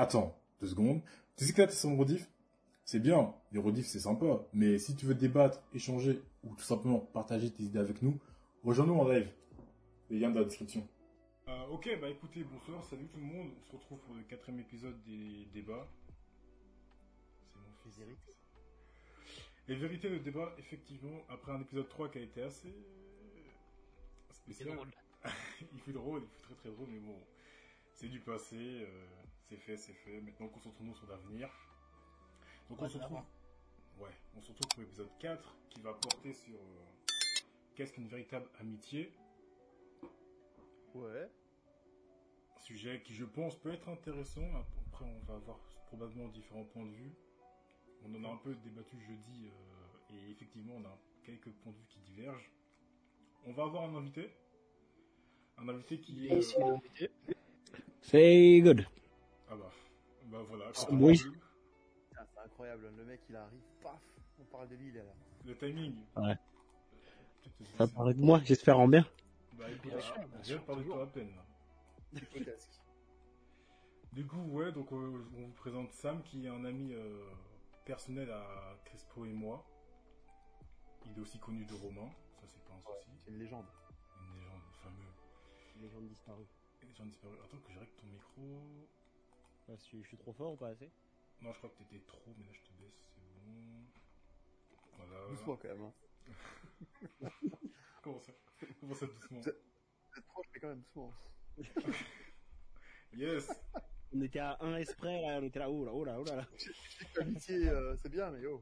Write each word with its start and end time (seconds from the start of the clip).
Attends, 0.00 0.34
deux 0.62 0.68
secondes. 0.68 1.02
Tu 1.36 1.44
sais 1.44 1.52
que 1.52 1.60
là, 1.60 1.66
t'es 1.66 1.74
sur 1.74 1.90
mon 1.90 1.98
rediff 1.98 2.26
C'est 2.86 3.00
bien, 3.00 3.34
les 3.52 3.60
rediffs, 3.60 3.86
c'est 3.86 3.98
sympa. 4.00 4.46
Mais 4.54 4.78
si 4.78 4.96
tu 4.96 5.04
veux 5.04 5.14
débattre, 5.14 5.62
échanger, 5.74 6.22
ou 6.42 6.54
tout 6.54 6.62
simplement 6.64 7.00
partager 7.00 7.50
tes 7.50 7.64
idées 7.64 7.80
avec 7.80 8.00
nous, 8.00 8.18
rejoins-nous 8.64 8.94
en 8.94 9.06
live. 9.06 9.30
Les 10.08 10.18
liens 10.18 10.30
dans 10.30 10.38
la 10.38 10.46
description. 10.46 10.88
Euh, 11.48 11.66
ok, 11.66 11.98
bah 12.00 12.08
écoutez, 12.08 12.44
bonsoir, 12.44 12.82
salut 12.86 13.08
tout 13.08 13.18
le 13.18 13.26
monde. 13.26 13.50
On 13.60 13.66
se 13.66 13.72
retrouve 13.72 13.98
pour 13.98 14.14
le 14.14 14.22
quatrième 14.22 14.60
épisode 14.60 14.96
des 15.02 15.44
débats. 15.52 15.86
C'est 17.52 17.58
mon 17.60 17.74
fils. 17.84 17.98
Les 17.98 18.04
vérités. 18.06 18.34
Les 19.68 19.74
vérités 19.76 20.08
de 20.08 20.16
débat, 20.16 20.54
effectivement, 20.58 21.26
après 21.28 21.52
un 21.52 21.60
épisode 21.60 21.90
3 21.90 22.08
qui 22.08 22.16
a 22.16 22.22
été 22.22 22.42
assez 22.42 22.74
C'est 24.30 24.36
spécial. 24.54 24.76
drôle. 24.76 24.88
il 25.74 25.80
fait 25.80 25.92
drôle, 25.92 26.22
il 26.24 26.28
fait 26.30 26.42
très 26.42 26.54
très 26.54 26.70
drôle, 26.70 26.88
mais 26.90 27.00
bon, 27.00 27.18
c'est 27.92 28.08
du 28.08 28.20
passé, 28.20 28.56
euh, 28.56 29.06
c'est 29.50 29.56
fait, 29.56 29.76
c'est 29.76 29.92
fait. 29.92 30.20
Maintenant, 30.20 30.46
concentrons-nous 30.48 30.94
sur 30.94 31.08
l'avenir. 31.08 31.48
Donc, 32.68 32.80
on 32.80 32.88
se 32.88 32.98
retrouve. 32.98 33.16
avant. 33.18 33.26
Ouais, 33.98 34.14
on 34.36 34.40
se 34.40 34.52
retrouve 34.52 34.68
pour 34.68 34.80
l'épisode 34.82 35.10
4 35.18 35.56
qui 35.70 35.80
va 35.80 35.92
porter 35.92 36.32
sur 36.32 36.54
euh, 36.54 36.86
qu'est-ce 37.74 37.92
qu'une 37.92 38.06
véritable 38.06 38.48
amitié? 38.60 39.12
Ouais. 40.94 41.28
Sujet 42.60 43.02
qui, 43.02 43.12
je 43.14 43.24
pense, 43.24 43.56
peut 43.56 43.72
être 43.72 43.88
intéressant. 43.88 44.46
Après, 44.86 45.04
on 45.04 45.18
va 45.26 45.34
avoir 45.34 45.58
probablement 45.88 46.28
différents 46.28 46.64
points 46.64 46.86
de 46.86 46.92
vue. 46.92 47.12
On 48.04 48.14
en 48.14 48.24
a 48.24 48.32
un 48.32 48.36
peu 48.36 48.54
débattu 48.54 49.00
jeudi 49.00 49.48
euh, 49.48 50.14
et 50.14 50.30
effectivement, 50.30 50.74
on 50.76 50.84
a 50.84 50.96
quelques 51.24 51.50
points 51.50 51.72
de 51.72 51.76
vue 51.78 51.86
qui 51.88 51.98
divergent. 51.98 52.50
On 53.44 53.52
va 53.52 53.64
avoir 53.64 53.82
un 53.82 53.96
invité. 53.96 54.30
Un 55.58 55.68
invité 55.68 55.98
qui 55.98 56.28
est. 56.28 56.58
Euh, 56.60 57.08
C'est 58.00 58.60
good. 58.62 58.86
Ah 59.50 59.56
bah, 59.56 59.70
bah 60.26 60.42
voilà. 60.48 60.66
Ah, 60.74 60.86
oui. 60.92 61.18
a 61.20 61.24
vu 61.24 61.30
Putain, 62.10 62.24
C'est 62.34 62.40
incroyable, 62.40 62.92
le 62.96 63.04
mec 63.04 63.20
il 63.28 63.36
arrive, 63.36 63.60
paf, 63.82 64.00
on 64.40 64.44
parle 64.44 64.68
de 64.68 64.76
lui, 64.76 64.88
il 64.88 64.96
est 64.96 65.02
là. 65.04 65.12
Le 65.44 65.56
timing. 65.56 65.94
Ouais. 66.16 66.36
Ça 67.78 67.86
paraît 67.88 68.14
de 68.14 68.20
moi, 68.20 68.40
j'espère 68.44 68.78
en 68.78 68.88
bien. 68.88 69.06
Bah 69.54 69.70
écoute, 69.70 69.90
Bien 69.90 70.00
sûr, 70.00 70.14
bien 70.14 70.24
on 70.24 70.36
vient 70.36 70.42
sûr, 70.44 70.60
de 70.60 70.64
parler 70.66 70.82
de 70.82 70.86
toujours. 70.88 70.96
toi 70.96 71.04
à 71.04 71.10
peine. 71.10 71.30
là. 71.36 72.52
Du 74.12 74.26
coup, 74.26 74.42
ouais, 74.50 74.72
donc 74.72 74.90
euh, 74.92 75.24
on 75.36 75.42
vous 75.46 75.52
présente 75.52 75.92
Sam 75.92 76.22
qui 76.22 76.46
est 76.46 76.48
un 76.48 76.64
ami 76.64 76.92
euh, 76.94 77.30
personnel 77.84 78.30
à 78.30 78.76
Crespo 78.84 79.24
et 79.24 79.32
moi. 79.32 79.64
Il 81.06 81.16
est 81.16 81.20
aussi 81.20 81.38
connu 81.38 81.64
de 81.64 81.74
Romain, 81.74 82.10
ça 82.40 82.46
c'est 82.46 82.62
pas 82.64 82.74
un 82.74 82.82
souci. 82.82 83.10
C'est 83.18 83.30
une 83.30 83.38
légende. 83.38 83.66
Une 84.20 84.38
légende, 84.40 84.62
fameux. 84.82 85.12
Les 85.80 85.88
gens 85.88 86.00
disparus. 86.00 86.48
Les 86.82 86.94
gens 86.94 87.06
disparus. 87.06 87.38
Attends 87.44 87.58
que 87.58 87.72
je 87.72 87.78
règle 87.78 87.92
ton 87.92 88.06
micro. 88.06 88.66
Je, 89.68 89.76
suis, 89.76 90.02
je 90.02 90.08
suis 90.08 90.16
trop 90.16 90.32
fort 90.32 90.52
ou 90.52 90.56
pas 90.56 90.68
assez 90.68 90.90
Non, 91.40 91.52
je 91.52 91.58
crois 91.58 91.70
que 91.70 91.82
t'étais 91.84 92.04
trop, 92.06 92.34
mais 92.36 92.44
là 92.44 92.52
je 92.52 92.60
te 92.60 92.72
baisse, 92.80 93.00
c'est 93.14 93.20
bon. 93.20 93.84
Voilà. 94.96 95.28
Doucement 95.28 95.56
quand 95.56 95.68
même. 95.68 95.82
Hein. 95.82 97.28
Comment 98.02 98.20
ça 98.20 98.32
Comment 98.80 98.94
ça 98.94 99.06
doucement 99.06 99.42
C'est- 99.42 99.52
Peut-être 100.12 100.26
trop, 100.26 100.42
mais 100.52 100.60
quand 100.60 100.68
même 100.68 100.80
doucement. 100.80 101.14
Yes 103.12 103.48
On 104.12 104.20
était 104.22 104.40
à 104.40 104.56
un 104.60 104.74
esprit, 104.76 105.20
là, 105.22 105.38
on 105.40 105.44
était 105.44 105.60
là, 105.60 105.70
oh 105.70 105.84
là, 105.84 105.92
oh 105.94 106.04
là, 106.04 106.18
oh 106.18 106.24
là 106.24 106.36
là. 106.36 106.46
L'amitié, 107.16 107.68
euh, 107.68 107.94
c'est 107.96 108.08
bien, 108.08 108.28
mais 108.32 108.44
oh. 108.44 108.60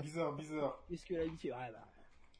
Bizarre, 0.00 0.32
bizarre. 0.36 0.84
Qu'est-ce 0.88 1.04
que 1.06 1.14
l'amitié? 1.14 1.52
Ouais, 1.52 1.72
bah. 1.72 1.88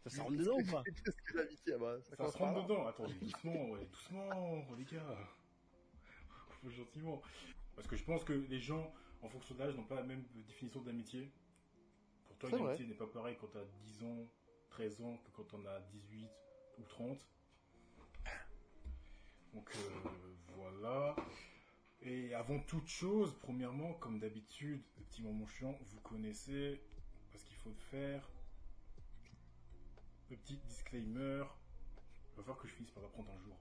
Ça 0.05 0.11
se 0.11 0.21
rentre 0.21 0.37
dedans 0.37 0.57
ou 0.57 0.71
pas 0.71 0.83
Qu'est-ce 0.85 1.23
que 1.23 1.37
l'amitié 1.37 1.73
ah 1.75 1.79
bah, 1.79 1.97
Ça 2.03 2.31
se 2.31 2.39
rentre 2.39 2.63
dedans. 2.63 2.87
Attends, 2.87 3.09
doucement, 3.21 3.71
ouais, 3.71 3.85
doucement, 3.85 4.67
les 4.79 4.85
gars. 4.85 5.29
Faut 6.63 6.71
gentiment. 6.71 7.21
Parce 7.81 7.89
que 7.89 7.97
je 7.97 8.05
pense 8.05 8.25
que 8.25 8.35
les 8.35 8.61
gens, 8.61 8.93
en 9.23 9.31
fonction 9.31 9.55
de 9.55 9.61
l'âge, 9.61 9.75
n'ont 9.75 9.85
pas 9.85 9.95
la 9.95 10.03
même 10.03 10.23
définition 10.47 10.83
d'amitié. 10.83 11.33
Pour 12.27 12.37
toi, 12.37 12.51
une 12.51 12.67
amitié 12.67 12.87
n'est 12.87 12.93
pas 12.93 13.07
pareil 13.07 13.39
quand 13.41 13.47
t'as 13.47 13.65
10 13.65 14.05
ans, 14.05 14.29
13 14.69 15.01
ans, 15.01 15.17
que 15.25 15.31
quand 15.31 15.55
on 15.55 15.65
a 15.65 15.81
18 15.81 16.29
ou 16.77 16.83
30. 16.83 17.27
Donc 19.55 19.71
euh, 19.75 20.09
voilà. 20.57 21.17
Et 22.03 22.35
avant 22.35 22.59
toute 22.61 22.87
chose, 22.87 23.35
premièrement, 23.41 23.95
comme 23.95 24.19
d'habitude, 24.19 24.83
le 24.99 25.05
petit 25.05 25.23
moment 25.23 25.47
chiant, 25.47 25.75
vous 25.89 26.01
connaissez, 26.01 26.83
parce 27.33 27.45
qu'il 27.45 27.57
faut 27.57 27.71
le 27.71 27.77
faire. 27.77 28.31
Le 30.29 30.37
petit 30.37 30.59
disclaimer. 30.59 31.45
Il 32.33 32.37
va 32.37 32.43
falloir 32.43 32.59
que 32.59 32.69
je 32.69 32.75
finisse 32.75 32.91
par 32.91 33.05
apprendre 33.05 33.31
un 33.33 33.39
jour. 33.39 33.57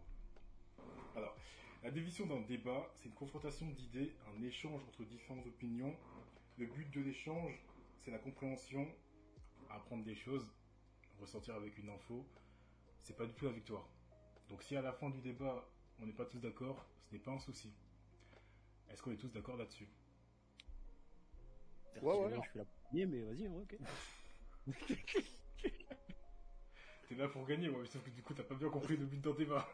Alors, 1.15 1.37
la 1.83 1.91
division 1.91 2.25
d'un 2.25 2.41
débat, 2.41 2.89
c'est 2.95 3.05
une 3.05 3.15
confrontation 3.15 3.67
d'idées, 3.67 4.13
un 4.35 4.41
échange 4.43 4.81
entre 4.83 5.03
différentes 5.05 5.45
opinions. 5.47 5.95
Le 6.57 6.65
but 6.65 6.89
de 6.91 7.01
l'échange, 7.01 7.57
c'est 7.99 8.11
la 8.11 8.19
compréhension, 8.19 8.85
apprendre 9.69 10.03
des 10.03 10.15
choses, 10.15 10.45
ressortir 11.19 11.55
avec 11.55 11.77
une 11.77 11.89
info. 11.89 12.25
C'est 13.03 13.15
pas 13.15 13.25
du 13.25 13.33
tout 13.33 13.45
la 13.45 13.51
victoire. 13.51 13.87
Donc 14.49 14.61
si 14.63 14.75
à 14.75 14.81
la 14.81 14.91
fin 14.91 15.09
du 15.09 15.21
débat, 15.21 15.65
on 16.01 16.05
n'est 16.05 16.13
pas 16.13 16.25
tous 16.25 16.39
d'accord, 16.39 16.85
ce 17.05 17.15
n'est 17.15 17.21
pas 17.21 17.31
un 17.31 17.39
souci. 17.39 17.73
Est-ce 18.89 19.01
qu'on 19.01 19.11
est 19.11 19.17
tous 19.17 19.31
d'accord 19.31 19.55
là-dessus? 19.55 19.87
Ouais, 22.01 22.15
ouais. 22.15 22.35
Je 22.35 22.49
suis 22.49 22.59
là 22.59 22.65
pour 22.65 22.91
gagner, 22.91 23.05
mais 23.05 23.21
vas-y, 23.21 23.47
ouais, 23.47 23.61
ok. 23.61 23.77
T'es 27.07 27.15
là 27.15 27.27
pour 27.27 27.45
gagner, 27.45 27.69
ouais, 27.69 27.85
sauf 27.87 28.03
que 28.03 28.09
du 28.09 28.21
coup, 28.21 28.33
t'as 28.33 28.43
pas 28.43 28.55
bien 28.55 28.69
compris 28.69 28.97
le 28.97 29.05
but 29.05 29.21
d'un 29.21 29.33
débat. 29.33 29.67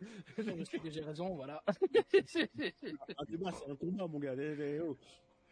Je 0.38 0.64
sais 0.64 0.78
que 0.78 0.90
j'ai 0.90 1.00
raison, 1.02 1.34
voilà. 1.34 1.62
Un 1.66 3.24
débat, 3.28 3.50
c'est 3.52 3.70
un 3.70 3.76
combat, 3.76 4.06
mon 4.06 4.18
gars. 4.18 4.34
les- 4.34 4.54
les- 4.56 4.80
oh. 4.80 4.96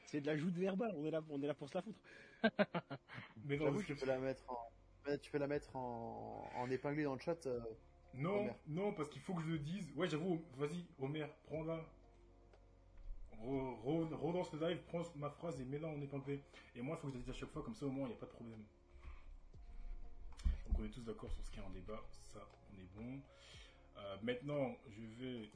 C'est 0.06 0.20
de 0.20 0.26
la 0.26 0.36
joute 0.36 0.54
verbale, 0.56 0.92
on 0.96 1.04
est 1.04 1.10
là, 1.10 1.20
on 1.28 1.42
est 1.42 1.46
là 1.48 1.54
pour 1.54 1.68
se 1.68 1.74
la 1.74 1.82
foutre. 1.82 1.98
Mais 3.44 3.56
non, 3.56 3.76
tu 3.82 3.96
peux 3.96 4.06
la 4.06 4.18
mettre 4.18 4.44
en, 4.48 5.16
tu 5.20 5.30
peux 5.32 5.38
la 5.38 5.48
mettre 5.48 5.74
en, 5.74 6.48
en 6.54 6.70
épinglé 6.70 7.02
dans 7.04 7.14
le 7.14 7.20
chat. 7.20 7.44
euh, 7.46 7.60
Non, 8.14 8.40
Homer. 8.40 8.52
non, 8.68 8.92
parce 8.92 9.08
qu'il 9.08 9.20
faut 9.20 9.34
que 9.34 9.42
je 9.42 9.48
le 9.48 9.58
dise. 9.58 9.90
Ouais, 9.96 10.08
j'avoue, 10.08 10.44
vas-y, 10.56 10.86
Homer, 11.00 11.26
prends-la. 11.44 11.84
Re- 13.42 13.82
re- 13.84 14.14
Relance 14.14 14.52
le 14.52 14.60
live, 14.68 14.82
prends 14.86 15.02
ma 15.16 15.28
phrase 15.30 15.60
et 15.60 15.64
mets-la 15.64 15.88
en 15.88 16.00
épinglé. 16.00 16.40
Et 16.74 16.82
moi, 16.82 16.96
il 16.96 17.00
faut 17.00 17.08
que 17.08 17.12
je 17.14 17.18
la 17.18 17.24
dise 17.24 17.30
à 17.30 17.38
chaque 17.38 17.50
fois, 17.50 17.62
comme 17.62 17.74
ça 17.74 17.86
au 17.86 17.90
moins, 17.90 18.06
il 18.06 18.10
n'y 18.12 18.16
a 18.16 18.20
pas 18.20 18.26
de 18.26 18.30
problème. 18.30 18.64
Donc 20.68 20.78
on 20.78 20.84
est 20.84 20.90
tous 20.90 21.04
d'accord 21.04 21.30
sur 21.32 21.44
ce 21.44 21.50
qui 21.50 21.58
est 21.58 21.64
un 21.64 21.70
débat, 21.70 22.00
ça, 22.32 22.40
on 22.72 22.80
est 22.80 22.88
bon. 22.94 23.20
Euh, 23.98 24.16
maintenant, 24.22 24.76
je 24.88 25.00
vais 25.24 25.50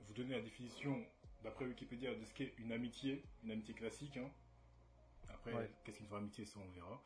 vous 0.00 0.14
donner 0.14 0.36
la 0.36 0.42
définition, 0.42 1.04
d'après 1.42 1.64
Wikipédia, 1.66 2.14
de 2.14 2.24
ce 2.24 2.32
qu'est 2.32 2.54
une 2.58 2.72
amitié, 2.72 3.22
une 3.42 3.50
amitié 3.50 3.74
classique. 3.74 4.16
hein. 4.16 4.30
Après, 5.28 5.52
Ouais. 5.52 5.70
qu'est-ce 5.84 5.98
qu'une 5.98 6.06
vraie 6.06 6.18
amitié, 6.18 6.44
ça 6.44 6.58
on 6.60 6.68
verra. 6.70 7.02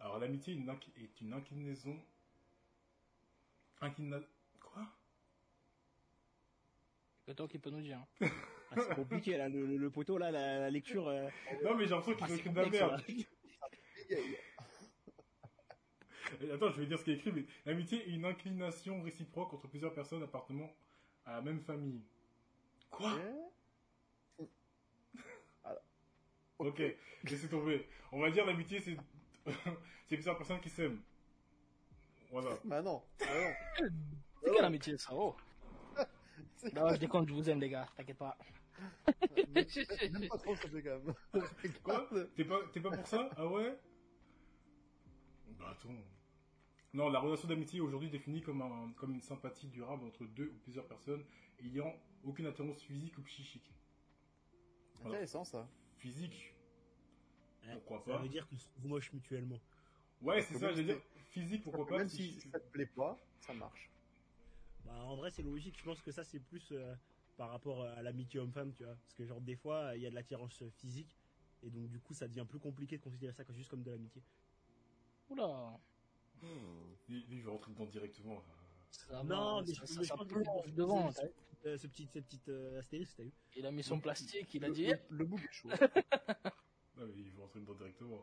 Alors 0.00 0.18
l'amitié 0.18 0.54
est 0.96 1.20
une 1.20 1.32
inclinaison 1.32 1.96
Inclina... 3.80 4.18
Quoi? 4.60 4.86
Que 7.26 7.32
toi 7.32 7.48
qui 7.48 7.58
peux 7.58 7.70
nous 7.70 7.82
dire. 7.82 8.04
Ah, 8.70 8.80
c'est 8.80 8.94
compliqué, 8.96 9.36
là, 9.36 9.48
le, 9.48 9.66
le- 9.66 9.76
le 9.76 9.90
poteau, 9.90 10.18
là, 10.18 10.32
la, 10.32 10.58
la 10.58 10.70
lecture. 10.70 11.06
euh, 11.06 11.28
Non, 11.62 11.76
mais 11.76 11.84
j'ai 11.84 11.90
l'impression 11.90 12.14
qu'ils 12.16 12.24
ah, 12.24 12.28
c'est 12.28 12.34
écrit 12.38 12.50
de 12.50 12.56
la 12.56 12.68
merde. 12.70 13.04
Attends, 16.54 16.70
je 16.70 16.80
vais 16.80 16.86
dire 16.86 16.98
ce 16.98 17.04
qui 17.04 17.12
est 17.12 17.14
écrit. 17.14 17.32
mais 17.32 17.44
L'amitié 17.66 17.98
est 18.08 18.14
une 18.14 18.24
inclination 18.24 19.02
réciproque 19.02 19.52
entre 19.54 19.68
plusieurs 19.68 19.94
personnes 19.94 20.22
appartenant 20.22 20.70
à 21.24 21.32
la 21.32 21.42
même 21.42 21.60
famille. 21.60 22.02
Quoi 22.90 23.16
eh 24.38 24.44
Ok, 26.58 26.82
laissez 27.24 27.48
tomber. 27.48 27.86
On 28.12 28.20
va 28.20 28.30
dire 28.30 28.46
l'amitié, 28.46 28.80
c'est 28.80 28.96
c'est 30.06 30.16
plusieurs 30.16 30.36
personnes 30.36 30.60
qui 30.60 30.70
s'aiment. 30.70 31.02
Voilà. 32.30 32.58
Bah 32.64 32.82
non. 32.82 33.02
Bah 33.18 33.26
non. 33.26 33.88
C'est 34.42 34.52
quelle 34.52 34.64
amitié 34.64 34.96
ça, 34.98 35.10
oh 35.12 35.36
Non, 36.74 36.88
je 36.94 36.96
déconne, 36.96 37.28
je 37.28 37.34
vous 37.34 37.50
aime 37.50 37.60
les 37.60 37.68
gars, 37.68 37.86
t'inquiète 37.96 38.18
pas. 38.18 38.36
Même 39.54 40.28
pas 40.28 40.38
trop, 40.38 40.56
ça 40.56 40.68
fait 40.68 40.82
quand 40.82 41.00
même. 41.00 41.14
Quoi 41.82 42.08
T'es 42.34 42.44
pas, 42.44 42.60
t'es 42.72 42.80
pas 42.80 42.90
pour 42.90 43.06
ça? 43.06 43.30
Ah 43.36 43.46
ouais? 43.46 43.78
Bah 45.58 45.70
attends. 45.70 45.94
Non, 46.94 47.10
la 47.10 47.18
relation 47.18 47.48
d'amitié 47.48 47.78
est 47.78 47.82
aujourd'hui 47.82 48.08
définie 48.08 48.40
comme, 48.40 48.62
un, 48.62 48.92
comme 48.92 49.12
une 49.14 49.20
sympathie 49.20 49.66
durable 49.66 50.04
entre 50.04 50.24
deux 50.26 50.46
ou 50.46 50.58
plusieurs 50.62 50.86
personnes 50.86 51.24
ayant 51.58 51.92
aucune 52.22 52.46
attirance 52.46 52.80
physique 52.82 53.18
ou 53.18 53.22
psychique. 53.22 53.74
Voilà. 55.00 55.16
Intéressant 55.16 55.44
ça. 55.44 55.68
Physique 55.98 56.54
Ouais, 57.66 57.72
Pourquoi 57.74 57.98
Ça 57.98 58.12
pas 58.12 58.22
veut 58.22 58.28
dire 58.28 58.46
qu'on 58.48 58.56
se 58.58 58.68
trouve 58.68 58.86
moche 58.86 59.12
mutuellement. 59.12 59.60
Ouais, 60.20 60.40
c'est 60.42 60.54
ça, 60.54 60.70
j'allais 60.70 60.84
dire. 60.84 61.00
Physique, 61.30 61.64
pourquoi 61.64 61.86
pas 61.86 61.98
Même 61.98 62.08
si 62.08 62.40
ça 62.40 62.60
te 62.60 62.70
plaît 62.70 62.86
pas, 62.86 63.18
ça 63.40 63.52
marche. 63.54 63.90
Bah, 64.84 65.02
en 65.04 65.16
vrai, 65.16 65.30
c'est 65.30 65.42
logique. 65.42 65.76
Je 65.78 65.84
pense 65.84 66.00
que 66.00 66.12
ça, 66.12 66.22
c'est 66.22 66.38
plus 66.38 66.70
euh, 66.70 66.94
par 67.36 67.50
rapport 67.50 67.82
à 67.82 68.02
l'amitié 68.02 68.38
homme-femme, 68.38 68.72
tu 68.72 68.84
vois. 68.84 68.94
Parce 68.94 69.14
que, 69.14 69.24
genre, 69.26 69.40
des 69.40 69.56
fois, 69.56 69.96
il 69.96 70.02
y 70.02 70.06
a 70.06 70.10
de 70.10 70.14
l'attirance 70.14 70.62
physique. 70.76 71.16
Et 71.64 71.70
donc, 71.70 71.88
du 71.88 71.98
coup, 71.98 72.14
ça 72.14 72.28
devient 72.28 72.46
plus 72.48 72.60
compliqué 72.60 72.98
de 72.98 73.02
considérer 73.02 73.32
ça 73.32 73.44
comme- 73.44 73.56
juste 73.56 73.70
comme 73.70 73.82
de 73.82 73.90
l'amitié. 73.90 74.22
Oula. 75.30 75.80
Lui, 77.08 77.24
lui, 77.28 77.36
il 77.36 77.42
veut 77.42 77.50
rentrer 77.50 77.72
dedans 77.72 77.86
directement. 77.86 78.42
Ça 78.90 79.22
Non, 79.24 79.56
va, 79.56 79.62
mais 79.66 79.74
ça, 79.74 79.82
je- 79.82 79.86
ça, 79.86 79.94
mais 79.98 80.02
je 80.04 80.08
ça 80.08 80.16
pense 80.16 80.26
que 80.28 80.32
plonge 80.34 80.46
c'est- 80.64 80.72
devant. 80.72 81.10
Euh, 81.66 81.78
ce 81.78 81.86
petit, 81.86 82.06
cette 82.12 82.26
petite 82.26 82.48
euh, 82.50 82.78
astérisque, 82.78 83.14
t'as 83.16 83.22
vu 83.22 83.32
Il 83.56 83.66
a 83.66 83.70
mis 83.70 83.82
son 83.82 83.98
plastique, 83.98 84.52
il 84.54 84.64
a 84.64 84.70
dit. 84.70 84.86
le, 84.86 84.98
le 85.10 85.24
bout 85.24 85.38
est 85.38 85.52
chaud. 85.52 85.68
Ah, 86.96 87.00
mais 87.06 87.12
il 87.22 87.30
faut 87.32 87.42
rentrer 87.42 87.58
dedans 87.58 87.74
directement. 87.74 88.22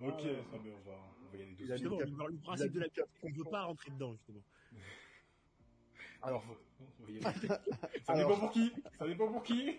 Ok, 0.00 0.20
ouais. 0.22 0.44
ah, 0.52 0.56
mais 0.62 0.70
on 0.72 0.80
va, 0.88 0.96
on 1.26 1.30
va 1.32 1.36
y 1.36 1.42
aller 1.42 1.56
Il 1.58 1.72
a 1.72 1.76
doucement. 1.76 1.96
dit- 1.96 2.02
Justement, 2.04 2.26
le, 2.28 2.32
le 2.34 2.38
principe 2.38 2.72
de 2.72 2.78
la 2.80 2.88
pièce, 2.88 3.06
c'est 3.12 3.20
qu'on 3.20 3.28
ne 3.30 3.34
veut 3.34 3.50
pas 3.50 3.62
rentrer 3.64 3.90
dedans, 3.90 4.12
justement. 4.12 4.42
Alors, 6.22 6.44
on 7.00 7.04
va 7.04 7.10
y 7.10 7.18
aller. 7.24 7.48
Ça 8.04 8.12
Alors- 8.12 8.28
dépend 8.28 8.40
pour 8.40 8.50
qui 8.52 8.72
Ça 8.98 9.06
dépend 9.08 9.32
pour 9.32 9.42
qui 9.42 9.76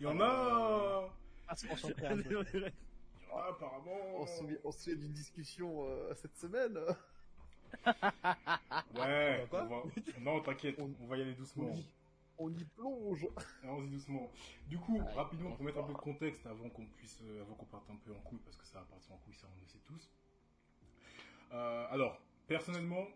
Il 0.00 0.02
y 0.02 0.06
en 0.06 0.20
a 0.20 1.16
Ah, 1.46 1.54
se 1.54 1.66
concentrer 1.68 2.06
apparemment 3.38 3.98
on 4.16 4.26
se 4.26 4.38
souvient, 4.38 4.56
on 4.64 4.72
se 4.72 4.80
souvient 4.80 4.98
d'une 4.98 5.12
discussion 5.12 5.86
euh, 5.88 6.14
cette 6.14 6.36
semaine. 6.36 6.78
Ouais, 8.94 9.46
Quoi 9.50 9.64
on 9.64 9.66
va... 9.66 9.82
Non, 10.20 10.40
t'inquiète, 10.40 10.78
on 10.78 11.06
va 11.06 11.16
y 11.18 11.22
aller 11.22 11.34
doucement. 11.34 11.68
On 11.68 11.76
y, 11.76 11.86
on 12.38 12.50
y 12.50 12.64
plonge. 12.64 13.26
Allons-y 13.62 13.90
doucement. 13.90 14.30
Du 14.68 14.78
coup, 14.78 15.00
Ah, 15.08 15.12
rapidement, 15.14 15.52
pour 15.52 15.64
mettre 15.64 15.78
un 15.78 15.82
peu 15.82 15.92
de 15.92 15.98
contexte 15.98 16.46
avant 16.46 16.68
qu'on 16.70 16.86
puisse, 16.86 17.20
euh, 17.24 17.42
avant 17.42 17.54
qu'on 17.54 17.66
parte 17.66 17.88
un 17.90 17.96
peu 17.96 18.12
en 18.12 18.20
couille, 18.20 18.38
parce 18.44 18.56
que 18.56 18.66
ça 18.66 18.78
va 18.80 18.84
partir 18.86 19.12
en 19.12 19.18
couille, 19.18 19.34
ça 19.34 19.46
on 19.54 19.60
le 19.60 19.66
sait 19.66 19.78
tous. 19.86 20.10
Euh, 21.52 21.86
alors, 21.90 22.20
personnellement, 22.46 23.06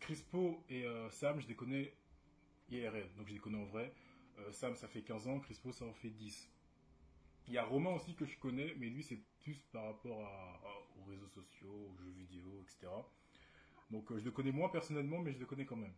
Crispo 0.00 0.62
et 0.68 0.84
euh, 0.84 1.08
Sam, 1.10 1.40
je 1.40 1.46
les 1.48 1.54
connais 1.54 1.94
IRL, 2.70 3.08
donc 3.16 3.28
je 3.28 3.34
les 3.34 3.40
connais 3.40 3.58
en 3.60 3.66
vrai. 3.66 3.92
Euh, 4.38 4.52
Sam, 4.52 4.74
ça 4.74 4.88
fait 4.88 5.02
15 5.02 5.28
ans, 5.28 5.40
Crispo, 5.40 5.72
ça 5.72 5.84
en 5.84 5.94
fait 5.94 6.10
10. 6.10 6.50
Il 7.48 7.54
y 7.54 7.58
a 7.58 7.64
Romain 7.64 7.90
aussi 7.90 8.14
que 8.14 8.24
je 8.24 8.36
connais, 8.38 8.74
mais 8.78 8.86
lui, 8.88 9.02
c'est 9.02 9.20
plus 9.46 9.62
par 9.72 9.84
rapport 9.84 10.20
à- 10.24 10.60
à- 10.64 10.82
aux 10.98 11.04
réseaux 11.08 11.28
sociaux, 11.28 11.88
aux 11.88 11.96
jeux 12.02 12.10
vidéo, 12.10 12.60
etc. 12.62 12.88
Donc, 13.92 14.10
euh, 14.10 14.18
je 14.18 14.24
le 14.24 14.32
connais 14.32 14.50
moins 14.50 14.68
personnellement, 14.68 15.20
mais 15.20 15.32
je 15.32 15.38
le 15.38 15.46
connais 15.46 15.64
quand 15.64 15.76
même. 15.76 15.94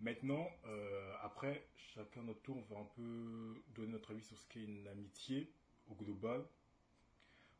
Maintenant, 0.00 0.48
euh, 0.64 1.14
après, 1.22 1.68
chacun 1.76 2.22
notre 2.22 2.40
tour, 2.40 2.56
on 2.56 2.74
va 2.74 2.80
un 2.80 2.88
peu 2.96 3.62
donner 3.74 3.92
notre 3.92 4.12
avis 4.12 4.22
sur 4.22 4.38
ce 4.38 4.48
qu'est 4.48 4.64
une 4.64 4.88
amitié 4.88 5.52
au 5.90 5.94
global. 5.94 6.42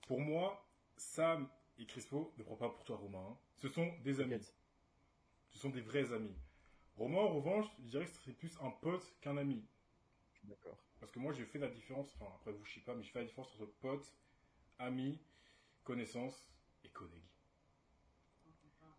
Pour 0.06 0.18
moi, 0.20 0.66
Sam 0.96 1.46
et 1.78 1.84
Crispo, 1.84 2.32
ne 2.38 2.42
prends 2.42 2.56
pas 2.56 2.70
pour 2.70 2.84
toi 2.84 2.96
Romain, 2.96 3.26
hein, 3.32 3.36
ce 3.58 3.68
sont 3.68 3.92
des 4.02 4.20
amis. 4.20 4.54
Ce 5.50 5.58
sont 5.58 5.68
des 5.68 5.82
vrais 5.82 6.10
amis. 6.10 6.34
Romain, 6.96 7.18
en 7.18 7.34
revanche, 7.34 7.66
je 7.80 7.88
dirais 7.90 8.06
que 8.06 8.10
c'est 8.24 8.32
plus 8.32 8.56
un 8.62 8.70
pote 8.70 9.14
qu'un 9.20 9.36
ami. 9.36 9.62
D'accord. 10.44 10.78
Parce 11.00 11.12
que 11.12 11.18
moi, 11.18 11.34
j'ai 11.34 11.44
fait 11.44 11.58
la 11.58 11.68
différence, 11.68 12.14
enfin, 12.14 12.32
après 12.34 12.52
vous, 12.52 12.64
je 12.64 12.74
sais 12.74 12.80
pas, 12.80 12.94
mais 12.94 13.02
je 13.02 13.10
fais 13.10 13.18
la 13.18 13.26
différence 13.26 13.52
entre 13.54 13.66
pote, 13.80 14.10
ami, 14.82 15.20
connaissance 15.84 16.46
et 16.84 16.88
collègue. 16.90 17.22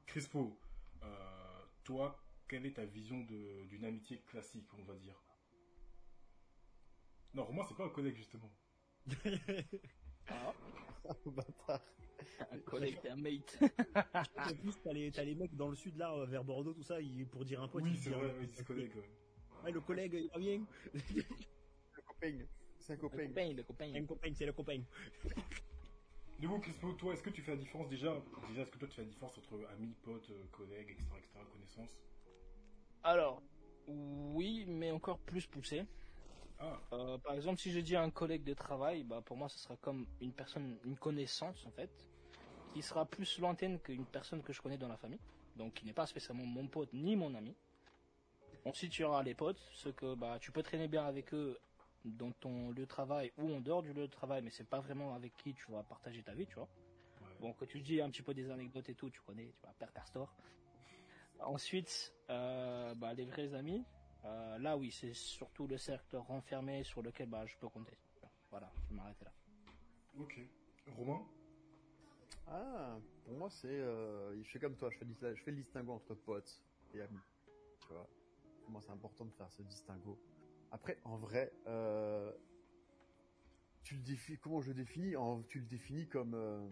Crispo, 0.06 0.57
euh, 1.03 1.65
toi, 1.83 2.24
quelle 2.47 2.65
est 2.65 2.74
ta 2.74 2.85
vision 2.85 3.19
d'une 3.21 3.83
amitié 3.85 4.21
classique, 4.21 4.74
on 4.77 4.83
va 4.83 4.95
dire? 4.95 5.21
Non, 7.33 7.45
Romain, 7.45 7.63
c'est 7.68 7.75
pas 7.75 7.85
un 7.85 7.89
collègue, 7.89 8.15
justement. 8.15 8.51
Ah, 10.27 10.53
Bâtard. 11.25 11.81
un 12.51 12.59
collègue, 12.59 13.00
un 13.09 13.15
mate. 13.15 13.57
En 14.38 14.56
plus, 14.56 14.74
t'as 14.83 14.94
les, 14.94 15.09
les 15.12 15.35
mecs 15.35 15.56
dans 15.56 15.69
le 15.69 15.75
sud, 15.75 15.97
là, 15.97 16.13
euh, 16.13 16.25
vers 16.25 16.44
Bordeaux, 16.44 16.74
tout 16.74 16.83
ça, 16.83 17.00
ils- 17.01 17.25
pour 17.27 17.44
dire 17.45 17.62
un 17.62 17.68
pote. 17.68 17.83
oui, 17.83 17.91
ils 17.91 17.97
c'est 17.97 18.09
disent 18.09 18.19
vrai, 18.19 18.31
un- 18.31 18.39
oui, 18.39 18.47
c'est 18.53 18.63
collègue. 18.65 18.95
ouais. 18.95 19.09
Ouais, 19.63 19.71
le 19.71 19.81
collègue, 19.81 20.13
il 20.13 20.30
va 20.30 20.39
bien. 20.39 20.65
Le 21.95 22.01
copain. 22.01 22.45
C'est 22.80 22.94
un 22.94 22.95
Le 22.95 23.01
copain. 23.01 23.27
copain, 23.27 23.53
le 23.53 23.63
copain. 23.63 23.94
Un 23.95 24.06
copain, 24.06 24.33
c'est 24.33 24.45
le 24.45 24.53
copain. 24.53 24.83
Du 26.44 26.50
coup, 26.50 26.60
Crispo, 26.60 26.92
toi, 26.92 27.13
est-ce 27.13 27.24
que 27.24 27.30
tu 27.30 27.42
fais 27.42 27.51
la 27.51 27.57
différence 27.57 27.88
déjà 27.88 28.13
Déjà, 28.50 28.63
est-ce 28.63 28.72
que 28.72 28.78
toi, 28.78 28.88
tu 28.90 28.95
fais 28.95 29.04
la 29.04 29.07
différence 29.07 29.38
entre 29.38 29.66
ami, 29.72 29.95
pote, 30.04 30.30
euh, 30.30 30.44
collègue, 30.51 30.90
etc., 30.90 31.06
etc., 31.18 31.40
connaissance 31.54 31.90
Alors, 33.01 33.42
oui, 33.88 34.66
mais 34.68 34.92
encore 34.92 35.19
plus 35.19 35.48
poussé. 35.48 35.86
Ah, 36.60 36.78
Euh, 36.92 37.18
par 37.19 37.36
exemple, 37.36 37.62
si 37.62 37.72
je 37.72 37.80
dis 37.80 37.95
à 37.95 38.01
un 38.01 38.10
collègue 38.10 38.44
de 38.44 38.54
travail, 38.54 39.06
bah, 39.06 39.22
pour 39.24 39.38
moi, 39.38 39.48
ce 39.48 39.57
sera 39.57 39.78
comme 39.78 40.06
une 40.19 40.34
personne, 40.34 40.78
une 40.84 40.98
connaissance, 40.98 41.66
en 41.66 41.72
fait, 41.72 41.90
qui 42.74 42.81
sera 42.81 43.06
plus 43.06 43.40
lointaine 43.40 43.80
qu'une 43.80 44.06
personne 44.06 44.44
que 44.44 44.51
je 44.51 44.62
connais 44.62 44.78
dans 44.78 44.90
la 44.90 44.98
famille. 44.98 45.22
Donc, 45.56 45.75
qui 45.75 45.86
n'est 45.86 45.94
pas 45.94 46.07
spécialement 46.07 46.45
mon 46.45 46.68
pote 46.68 46.92
ni 46.92 47.16
mon 47.16 47.34
ami. 47.36 47.56
Ensuite, 48.66 48.92
tu 48.92 49.06
auras 49.06 49.24
les 49.24 49.34
potes, 49.34 49.62
ceux 49.72 49.94
que 49.94 50.13
bah, 50.13 50.40
tu 50.42 50.51
peux 50.51 50.62
traîner 50.62 50.90
bien 50.90 51.06
avec 51.06 51.34
eux 51.34 51.57
dans 52.06 52.32
ton 52.34 52.70
lieu 52.72 52.82
de 52.84 52.86
travail 52.86 53.32
ou 53.38 53.54
en 53.54 53.62
dehors 53.62 53.82
du 53.84 53.94
lieu 53.94 54.08
de 54.08 54.12
travail, 54.12 54.42
mais 54.42 54.50
c'est 54.50 54.68
pas 54.68 54.80
vraiment 54.80 55.14
avec 55.16 55.36
qui 55.38 55.54
tu 55.54 55.72
vas 55.72 55.84
partager 55.84 56.24
ta 56.24 56.34
vie, 56.34 56.46
tu 56.48 56.56
vois. 56.56 56.70
ouais. 57.22 57.28
Bon, 57.40 57.54
que 57.54 57.66
tu 57.66 57.82
dis 57.82 58.02
un 58.02 58.10
petit 58.10 58.22
peu 58.22 58.34
des 58.34 58.50
anecdotes 58.50 58.90
et 58.90 58.96
tout, 58.96 59.10
tu 59.10 59.22
connais, 59.22 59.54
tu 59.56 59.62
vois, 59.62 59.74
Père 59.80 59.92
Castor. 59.94 60.36
Ensuite, 61.40 62.14
euh, 62.30 62.94
bah, 62.96 63.14
les 63.14 63.26
vrais 63.26 63.54
amis, 63.54 63.86
euh, 64.26 64.58
là 64.60 64.78
oui, 64.78 64.92
c'est 64.92 65.14
surtout 65.14 65.68
le 65.68 65.78
cercle 65.78 66.16
renfermé 66.18 66.84
sur 66.84 67.02
lequel 67.02 67.28
bah, 67.30 67.46
je 67.46 67.56
peux 67.58 67.68
compter. 67.70 67.98
Voilà, 68.50 68.72
je 68.84 68.90
vais 68.90 68.96
m'arrêter 68.96 69.26
là. 69.26 69.34
Ok. 70.20 70.40
Romain? 70.96 71.26
Ah, 72.48 72.98
pour 73.24 73.34
moi, 73.34 73.50
c'est. 73.50 73.68
euh, 73.68 74.42
je 74.44 74.50
fais 74.52 74.60
comme 74.60 74.76
toi, 74.76 74.90
je 74.92 74.98
fais, 75.00 75.06
le- 75.06 75.36
je 75.36 75.42
fais 75.44 75.52
le 75.52 75.58
distinguo 75.58 75.94
entre 75.94 76.14
potes 76.14 76.62
et 76.94 77.02
amis. 77.02 77.20
Tu 77.82 77.88
vois? 77.94 78.08
Pour 78.62 78.72
moi, 78.72 78.82
c'est 78.82 78.92
important 78.92 79.26
de 79.26 79.32
faire 79.32 79.52
ce 79.52 79.62
distinguo. 79.64 80.18
Après, 80.74 80.98
en 81.06 81.18
vrai, 81.18 81.54
euh, 81.68 82.31
tu 83.84 83.96
le 83.96 84.02
définis. 84.02 84.40
Comment 84.40 84.60
je 84.60 84.70
le 84.70 84.74
définis? 84.74 85.16
En, 85.16 85.44
Tu 85.44 85.60
le 85.60 85.68
définis 85.68 86.08
comme. 86.08 86.34
euh, 86.34 86.68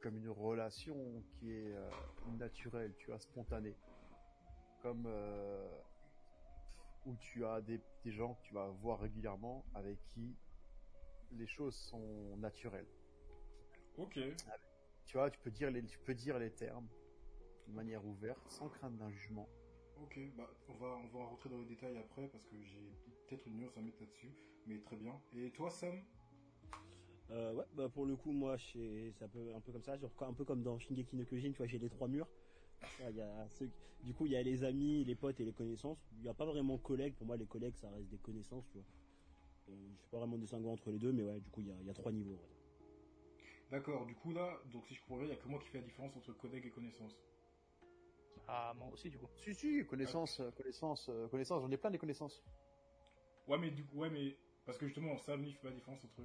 comme 0.00 0.16
une 0.16 0.30
relation 0.30 0.96
qui 1.28 1.52
est 1.52 1.74
euh, 1.74 1.90
naturelle, 2.38 2.94
tu 2.96 3.08
vois, 3.08 3.18
spontanée. 3.20 3.76
Comme. 4.80 5.06
où 7.04 7.14
tu 7.16 7.44
as 7.44 7.60
des, 7.60 7.80
des 8.02 8.12
gens 8.12 8.32
que 8.34 8.42
tu 8.42 8.54
vas 8.54 8.68
voir 8.68 8.98
régulièrement 9.00 9.64
avec 9.74 10.02
qui 10.06 10.34
les 11.32 11.46
choses 11.46 11.74
sont 11.76 12.34
naturelles. 12.38 12.88
Ok. 13.98 14.18
Tu 15.04 15.16
vois, 15.18 15.30
tu 15.30 15.38
peux 15.40 15.50
dire 15.50 15.70
les, 15.70 15.84
tu 15.84 15.98
peux 15.98 16.14
dire 16.14 16.38
les 16.38 16.50
termes 16.50 16.88
de 17.68 17.72
manière 17.74 18.04
ouverte, 18.06 18.40
sans 18.48 18.68
crainte 18.70 18.96
d'un 18.96 19.10
jugement. 19.10 19.48
Ok, 20.02 20.18
bah, 20.36 20.48
on 20.68 20.74
va, 20.74 20.86
on 20.96 21.06
va 21.08 21.24
rentrer 21.26 21.48
dans 21.50 21.58
les 21.58 21.66
détails 21.66 21.96
après 21.98 22.26
parce 22.28 22.44
que 22.46 22.56
j'ai 22.62 22.90
peut-être 23.26 23.46
une 23.46 23.56
nuance 23.58 23.76
à 23.76 23.82
mettre 23.82 24.00
là-dessus, 24.00 24.32
mais 24.66 24.78
très 24.80 24.96
bien. 24.96 25.20
Et 25.36 25.50
toi, 25.50 25.70
Sam? 25.70 26.02
Euh, 27.30 27.54
ouais, 27.54 27.64
bah 27.74 27.88
pour 27.88 28.06
le 28.06 28.16
coup, 28.16 28.32
moi, 28.32 28.56
c'est 28.58 29.12
un 29.20 29.28
peu, 29.28 29.54
un 29.54 29.60
peu 29.60 29.72
comme 29.72 29.82
ça, 29.82 29.96
genre, 29.96 30.10
un 30.20 30.32
peu 30.32 30.44
comme 30.44 30.62
dans 30.62 30.78
Shingeki 30.78 31.16
no 31.16 31.24
Kyojin, 31.24 31.52
tu 31.52 31.58
vois, 31.58 31.66
j'ai 31.66 31.78
les 31.78 31.88
trois 31.88 32.08
murs. 32.08 32.26
Ouais, 33.00 33.10
il 33.10 33.16
y 33.16 33.20
a 33.20 33.48
ceux- 33.50 33.70
du 34.02 34.14
coup, 34.14 34.26
il 34.26 34.32
y 34.32 34.36
a 34.36 34.42
les 34.42 34.64
amis, 34.64 35.04
les 35.04 35.14
potes 35.14 35.38
et 35.40 35.44
les 35.44 35.52
connaissances. 35.52 35.98
Il 36.16 36.22
n'y 36.22 36.28
a 36.28 36.34
pas 36.34 36.46
vraiment 36.46 36.78
collègues. 36.78 37.14
Pour 37.14 37.26
moi, 37.26 37.36
les 37.36 37.46
collègues, 37.46 37.76
ça 37.76 37.90
reste 37.90 38.08
des 38.08 38.18
connaissances, 38.18 38.66
tu 38.68 38.78
vois. 38.78 38.86
Euh, 39.70 39.88
je 39.94 40.02
fais 40.02 40.08
pas 40.10 40.18
vraiment 40.18 40.38
distinguo 40.38 40.70
entre 40.70 40.90
les 40.90 40.98
deux, 40.98 41.12
mais 41.12 41.22
ouais, 41.22 41.40
du 41.40 41.50
coup, 41.50 41.60
il 41.60 41.68
y 41.68 41.72
a, 41.72 41.76
il 41.80 41.86
y 41.86 41.90
a 41.90 41.94
trois 41.94 42.12
niveaux. 42.12 42.38
D'accord, 43.70 44.04
du 44.04 44.14
coup 44.16 44.32
là, 44.32 44.60
donc 44.72 44.86
si 44.86 44.94
je 44.94 45.00
comprends 45.00 45.18
bien, 45.18 45.26
il 45.26 45.30
n'y 45.30 45.34
a 45.34 45.36
que 45.42 45.48
moi 45.48 45.60
qui 45.60 45.68
fais 45.68 45.78
la 45.78 45.84
différence 45.84 46.16
entre 46.16 46.32
collègue 46.32 46.66
et 46.66 46.70
connaissance. 46.70 47.16
Ah, 48.52 48.74
moi 48.76 48.88
aussi, 48.92 49.08
du 49.08 49.16
coup. 49.16 49.28
Si, 49.36 49.54
si, 49.54 49.86
connaissance, 49.86 50.40
euh, 50.40 50.50
connaissance, 50.50 51.08
euh, 51.08 51.28
connaissance, 51.28 51.62
j'en 51.62 51.70
ai 51.70 51.76
plein 51.76 51.90
des 51.92 51.98
connaissances. 51.98 52.42
Ouais, 53.46 53.58
mais 53.58 53.70
du 53.70 53.84
coup, 53.84 53.98
ouais, 53.98 54.10
mais 54.10 54.36
parce 54.66 54.76
que 54.76 54.86
justement, 54.86 55.16
Sam, 55.18 55.40
lui, 55.42 55.52
fait 55.52 55.62
pas 55.62 55.68
la 55.68 55.76
différence 55.76 56.04
entre 56.04 56.20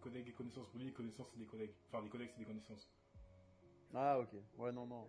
collègue 0.00 0.28
et 0.28 0.32
connaissance. 0.32 0.68
Pour 0.68 0.78
lui, 0.78 0.86
les 0.86 0.92
connaissances, 0.92 1.28
c'est 1.32 1.38
des 1.38 1.46
collègues. 1.46 1.72
Enfin, 1.88 2.02
les 2.04 2.10
collègues, 2.10 2.28
c'est 2.32 2.40
des 2.40 2.44
connaissances. 2.44 2.86
Ah, 3.94 4.18
ok. 4.20 4.28
Ouais, 4.58 4.72
non, 4.72 4.86
non. 4.86 5.08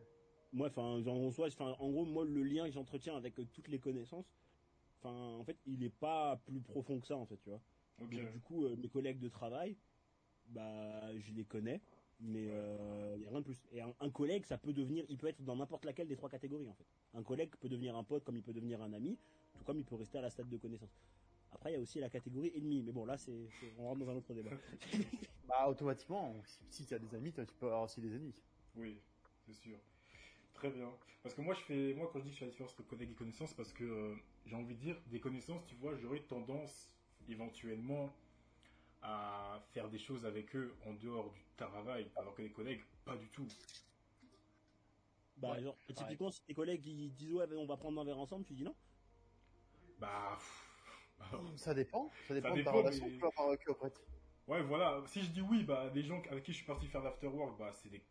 Moi, 0.53 0.67
enfin, 0.67 1.01
genre, 1.01 1.17
en 1.17 1.29
soi, 1.29 1.49
en 1.59 1.89
gros, 1.89 2.05
moi, 2.05 2.23
le 2.23 2.41
lien 2.41 2.65
que 2.67 2.71
j'entretiens 2.71 3.17
avec 3.17 3.37
euh, 3.37 3.45
toutes 3.53 3.67
les 3.67 3.79
connaissances, 3.79 4.33
enfin, 4.99 5.13
en 5.13 5.43
fait, 5.43 5.57
il 5.65 5.83
est 5.83 5.93
pas 5.93 6.37
plus 6.45 6.61
profond 6.61 7.01
que 7.01 7.07
ça, 7.07 7.17
en 7.17 7.25
fait, 7.25 7.37
tu 7.37 7.49
vois. 7.49 7.61
Donc, 7.99 8.09
du 8.09 8.39
coup, 8.39 8.63
euh, 8.63 8.77
mes 8.77 8.87
collègues 8.87 9.19
de 9.19 9.29
travail, 9.29 9.75
bah, 10.47 11.17
je 11.17 11.33
les 11.33 11.43
connais, 11.43 11.81
mais 12.21 12.43
il 12.43 13.19
n'y 13.19 13.25
a 13.25 13.29
rien 13.29 13.39
de 13.39 13.45
plus. 13.45 13.67
Et 13.71 13.81
un, 13.81 13.93
un 13.99 14.09
collègue, 14.09 14.45
ça 14.45 14.57
peut 14.57 14.73
devenir, 14.73 15.05
il 15.09 15.17
peut 15.17 15.27
être 15.27 15.43
dans 15.43 15.55
n'importe 15.55 15.85
laquelle 15.85 16.07
des 16.07 16.15
trois 16.15 16.29
catégories, 16.29 16.69
en 16.69 16.73
fait. 16.73 16.85
Un 17.13 17.23
collègue 17.23 17.51
peut 17.59 17.69
devenir 17.69 17.95
un 17.95 18.03
pote 18.03 18.23
comme 18.23 18.37
il 18.37 18.43
peut 18.43 18.53
devenir 18.53 18.81
un 18.81 18.93
ami, 18.93 19.17
tout 19.57 19.63
comme 19.63 19.77
il 19.77 19.85
peut 19.85 19.95
rester 19.95 20.17
à 20.17 20.21
la 20.21 20.29
stade 20.29 20.49
de 20.49 20.57
connaissance. 20.57 20.99
Après, 21.51 21.71
il 21.71 21.73
y 21.73 21.77
a 21.77 21.81
aussi 21.81 21.99
la 21.99 22.09
catégorie 22.09 22.51
ennemi, 22.55 22.81
mais 22.81 22.91
bon, 22.91 23.05
là, 23.05 23.17
c'est, 23.17 23.31
c'est- 23.59 23.73
on 23.77 23.83
rentre 23.87 23.99
dans 24.05 24.09
un 24.11 24.15
autre 24.15 24.33
débat. 24.33 24.51
Bah, 25.47 25.67
automatiquement, 25.67 26.41
si, 26.45 26.59
si 26.69 26.85
tu 26.85 26.93
as 26.93 26.99
des 26.99 27.13
amis, 27.13 27.33
tu 27.33 27.41
peux 27.59 27.65
avoir 27.65 27.83
aussi 27.83 27.99
des 27.99 28.15
ennemis. 28.15 28.33
Oui, 28.75 28.97
c'est 29.45 29.53
sûr. 29.53 29.77
Très 30.53 30.69
bien. 30.69 30.89
Parce 31.23 31.35
que 31.35 31.41
moi, 31.41 31.53
je 31.53 31.61
fais, 31.61 31.93
moi, 31.93 32.09
quand 32.11 32.19
je 32.19 32.25
dis 32.25 32.29
que 32.29 32.35
je 32.35 32.39
fais 32.39 32.45
la 32.45 32.51
différence 32.51 32.73
entre 32.73 32.87
collègue 32.87 33.11
et 33.11 33.15
connaissance, 33.15 33.53
parce 33.53 33.73
que 33.73 33.83
euh, 33.83 34.15
j'ai 34.45 34.55
envie 34.55 34.75
de 34.75 34.79
dire, 34.79 34.95
des 35.07 35.19
connaissances, 35.19 35.65
tu 35.65 35.75
vois, 35.75 35.95
j'aurais 35.95 36.21
tendance 36.21 36.89
éventuellement 37.27 38.09
à 39.01 39.59
faire 39.71 39.89
des 39.89 39.97
choses 39.99 40.25
avec 40.25 40.55
eux 40.55 40.75
en 40.85 40.93
dehors 40.93 41.31
du 41.31 41.43
travail, 41.57 42.09
alors 42.15 42.35
que 42.35 42.41
les 42.41 42.51
collègues, 42.51 42.81
pas 43.05 43.15
du 43.15 43.27
tout. 43.29 43.47
Bah, 45.37 45.53
Ouais, 45.53 45.63
genre, 45.63 45.75
typiquement, 45.95 46.29
si 46.29 46.43
tes 46.43 46.53
collègues 46.53 46.85
ils 46.85 47.13
disent 47.15 47.33
ouais, 47.33 47.45
on 47.55 47.65
va 47.65 47.77
prendre 47.77 47.99
un 47.99 48.03
verre 48.05 48.19
ensemble, 48.19 48.45
tu 48.45 48.53
dis 48.53 48.63
non 48.63 48.75
Bah, 49.97 50.37
pff, 50.37 51.17
alors, 51.19 51.43
Ça 51.57 51.73
dépend. 51.73 52.11
Ça 52.27 52.33
dépend 52.35 52.51
de 52.51 52.55
dépend, 52.55 52.71
ta 52.71 52.77
relation 52.77 53.05
mais- 53.05 53.11
que 53.11 53.15
tu 53.15 53.21
vas 53.21 53.27
avoir 53.29 53.47
avec 53.47 53.67
eux, 53.67 53.71
en 53.71 53.75
fait. 53.75 54.01
ouais, 54.47 54.61
voilà. 54.63 55.03
Si 55.07 55.21
je 55.23 55.31
dis 55.31 55.41
oui, 55.41 55.63
bah, 55.63 55.89
des 55.89 56.03
gens 56.03 56.21
avec 56.29 56.43
qui 56.43 56.51
je 56.51 56.57
suis 56.57 56.65
parti 56.65 56.87
faire 56.87 57.01
l'afterwork, 57.01 57.57
bah, 57.57 57.71
c'est 57.73 57.89
des, 57.89 58.03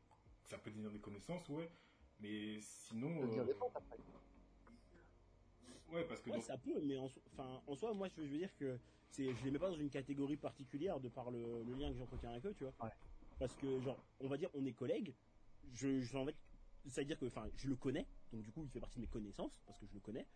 ça 0.48 0.58
peut 0.58 0.70
devenir 0.70 0.90
des 0.90 1.00
connaissances, 1.00 1.48
ouais. 1.50 1.70
Mais 2.18 2.58
sinon. 2.60 3.20
Ça 3.20 3.26
dire 3.28 3.42
euh, 3.44 3.66
après. 3.74 3.96
Ouais, 5.92 6.04
parce 6.06 6.20
que 6.20 6.30
Ouais, 6.30 6.40
ça 6.40 6.56
peut, 6.56 6.80
mais 6.82 6.96
en, 6.98 7.08
so- 7.08 7.20
enfin, 7.32 7.62
en 7.66 7.74
soi, 7.74 7.92
moi, 7.94 8.08
je 8.08 8.20
veux 8.22 8.38
dire 8.38 8.54
que 8.56 8.78
c'est, 9.08 9.34
je 9.34 9.44
les 9.44 9.50
mets 9.50 9.58
pas 9.58 9.70
dans 9.70 9.76
une 9.76 9.90
catégorie 9.90 10.36
particulière 10.36 11.00
de 11.00 11.08
par 11.08 11.30
le, 11.30 11.64
le 11.64 11.74
lien 11.74 11.90
que 11.90 11.98
j'entretiens 11.98 12.30
avec 12.30 12.46
eux, 12.46 12.54
tu 12.54 12.64
vois. 12.64 12.74
Ouais. 12.82 12.92
Parce 13.38 13.56
que, 13.56 13.80
genre, 13.80 13.98
on 14.20 14.28
va 14.28 14.36
dire, 14.36 14.50
on 14.54 14.64
est 14.64 14.72
collègues. 14.72 15.14
Je, 15.72 16.00
je 16.00 16.16
en 16.16 16.24
fait, 16.26 16.36
ça 16.86 17.00
veut 17.00 17.06
dire 17.06 17.18
que, 17.18 17.26
enfin, 17.26 17.48
je 17.54 17.68
le 17.68 17.76
connais, 17.76 18.06
donc 18.32 18.42
du 18.42 18.52
coup, 18.52 18.62
il 18.64 18.70
fait 18.70 18.80
partie 18.80 18.98
de 18.98 19.02
mes 19.02 19.08
connaissances 19.08 19.60
parce 19.66 19.78
que 19.78 19.86
je 19.86 19.94
le 19.94 20.00
connais. 20.00 20.26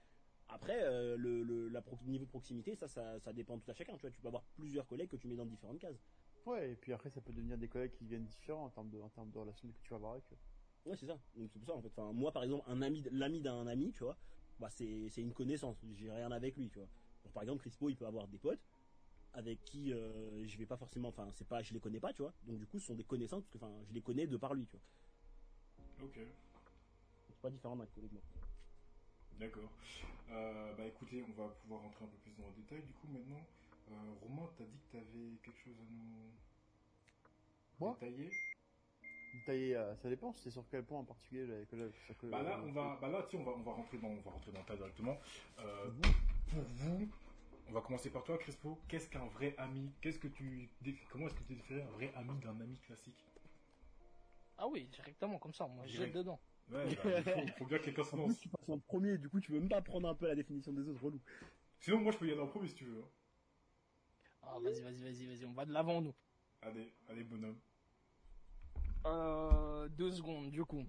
Après, 0.48 0.82
euh, 0.82 1.16
le, 1.16 1.42
le 1.42 1.68
la 1.68 1.80
pro- 1.80 1.96
niveau 2.04 2.24
de 2.24 2.30
proximité, 2.30 2.74
ça, 2.74 2.86
ça, 2.86 3.18
ça 3.18 3.32
dépend 3.32 3.58
tout 3.58 3.70
à 3.70 3.74
chacun, 3.74 3.94
tu 3.96 4.02
vois. 4.02 4.10
Tu 4.10 4.20
peux 4.20 4.28
avoir 4.28 4.44
plusieurs 4.56 4.86
collègues 4.86 5.08
que 5.08 5.16
tu 5.16 5.26
mets 5.26 5.36
dans 5.36 5.46
différentes 5.46 5.78
cases. 5.78 5.96
Ouais, 6.46 6.72
et 6.72 6.76
puis 6.76 6.92
après, 6.92 7.08
ça 7.08 7.20
peut 7.22 7.32
devenir 7.32 7.56
des 7.56 7.68
collègues 7.68 7.92
qui 7.92 8.04
viennent 8.04 8.26
différents 8.26 8.66
en 8.66 8.70
termes 8.70 8.90
de, 8.90 9.00
en 9.00 9.08
termes 9.08 9.30
de 9.30 9.38
relation 9.38 9.68
que 9.68 9.80
tu 9.82 9.90
vas 9.90 9.96
avoir 9.96 10.12
avec 10.12 10.24
eux. 10.32 10.36
Ouais, 10.90 10.96
c'est 10.96 11.06
ça. 11.06 11.18
Donc 11.34 11.50
c'est 11.50 11.58
pour 11.58 11.66
ça 11.68 11.74
en 11.74 11.80
fait. 11.80 11.88
Enfin, 11.88 12.12
moi 12.12 12.30
par 12.30 12.42
exemple, 12.44 12.64
un 12.66 12.82
ami, 12.82 13.02
l'ami 13.10 13.40
d'un 13.40 13.66
ami, 13.66 13.90
tu 13.92 14.04
vois, 14.04 14.18
bah 14.58 14.70
c'est 14.70 15.08
c'est 15.10 15.22
une 15.22 15.32
connaissance. 15.34 15.84
J'ai 15.94 16.10
rien 16.10 16.30
avec 16.32 16.56
lui, 16.56 16.70
tu 16.70 16.78
vois. 16.78 16.88
Donc, 17.24 17.32
par 17.32 17.42
exemple, 17.42 17.60
Crispo, 17.60 17.88
il 17.90 17.96
peut 17.96 18.06
avoir 18.06 18.28
des 18.28 18.38
potes 18.38 18.60
avec 19.34 19.64
qui 19.64 19.92
euh, 19.92 20.46
je 20.46 20.58
vais 20.58 20.66
pas 20.66 20.76
forcément. 20.76 21.08
Enfin, 21.08 21.30
c'est 21.34 21.46
pas, 21.48 21.62
je 21.62 21.74
les 21.74 21.80
connais 21.80 22.00
pas, 22.00 22.12
tu 22.12 22.22
vois. 22.22 22.34
Donc 22.42 22.58
du 22.58 22.66
coup, 22.66 22.78
ce 22.80 22.86
sont 22.86 22.94
des 22.96 23.04
connaissances 23.04 23.44
parce 23.44 23.52
que 23.52 23.58
enfin, 23.58 23.74
je 23.88 23.92
les 23.94 24.02
connais 24.02 24.26
de 24.26 24.36
par 24.36 24.54
lui, 24.54 24.66
tu 24.66 24.76
vois. 24.76 24.84
Ok, 26.02 26.18
C'est 27.26 27.36
pas 27.40 27.50
différent 27.50 27.76
d'un 27.76 27.86
collègue. 27.86 28.12
moi. 28.12 28.22
d'accord. 29.38 29.70
Euh, 30.30 30.74
bah 30.74 30.86
écoutez, 30.86 31.22
on 31.22 31.32
va 31.32 31.48
pouvoir 31.50 31.82
rentrer 31.82 32.04
un 32.04 32.08
peu 32.08 32.16
plus 32.18 32.32
dans 32.36 32.48
le 32.48 32.54
détail. 32.54 32.82
Du 32.82 32.92
coup, 32.94 33.08
maintenant, 33.08 33.46
euh, 33.90 34.12
Romain, 34.22 34.48
t'as 34.56 34.64
dit 34.64 34.78
que 34.80 34.92
t'avais 34.98 35.38
quelque 35.42 35.58
chose 35.58 35.78
à 35.80 35.84
nous 35.90 36.32
Moi? 37.78 37.98
détailler? 38.00 38.30
Euh, 39.48 39.96
ça 39.96 40.08
dépend, 40.08 40.32
c'est 40.32 40.50
sur 40.50 40.64
quel 40.70 40.84
point 40.84 41.00
en 41.00 41.04
particulier 41.04 41.46
que, 41.70 41.90
que- 42.20 42.30
Bah 42.30 42.42
là, 42.42 42.60
on 42.64 42.72
va, 42.72 42.98
bah 43.00 43.08
là, 43.08 43.24
tiens, 43.28 43.40
on 43.40 43.44
va, 43.44 43.52
on 43.52 43.62
va 43.62 43.72
rentrer 43.72 43.98
dans, 43.98 44.08
on 44.08 44.20
va 44.20 44.30
rentrer 44.30 44.52
dans 44.52 44.60
le 44.60 44.64
tas 44.66 44.76
directement. 44.76 45.18
Euh, 45.58 45.90
pour 46.46 46.62
vous, 46.62 47.08
on 47.68 47.72
va 47.72 47.80
commencer 47.80 48.10
par 48.10 48.24
toi, 48.24 48.38
Crespo. 48.38 48.78
Qu'est-ce 48.88 49.08
qu'un 49.08 49.26
vrai 49.26 49.54
ami? 49.58 49.90
Qu'est-ce 50.00 50.18
que 50.18 50.28
tu, 50.28 50.70
comment 51.10 51.26
est-ce 51.26 51.34
que 51.34 51.44
tu 51.44 51.54
définirais 51.54 51.84
un 51.84 51.90
vrai 51.90 52.12
ami 52.14 52.38
d'un 52.40 52.60
ami 52.60 52.78
classique? 52.78 53.24
Ah 54.56 54.68
oui, 54.68 54.84
directement 54.86 55.38
comme 55.38 55.52
ça, 55.52 55.66
moi 55.66 55.84
je 55.86 55.92
Direct. 55.92 56.14
jette 56.14 56.22
dedans. 56.22 56.40
Ouais, 56.70 56.94
bah, 56.94 57.02
il 57.06 57.24
faut, 57.24 57.40
faut 57.58 57.64
bien 57.66 57.78
que 57.78 57.84
quelqu'un 57.84 58.04
se 58.04 58.14
En 58.14 58.18
lance. 58.18 58.34
plus, 58.36 58.40
tu 58.42 58.48
passes 58.48 58.68
en 58.68 58.78
premier, 58.78 59.18
du 59.18 59.28
coup, 59.28 59.40
tu 59.40 59.52
veux 59.52 59.60
même 59.60 59.68
pas 59.68 59.82
prendre 59.82 60.08
un 60.08 60.14
peu 60.14 60.26
la 60.28 60.34
définition 60.34 60.72
des 60.72 60.88
autres, 60.88 61.02
relou. 61.04 61.20
Sinon, 61.80 62.00
moi, 62.00 62.12
je 62.12 62.18
peux 62.18 62.26
y 62.26 62.32
aller 62.32 62.40
en 62.40 62.46
premier 62.46 62.68
si 62.68 62.74
tu 62.74 62.84
veux. 62.84 63.04
Ah 64.42 64.58
vas-y, 64.60 64.80
vas-y, 64.82 65.02
vas-y, 65.02 65.26
vas-y, 65.26 65.44
on 65.46 65.52
va 65.52 65.64
de 65.64 65.72
l'avant 65.72 66.00
nous. 66.00 66.14
Allez, 66.62 66.92
allez, 67.08 67.24
bonhomme. 67.24 67.60
Euh, 69.06 69.88
deux 69.88 70.12
secondes, 70.12 70.50
du 70.50 70.64
coup. 70.64 70.84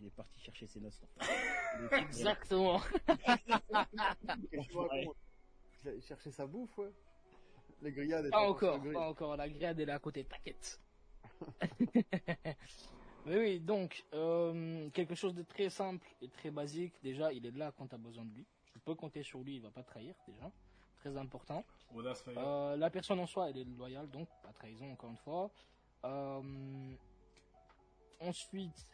Il 0.00 0.06
est 0.06 0.10
parti 0.10 0.40
chercher 0.40 0.66
ses 0.66 0.80
notes. 0.80 1.00
Exactement. 1.92 2.80
Il 5.84 5.88
a 5.88 6.00
cherché 6.00 6.30
sa 6.30 6.46
bouffe, 6.46 6.76
ouais. 6.78 6.92
Les 7.82 7.92
grillades. 7.92 8.24
elles 8.24 8.30
Pas 8.30 8.48
encore, 8.48 8.80
pas 8.92 9.08
encore. 9.08 9.36
La 9.36 9.48
grillade 9.48 9.78
elle 9.80 9.88
est 9.88 9.92
à 9.92 9.98
côté, 9.98 10.24
t'inquiète. 10.24 10.80
Mais 13.26 13.36
oui, 13.38 13.60
donc, 13.60 14.04
euh, 14.14 14.88
quelque 14.90 15.14
chose 15.14 15.34
de 15.34 15.42
très 15.42 15.68
simple 15.68 16.06
et 16.20 16.28
très 16.28 16.50
basique. 16.50 16.94
Déjà, 17.02 17.32
il 17.32 17.44
est 17.46 17.56
là 17.56 17.72
quand 17.76 17.88
tu 17.88 17.94
as 17.94 17.98
besoin 17.98 18.24
de 18.24 18.34
lui. 18.34 18.46
Tu 18.72 18.78
peux 18.78 18.94
compter 18.94 19.22
sur 19.22 19.40
lui, 19.40 19.56
il 19.56 19.62
va 19.62 19.70
pas 19.70 19.82
trahir, 19.82 20.14
déjà. 20.26 20.50
Très 21.00 21.16
important. 21.16 21.64
Euh, 22.28 22.76
la 22.76 22.90
personne 22.90 23.18
en 23.18 23.26
soi, 23.26 23.50
elle 23.50 23.58
est 23.58 23.64
loyale, 23.64 24.08
donc 24.10 24.28
pas 24.42 24.52
trahison, 24.52 24.92
encore 24.92 25.10
une 25.10 25.16
fois. 25.18 25.50
Euh, 26.04 26.94
ensuite, 28.20 28.88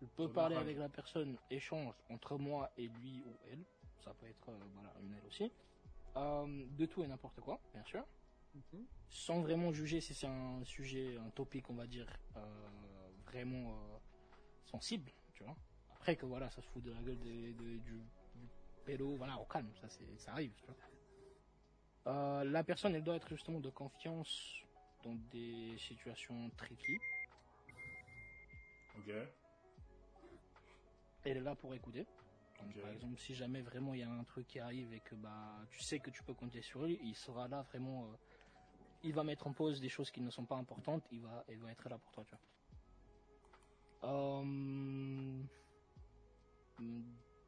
je 0.00 0.06
peux 0.06 0.30
parler 0.30 0.56
avec 0.56 0.76
la 0.78 0.88
personne, 0.88 1.36
échange 1.50 1.94
entre 2.10 2.36
moi 2.38 2.70
et 2.76 2.88
lui 2.88 3.22
ou 3.26 3.36
elle. 3.50 3.64
Ça 4.04 4.14
peut 4.14 4.26
être 4.26 4.48
euh, 4.48 4.58
voilà, 4.74 4.92
une 5.00 5.14
elle 5.14 5.26
aussi. 5.26 5.52
Euh, 6.16 6.66
de 6.70 6.86
tout 6.86 7.02
et 7.02 7.06
n'importe 7.06 7.40
quoi, 7.40 7.60
bien 7.72 7.84
sûr. 7.84 8.04
Mhm. 8.54 8.86
Sans 9.10 9.40
vraiment 9.40 9.72
juger 9.72 10.00
si 10.00 10.14
c'est 10.14 10.26
un 10.26 10.64
sujet, 10.64 11.16
un 11.18 11.30
topic, 11.30 11.68
on 11.70 11.74
va 11.74 11.86
dire, 11.86 12.06
vraiment 13.26 13.76
sensible, 14.64 15.10
tu 15.34 15.42
vois. 15.44 15.56
Après 15.92 16.16
que 16.16 16.26
voilà, 16.26 16.48
ça 16.50 16.62
se 16.62 16.68
fout 16.68 16.82
de 16.82 16.92
la 16.92 17.02
gueule 17.02 17.18
des- 17.18 17.52
des- 17.52 17.78
du, 17.78 18.00
du 18.34 18.48
pélo, 18.84 19.16
voilà, 19.16 19.38
au 19.38 19.44
calme, 19.44 19.70
ça, 19.80 19.88
ça 20.16 20.32
arrive, 20.32 20.52
tu 20.62 20.66
vois. 22.06 22.44
La 22.44 22.62
personne, 22.64 22.94
elle 22.94 23.02
doit 23.04 23.16
être 23.16 23.28
justement 23.28 23.60
de 23.60 23.70
confiance 23.70 24.62
dans 25.06 25.14
des 25.30 25.76
situations 25.78 26.50
tricky. 26.56 26.96
Ok. 28.98 29.12
Elle 31.24 31.36
est 31.38 31.40
là 31.40 31.54
pour 31.54 31.74
écouter. 31.74 32.06
Donc. 32.60 32.80
Par 32.80 32.90
exemple, 32.90 33.18
si 33.18 33.34
jamais 33.34 33.60
vraiment 33.60 33.94
il 33.94 34.00
y 34.00 34.02
a 34.02 34.10
un 34.10 34.24
truc 34.24 34.46
qui 34.46 34.58
arrive 34.58 34.92
et 34.92 35.00
que 35.00 35.14
bah 35.14 35.58
tu 35.70 35.80
sais 35.80 35.98
que 35.98 36.10
tu 36.10 36.22
peux 36.22 36.34
compter 36.34 36.62
sur 36.62 36.84
lui, 36.84 36.98
il 37.02 37.14
sera 37.14 37.48
là 37.48 37.62
vraiment. 37.62 38.04
euh, 38.06 38.16
il 39.02 39.12
va 39.12 39.22
mettre 39.22 39.46
en 39.46 39.52
pause 39.52 39.80
des 39.80 39.88
choses 39.90 40.10
qui 40.10 40.20
ne 40.20 40.30
sont 40.30 40.46
pas 40.46 40.56
importantes. 40.56 41.06
Il 41.12 41.20
va, 41.20 41.44
il 41.48 41.58
va 41.58 41.70
être 41.70 41.88
là 41.88 41.98
pour 41.98 42.10
toi, 42.12 42.24
tu 42.24 42.34
vois. 42.34 44.10
Euh, 44.10 45.42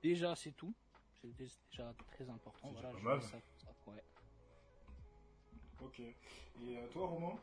Déjà, 0.02 0.36
c'est 0.36 0.52
tout. 0.52 0.72
C'est 1.20 1.32
dé- 1.36 1.48
déjà 1.70 1.92
très 2.12 2.28
important. 2.28 2.70
Voilà, 2.70 2.92
je 2.92 3.26
ça, 3.26 3.38
ça, 3.56 3.74
ouais. 3.90 4.02
Ok. 5.82 6.00
Et 6.00 6.14
euh, 6.76 6.86
toi, 6.88 7.06
Romain? 7.06 7.38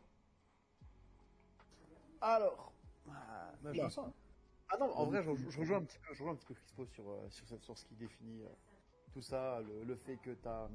Alors, 2.21 2.73
ah, 3.09 3.53
bah, 3.61 3.73
je 3.73 3.87
sens- 3.89 4.11
Ah 4.69 4.77
non, 4.79 4.91
en 4.91 5.05
vrai, 5.05 5.21
je, 5.23 5.29
je 5.49 5.59
rejoins 5.59 5.77
un 5.77 5.83
petit 5.83 5.99
peu, 5.99 6.13
je 6.13 6.19
rejoins 6.19 6.33
un 6.33 6.35
petit 6.35 6.45
peu 6.47 6.53
Crispo 6.55 6.85
sur, 6.87 7.09
euh, 7.09 7.29
sur, 7.29 7.47
cette- 7.47 7.63
sur 7.63 7.77
ce 7.77 7.85
qui 7.85 7.95
définit 7.95 8.43
euh, 8.43 8.49
tout 9.13 9.21
ça, 9.21 9.61
le, 9.61 9.83
le 9.83 9.95
fait 9.95 10.17
que 10.17 10.31
tu 10.31 10.47
as 10.47 10.69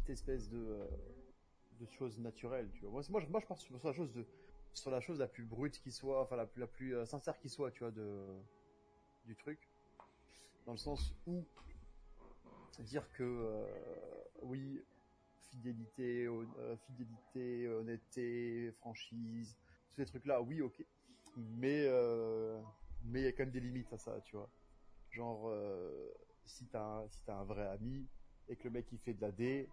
cette 0.00 0.10
espèce 0.10 0.48
de, 0.50 0.58
euh, 0.58 0.86
de 1.80 1.86
choses 1.86 2.18
naturelles, 2.18 2.70
tu 2.74 2.82
vois. 2.84 3.02
Moi, 3.08 3.20
je, 3.20 3.26
moi, 3.28 3.40
je 3.40 3.46
pars 3.46 3.58
sur, 3.58 3.78
sur 3.78 3.88
la 3.88 3.94
chose 3.94 4.12
de, 4.12 4.26
sur 4.74 4.90
la 4.90 5.00
chose 5.00 5.18
la 5.18 5.28
plus 5.28 5.44
brute 5.44 5.80
qui 5.80 5.92
soit, 5.92 6.20
enfin 6.22 6.36
la 6.36 6.46
plus, 6.46 6.60
la 6.60 6.66
plus 6.66 6.94
euh, 6.96 7.06
sincère 7.06 7.38
qui 7.38 7.48
soit, 7.48 7.70
tu 7.70 7.80
vois, 7.80 7.90
de, 7.90 8.26
du 9.24 9.34
truc. 9.36 9.68
Dans 10.66 10.72
le 10.72 10.78
sens 10.78 11.14
où 11.26 11.44
dire 12.80 13.10
que 13.12 13.22
euh, 13.22 13.66
oui, 14.42 14.82
fidélité, 15.52 16.24
euh, 16.26 16.76
fidélité, 16.86 17.68
honnêteté, 17.68 18.72
franchise, 18.78 19.56
tous 19.90 19.96
ces 19.96 20.06
trucs-là, 20.06 20.40
oui, 20.40 20.62
ok. 20.62 20.84
Mais 21.36 21.84
euh, 21.86 22.60
mais 23.04 23.20
il 23.20 23.24
y 23.24 23.26
a 23.26 23.32
quand 23.32 23.44
même 23.44 23.52
des 23.52 23.60
limites 23.60 23.92
à 23.92 23.98
ça, 23.98 24.20
tu 24.22 24.36
vois. 24.36 24.50
Genre, 25.10 25.48
euh, 25.48 26.10
si 26.46 26.66
t'as 26.66 27.06
si 27.08 27.22
t'as 27.24 27.36
un 27.36 27.44
vrai 27.44 27.66
ami 27.68 28.06
et 28.48 28.56
que 28.56 28.64
le 28.64 28.70
mec 28.70 28.90
il 28.92 28.98
fait 28.98 29.14
de 29.14 29.20
la 29.20 29.30
D, 29.30 29.68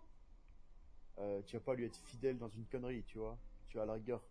tu 1.48 1.58
vas 1.58 1.64
pas 1.64 1.74
lui 1.76 1.86
être 1.86 1.98
fidèle 1.98 2.38
dans 2.38 2.48
une 2.50 2.66
connerie, 2.66 3.04
tu 3.04 3.18
vois. 3.18 3.38
Tu 3.68 3.78
vas 3.78 3.84
à 3.84 3.86
la 3.86 3.94
rigueur 3.94 4.24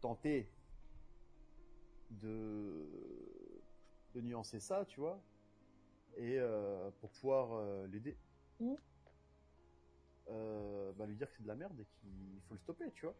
tenter 0.00 0.48
de 2.10 2.88
de 4.14 4.20
nuancer 4.20 4.60
ça, 4.60 4.84
tu 4.84 5.00
vois, 5.00 5.20
et 6.16 6.38
pour 7.00 7.10
pouvoir 7.10 7.86
l'aider 7.88 8.16
ou 8.60 8.78
euh, 10.30 10.92
bah, 10.92 11.06
lui 11.06 11.16
dire 11.16 11.28
que 11.28 11.36
c'est 11.36 11.42
de 11.42 11.48
la 11.48 11.56
merde 11.56 11.78
et 11.80 11.86
qu'il 12.00 12.40
faut 12.48 12.54
le 12.54 12.60
stopper, 12.60 12.90
tu 12.94 13.06
vois. 13.06 13.14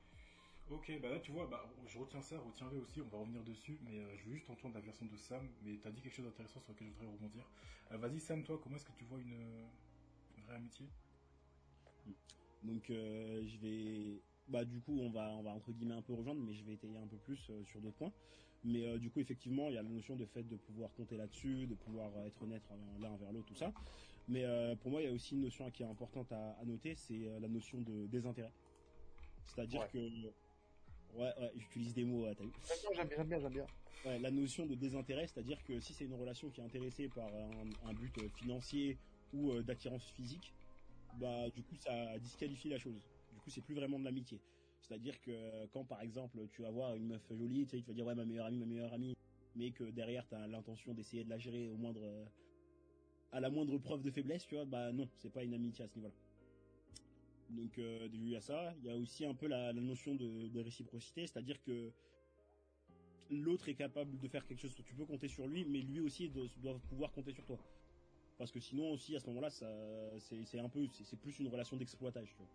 Ok, 0.70 0.92
bah 1.02 1.10
là 1.10 1.18
tu 1.18 1.32
vois, 1.32 1.46
bah, 1.48 1.68
je 1.86 1.98
retiens 1.98 2.22
ça, 2.22 2.38
retiens-le 2.38 2.78
aussi, 2.78 3.00
on 3.00 3.08
va 3.08 3.18
revenir 3.18 3.42
dessus, 3.42 3.78
mais 3.82 3.98
euh, 3.98 4.16
je 4.16 4.24
veux 4.28 4.34
juste 4.34 4.48
entendre 4.50 4.74
la 4.74 4.80
version 4.80 5.04
de 5.04 5.16
Sam, 5.16 5.48
mais 5.62 5.76
t'as 5.82 5.90
dit 5.90 6.00
quelque 6.00 6.14
chose 6.14 6.26
d'intéressant 6.26 6.60
sur 6.60 6.72
lequel 6.72 6.86
je 6.88 6.92
voudrais 6.92 7.12
rebondir. 7.12 7.44
Euh, 7.90 7.96
Vas-y 7.96 8.20
Sam, 8.20 8.44
toi, 8.44 8.60
comment 8.62 8.76
est-ce 8.76 8.84
que 8.84 8.92
tu 8.92 9.04
vois 9.04 9.18
une, 9.18 9.32
une 10.36 10.44
vraie 10.44 10.54
amitié? 10.54 10.86
Donc 12.62 12.90
euh, 12.90 13.42
je 13.46 13.56
vais, 13.58 14.22
bah 14.48 14.64
du 14.64 14.80
coup 14.80 14.98
on 15.00 15.10
va 15.10 15.30
on 15.30 15.42
va 15.42 15.50
entre 15.50 15.72
guillemets 15.72 15.94
un 15.94 16.02
peu 16.02 16.12
rejoindre, 16.12 16.40
mais 16.42 16.54
je 16.54 16.64
vais 16.64 16.74
étayer 16.74 16.98
un 16.98 17.06
peu 17.06 17.16
plus 17.16 17.48
euh, 17.50 17.64
sur 17.64 17.80
d'autres 17.80 17.96
points. 17.96 18.12
Mais 18.62 18.86
euh, 18.86 18.98
du 18.98 19.10
coup 19.10 19.20
effectivement 19.20 19.68
il 19.68 19.74
y 19.74 19.78
a 19.78 19.82
la 19.82 19.88
notion 19.88 20.16
de 20.16 20.26
fait 20.26 20.42
de 20.42 20.56
pouvoir 20.56 20.92
compter 20.94 21.16
là-dessus, 21.16 21.66
de 21.66 21.74
pouvoir 21.74 22.10
euh, 22.18 22.26
être 22.26 22.42
honnête 22.42 22.62
euh, 22.70 22.98
l'un 23.00 23.10
envers 23.10 23.32
l'autre, 23.32 23.46
tout 23.46 23.54
ça. 23.54 23.72
Mais 24.30 24.44
euh, 24.44 24.76
pour 24.76 24.92
moi 24.92 25.02
il 25.02 25.06
y 25.06 25.08
a 25.08 25.12
aussi 25.12 25.34
une 25.34 25.40
notion 25.42 25.68
qui 25.72 25.82
est 25.82 25.86
importante 25.86 26.30
à, 26.30 26.52
à 26.52 26.64
noter, 26.64 26.94
c'est 26.94 27.26
euh, 27.26 27.40
la 27.40 27.48
notion 27.48 27.80
de 27.80 28.06
désintérêt. 28.06 28.52
C'est-à-dire 29.44 29.80
Ouais. 29.82 29.88
que 29.92 29.98
ouais 31.18 31.32
ouais 31.40 31.52
j'utilise 31.56 31.94
des 31.94 32.04
mots, 32.04 32.24
ouais, 32.24 32.34
t'as 32.36 32.44
vu. 32.44 32.52
J'aime 32.68 33.08
bien, 33.08 33.16
j'aime 33.16 33.28
bien, 33.28 33.40
j'aime 33.40 33.52
bien. 33.52 33.66
Ouais, 34.06 34.18
la 34.20 34.30
notion 34.30 34.66
de 34.66 34.74
désintérêt, 34.76 35.26
c'est-à-dire 35.26 35.62
que 35.64 35.80
si 35.80 35.92
c'est 35.92 36.04
une 36.04 36.14
relation 36.14 36.48
qui 36.50 36.60
est 36.60 36.64
intéressée 36.64 37.08
par 37.08 37.26
un, 37.26 37.88
un 37.88 37.92
but 37.92 38.16
euh, 38.18 38.28
financier 38.28 38.96
ou 39.34 39.50
euh, 39.50 39.62
d'attirance 39.62 40.04
physique, 40.12 40.54
bah 41.18 41.50
du 41.50 41.62
coup 41.64 41.74
ça 41.74 42.16
disqualifie 42.18 42.68
la 42.68 42.78
chose. 42.78 43.02
Du 43.34 43.40
coup 43.40 43.50
c'est 43.50 43.62
plus 43.62 43.74
vraiment 43.74 43.98
de 43.98 44.04
l'amitié. 44.04 44.38
C'est-à-dire 44.80 45.20
que 45.22 45.66
quand 45.72 45.84
par 45.84 46.02
exemple 46.02 46.38
tu 46.52 46.62
vas 46.62 46.70
voir 46.70 46.94
une 46.94 47.08
meuf 47.08 47.22
jolie, 47.36 47.64
tu 47.64 47.70
sais, 47.76 47.82
tu 47.82 47.88
vas 47.88 47.94
dire 47.94 48.06
ouais 48.06 48.14
ma 48.14 48.24
meilleure 48.24 48.46
amie, 48.46 48.58
ma 48.58 48.66
meilleure 48.66 48.92
amie, 48.92 49.14
mais 49.56 49.72
que 49.72 49.84
derrière 49.90 50.24
tu 50.28 50.36
as 50.36 50.46
l'intention 50.46 50.94
d'essayer 50.94 51.24
de 51.24 51.30
la 51.30 51.38
gérer 51.38 51.68
au 51.68 51.76
moindre 51.76 52.00
à 53.32 53.40
la 53.40 53.50
moindre 53.50 53.78
preuve 53.78 54.02
de 54.02 54.10
faiblesse, 54.10 54.46
tu 54.46 54.54
vois, 54.54 54.64
bah 54.64 54.92
non, 54.92 55.08
c'est 55.16 55.32
pas 55.32 55.44
une 55.44 55.54
amitié 55.54 55.84
à 55.84 55.88
ce 55.88 55.94
niveau-là. 55.96 56.14
Donc 57.50 57.78
euh, 57.78 58.08
dû 58.08 58.36
à 58.36 58.40
ça, 58.40 58.74
il 58.78 58.86
y 58.86 58.90
a 58.90 58.96
aussi 58.96 59.24
un 59.24 59.34
peu 59.34 59.46
la, 59.46 59.72
notion 59.72 60.14
de, 60.14 60.60
réciprocité, 60.60 61.26
c'est-à-dire 61.26 61.60
que 61.62 61.90
l'autre 63.30 63.68
est 63.68 63.74
capable 63.74 64.18
de 64.18 64.28
faire 64.28 64.46
quelque 64.46 64.60
chose, 64.60 64.74
tu 64.74 64.94
peux 64.94 65.04
compter 65.04 65.28
sur 65.28 65.46
lui, 65.46 65.64
mais 65.64 65.80
lui 65.80 66.00
aussi 66.00 66.28
doit, 66.28 66.78
pouvoir 66.88 67.12
compter 67.12 67.32
sur 67.32 67.44
toi. 67.44 67.58
Parce 68.38 68.50
que 68.50 68.60
sinon 68.60 68.92
aussi 68.92 69.14
à 69.16 69.20
ce 69.20 69.26
moment-là, 69.26 69.50
c'est, 69.50 70.58
un 70.58 70.68
peu, 70.68 70.86
plus 71.20 71.38
une 71.40 71.48
relation 71.48 71.76
d'exploitage. 71.76 72.30
Tu 72.30 72.36
vois. 72.36 72.48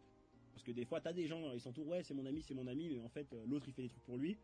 Parce 0.55 0.63
que 0.63 0.71
des 0.71 0.85
fois, 0.85 1.01
t'as 1.01 1.11
des 1.11 1.27
gens, 1.27 1.51
ils 1.53 1.59
s'entourent, 1.59 1.89
ouais, 1.89 2.01
c'est 2.01 2.13
mon 2.13 2.25
ami, 2.25 2.41
c'est 2.41 2.53
mon 2.53 2.65
ami, 2.65 2.89
mais 2.89 2.99
en 3.01 3.09
fait, 3.09 3.31
euh, 3.33 3.43
l'autre 3.45 3.67
il 3.67 3.73
fait 3.73 3.81
des 3.81 3.89
trucs 3.89 4.03
pour 4.05 4.17
lui, 4.17 4.37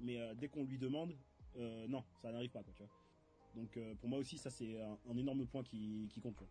mais 0.00 0.20
euh, 0.20 0.34
dès 0.34 0.48
qu'on 0.48 0.64
lui 0.64 0.76
demande, 0.76 1.16
euh, 1.56 1.86
non, 1.86 2.02
ça 2.20 2.32
n'arrive 2.32 2.50
pas, 2.50 2.64
quoi, 2.64 2.72
tu 2.72 2.82
vois. 2.82 2.90
Donc 3.54 3.76
euh, 3.76 3.94
pour 3.96 4.08
moi 4.08 4.18
aussi, 4.18 4.38
ça 4.38 4.50
c'est 4.50 4.80
un, 4.80 4.98
un 5.04 5.16
énorme 5.16 5.46
point 5.46 5.62
qui, 5.62 6.08
qui 6.10 6.20
compte. 6.20 6.42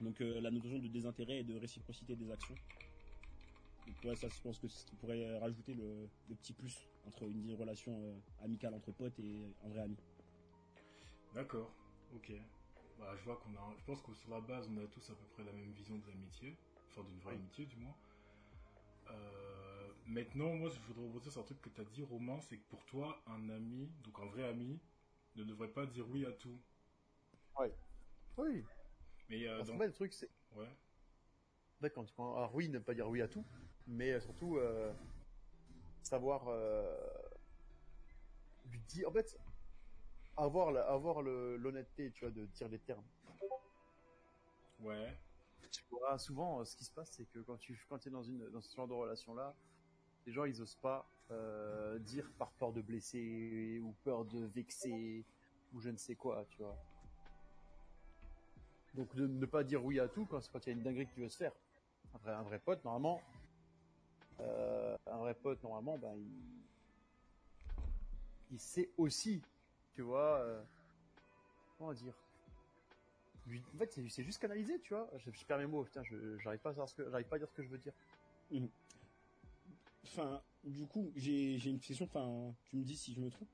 Donc 0.00 0.20
euh, 0.20 0.40
la 0.40 0.50
notion 0.50 0.78
de 0.80 0.88
désintérêt 0.88 1.40
et 1.40 1.44
de 1.44 1.54
réciprocité 1.56 2.16
des 2.16 2.30
actions. 2.30 2.58
Donc 3.86 4.02
ouais, 4.04 4.16
ça 4.16 4.28
je 4.28 4.40
pense 4.40 4.58
que 4.58 4.68
c'est 4.68 4.80
ce 4.80 4.86
qui 4.86 4.96
pourrait 4.96 5.38
rajouter 5.38 5.74
le, 5.74 6.10
le 6.28 6.34
petit 6.36 6.52
plus 6.54 6.90
entre 7.02 7.28
une 7.28 7.52
relation 7.54 8.02
euh, 8.04 8.20
amicale 8.38 8.74
entre 8.74 8.92
potes 8.92 9.18
et 9.18 9.56
un 9.62 9.68
vrai 9.68 9.80
ami. 9.82 9.96
D'accord, 11.32 11.80
ok. 12.08 12.32
Bah, 12.96 13.16
je 13.16 13.24
vois 13.24 13.36
qu'on 13.38 13.54
a, 13.56 13.74
je 13.76 13.84
pense 13.84 14.02
que 14.02 14.12
sur 14.14 14.30
la 14.30 14.40
base, 14.40 14.68
on 14.68 14.76
a 14.78 14.86
tous 14.86 15.10
à 15.10 15.16
peu 15.16 15.26
près 15.26 15.44
la 15.44 15.52
même 15.52 15.72
vision 15.72 15.98
de 15.98 16.06
l'amitié, 16.06 16.62
enfin 16.88 17.02
d'une 17.04 17.18
vraie 17.20 17.32
Oui. 17.32 17.40
amitié 17.40 17.66
du 17.66 17.76
moins. 17.76 17.96
Euh, 19.08 19.94
maintenant, 20.04 20.54
moi, 20.54 20.68
je 20.70 20.78
voudrais 20.80 21.02
rebondir 21.04 21.32
sur 21.32 21.40
un 21.40 21.44
truc 21.44 21.60
que 21.60 21.70
tu 21.70 21.80
as 21.80 21.84
dit, 21.84 22.02
Romain, 22.02 22.40
c'est 22.40 22.58
que 22.58 22.66
pour 22.68 22.84
toi, 22.84 23.22
un 23.26 23.48
ami, 23.48 23.88
donc 24.00 24.18
un 24.20 24.26
vrai 24.26 24.44
ami, 24.44 24.80
ne 25.36 25.44
devrait 25.44 25.68
pas 25.68 25.86
dire 25.86 26.08
oui 26.08 26.24
à 26.26 26.32
tout. 26.32 26.58
Oui. 28.38 28.64
Mais 29.28 29.46
euh, 29.46 29.64
fait, 29.64 29.86
le 29.86 29.92
truc, 29.92 30.12
c'est. 30.12 30.30
ouais, 30.56 30.66
En 30.66 31.80
fait, 31.80 31.90
quand 31.90 32.04
tu 32.04 32.12
prends. 32.14 32.36
Alors, 32.36 32.54
oui, 32.54 32.68
ne 32.68 32.78
pas 32.78 32.94
dire 32.94 33.08
oui 33.08 33.20
à 33.22 33.28
tout, 33.28 33.44
mais 33.86 34.12
euh, 34.12 34.20
surtout, 34.20 34.56
euh, 34.56 34.92
savoir. 36.02 36.48
euh, 36.48 36.96
lui 38.70 38.80
dire. 38.88 39.08
En 39.08 39.12
fait, 39.12 39.38
avoir, 40.36 40.72
la- 40.72 40.86
avoir 40.88 41.22
l'honnêteté, 41.22 42.10
tu 42.12 42.24
vois, 42.24 42.30
de 42.32 42.46
dire 42.46 42.68
les 42.68 42.78
termes. 42.78 43.04
ouais, 44.80 45.16
Tu 45.70 45.84
vois, 45.90 46.18
souvent, 46.18 46.64
ce 46.64 46.76
qui 46.76 46.84
se 46.84 46.90
passe, 46.90 47.10
c'est 47.12 47.26
que 47.26 47.40
quand 47.40 47.56
tu 47.58 47.78
quand 47.88 48.04
es 48.06 48.10
dans, 48.10 48.22
une, 48.22 48.48
dans 48.50 48.60
ce 48.60 48.74
genre 48.74 48.88
de 48.88 48.94
relation-là, 48.94 49.54
les 50.26 50.32
gens, 50.32 50.44
ils 50.44 50.60
osent 50.62 50.76
pas 50.76 51.08
euh, 51.30 51.98
dire 51.98 52.30
par 52.38 52.50
peur 52.52 52.72
de 52.72 52.80
blesser, 52.80 53.80
ou 53.82 53.94
peur 54.04 54.24
de 54.24 54.46
vexer, 54.46 55.24
ou 55.72 55.80
je 55.80 55.90
ne 55.90 55.96
sais 55.96 56.14
quoi, 56.14 56.44
tu 56.50 56.58
vois. 56.62 56.76
Donc, 58.94 59.14
de 59.14 59.26
ne 59.26 59.46
pas 59.46 59.62
dire 59.62 59.84
oui 59.84 60.00
à 60.00 60.08
tout 60.08 60.26
quand, 60.26 60.40
quand 60.52 60.66
il 60.66 60.70
y 60.70 60.72
a 60.72 60.76
une 60.76 60.82
dinguerie 60.82 61.06
que 61.06 61.14
tu 61.14 61.20
veux 61.20 61.28
se 61.28 61.36
faire. 61.36 61.52
Un 62.14 62.18
vrai, 62.18 62.32
un 62.32 62.42
vrai 62.42 62.58
pote, 62.58 62.84
normalement, 62.84 63.22
euh, 64.40 64.96
un 65.06 65.18
vrai 65.18 65.34
pote, 65.34 65.62
normalement, 65.62 65.98
ben, 65.98 66.16
il, 68.50 68.58
sait 68.58 68.90
aussi, 68.96 69.40
tu 69.94 70.02
vois, 70.02 70.38
euh, 70.40 70.62
comment 71.78 71.92
dire, 71.92 72.14
en 73.74 73.78
fait, 73.78 73.92
c'est 74.08 74.24
juste 74.24 74.40
canalisé, 74.40 74.80
tu 74.80 74.94
vois. 74.94 75.08
Je, 75.18 75.44
perds 75.44 75.58
mes 75.58 75.66
mots, 75.66 75.84
putain, 75.84 76.02
j'arrive 76.38 76.60
pas 76.60 76.70
à 76.70 76.72
savoir 76.72 76.88
ce 76.88 76.94
que, 76.94 77.10
j'arrive 77.10 77.26
pas 77.26 77.36
à 77.36 77.38
dire 77.38 77.48
ce 77.48 77.54
que 77.54 77.62
je 77.62 77.68
veux 77.68 77.78
dire. 77.78 77.92
Enfin, 80.04 80.42
du 80.64 80.86
coup, 80.86 81.12
j'ai 81.14 81.56
une 81.68 81.80
question. 81.80 82.06
Enfin, 82.06 82.54
tu 82.64 82.76
me 82.76 82.84
dis 82.84 82.96
si 82.96 83.12
je 83.14 83.20
me 83.20 83.30
trompe. 83.30 83.48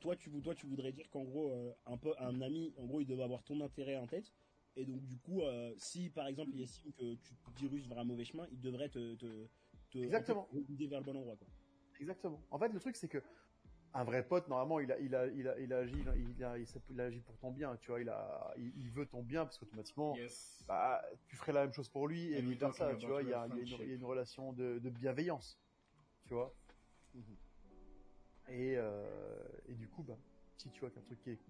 Toi, 0.00 0.16
tu, 0.16 0.30
vou- 0.30 0.40
toi, 0.40 0.54
tu 0.54 0.66
voudrais 0.66 0.90
dire 0.90 1.08
qu'en 1.10 1.22
gros, 1.22 1.52
euh, 1.52 1.72
un, 1.86 1.96
peu, 1.96 2.12
un 2.18 2.40
ami, 2.40 2.74
en 2.76 2.86
gros, 2.86 3.00
il 3.00 3.06
devait 3.06 3.22
avoir 3.22 3.44
ton 3.44 3.60
intérêt 3.60 3.96
en 3.96 4.08
tête. 4.08 4.32
Et 4.74 4.84
donc, 4.84 5.00
du 5.04 5.16
coup, 5.18 5.42
euh, 5.42 5.72
si 5.78 6.10
par 6.10 6.26
exemple, 6.26 6.50
il 6.54 6.62
estime 6.62 6.92
que 6.92 7.14
tu 7.14 7.34
te 7.36 7.50
diriges 7.56 7.86
vers 7.86 7.98
un 7.98 8.04
mauvais 8.04 8.24
chemin, 8.24 8.46
il 8.50 8.60
devrait 8.60 8.88
te, 8.88 9.14
te, 9.14 9.46
te 9.90 9.98
Exactement. 9.98 10.48
en 10.50 10.54
fait, 10.54 10.62
guider 10.62 10.88
vers 10.88 10.98
le 11.00 11.04
bon 11.04 11.16
endroit. 11.16 11.36
Quoi. 11.36 11.46
Exactement. 12.00 12.42
En 12.50 12.58
fait, 12.58 12.68
le 12.70 12.80
truc, 12.80 12.96
c'est 12.96 13.06
que 13.06 13.22
un 13.94 14.04
vrai 14.04 14.26
pote, 14.26 14.48
normalement, 14.48 14.80
il 14.80 14.90
a, 14.90 14.98
il 14.98 15.14
a, 15.14 15.26
il 15.26 15.46
a, 15.48 15.58
il 15.58 15.72
agit, 15.72 15.98
il 16.00 16.08
a, 16.08 16.16
il, 16.16 16.44
a- 16.44 16.58
il 16.58 16.66
s'app- 16.66 16.82
il 16.88 17.00
agit 17.00 17.20
pour 17.20 17.36
ton 17.38 17.50
bien, 17.50 17.76
tu 17.76 17.90
vois. 17.90 18.00
Il 18.00 18.08
a, 18.08 18.54
il, 18.56 18.72
il 18.78 18.90
veut 18.90 19.06
ton 19.06 19.22
bien 19.22 19.44
parce 19.44 19.58
qu'automatiquement, 19.58 20.16
yes. 20.16 20.64
bah, 20.66 21.02
tu 21.26 21.36
ferais 21.36 21.52
la 21.52 21.62
même 21.64 21.72
chose 21.72 21.88
pour 21.88 22.08
lui 22.08 22.32
et 22.32 22.40
vice 22.40 22.58
versa, 22.58 22.86
talking 22.86 23.00
tu 23.00 23.06
vois. 23.06 23.22
Il 23.22 23.28
y 23.28 23.32
a, 23.34 23.40
real 23.42 23.50
il 23.52 23.56
y 23.56 23.58
a 23.58 23.62
une, 23.62 23.66
friendship. 23.66 23.84
il 23.86 23.88
y 23.88 23.92
a 23.92 23.96
une 23.96 24.04
relation 24.04 24.52
de, 24.52 24.78
de 24.78 24.90
bienveillance, 24.90 25.58
tu 26.26 26.34
vois. 26.34 26.54
Et, 28.48 28.74
euh, 28.76 29.46
et 29.68 29.74
du 29.74 29.88
coup, 29.88 30.02
bah, 30.02 30.16
si 30.56 30.70
tu 30.70 30.80
vois 30.80 30.90
qu'un 30.90 31.02
truc 31.02 31.20
qui, 31.20 31.30
est- 31.30 31.40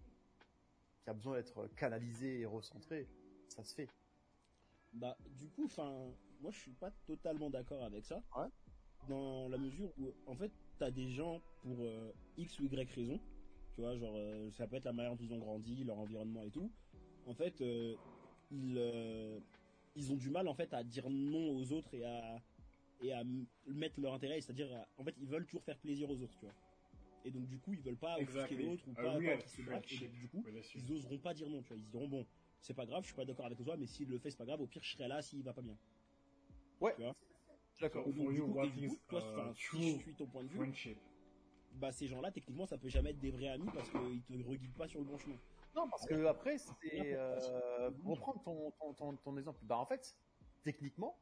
qui 1.05 1.11
a 1.11 1.12
besoin 1.14 1.37
d'être 1.37 1.68
canalisé 1.76 2.40
et 2.40 2.46
recentré, 2.46 3.09
ça 3.48 3.62
se 3.62 3.74
fait. 3.74 3.88
Bah, 4.92 5.16
du 5.38 5.48
coup, 5.48 5.64
enfin, 5.66 6.12
moi, 6.40 6.50
je 6.50 6.59
suis 6.59 6.72
pas 6.72 6.90
totalement 7.07 7.50
d'accord 7.50 7.85
avec 7.85 8.05
ça. 8.05 8.20
Ouais. 8.37 8.48
Dans 9.09 9.48
la 9.48 9.59
mesure 9.59 9.92
où, 9.98 10.12
en 10.26 10.37
fait, 10.37 10.52
t'as 10.83 10.90
des 10.90 11.11
gens 11.11 11.40
pour 11.62 11.77
euh, 11.85 12.11
X 12.37 12.59
ou 12.59 12.64
Y 12.64 12.90
raison. 12.92 13.21
Tu 13.77 13.81
vois, 13.81 13.97
genre, 13.97 14.16
euh, 14.16 14.51
ça 14.51 14.66
peut 14.66 14.75
être 14.77 14.85
la 14.85 14.92
manière 14.92 15.12
dont 15.14 15.23
ils 15.23 15.33
ont 15.33 15.38
grandi, 15.38 15.85
leur 15.85 15.97
environnement 15.97 16.42
et 16.42 16.51
tout. 16.51 16.73
En 17.25 17.35
fait, 17.35 17.61
euh, 17.61 17.95
ils, 18.51 18.75
euh, 18.77 19.38
ils 19.95 20.11
ont 20.11 20.16
du 20.16 20.29
mal, 20.29 20.49
en 20.49 20.55
fait, 20.55 20.75
à 20.75 20.83
dire 20.83 21.09
non 21.09 21.57
aux 21.57 21.71
autres 21.71 21.95
et 21.95 22.05
à, 22.05 22.42
et 23.01 23.12
à 23.12 23.23
mettre 23.68 24.01
leur 24.01 24.14
intérêt. 24.14 24.40
C'est-à-dire, 24.40 24.75
à- 24.75 24.88
en 24.99 25.05
fait, 25.05 25.14
ils 25.21 25.29
veulent 25.29 25.47
toujours 25.47 25.62
faire 25.62 25.79
plaisir 25.79 26.11
aux 26.11 26.21
autres, 26.21 26.35
tu 26.37 26.47
vois. 26.47 26.55
Et 27.25 27.31
donc, 27.31 27.47
du 27.47 27.61
coup, 27.61 27.75
ils 27.75 27.81
veulent 27.81 27.97
pas 27.97 28.16
offusquer 28.25 28.57
l'autre 28.66 28.83
ou 28.88 28.90
A 28.99 29.03
pas, 29.05 29.21
se. 29.47 29.62
Et 29.95 29.99
donc, 30.09 30.18
du 30.18 30.29
coup, 30.29 30.42
ils 30.75 30.92
oseront 30.92 31.18
pas 31.18 31.33
dire 31.33 31.49
non, 31.49 31.62
tu 31.62 31.68
vois. 31.68 31.77
Ils 31.77 31.90
diront, 31.90 32.09
bon, 32.09 32.27
c'est 32.61 32.75
pas 32.75 32.87
grave, 32.87 33.03
je 33.05 33.07
suis 33.07 33.16
pas 33.16 33.25
d'accord 33.25 33.47
avec 33.47 33.62
toi, 33.62 33.77
mais 33.77 33.87
s'il 33.87 34.09
le 34.09 34.18
fait, 34.18 34.31
c'est 34.33 34.37
pas 34.37 34.47
grave, 34.47 34.61
au 34.61 34.66
pire, 34.66 34.83
je 34.83 34.90
serai 34.97 35.07
là 35.07 35.23
s'il 35.23 35.45
va 35.45 35.53
pas 35.53 35.62
bien. 35.62 35.79
Ouais. 36.99 37.14
D'accord. 37.83 38.05
For 38.05 38.12
du 38.12 38.21
you, 38.37 38.47
coup, 38.47 38.53
what 38.53 38.66
is 38.66 38.88
coup, 38.88 38.97
toi, 39.09 39.21
uh, 39.21 39.25
enfin, 39.25 39.55
si 39.55 39.97
je 39.99 39.99
suis 39.99 40.14
ton 40.14 40.27
point 40.27 40.42
de 40.45 40.49
vue, 40.49 40.57
friendship? 40.57 40.99
bah, 41.73 41.92
ces 41.92 42.07
gens-là, 42.09 42.31
techniquement, 42.31 42.66
ça 42.66 42.79
peut 42.79 42.88
jamais 42.88 43.11
être 43.11 43.21
des 43.21 43.31
vrais 43.31 43.49
amis 43.49 43.68
parce 43.75 43.90
qu'ils 43.90 44.23
te 44.23 44.49
reguident 44.49 44.75
pas 44.75 44.88
sur 44.88 45.01
le 45.01 45.07
bon 45.07 45.18
chemin. 45.18 45.37
Non, 45.75 45.88
parce 45.88 46.07
que 46.07 46.27
après, 46.27 46.59
c'est 46.59 47.16
euh, 47.16 47.90
pour 48.05 48.18
prendre 48.21 48.42
ton, 48.42 48.71
ton, 48.73 48.92
ton, 48.95 49.16
ton 49.16 49.37
exemple. 49.38 49.59
Bah 49.62 49.79
en 49.79 49.87
fait, 49.87 50.14
techniquement, 50.64 51.18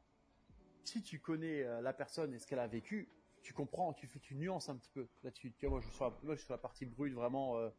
si 0.85 1.03
tu 1.03 1.21
connais 1.21 1.63
euh, 1.63 1.81
la 1.81 1.93
personne 1.93 2.35
et 2.35 2.39
ce 2.39 2.47
qu'elle 2.47 2.59
a 2.59 2.67
vécu, 2.67 3.09
tu 3.43 3.55
comprends, 3.55 3.93
tu 3.93 4.07
fais, 4.07 4.19
tu 4.19 4.35
nuances 4.35 4.69
un 4.69 4.77
petit 4.77 4.91
peu. 4.91 5.09
Là, 5.23 5.31
tu, 5.31 5.53
tu 5.53 5.67
vois, 5.67 5.71
moi, 5.71 5.81
je 5.81 5.87
suis 5.87 5.95
sur 5.97 6.05
la, 6.05 6.11
moi, 6.23 6.35
je 6.35 6.41
suis 6.41 6.47
sur 6.47 6.55
la 6.55 6.59
partie 6.59 6.85
brute, 6.85 7.15
vraiment 7.15 7.57
euh, 7.59 7.71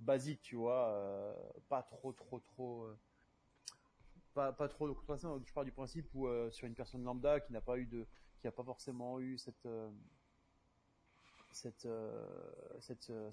basique, 0.00 0.42
tu 0.42 0.56
vois, 0.56 0.88
euh, 0.88 1.34
pas 1.68 1.82
trop, 1.82 2.12
trop, 2.12 2.40
trop, 2.40 2.82
euh, 2.84 2.98
pas, 4.34 4.52
pas 4.52 4.68
trop 4.68 4.88
de. 4.88 4.94
Donc, 5.22 5.46
Je 5.46 5.52
pars 5.52 5.64
du 5.64 5.72
principe 5.72 6.08
où 6.14 6.26
euh, 6.26 6.50
sur 6.50 6.66
une 6.66 6.74
personne 6.74 7.04
lambda 7.04 7.40
qui 7.40 7.52
n'a 7.52 7.60
pas 7.60 7.78
eu 7.78 7.86
de, 7.86 8.06
qui 8.40 8.46
a 8.46 8.52
pas 8.52 8.64
forcément 8.64 9.20
eu 9.20 9.38
cette 9.38 9.66
euh, 9.66 9.90
euh, 11.86 12.30
euh, 13.08 13.30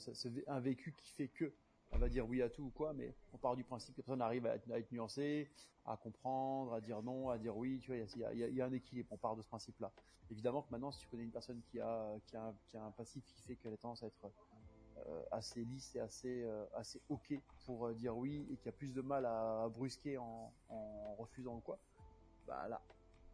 un 0.48 0.60
vécu 0.60 0.94
qui 0.94 1.12
fait 1.12 1.28
que 1.28 1.54
on 1.92 1.98
va 1.98 2.10
dire 2.10 2.28
oui 2.28 2.42
à 2.42 2.50
tout 2.50 2.64
ou 2.64 2.70
quoi, 2.72 2.94
mais 2.94 3.14
on 3.34 3.38
part 3.38 3.56
du 3.56 3.64
principe 3.64 3.96
que 3.96 4.02
personne 4.02 4.22
arrive 4.22 4.48
à 4.48 4.56
être, 4.56 4.92
nuancée, 4.92 5.52
à 5.86 5.96
comprendre, 5.96 6.74
à 6.74 6.82
dire 6.82 7.04
non, 7.04 7.30
à 7.30 7.38
dire 7.38 7.56
oui, 7.56 7.80
il 7.88 8.56
y 8.56 8.62
a, 8.62 8.66
un 8.66 8.72
équilibre, 8.72 9.10
on 9.12 9.18
part 9.18 9.36
de 9.36 9.44
ce 9.44 9.48
principe-là. 9.48 9.92
Évidemment 10.32 10.64
que 10.64 10.72
maintenant, 10.72 10.92
si 10.92 11.02
tu 11.02 11.08
connais 11.08 11.24
une 11.24 11.32
personne 11.32 11.62
qui 11.70 11.80
a, 11.80 12.16
qui 12.26 12.36
a, 12.36 12.84
un 12.84 12.92
passif 12.92 13.24
qui 13.26 13.42
fait 13.44 13.56
qu'elle 13.58 13.74
a 13.74 13.78
tendance 13.78 14.02
à 14.02 14.08
être 14.08 14.32
assez 15.30 15.64
lisse 15.66 15.96
et 15.96 16.00
assez, 16.00 16.50
assez 16.74 17.00
ok 17.10 17.40
pour 17.66 17.94
dire 17.94 18.18
oui 18.18 18.48
et 18.52 18.58
qui 18.58 18.70
a 18.70 18.72
plus 18.72 18.92
de 18.92 19.02
mal 19.02 19.28
à, 19.28 19.70
brusquer 19.70 20.18
en, 20.18 20.52
en 20.70 21.16
refusant 21.16 21.58
ou 21.58 21.62
quoi, 21.62 21.78
bah 22.48 22.68
là, 22.68 22.82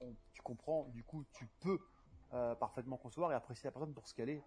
on- 0.02 0.16
tu 0.34 0.42
comprends, 0.42 0.86
du 0.90 1.04
coup, 1.04 1.26
tu 1.34 1.48
peux 1.60 1.80
euh, 2.34 2.54
parfaitement 2.56 2.98
concevoir 2.98 3.32
et 3.32 3.36
apprécier 3.36 3.68
la 3.68 3.72
personne 3.72 3.94
pour 3.94 4.08
ce 4.08 4.14
qu'elle 4.14 4.30
est, 4.30 4.44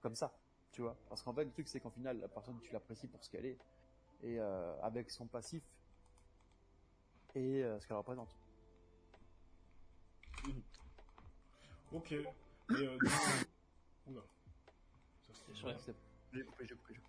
comme 0.00 0.14
ça 0.14 0.32
tu 0.72 0.82
vois. 0.82 0.96
Parce 1.08 1.20
qu'en 1.22 1.34
fait, 1.34 1.44
le 1.44 1.50
truc, 1.50 1.66
c'est 1.66 1.80
qu'en 1.80 1.90
final, 1.90 2.20
la 2.20 2.28
personne, 2.28 2.60
tu 2.60 2.72
l'apprécies 2.72 3.08
pour 3.08 3.24
ce 3.24 3.28
qu'elle 3.30 3.44
est, 3.46 3.58
et 4.22 4.38
euh, 4.38 4.80
avec 4.82 5.10
son 5.10 5.26
passif, 5.26 5.64
et 7.34 7.64
euh, 7.64 7.80
ce 7.80 7.86
qu'elle 7.88 7.96
représente. 7.96 8.36
Ok. 11.92 12.12
Et, 12.12 12.24
euh, 12.70 12.98
du 13.00 13.06
coup... 13.06 13.46
Oula. 14.06 14.22
Ça. 15.54 15.78
C'est- 15.78 15.96
J'ai 16.32 16.44
j'ai 16.60 16.66
j'ai. 16.66 17.00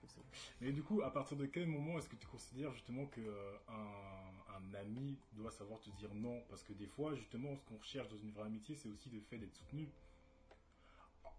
Mais 0.59 0.71
du 0.71 0.83
coup, 0.83 1.01
à 1.01 1.11
partir 1.11 1.37
de 1.37 1.45
quel 1.45 1.67
moment 1.67 1.97
est-ce 1.99 2.09
que 2.09 2.15
tu 2.15 2.27
considères 2.27 2.71
justement 2.73 3.05
que 3.07 3.21
euh, 3.21 3.57
un, 3.67 4.31
un 4.55 4.73
ami 4.73 5.17
doit 5.33 5.51
savoir 5.51 5.79
te 5.79 5.89
dire 5.91 6.13
non? 6.15 6.41
Parce 6.49 6.63
que 6.63 6.73
des 6.73 6.87
fois, 6.87 7.13
justement, 7.15 7.55
ce 7.55 7.63
qu'on 7.65 7.77
recherche 7.77 8.09
dans 8.09 8.17
une 8.17 8.31
vraie 8.31 8.45
amitié, 8.45 8.75
c'est 8.75 8.89
aussi 8.89 9.09
le 9.09 9.21
fait 9.21 9.37
d'être 9.37 9.53
soutenu. 9.53 9.87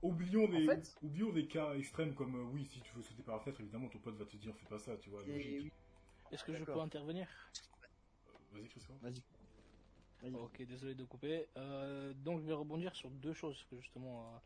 Oublions 0.03 0.49
des, 0.49 0.69
En 0.69 0.75
fait- 0.75 0.97
oublions 1.03 1.33
des 1.33 1.47
cas 1.47 1.75
extrêmes 1.75 2.15
comme 2.15 2.35
euh, 2.35 2.43
oui, 2.45 2.65
si 2.67 2.81
tu 2.83 2.95
veux 2.95 3.03
sauter 3.03 3.23
par 3.23 3.37
la 3.37 3.41
fenêtre, 3.41 3.61
évidemment, 3.61 3.89
ton 3.89 3.99
pote 3.99 4.17
va 4.17 4.27
te 4.27 4.37
dire 4.37 4.55
fais 4.57 4.67
pas 4.67 4.79
ça, 4.79 4.97
tu 4.97 5.11
vois. 5.11 5.23
Et 5.23 5.27
logique. 5.33 5.63
oui. 5.65 5.73
Est-ce 6.31 6.45
que 6.45 6.53
je 6.55 6.65
peux 6.65 6.81
intervenir? 6.81 7.29
Euh, 8.27 8.57
Vas-y, 8.59 8.69
Christophe. 8.69 8.97
Vas-y. 9.01 9.23
Vas-y. 10.21 10.35
Ok, 10.35 10.63
désolé 10.63 10.95
de 10.95 11.05
couper. 11.05 11.49
Euh, 11.57 12.15
donc 12.15 12.41
je 12.41 12.47
vais 12.47 12.53
rebondir 12.53 12.95
sur 12.95 13.11
deux 13.11 13.33
choses 13.33 13.65
que 13.65 13.79
justement 13.81 14.37
euh, 14.37 14.39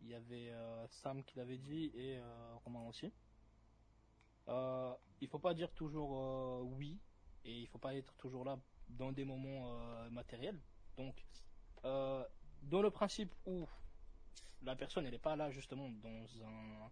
il 0.00 0.08
y 0.08 0.14
avait 0.14 0.50
euh, 0.50 0.86
Sam 0.88 1.22
qui 1.24 1.36
l'avait 1.36 1.58
dit 1.58 1.90
et 1.94 2.18
euh, 2.18 2.54
Romain 2.64 2.82
aussi. 2.88 3.12
Euh, 4.48 4.94
il 5.20 5.28
faut 5.28 5.38
pas 5.38 5.54
dire 5.54 5.70
toujours 5.72 6.16
euh, 6.16 6.62
oui 6.62 6.98
et 7.44 7.52
il 7.60 7.66
faut 7.66 7.78
pas 7.78 7.94
être 7.94 8.14
toujours 8.16 8.44
là 8.44 8.58
dans 8.88 9.12
des 9.12 9.24
moments 9.24 9.70
matériels. 10.10 10.58
Donc 10.96 11.14
dans 11.82 12.82
le 12.82 12.90
principe 12.90 13.34
où 13.46 13.66
la 14.62 14.74
personne 14.74 15.04
elle 15.06 15.12
n'est 15.12 15.18
pas 15.18 15.36
là 15.36 15.50
justement 15.50 15.88
dans 15.88 16.26
un 16.44 16.90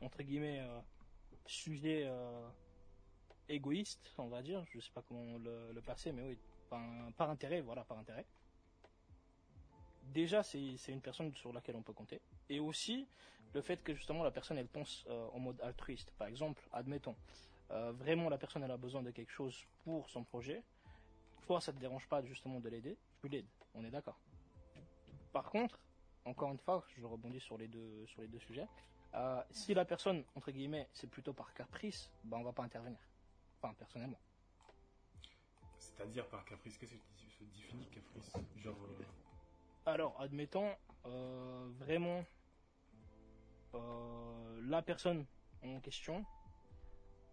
entre 0.00 0.22
guillemets, 0.22 0.64
sujet 1.46 2.08
égoïste, 3.48 4.12
on 4.18 4.28
va 4.28 4.42
dire, 4.42 4.64
je 4.70 4.78
sais 4.80 4.92
pas 4.92 5.02
comment 5.02 5.38
le, 5.38 5.72
le 5.72 5.82
passer, 5.82 6.12
mais 6.12 6.22
oui, 6.22 6.38
par 7.16 7.30
intérêt, 7.30 7.60
voilà, 7.60 7.84
par 7.84 7.98
intérêt. 7.98 8.26
Déjà, 10.12 10.42
c'est 10.42 10.76
une 10.88 11.00
personne 11.00 11.34
sur 11.36 11.52
laquelle 11.52 11.76
on 11.76 11.82
peut 11.82 11.92
compter. 11.92 12.20
Et 12.48 12.60
aussi, 12.60 13.06
le 13.54 13.60
fait 13.60 13.82
que 13.82 13.94
justement 13.94 14.22
la 14.22 14.30
personne, 14.30 14.58
elle 14.58 14.68
pense 14.68 15.04
euh, 15.08 15.28
en 15.32 15.38
mode 15.38 15.60
altruiste. 15.60 16.10
Par 16.18 16.28
exemple, 16.28 16.66
admettons, 16.72 17.16
euh, 17.70 17.92
vraiment 17.92 18.28
la 18.28 18.38
personne, 18.38 18.62
elle 18.62 18.70
a 18.70 18.76
besoin 18.76 19.02
de 19.02 19.10
quelque 19.10 19.30
chose 19.30 19.64
pour 19.84 20.08
son 20.08 20.24
projet. 20.24 20.62
Toi, 21.46 21.60
ça 21.60 21.72
te 21.72 21.78
dérange 21.78 22.08
pas 22.08 22.22
justement 22.24 22.60
de 22.60 22.68
l'aider, 22.68 22.96
tu 23.20 23.28
l'aides. 23.28 23.46
On 23.74 23.84
est 23.84 23.90
d'accord. 23.90 24.18
Par 25.32 25.50
contre, 25.50 25.78
encore 26.24 26.52
une 26.52 26.58
fois, 26.58 26.84
je 26.96 27.04
rebondis 27.04 27.40
sur 27.40 27.58
les 27.58 27.68
deux, 27.68 28.06
sur 28.06 28.22
les 28.22 28.28
deux 28.28 28.40
sujets. 28.40 28.66
Euh, 29.14 29.42
si 29.50 29.72
la 29.74 29.84
personne, 29.84 30.24
entre 30.34 30.50
guillemets, 30.50 30.88
c'est 30.92 31.06
plutôt 31.06 31.32
par 31.32 31.54
caprice, 31.54 32.10
ben 32.24 32.38
on 32.38 32.42
va 32.42 32.52
pas 32.52 32.62
intervenir. 32.62 32.98
Enfin, 33.60 33.74
personnellement. 33.74 34.20
C'est-à-dire 35.78 36.26
par 36.28 36.44
caprice, 36.44 36.76
qu'est-ce 36.76 36.92
que 36.92 36.98
se 36.98 37.44
définit 37.44 37.86
caprice? 37.86 38.32
Genre, 38.56 38.76
euh, 38.82 39.04
Alors, 39.88 40.20
admettons, 40.20 40.70
euh, 41.06 41.66
vraiment, 41.78 42.22
euh, 43.74 44.60
la 44.64 44.82
personne 44.82 45.24
en 45.64 45.80
question, 45.80 46.26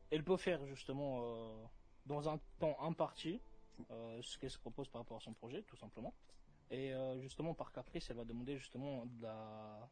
elle 0.10 0.24
peut 0.24 0.38
faire 0.38 0.66
justement, 0.66 1.20
euh, 1.22 1.66
dans 2.06 2.30
un 2.30 2.40
temps 2.60 2.78
imparti, 2.82 3.42
ce 3.90 4.38
qu'elle 4.38 4.52
se 4.52 4.58
propose 4.58 4.88
par 4.88 5.02
rapport 5.02 5.18
à 5.18 5.20
son 5.20 5.34
projet, 5.34 5.64
tout 5.64 5.76
simplement. 5.76 6.14
Et 6.72 6.94
justement, 7.20 7.54
par 7.54 7.74
caprice, 7.74 8.10
elle 8.10 8.16
va 8.16 8.24
demander 8.24 8.58
justement 8.58 9.06
de 9.06 9.22
la- 9.22 9.90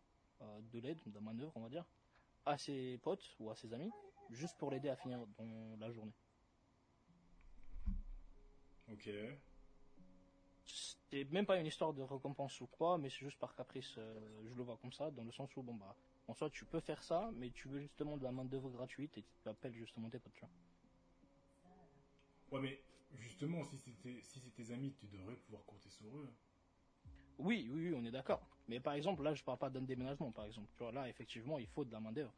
de 0.71 0.79
l'aide, 0.79 1.01
de 1.05 1.13
la 1.13 1.19
manœuvre, 1.19 1.51
on 1.55 1.61
va 1.61 1.69
dire, 1.69 1.85
à 2.45 2.57
ses 2.57 2.97
potes 2.99 3.35
ou 3.39 3.51
à 3.51 3.55
ses 3.55 3.73
amis, 3.73 3.91
juste 4.29 4.57
pour 4.57 4.71
l'aider 4.71 4.87
à 4.87 4.95
finir 4.95 5.19
dans 5.37 5.75
la 5.79 5.91
journée. 5.91 6.13
ok. 8.89 9.09
C'est 11.13 11.31
même 11.31 11.45
pas 11.45 11.57
une 11.57 11.67
histoire 11.67 11.93
de 11.93 12.01
récompense 12.01 12.59
ou 12.61 12.67
quoi, 12.67 12.97
mais 12.97 13.09
c'est 13.09 13.19
juste 13.19 13.37
par 13.37 13.53
caprice, 13.55 13.95
euh, 13.99 14.19
je 14.49 14.55
le 14.55 14.63
vois 14.63 14.77
comme 14.77 14.91
ça, 14.91 15.11
dans 15.11 15.23
le 15.23 15.31
sens 15.31 15.55
où, 15.55 15.61
bon 15.61 15.75
bah, 15.75 15.95
en 16.27 16.33
soi, 16.33 16.49
tu 16.49 16.65
peux 16.65 16.79
faire 16.79 17.03
ça, 17.03 17.29
mais 17.35 17.51
tu 17.51 17.67
veux 17.67 17.81
justement 17.81 18.17
de 18.17 18.23
la 18.23 18.31
main 18.31 18.45
d'œuvre 18.45 18.69
gratuite 18.71 19.15
et 19.19 19.23
tu 19.43 19.49
appelles 19.49 19.75
justement 19.75 20.09
tes 20.09 20.17
potes, 20.17 20.33
tu 20.33 20.41
vois. 20.41 20.49
Ouais, 22.51 22.61
mais 22.61 22.83
justement, 23.19 23.63
si 23.63 23.77
c'était 23.77 24.21
si 24.23 24.39
c'est 24.39 24.53
tes 24.55 24.71
amis, 24.71 24.93
tu 24.93 25.05
devrais 25.07 25.35
pouvoir 25.35 25.63
compter 25.65 25.89
sur 25.89 26.17
eux. 26.17 26.29
Oui, 27.37 27.69
oui, 27.71 27.89
oui, 27.89 27.95
on 27.95 28.05
est 28.05 28.11
d'accord. 28.11 28.47
Mais 28.67 28.79
par 28.79 28.93
exemple, 28.93 29.23
là, 29.23 29.33
je 29.33 29.43
parle 29.43 29.57
pas 29.59 29.69
d'un 29.69 29.81
déménagement, 29.81 30.31
par 30.31 30.45
exemple. 30.45 30.69
Tu 30.77 30.83
vois, 30.83 30.91
là, 30.91 31.09
effectivement, 31.09 31.59
il 31.59 31.67
faut 31.67 31.83
de 31.83 31.91
la 31.91 31.99
main 31.99 32.11
d'œuvre. 32.11 32.33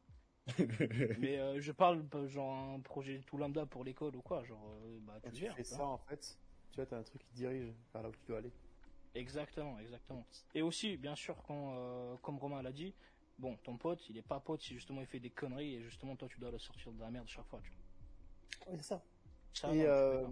mais 1.19 1.37
euh, 1.39 1.61
je 1.61 1.71
parle, 1.71 2.03
pas 2.03 2.27
genre, 2.27 2.53
un 2.53 2.79
projet 2.79 3.21
tout 3.25 3.37
lambda 3.37 3.65
pour 3.65 3.83
l'école 3.83 4.15
ou 4.15 4.21
quoi, 4.21 4.43
genre, 4.43 4.67
euh, 4.83 4.99
bah, 5.01 5.19
tu 5.21 5.35
gères. 5.35 5.55
fais 5.55 5.63
ça, 5.63 5.85
en 5.85 5.97
fait, 5.97 6.37
tu 6.71 6.75
vois, 6.75 6.85
t'as 6.85 6.97
un 6.97 7.03
truc 7.03 7.21
qui 7.23 7.33
dirige 7.33 7.73
vers 7.93 8.03
là 8.03 8.09
où 8.09 8.11
tu 8.11 8.25
dois 8.27 8.39
aller. 8.39 8.51
Exactement, 9.15 9.79
exactement. 9.79 10.25
Et 10.53 10.61
aussi, 10.61 10.97
bien 10.97 11.15
sûr, 11.15 11.41
quand, 11.47 11.73
euh, 11.75 12.15
comme 12.21 12.37
Romain 12.37 12.61
l'a 12.61 12.73
dit, 12.73 12.93
bon, 13.39 13.57
ton 13.63 13.77
pote, 13.77 14.07
il 14.09 14.17
est 14.17 14.21
pas 14.21 14.39
pote 14.39 14.61
si 14.61 14.73
justement 14.73 15.01
il 15.01 15.07
fait 15.07 15.19
des 15.19 15.29
conneries 15.29 15.75
et 15.75 15.81
justement 15.81 16.15
toi 16.15 16.27
tu 16.27 16.39
dois 16.39 16.51
le 16.51 16.59
sortir 16.59 16.91
de 16.91 16.99
la 16.99 17.09
merde 17.09 17.27
chaque 17.27 17.47
fois, 17.47 17.61
tu 17.63 17.71
vois. 17.71 18.73
Oui, 18.73 18.77
c'est 18.77 18.89
ça. 18.89 19.01
Et 19.71 19.85
euh, 19.85 20.27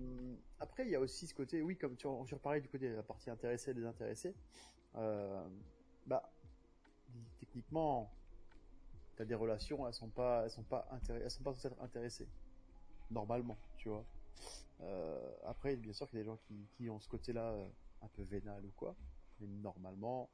après, 0.59 0.83
il 0.85 0.91
y 0.91 0.95
a 0.95 0.99
aussi 0.99 1.27
ce 1.27 1.33
côté, 1.33 1.61
oui, 1.61 1.77
comme 1.77 1.95
tu 1.95 2.07
en 2.07 2.25
tu 2.25 2.35
en 2.35 2.39
parlais 2.39 2.59
du 2.59 2.67
côté 2.67 2.89
de 2.89 2.95
la 2.95 3.03
partie 3.03 3.29
intéressée 3.29 3.71
et 3.71 3.73
désintéressée, 3.73 4.35
euh, 4.95 5.47
bah, 6.05 6.29
techniquement, 7.39 8.11
t'as 9.15 9.23
des 9.23 9.35
relations, 9.35 9.87
elles 9.87 9.93
sont 9.93 10.09
pas, 10.09 10.43
elles 10.43 10.51
sont 10.51 10.63
pas 10.63 10.85
elles 11.09 11.31
sont 11.31 11.43
pas 11.43 11.53
censées 11.53 11.67
être 11.67 11.81
intéressées. 11.81 12.27
Normalement, 13.11 13.57
tu 13.77 13.87
vois. 13.87 14.03
Euh, 14.81 15.31
après, 15.45 15.77
bien 15.77 15.93
sûr 15.93 16.09
qu'il 16.09 16.17
y 16.17 16.21
a 16.21 16.23
des 16.23 16.29
gens 16.29 16.39
qui, 16.47 16.67
qui 16.75 16.89
ont 16.89 16.99
ce 16.99 17.07
côté-là 17.07 17.51
euh, 17.51 17.67
un 18.03 18.07
peu 18.09 18.23
vénal 18.23 18.65
ou 18.65 18.71
quoi, 18.75 18.95
mais 19.39 19.47
normalement, 19.47 20.29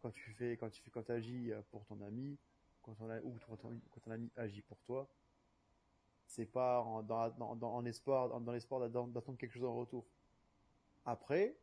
quand 0.00 0.10
tu 0.10 0.30
fais, 0.32 0.56
quand 0.56 0.70
tu 0.70 0.82
fais, 0.82 0.90
quand 0.90 1.08
agis 1.10 1.52
pour 1.70 1.84
ton 1.86 2.00
ami, 2.02 2.38
quand 2.82 2.94
ton, 2.94 3.10
ou 3.22 3.36
quand 3.46 3.56
ton, 3.56 4.10
ami 4.10 4.30
agit 4.36 4.62
pour 4.62 4.80
toi, 4.82 5.08
c'est 6.26 6.46
pas 6.46 6.80
en, 6.80 7.02
dans, 7.02 7.30
dans, 7.30 7.74
en 7.74 7.84
espoir, 7.84 8.28
dans, 8.28 8.40
dans 8.40 8.52
l'espoir 8.52 8.80
d'attendre 8.80 9.36
quelque 9.38 9.52
chose 9.52 9.64
en 9.64 9.74
retour. 9.74 10.06
Après, 11.04 11.56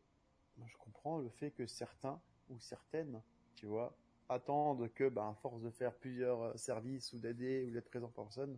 je 0.66 0.78
comprends 0.78 1.18
le 1.18 1.30
fait 1.30 1.52
que 1.52 1.66
certains 1.66 2.22
ou 2.50 2.60
certaines, 2.60 3.22
tu 3.56 3.66
vois, 3.66 3.96
attendent 4.30 4.92
que, 4.94 5.10
ben, 5.10 5.30
à 5.30 5.34
force 5.36 5.62
de 5.62 5.70
faire 5.70 5.94
plusieurs 5.96 6.42
euh, 6.42 6.58
services 6.58 7.14
ou 7.14 7.20
d'aider 7.20 7.66
ou 7.66 7.72
d'être 7.72 7.90
présent 7.90 8.08
pour 8.10 8.26
personne, 8.26 8.58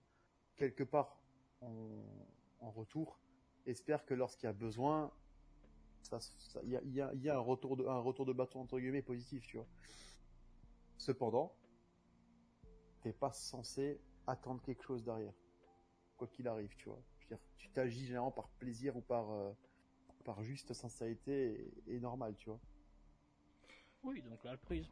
quelque 0.56 0.84
part 0.84 1.20
en, 1.62 2.04
en 2.60 2.72
retour, 2.72 3.20
espèrent 3.66 4.06
que 4.06 4.14
lorsqu'il 4.14 4.48
y 4.48 4.50
a 4.50 4.54
besoin, 4.54 5.12
ça, 6.06 6.20
ça- 6.20 6.62
il 6.64 6.70
y 6.70 6.78
a, 6.78 6.82
il 6.84 6.94
y 6.94 7.02
a, 7.02 7.12
il 7.14 7.22
y 7.22 7.30
a 7.30 7.36
un 7.36 7.40
retour 7.40 7.76
de, 7.78 7.86
un 7.86 8.00
retour 8.00 8.26
de 8.26 8.34
bâton 8.34 8.62
entre 8.62 8.80
guillemets 8.80 9.02
positif, 9.02 9.46
tu 9.48 9.58
vois. 9.58 9.68
Cependant, 10.98 11.54
t'es 13.02 13.14
pas 13.14 13.32
censé 13.32 14.00
attendre 14.28 14.62
quelque 14.62 14.84
chose 14.84 15.04
derrière 15.04 15.34
quoi 16.18 16.28
qu'il 16.28 16.48
arrive, 16.48 16.74
tu 16.78 16.90
vois. 16.90 17.02
Je 17.20 17.26
veux 17.26 17.36
dire, 17.36 17.46
tu 17.58 17.70
t'agis 17.70 18.06
généralement 18.06 18.32
par 18.32 18.48
plaisir 18.50 18.96
ou 18.96 19.02
par, 19.02 19.30
euh, 19.32 19.52
par 20.24 20.42
juste 20.44 20.74
sincérité 20.74 21.72
et, 21.88 21.96
et 21.96 22.00
normal, 22.00 22.36
tu 22.38 22.50
vois. 22.50 22.60
Oui, 24.04 24.22
donc 24.22 24.44
l'altruisme. 24.44 24.92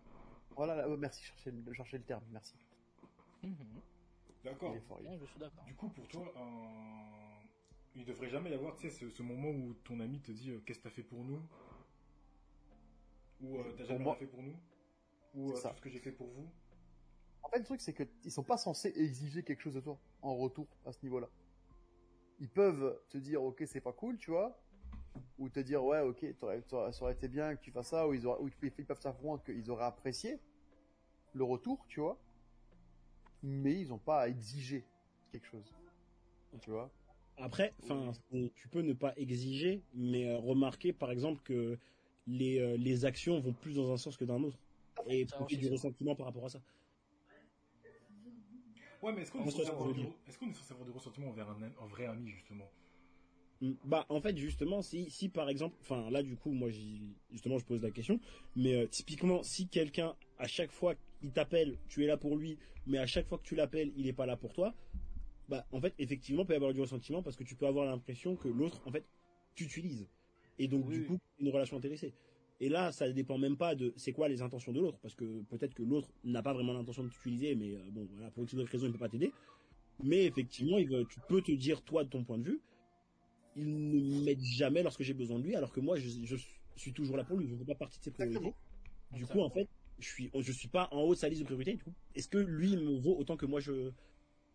Voilà, 0.55 0.75
là, 0.75 0.89
oh, 0.89 0.97
merci, 0.97 1.21
je 1.23 1.27
cherchais, 1.73 1.97
le- 1.97 2.03
terme, 2.03 2.23
merci. 2.31 2.55
Mhm. 3.43 3.81
D'accord. 4.43 4.75
Du 5.65 5.75
coup, 5.75 5.89
pour 5.89 6.07
toi, 6.07 6.33
un... 6.35 7.22
il 7.95 8.05
devrait 8.05 8.29
jamais 8.29 8.49
y 8.51 8.53
avoir, 8.53 8.75
tu 8.75 8.89
sais, 8.89 8.95
ce, 8.95 9.09
ce 9.09 9.21
moment 9.23 9.49
où 9.49 9.73
ton 9.83 9.99
ami 9.99 10.19
te 10.19 10.31
dit 10.31 10.51
euh, 10.51 10.59
qu'est-ce 10.65 10.79
que 10.79 10.83
t'as 10.83 10.89
fait 10.89 11.03
pour 11.03 11.23
nous? 11.23 11.41
Ou 13.41 13.57
euh, 13.57 13.73
t'as 13.77 13.83
jamais 13.85 14.03
moi- 14.03 14.13
rien 14.13 14.19
fait 14.19 14.31
pour 14.31 14.41
nous? 14.43 14.55
Ou 15.35 15.51
euh, 15.51 15.55
ça. 15.55 15.69
tout 15.69 15.77
ce 15.77 15.81
que 15.81 15.89
j'ai 15.89 15.99
fait 15.99 16.11
pour 16.11 16.27
vous? 16.27 16.47
En 17.43 17.49
fait, 17.49 17.59
le 17.59 17.65
truc, 17.65 17.81
c'est 17.81 17.93
que 17.93 18.03
ils 18.23 18.31
sont 18.31 18.43
pas 18.43 18.57
censés 18.57 18.93
exiger 18.95 19.43
quelque 19.43 19.61
chose 19.61 19.73
de 19.75 19.81
toi 19.81 19.99
en 20.21 20.35
retour 20.35 20.67
à 20.85 20.91
ce 20.91 20.99
niveau-là. 21.03 21.27
Ils 22.39 22.49
peuvent 22.49 22.99
te 23.09 23.17
dire, 23.17 23.43
ok, 23.43 23.63
c'est 23.67 23.81
pas 23.81 23.93
cool, 23.93 24.17
tu 24.17 24.31
vois, 24.31 24.57
ou 25.37 25.49
te 25.49 25.59
dire, 25.59 25.83
ouais, 25.83 26.01
ok, 26.01 26.25
ça 26.69 27.03
aurait 27.03 27.13
été 27.13 27.27
bien 27.27 27.55
que 27.55 27.61
tu 27.61 27.71
fasses 27.71 27.89
ça, 27.89 28.07
ou 28.07 28.13
ils, 28.13 28.25
auraient, 28.25 28.41
ou 28.41 28.49
ils 28.61 28.85
peuvent 28.85 28.99
savoir 29.01 29.43
qu'ils 29.43 29.69
auraient 29.69 29.85
apprécié 29.85 30.39
le 31.33 31.43
retour, 31.43 31.85
tu 31.87 31.99
vois, 31.99 32.17
mais 33.43 33.79
ils 33.79 33.91
ont 33.93 33.99
pas 33.99 34.21
à 34.21 34.27
exiger 34.29 34.85
quelque 35.31 35.47
chose, 35.47 35.73
tu 36.61 36.69
vois. 36.71 36.89
Après, 37.37 37.73
enfin, 37.83 38.11
tu 38.55 38.67
peux 38.67 38.81
ne 38.81 38.93
pas 38.93 39.13
exiger, 39.17 39.81
mais 39.93 40.29
euh, 40.29 40.37
remarquer 40.37 40.93
par 40.93 41.11
exemple 41.11 41.41
que 41.43 41.77
les, 42.27 42.59
euh, 42.59 42.77
les 42.77 43.05
actions 43.05 43.39
vont 43.39 43.53
plus 43.53 43.75
dans 43.75 43.91
un 43.91 43.97
sens 43.97 44.17
que 44.17 44.25
dans 44.25 44.35
un 44.35 44.43
autre. 44.43 44.59
Et 45.07 45.25
Ça 45.25 45.37
profiter 45.37 45.55
aussi, 45.55 45.61
du 45.61 45.67
vrai. 45.67 45.75
ressentiment 45.75 46.15
par 46.15 46.27
rapport 46.27 46.45
à 46.45 46.49
ça. 46.49 46.61
Ouais, 49.01 49.11
mais 49.11 49.23
est-ce 49.23 49.31
qu'on 49.31 49.43
est, 49.43 49.51
censé 49.51 49.65
ça, 49.65 49.71
avoir 49.71 49.93
du... 49.93 49.99
dire. 49.99 50.11
est-ce 50.27 50.37
qu'on 50.37 50.49
est 50.49 50.53
censé 50.53 50.71
avoir 50.71 50.85
du 50.85 50.93
ressentiment 50.93 51.29
envers 51.29 51.49
un, 51.49 51.87
vrai 51.87 52.05
ami, 52.05 52.29
justement? 52.29 52.69
Mm, 53.59 53.73
Bah, 53.83 54.05
en 54.07 54.21
fait, 54.21 54.37
justement, 54.37 54.81
si, 54.81 55.09
si 55.09 55.27
par 55.27 55.49
exemple, 55.49 55.75
enfin, 55.81 56.09
là, 56.09 56.23
du 56.23 56.37
coup, 56.37 56.51
moi, 56.51 56.69
justement, 57.31 57.57
je 57.57 57.65
pose 57.65 57.81
la 57.81 57.91
question, 57.91 58.19
mais 58.55 58.75
euh, 58.75 58.87
typiquement, 58.87 59.43
si 59.43 59.67
quelqu'un, 59.67 60.15
à 60.37 60.47
chaque 60.47 60.71
fois 60.71 60.95
qu'il 61.19 61.31
t'appelle, 61.33 61.77
tu 61.89 62.03
es 62.03 62.07
là 62.07 62.15
pour 62.15 62.37
lui, 62.37 62.57
mais 62.85 62.97
à 62.97 63.05
chaque 63.05 63.27
fois 63.27 63.37
que 63.39 63.43
tu 63.43 63.55
l'appelles, 63.55 63.91
il 63.97 64.05
n'est 64.05 64.13
pas 64.13 64.25
là 64.25 64.37
pour 64.37 64.53
toi, 64.53 64.73
bah, 65.49 65.65
en 65.71 65.81
fait, 65.81 65.93
effectivement, 65.99 66.43
il 66.43 66.47
peut 66.47 66.53
y 66.53 66.55
avoir 66.55 66.73
du 66.73 66.81
ressentiment 66.81 67.21
parce 67.23 67.35
que 67.35 67.43
tu 67.43 67.55
peux 67.55 67.67
avoir 67.67 67.85
l'impression 67.85 68.35
que 68.35 68.47
l'autre, 68.47 68.81
en 68.85 68.91
fait, 68.91 69.05
t'utilise. 69.55 70.07
Et 70.59 70.67
donc, 70.67 70.85
Oui, 70.87 70.95
du 70.95 71.03
coup, 71.03 71.19
une 71.39 71.49
relation 71.49 71.77
intéressée. 71.77 72.13
Et 72.59 72.69
là, 72.69 72.91
ça 72.91 73.09
dépend 73.11 73.37
même 73.37 73.57
pas 73.57 73.75
de 73.75 73.93
c'est 73.97 74.13
quoi 74.13 74.29
les 74.29 74.41
intentions 74.41 74.71
de 74.71 74.79
l'autre, 74.79 74.99
parce 75.01 75.15
que 75.15 75.41
peut-être 75.43 75.73
que 75.73 75.83
l'autre 75.83 76.13
n'a 76.23 76.41
pas 76.43 76.53
vraiment 76.53 76.73
l'intention 76.73 77.03
de 77.03 77.09
t'utiliser, 77.09 77.55
mais 77.55 77.75
euh, 77.75 77.89
bon, 77.91 78.07
voilà, 78.13 78.31
pour 78.31 78.45
une 78.51 78.59
autre 78.59 78.71
raison, 78.71 78.85
il 78.87 78.91
peut 78.93 78.99
pas 78.99 79.09
t'aider. 79.09 79.35
Mais 79.99 80.25
effectivement, 80.25 80.77
il 80.79 80.89
veut- 80.89 81.05
tu 81.07 81.21
peux 81.21 81.41
te 81.41 81.51
dire, 81.51 81.83
toi, 81.83 82.03
de 82.03 82.09
ton 82.09 82.23
point 82.25 82.37
de 82.39 82.45
vue, 82.49 82.61
il 83.55 84.19
ne 84.19 84.23
m'aide 84.23 84.41
jamais 84.41 84.83
lorsque 84.83 85.03
j'ai 85.03 85.13
besoin 85.13 85.39
de 85.39 85.43
lui, 85.45 85.55
alors 85.55 85.71
que 85.71 85.79
moi, 85.79 85.97
je, 85.99 86.09
je 86.25 86.35
suis 86.75 86.93
toujours 86.93 87.17
là 87.17 87.23
pour 87.23 87.37
lui. 87.37 87.47
Je 87.47 87.53
ne 87.53 87.59
fais 87.59 87.65
pas 87.65 87.75
partie 87.75 87.99
de 87.99 88.03
ses 88.03 88.11
priorités. 88.11 88.55
Du 89.11 89.27
coup, 89.27 89.41
en 89.41 89.49
fait, 89.51 89.69
je 89.99 90.07
suis, 90.09 90.31
je 90.39 90.51
suis 90.51 90.69
pas 90.69 90.89
en 90.91 91.01
haut 91.01 91.15
de 91.15 91.19
sa 91.19 91.29
liste 91.29 91.41
de 91.41 91.45
priorités. 91.45 91.75
Du 91.75 91.83
coup, 91.83 91.93
est-ce 92.15 92.27
que 92.29 92.37
lui 92.39 92.77
me 92.77 92.99
vaut 92.99 93.17
autant 93.17 93.37
que 93.37 93.45
moi 93.45 93.59
je, 93.59 93.91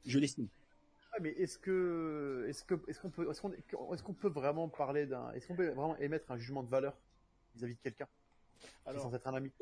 je 0.05 0.19
l'estime? 0.19 0.49
Ouais, 1.13 1.21
mais 1.21 1.31
est-ce 1.31 1.59
que, 1.59 2.45
est-ce 2.49 2.65
que, 2.65 2.75
est-ce 2.89 3.01
qu'on 3.01 3.11
peut, 3.11 3.31
est-ce 3.31 3.41
qu'on, 3.41 3.53
est-ce 3.53 4.03
qu'on 4.03 4.15
peut 4.15 4.29
vraiment 4.29 4.69
parler 4.69 5.07
d'un, 5.07 5.31
est-ce 5.33 5.47
qu'on 5.47 5.57
peut 5.57 5.69
vraiment 5.69 5.97
émettre 5.97 6.31
un 6.31 6.37
jugement 6.37 6.63
de 6.63 6.69
valeur 6.69 6.97
vis-à-vis 7.55 7.75
de 7.75 7.81
quelqu'un 7.81 8.09
Alors, 8.85 9.03
censé 9.03 9.17
être 9.17 9.27
un 9.27 9.35
ami? 9.35 9.53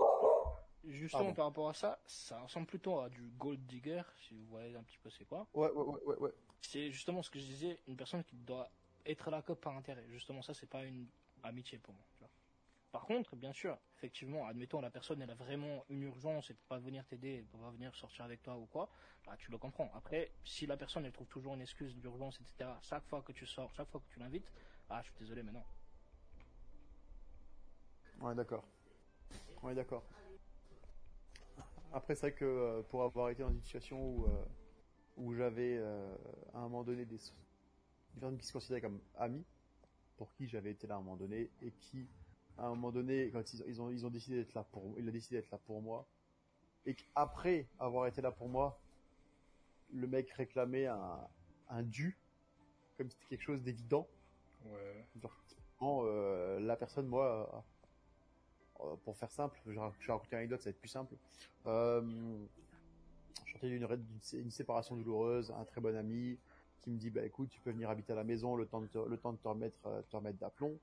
justement 0.88 1.24
Pardon. 1.24 1.34
par 1.34 1.44
rapport 1.46 1.68
à 1.68 1.74
ça, 1.74 1.98
ça 2.06 2.40
ressemble 2.40 2.66
plutôt 2.66 3.00
à 3.00 3.08
du 3.08 3.28
gold 3.38 3.64
digger, 3.66 4.02
si 4.16 4.34
vous 4.34 4.44
voyez 4.46 4.76
un 4.76 4.82
petit 4.82 4.98
peu 4.98 5.10
c'est 5.10 5.24
quoi. 5.24 5.46
Ouais, 5.54 5.70
ouais, 5.70 5.84
ouais, 5.84 6.00
ouais, 6.06 6.16
ouais. 6.18 6.30
C'est 6.60 6.90
justement 6.90 7.22
ce 7.22 7.30
que 7.30 7.38
je 7.38 7.44
disais, 7.44 7.78
une 7.86 7.96
personne 7.96 8.22
qui 8.24 8.36
doit 8.36 8.70
être 9.04 9.30
là 9.30 9.42
que 9.42 9.52
par 9.52 9.76
intérêt. 9.76 10.04
Justement, 10.08 10.42
ça, 10.42 10.54
c'est 10.54 10.68
pas 10.68 10.84
une 10.84 11.06
amitié 11.42 11.78
pour 11.78 11.94
moi. 11.94 12.04
Par 12.96 13.04
contre, 13.04 13.36
bien 13.36 13.52
sûr, 13.52 13.76
effectivement, 13.98 14.46
admettons 14.46 14.80
la 14.80 14.90
personne 14.90 15.20
elle 15.20 15.30
a 15.30 15.34
vraiment 15.34 15.84
une 15.90 16.04
urgence 16.04 16.48
et 16.48 16.54
peut 16.54 16.64
pas 16.66 16.78
venir 16.78 17.04
t'aider, 17.04 17.34
elle 17.34 17.44
peut 17.44 17.58
pas 17.58 17.70
venir 17.70 17.94
sortir 17.94 18.24
avec 18.24 18.42
toi 18.42 18.56
ou 18.56 18.64
quoi, 18.64 18.88
bah, 19.26 19.36
tu 19.36 19.50
le 19.50 19.58
comprends. 19.58 19.92
Après, 19.94 20.32
si 20.46 20.66
la 20.66 20.78
personne 20.78 21.04
elle 21.04 21.12
trouve 21.12 21.26
toujours 21.26 21.52
une 21.52 21.60
excuse 21.60 21.94
d'urgence, 21.98 22.40
etc., 22.40 22.70
chaque 22.80 23.04
fois 23.04 23.20
que 23.20 23.32
tu 23.32 23.44
sors, 23.44 23.70
chaque 23.74 23.90
fois 23.90 24.00
que 24.00 24.14
tu 24.14 24.18
l'invites, 24.18 24.50
ah 24.88 25.02
je 25.02 25.10
suis 25.10 25.18
désolé 25.18 25.42
mais 25.42 25.52
non. 25.52 25.62
Ouais, 28.22 28.34
d'accord. 28.34 28.64
Ouais, 29.62 29.74
d'accord. 29.74 30.02
Après, 31.92 32.14
c'est 32.14 32.28
vrai 32.28 32.32
que 32.32 32.46
euh, 32.46 32.82
pour 32.82 33.02
avoir 33.02 33.28
été 33.28 33.42
dans 33.42 33.50
une 33.50 33.60
situation 33.60 34.02
où, 34.02 34.24
euh, 34.24 35.36
j'avais 35.36 35.76
euh, 35.76 36.16
à 36.54 36.60
un 36.60 36.62
moment 36.62 36.82
donné 36.82 37.04
des 37.04 37.18
personnes 38.14 38.38
qui 38.38 38.46
se 38.46 38.54
considéraient 38.54 38.80
comme 38.80 39.02
amis, 39.18 39.44
pour 40.16 40.32
qui 40.32 40.48
j'avais 40.48 40.70
été 40.70 40.86
là 40.86 40.94
à 40.94 40.96
un 40.96 41.02
moment 41.02 41.18
donné, 41.18 41.50
et 41.60 41.72
qui, 41.72 42.08
à 42.58 42.66
un 42.66 42.70
moment 42.70 42.90
donné, 42.90 43.30
quand 43.30 43.52
ils, 43.52 43.64
ils 43.66 43.80
ont, 43.82 43.90
ils 43.90 44.04
ont 44.06 44.10
décidé 44.10 44.36
d'être 44.36 44.54
là 44.54 44.64
pour 44.64 44.82
il 44.96 45.08
a 45.08 45.12
décidé 45.12 45.36
d'être 45.36 45.50
là 45.50 45.58
pour 45.66 45.80
moi, 45.82 46.06
et 46.84 46.94
qu'après 46.94 47.66
avoir 47.78 48.06
été 48.06 48.22
là 48.22 48.30
pour 48.30 48.48
moi, 48.48 48.78
le 49.92 50.06
mec 50.06 50.30
réclamait 50.30 50.86
un, 50.86 51.20
un 51.68 51.82
dû, 51.82 52.16
comme 52.96 53.10
c'était 53.10 53.26
quelque 53.26 53.42
chose 53.42 53.62
d'évident. 53.62 54.06
Ouais. 54.64 55.04
Genre, 55.20 55.32
typiquement, 55.46 56.02
euh, 56.04 56.58
la 56.60 56.76
personne, 56.76 57.06
moi, 57.06 57.64
euh, 58.80 58.96
pour 59.04 59.16
faire 59.16 59.30
simple, 59.30 59.60
je 59.66 59.72
vais 59.72 59.80
raconter 59.80 60.32
une 60.32 60.38
anecdote, 60.38 60.60
ça 60.60 60.64
va 60.64 60.70
être 60.70 60.80
plus 60.80 60.88
simple. 60.88 61.14
Euh, 61.66 62.02
je 63.44 63.52
sortais 63.52 63.68
d'une 63.68 63.86
une 64.32 64.50
séparation 64.50 64.96
douloureuse, 64.96 65.50
un 65.52 65.64
très 65.64 65.80
bon 65.80 65.94
ami 65.96 66.38
qui 66.82 66.90
me 66.90 66.98
dit, 66.98 67.10
bah 67.10 67.24
écoute, 67.24 67.48
tu 67.50 67.60
peux 67.60 67.70
venir 67.70 67.90
habiter 67.90 68.12
à 68.12 68.16
la 68.16 68.24
maison 68.24 68.56
le 68.56 68.66
temps 68.66 68.80
de 68.80 68.86
te, 68.86 68.98
le 68.98 69.16
temps 69.16 69.32
de 69.32 69.38
te 69.38 69.48
remettre, 69.48 69.78
euh, 69.86 70.02
te 70.02 70.16
remettre 70.16 70.38
d'aplomb. 70.38 70.78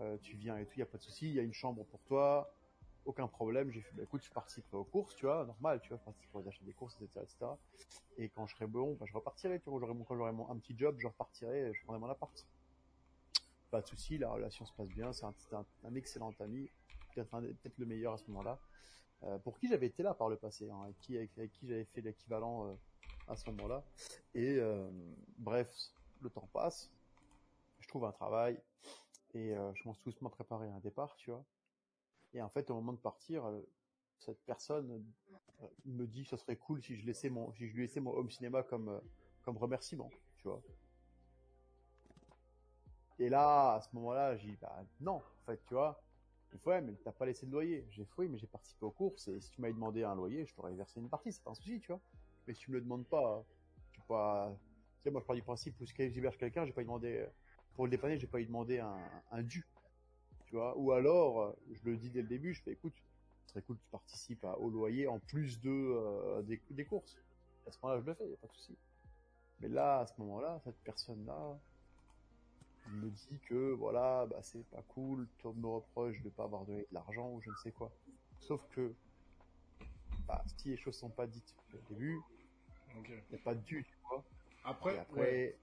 Euh, 0.00 0.16
tu 0.22 0.36
viens 0.36 0.56
et 0.58 0.66
tout, 0.66 0.78
y 0.78 0.82
a 0.82 0.86
pas 0.86 0.98
de 0.98 1.02
souci, 1.02 1.28
il 1.28 1.34
y 1.34 1.38
a 1.38 1.42
une 1.42 1.52
chambre 1.52 1.84
pour 1.84 2.00
toi, 2.02 2.52
aucun 3.04 3.28
problème. 3.28 3.70
J'ai 3.70 3.80
fait, 3.80 3.94
bah 3.94 4.02
écoute, 4.02 4.22
je 4.24 4.30
participe 4.30 4.72
aux 4.74 4.84
courses, 4.84 5.14
tu 5.14 5.26
vois, 5.26 5.44
normal, 5.44 5.80
tu 5.80 5.90
vois, 5.90 5.98
je 5.98 6.04
participe 6.04 6.34
aux 6.34 6.48
achats 6.48 6.64
des 6.64 6.72
courses, 6.72 6.96
etc.. 7.00 7.52
Et 8.18 8.28
quand 8.28 8.46
je 8.46 8.54
serai 8.54 8.66
bon, 8.66 8.94
bah, 8.94 9.06
je 9.08 9.12
repartirai, 9.12 9.60
tu 9.60 9.70
vois, 9.70 9.78
j'aurai 9.78 9.94
mon, 9.94 10.04
quand 10.04 10.16
j'aurai 10.16 10.32
mon, 10.32 10.50
un 10.50 10.58
petit 10.58 10.76
job, 10.76 10.96
je 10.98 11.06
repartirai, 11.06 11.72
je 11.72 11.82
prendrai 11.84 12.00
mon 12.00 12.10
appart. 12.10 12.46
Pas 13.70 13.80
de 13.82 13.86
souci, 13.86 14.18
la 14.18 14.30
relation 14.30 14.64
se 14.64 14.72
passe 14.72 14.88
bien, 14.88 15.12
c'est 15.12 15.26
un, 15.26 15.94
excellent 15.94 16.32
ami, 16.40 16.68
peut-être 17.14 17.78
le 17.78 17.86
meilleur 17.86 18.14
à 18.14 18.18
ce 18.18 18.26
moment-là, 18.28 18.58
euh, 19.24 19.38
pour 19.38 19.58
qui 19.58 19.68
j'avais 19.68 19.86
été 19.86 20.02
là 20.02 20.14
par 20.14 20.28
le 20.28 20.36
passé, 20.36 20.68
hein, 20.70 20.82
avec 20.82 20.98
qui, 21.00 21.18
j'avais 21.62 21.84
fait 21.84 22.00
l'équivalent 22.00 22.68
euh, 22.68 22.74
à 23.28 23.36
ce 23.36 23.48
moment-là. 23.50 23.84
Et 24.34 24.60
bref, 25.38 25.72
le 26.20 26.30
temps 26.30 26.48
passe, 26.52 26.90
je 27.80 27.88
trouve 27.88 28.04
un 28.04 28.12
travail 28.12 28.60
et 29.34 29.52
euh, 29.52 29.72
je 29.74 29.82
commence 29.82 30.00
doucement 30.02 30.30
préparer 30.30 30.68
un 30.68 30.80
départ, 30.80 31.16
tu 31.16 31.30
vois. 31.30 31.44
Et 32.32 32.42
en 32.42 32.48
fait, 32.48 32.70
au 32.70 32.74
moment 32.74 32.92
de 32.92 32.98
partir, 32.98 33.44
euh, 33.46 33.60
cette 34.18 34.40
personne 34.44 35.04
euh, 35.62 35.66
me 35.84 36.06
dit 36.06 36.24
ce 36.24 36.36
serait 36.36 36.56
cool 36.56 36.82
si 36.82 36.96
je 36.96 37.06
laissais 37.06 37.30
mon, 37.30 37.52
si 37.52 37.68
je 37.68 37.74
lui 37.74 37.82
laissais 37.82 38.00
mon 38.00 38.12
home 38.12 38.30
cinéma 38.30 38.62
comme 38.62 38.88
euh, 38.88 39.00
comme 39.44 39.56
remerciement, 39.58 40.10
tu 40.38 40.48
vois. 40.48 40.62
Et 43.18 43.28
là, 43.28 43.74
à 43.74 43.80
ce 43.80 43.88
moment-là, 43.92 44.36
j'ai 44.36 44.48
dit, 44.48 44.58
bah 44.60 44.84
non, 45.00 45.16
en 45.16 45.46
fait, 45.46 45.60
tu 45.66 45.74
vois. 45.74 46.02
Il 46.52 46.58
fait, 46.58 46.70
ouais, 46.70 46.80
mais 46.80 46.94
t'as 47.04 47.12
pas 47.12 47.26
laissé 47.26 47.46
de 47.46 47.52
loyer. 47.52 47.86
J'ai 47.90 48.06
oui, 48.16 48.28
mais 48.28 48.38
j'ai 48.38 48.46
participé 48.46 48.84
aux 48.84 48.90
courses 48.90 49.28
et 49.28 49.40
si 49.40 49.50
tu 49.50 49.60
m'avais 49.60 49.74
demandé 49.74 50.02
un 50.04 50.14
loyer, 50.14 50.46
je 50.46 50.54
t'aurais 50.54 50.74
versé 50.74 51.00
une 51.00 51.08
partie, 51.08 51.32
c'est 51.32 51.42
pas 51.42 51.50
un 51.50 51.54
souci, 51.54 51.80
tu 51.80 51.88
vois. 51.88 52.00
Mais 52.46 52.54
si 52.54 52.60
tu 52.60 52.70
me 52.70 52.76
le 52.76 52.82
demandes 52.82 53.06
pas, 53.06 53.44
tu 53.92 54.00
peux 54.00 54.06
pas, 54.08 54.56
tu 54.98 55.02
sais, 55.02 55.10
moi 55.10 55.20
je 55.20 55.26
pars 55.26 55.36
du 55.36 55.42
principe 55.42 55.80
où 55.80 55.86
si 55.86 55.94
j'héberge 55.96 56.38
quelqu'un, 56.38 56.64
j'ai 56.64 56.72
pas 56.72 56.82
demandé, 56.82 57.26
pour 57.74 57.84
le 57.84 57.90
dépanner, 57.90 58.18
j'ai 58.18 58.26
pas 58.26 58.38
lui 58.38 58.46
demandé 58.46 58.78
un, 58.78 58.96
un 59.30 59.42
dû, 59.42 59.64
tu 60.46 60.54
vois. 60.56 60.76
Ou 60.78 60.92
alors, 60.92 61.56
je 61.72 61.90
le 61.90 61.96
dis 61.96 62.10
dès 62.10 62.22
le 62.22 62.28
début, 62.28 62.54
je 62.54 62.62
fais, 62.62 62.72
écoute, 62.72 62.94
ce 63.46 63.52
serait 63.52 63.62
cool 63.62 63.76
que 63.76 63.82
tu 63.82 63.90
participes 63.90 64.44
à- 64.44 64.58
au 64.58 64.70
loyer 64.70 65.06
en 65.06 65.18
plus 65.18 65.60
de, 65.60 65.70
euh, 65.70 66.42
des, 66.42 66.60
des 66.70 66.84
courses. 66.86 67.16
À 67.66 67.70
ce 67.72 67.78
moment-là, 67.82 68.00
je 68.02 68.06
le 68.06 68.14
fais, 68.14 68.28
y 68.30 68.34
a 68.34 68.36
pas 68.36 68.46
de 68.46 68.52
souci. 68.52 68.76
Mais 69.60 69.68
là, 69.68 70.00
à 70.00 70.06
ce 70.06 70.20
moment-là, 70.20 70.60
cette 70.64 70.78
personne-là, 70.84 71.58
me 72.86 73.08
dit 73.10 73.40
que 73.48 73.72
voilà, 73.72 74.26
bah 74.26 74.42
c'est 74.42 74.62
pas 74.70 74.82
cool, 74.82 75.26
tu 75.38 75.48
me 75.48 75.66
reproches 75.66 76.20
de 76.22 76.28
pas 76.30 76.44
avoir 76.44 76.64
donné 76.66 76.82
de 76.82 76.86
l'argent 76.92 77.30
ou 77.30 77.40
je 77.40 77.50
ne 77.50 77.56
sais 77.56 77.72
quoi. 77.72 77.90
Sauf 78.40 78.60
que, 78.72 78.92
bah, 80.26 80.44
si 80.58 80.68
les 80.68 80.76
choses 80.76 80.96
sont 80.98 81.10
pas 81.10 81.26
dites 81.26 81.54
au 81.72 81.78
début, 81.94 82.20
il 82.94 83.34
n'y 83.34 83.40
a 83.40 83.44
pas 83.44 83.54
de 83.54 83.62
dû, 83.62 83.84
tu 83.84 83.96
vois. 84.10 84.22
Après, 84.64 84.98
après, 84.98 85.20
ouais. 85.20 85.58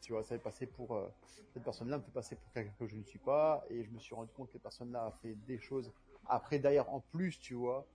Tu 0.00 0.12
vois, 0.12 0.22
ça 0.22 0.36
fait 0.36 0.42
passer 0.42 0.66
pour, 0.66 0.94
euh, 0.96 1.08
cette 1.52 1.62
personne-là 1.64 1.98
me 1.98 2.02
fait 2.02 2.10
passer 2.12 2.36
pour 2.36 2.52
quelqu'un 2.52 2.72
que 2.78 2.86
je 2.86 2.96
ne 2.96 3.02
suis 3.04 3.18
pas, 3.18 3.64
et 3.70 3.84
je 3.84 3.90
me 3.90 3.98
suis 3.98 4.14
rendu 4.14 4.30
compte 4.32 4.46
que 4.46 4.52
cette 4.52 4.62
personne-là 4.62 5.06
a 5.06 5.10
fait 5.22 5.34
des 5.46 5.58
choses 5.58 5.92
après 6.28 6.58
d'ailleurs 6.58 6.88
en 6.92 7.00
plus, 7.00 7.38
tu 7.40 7.54
vois, 7.54 7.86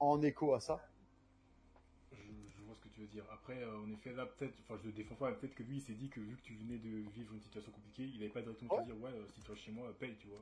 en 0.00 0.20
écho 0.22 0.54
à 0.54 0.60
ça. 0.60 0.80
Je, 2.12 2.16
je 2.56 2.62
vois 2.62 2.74
ce 2.76 2.80
que 2.82 2.88
tu 2.88 3.00
veux 3.00 3.06
dire. 3.06 3.24
Après, 3.32 3.62
euh, 3.62 3.78
en 3.78 3.90
effet, 3.90 4.12
là, 4.12 4.26
peut-être, 4.26 4.54
enfin, 4.62 4.78
je 4.82 4.86
le 4.88 4.92
défends 4.92 5.14
pas, 5.14 5.30
mais 5.30 5.36
peut-être 5.36 5.54
que 5.54 5.62
lui, 5.62 5.76
il 5.76 5.80
s'est 5.82 5.94
dit 5.94 6.08
que 6.08 6.20
vu 6.20 6.36
que 6.36 6.42
tu 6.42 6.54
venais 6.56 6.78
de 6.78 6.88
vivre 7.10 7.32
une 7.34 7.40
situation 7.40 7.72
compliquée, 7.72 8.04
il 8.04 8.22
avait 8.22 8.32
pas 8.32 8.42
directement 8.42 8.74
Ouais. 8.74 8.80
te 8.80 8.86
dire, 8.86 9.00
ouais, 9.00 9.10
euh, 9.10 9.26
si 9.34 9.40
tu 9.40 9.48
vas 9.50 9.56
chez 9.56 9.72
moi, 9.72 9.92
paye, 9.98 10.16
tu 10.16 10.28
vois. 10.28 10.40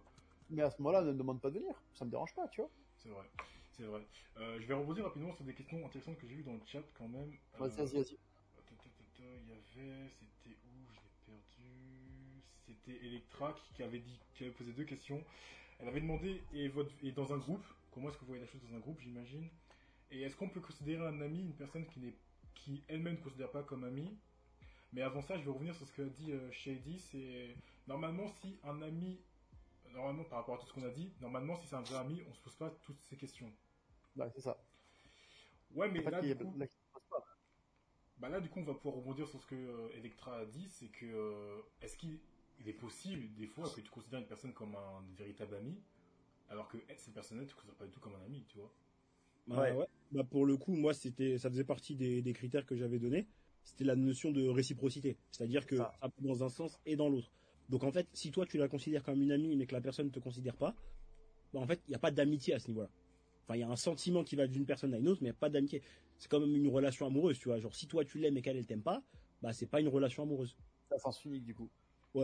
Mais 0.50 0.62
à 0.62 0.70
ce 0.70 0.80
moment-là, 0.82 1.02
ne 1.02 1.12
me 1.12 1.18
demande 1.18 1.40
pas 1.40 1.50
de 1.50 1.58
venir, 1.58 1.74
ça 1.94 2.04
me 2.04 2.10
dérange 2.10 2.34
pas, 2.34 2.46
tu 2.48 2.60
vois. 2.60 2.70
C'est 2.98 3.08
vrai. 3.08 3.24
C'est 3.70 3.84
vrai. 3.84 4.06
Euh, 4.38 4.60
je 4.60 4.66
vais 4.66 4.74
rebondir 4.74 5.04
rapidement 5.04 5.32
sur 5.34 5.44
des 5.44 5.54
questions 5.54 5.84
intéressantes 5.84 6.18
que 6.18 6.26
j'ai 6.26 6.34
vues 6.34 6.42
dans 6.42 6.52
le 6.52 6.60
chat 6.66 6.82
quand 6.98 7.08
même. 7.08 7.32
Vas-y, 7.58 7.76
vas-y, 7.76 7.94
vas-y. 7.94 8.18
Il 9.18 9.48
y 9.48 9.52
avait, 9.52 10.10
c'était 10.10 10.56
C'était 12.84 13.04
Electra 13.04 13.52
qui, 13.52 13.74
qui 13.74 13.82
avait 13.82 13.98
dit, 13.98 14.18
qui 14.34 14.44
avait 14.44 14.52
posé 14.52 14.72
deux 14.72 14.84
questions. 14.84 15.22
Elle 15.78 15.88
avait 15.88 16.00
demandé 16.00 16.42
et 16.52 16.68
votre 16.68 16.92
et 17.02 17.12
dans 17.12 17.32
un 17.32 17.38
groupe, 17.38 17.64
comment 17.92 18.08
est-ce 18.08 18.16
que 18.16 18.20
vous 18.22 18.28
voyez 18.28 18.42
la 18.42 18.48
chose 18.48 18.60
dans 18.68 18.76
un 18.76 18.80
groupe, 18.80 19.00
j'imagine. 19.00 19.48
Et 20.10 20.22
est-ce 20.22 20.36
qu'on 20.36 20.48
peut 20.48 20.60
considérer 20.60 21.06
un 21.06 21.20
ami 21.20 21.40
une 21.40 21.54
personne 21.54 21.86
qui 21.86 22.00
n'est, 22.00 22.14
qui 22.54 22.82
elle-même 22.88 23.14
ne 23.14 23.20
considère 23.20 23.50
pas 23.50 23.62
comme 23.62 23.84
ami? 23.84 24.16
Mais 24.92 25.02
avant 25.02 25.22
ça, 25.22 25.38
je 25.38 25.44
vais 25.44 25.50
revenir 25.50 25.74
sur 25.74 25.86
ce 25.86 25.92
que 25.92 26.02
dit 26.02 26.32
euh, 26.32 26.50
Shady. 26.50 26.98
C'est 26.98 27.56
normalement 27.86 28.28
si 28.40 28.58
un 28.64 28.82
ami, 28.82 29.20
normalement 29.92 30.24
par 30.24 30.40
rapport 30.40 30.56
à 30.56 30.58
tout 30.58 30.66
ce 30.66 30.72
qu'on 30.72 30.84
a 30.84 30.90
dit, 30.90 31.12
normalement 31.20 31.56
si 31.56 31.66
c'est 31.66 31.76
un 31.76 31.82
vrai 31.82 31.98
ami, 31.98 32.22
on 32.28 32.34
se 32.34 32.40
pose 32.40 32.54
pas 32.56 32.70
toutes 32.82 33.00
ces 33.08 33.16
questions. 33.16 33.50
Ouais, 34.16 34.30
c'est 34.34 34.42
ça. 34.42 34.58
Ouais, 35.74 35.90
mais 35.90 36.00
En 36.00 36.02
fait, 36.04 36.10
là, 36.10 36.20
du 36.20 36.36
coup, 36.36 36.54
bah 38.18 38.28
là, 38.28 38.40
du 38.40 38.48
coup, 38.48 38.60
on 38.60 38.64
va 38.64 38.74
pouvoir 38.74 38.96
rebondir 38.96 39.26
sur 39.26 39.40
ce 39.40 39.46
que 39.46 39.54
euh, 39.54 39.96
Electra 39.96 40.36
a 40.38 40.44
dit, 40.44 40.68
c'est 40.68 40.88
que 40.88 41.06
euh, 41.06 41.60
est-ce 41.80 41.96
qu'il 41.96 42.20
il 42.62 42.68
est 42.68 42.74
possible 42.74 43.34
des 43.34 43.46
fois 43.46 43.68
que 43.68 43.80
tu 43.80 43.90
considères 43.90 44.20
une 44.20 44.26
personne 44.26 44.52
comme 44.52 44.74
un 44.74 45.02
véritable 45.16 45.56
ami, 45.56 45.76
alors 46.48 46.68
que 46.68 46.78
cette 46.96 47.14
personne-là, 47.14 47.44
tu 47.44 47.50
ne 47.50 47.54
considères 47.54 47.76
pas 47.76 47.86
du 47.86 47.90
tout 47.92 48.00
comme 48.00 48.14
un 48.14 48.24
ami, 48.24 48.44
tu 48.48 48.58
vois 48.58 48.72
Bah, 49.46 49.60
Ouais. 49.62 49.72
ouais. 49.72 49.86
Bah, 50.12 50.24
pour 50.24 50.46
le 50.46 50.56
coup, 50.56 50.74
moi, 50.74 50.94
c'était, 50.94 51.38
ça 51.38 51.50
faisait 51.50 51.64
partie 51.64 51.96
des, 51.96 52.22
des 52.22 52.32
critères 52.32 52.66
que 52.66 52.76
j'avais 52.76 52.98
donnés. 52.98 53.26
C'était 53.64 53.84
la 53.84 53.96
notion 53.96 54.30
de 54.32 54.46
réciprocité. 54.48 55.16
C'est-à-dire 55.30 55.66
que 55.66 55.76
Ça. 55.76 55.92
ça 56.00 56.06
va 56.08 56.12
dans 56.18 56.42
un 56.44 56.48
sens 56.48 56.78
et 56.84 56.96
dans 56.96 57.08
l'autre. 57.08 57.30
Donc, 57.68 57.84
en 57.84 57.92
fait, 57.92 58.08
si 58.12 58.30
toi, 58.30 58.44
tu 58.44 58.58
la 58.58 58.68
considères 58.68 59.02
comme 59.02 59.22
une 59.22 59.32
amie, 59.32 59.56
mais 59.56 59.66
que 59.66 59.74
la 59.74 59.80
personne 59.80 60.06
ne 60.06 60.10
te 60.10 60.18
considère 60.18 60.56
pas, 60.56 60.74
bah, 61.54 61.60
en 61.60 61.66
fait, 61.66 61.80
il 61.86 61.90
n'y 61.90 61.94
a 61.96 61.98
pas 62.00 62.10
d'amitié 62.10 62.54
à 62.54 62.58
ce 62.58 62.68
niveau-là. 62.68 62.90
Enfin, 63.44 63.56
il 63.56 63.60
y 63.60 63.64
a 63.64 63.68
un 63.70 63.76
sentiment 63.76 64.22
qui 64.24 64.36
va 64.36 64.46
d'une 64.46 64.66
personne 64.66 64.92
à 64.94 64.98
une 64.98 65.08
autre, 65.08 65.20
mais 65.22 65.28
il 65.28 65.32
n'y 65.32 65.36
a 65.36 65.40
pas 65.40 65.48
d'amitié. 65.50 65.82
C'est 66.18 66.28
comme 66.30 66.54
une 66.54 66.68
relation 66.68 67.06
amoureuse, 67.06 67.38
tu 67.38 67.48
vois. 67.48 67.58
Genre, 67.58 67.74
si 67.74 67.86
toi, 67.86 68.04
tu 68.04 68.18
l'aimes 68.18 68.36
et 68.36 68.42
qu'elle, 68.42 68.56
elle 68.56 68.66
t'aime 68.66 68.82
pas, 68.82 69.02
bah, 69.40 69.52
c'est 69.52 69.66
pas 69.66 69.80
une 69.80 69.88
relation 69.88 70.22
amoureuse. 70.22 70.56
Ça 70.88 70.98
sens 70.98 71.24
unique, 71.24 71.44
du 71.44 71.54
coup. 71.54 71.70
T'es 72.12 72.20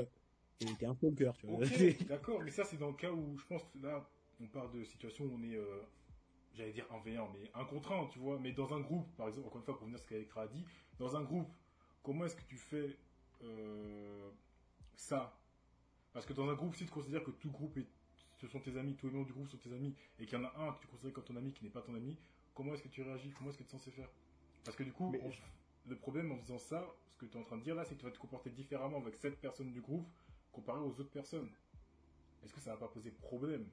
t'es 0.59 0.87
un 0.87 0.94
cœur, 0.94 1.37
tu 1.37 1.47
vois. 1.47 1.64
D'accord, 2.09 2.42
mais 2.42 2.51
ça, 2.51 2.64
c'est 2.64 2.77
dans 2.77 2.88
le 2.88 2.94
cas 2.97 3.11
où 3.11 3.37
je 3.38 3.44
pense 3.47 3.62
que 3.64 3.79
là, 3.79 4.09
on 4.40 4.47
parle 4.47 4.71
de 4.73 4.85
situation 4.85 5.25
où 5.25 5.33
on 5.35 5.42
est, 5.42 5.57
euh, 5.57 5.83
j'allais 6.55 6.73
dire 6.73 6.87
un 6.92 6.99
V1, 6.99 7.29
mais 7.33 7.51
un 7.55 7.64
contre 7.64 7.92
un, 7.92 8.07
tu 8.07 8.18
vois. 8.18 8.38
Mais 8.38 8.53
dans 8.53 8.73
un 8.75 8.81
groupe, 8.81 9.07
par 9.16 9.29
exemple, 9.29 9.47
encore 9.47 9.59
une 9.61 9.64
fois, 9.64 9.75
pour 9.75 9.83
revenir 9.83 9.99
à 10.01 10.03
ce 10.03 10.09
qu'Electra 10.09 10.42
a 10.42 10.49
dit, 10.49 10.64
dans 10.99 11.16
un 11.16 11.23
groupe, 11.23 11.49
comment 12.03 12.25
est-ce 12.25 12.37
que 12.37 12.44
tu 12.44 12.57
fais 12.57 12.97
euh, 13.42 14.31
ça? 14.94 15.38
Parce 16.12 16.27
que 16.27 16.33
dans 16.33 16.49
un 16.49 16.55
groupe, 16.55 16.75
si 16.75 16.85
tu 16.87 16.90
considères 16.90 17.23
que 17.25 17.31
tout 17.31 17.51
groupe 17.51 17.77
est, 17.77 17.87
ce 18.37 18.47
sont 18.49 18.61
tes 18.61 18.77
amis, 18.77 18.94
tous 18.97 19.07
les 19.09 19.12
membres 19.12 19.27
du 19.27 19.33
groupe 19.33 19.49
sont 19.49 19.59
tes 19.59 19.73
amis, 19.73 19.94
et 20.18 20.27
qu'il 20.27 20.38
y 20.38 20.40
en 20.40 20.44
a 20.44 20.53
un 20.59 20.73
que 20.73 20.81
tu 20.81 20.87
considères 20.88 21.12
comme 21.12 21.25
ton 21.25 21.37
ami 21.37 21.53
qui 21.53 21.64
n'est 21.64 21.71
pas 21.71 21.83
ton 21.83 21.94
ami, 21.94 22.16
comment 22.55 22.75
est-ce 22.75 22.83
que 22.83 22.88
tu 22.88 23.03
réagis? 23.03 23.31
Comment 23.37 23.51
est-ce 23.51 23.59
que 23.59 23.64
tu 23.64 23.68
es 23.68 23.79
censé 23.79 23.90
faire? 23.90 24.09
Parce 24.64 24.77
que 24.77 24.83
du 24.85 24.92
coup, 24.92 25.11
Mais- 25.11 25.21
on- 25.23 25.33
le 25.88 25.97
problème 25.97 26.33
en 26.33 26.38
faisant 26.38 26.59
ça, 26.59 26.87
ce 27.12 27.16
que 27.18 27.27
tu 27.27 27.37
es 27.37 27.40
en 27.40 27.44
train 27.44 27.57
de 27.57 27.62
dire 27.62 27.75
là, 27.75 27.85
c'est 27.85 27.94
que 27.94 28.01
tu 28.01 28.05
vas 28.07 28.11
te 28.12 28.18
comporter 28.18 28.51
différemment 28.51 28.99
avec 28.99 29.16
cette 29.16 29.40
personne 29.40 29.73
du 29.73 29.81
groupe 29.81 30.07
comparé 30.59 30.81
aux 30.81 31.01
autres 31.01 31.11
personnes. 31.11 31.49
Est-ce 32.44 32.53
que 32.53 32.61
ça 32.61 32.73
va 32.73 32.77
pas 32.77 32.88
poser 32.88 33.11
problème? 33.11 33.64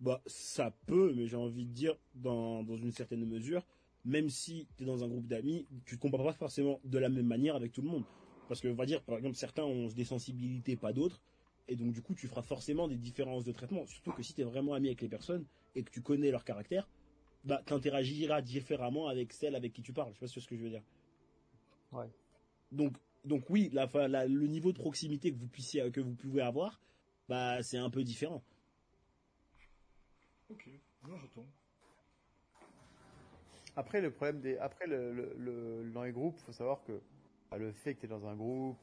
Bah, 0.00 0.22
ça 0.26 0.70
peut, 0.86 1.12
mais 1.14 1.26
j'ai 1.26 1.36
envie 1.36 1.66
de 1.66 1.72
dire, 1.72 1.96
dans, 2.14 2.62
dans 2.62 2.76
une 2.76 2.92
certaine 2.92 3.24
mesure, 3.24 3.66
même 4.04 4.28
si 4.28 4.66
tu 4.76 4.82
es 4.82 4.86
dans 4.86 5.04
un 5.04 5.08
groupe 5.08 5.26
d'amis, 5.26 5.66
tu 5.84 5.96
te 5.96 6.00
compares 6.00 6.24
pas 6.24 6.32
forcément 6.32 6.80
de 6.84 6.98
la 6.98 7.08
même 7.08 7.26
manière 7.26 7.56
avec 7.56 7.72
tout 7.72 7.82
le 7.82 7.88
monde. 7.88 8.04
Parce 8.48 8.60
que, 8.60 8.68
on 8.68 8.74
va 8.74 8.86
dire, 8.86 9.02
par 9.02 9.16
exemple, 9.16 9.36
certains 9.36 9.64
ont 9.64 9.88
des 9.88 10.04
sensibilités, 10.04 10.76
pas 10.76 10.92
d'autres. 10.92 11.20
Et 11.68 11.76
donc, 11.76 11.92
du 11.92 12.02
coup, 12.02 12.14
tu 12.14 12.26
feras 12.26 12.42
forcément 12.42 12.88
des 12.88 12.96
différences 12.96 13.44
de 13.44 13.52
traitement. 13.52 13.86
Surtout 13.86 14.12
que 14.12 14.22
si 14.22 14.34
tu 14.34 14.40
es 14.40 14.44
vraiment 14.44 14.74
ami 14.74 14.88
avec 14.88 15.02
les 15.02 15.08
personnes 15.08 15.44
et 15.74 15.82
que 15.82 15.90
tu 15.90 16.02
connais 16.02 16.30
leur 16.30 16.44
caractère, 16.44 16.88
bah, 17.44 17.62
tu 17.66 17.72
interagiras 17.72 18.42
différemment 18.42 19.06
avec 19.08 19.32
celle 19.32 19.54
avec 19.54 19.72
qui 19.72 19.82
tu 19.82 19.92
parles. 19.92 20.10
Je 20.10 20.14
sais 20.14 20.20
pas 20.20 20.26
si 20.26 20.34
tu 20.34 20.40
vois 20.40 20.44
ce 20.44 20.48
que 20.48 20.56
je 20.56 20.62
veux 20.62 20.70
dire. 20.70 20.82
Ouais. 21.92 22.10
Donc, 22.72 22.96
donc 23.24 23.48
oui, 23.50 23.70
la, 23.72 23.86
fa- 23.88 24.08
la- 24.08 24.26
le 24.26 24.46
niveau 24.46 24.72
de 24.72 24.78
proximité 24.78 25.32
que 25.32 25.38
vous 25.38 25.46
puissiez, 25.48 25.90
que 25.90 26.00
vous 26.00 26.14
pouvez 26.14 26.42
avoir, 26.42 26.80
bah, 27.28 27.62
c'est 27.62 27.78
un 27.78 27.90
peu 27.90 28.02
différent. 28.02 28.42
Ok, 30.50 30.68
non, 31.06 31.16
j'entends. 31.18 31.46
Après, 33.76 34.00
le 34.00 34.10
problème 34.10 34.40
des, 34.40 34.58
après 34.58 34.86
le, 34.86 35.12
le, 35.12 35.34
le- 35.38 35.90
dans 35.92 36.02
les 36.02 36.12
groupes, 36.12 36.38
faut 36.40 36.52
savoir 36.52 36.82
que 36.84 37.00
bah, 37.50 37.58
le 37.58 37.72
fait 37.72 37.94
que 37.94 38.00
tu 38.00 38.06
es 38.06 38.08
dans 38.08 38.26
un 38.26 38.34
groupe 38.34 38.76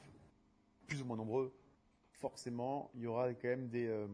plus 0.87 1.01
ou 1.01 1.05
moins 1.05 1.17
nombreux, 1.17 1.53
forcément, 2.13 2.89
il 2.95 3.01
y 3.01 3.07
aura 3.07 3.33
quand 3.33 3.47
même 3.49 3.67
des, 3.67 3.87
euh, 3.87 4.07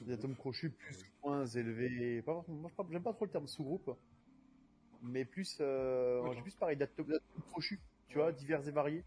Des 0.00 0.12
atomes 0.12 0.34
crochus 0.36 0.70
plus 0.70 1.02
ou 1.02 1.28
moins 1.28 1.46
élevés. 1.46 2.22
Pas, 2.22 2.44
moi, 2.48 2.70
pas- 2.76 2.86
j'aime 2.90 3.02
pas 3.02 3.12
trop 3.12 3.24
le 3.24 3.30
terme 3.30 3.46
sous-groupe, 3.46 3.96
mais 5.02 5.24
plus, 5.24 5.58
euh, 5.60 6.34
plus 6.42 6.54
pareil 6.56 6.76
d'atomes 6.76 7.06
d'atomes 7.06 7.42
crochus, 7.50 7.80
tu 8.08 8.18
vois, 8.18 8.32
divers 8.32 8.66
et 8.66 8.72
variés 8.72 9.04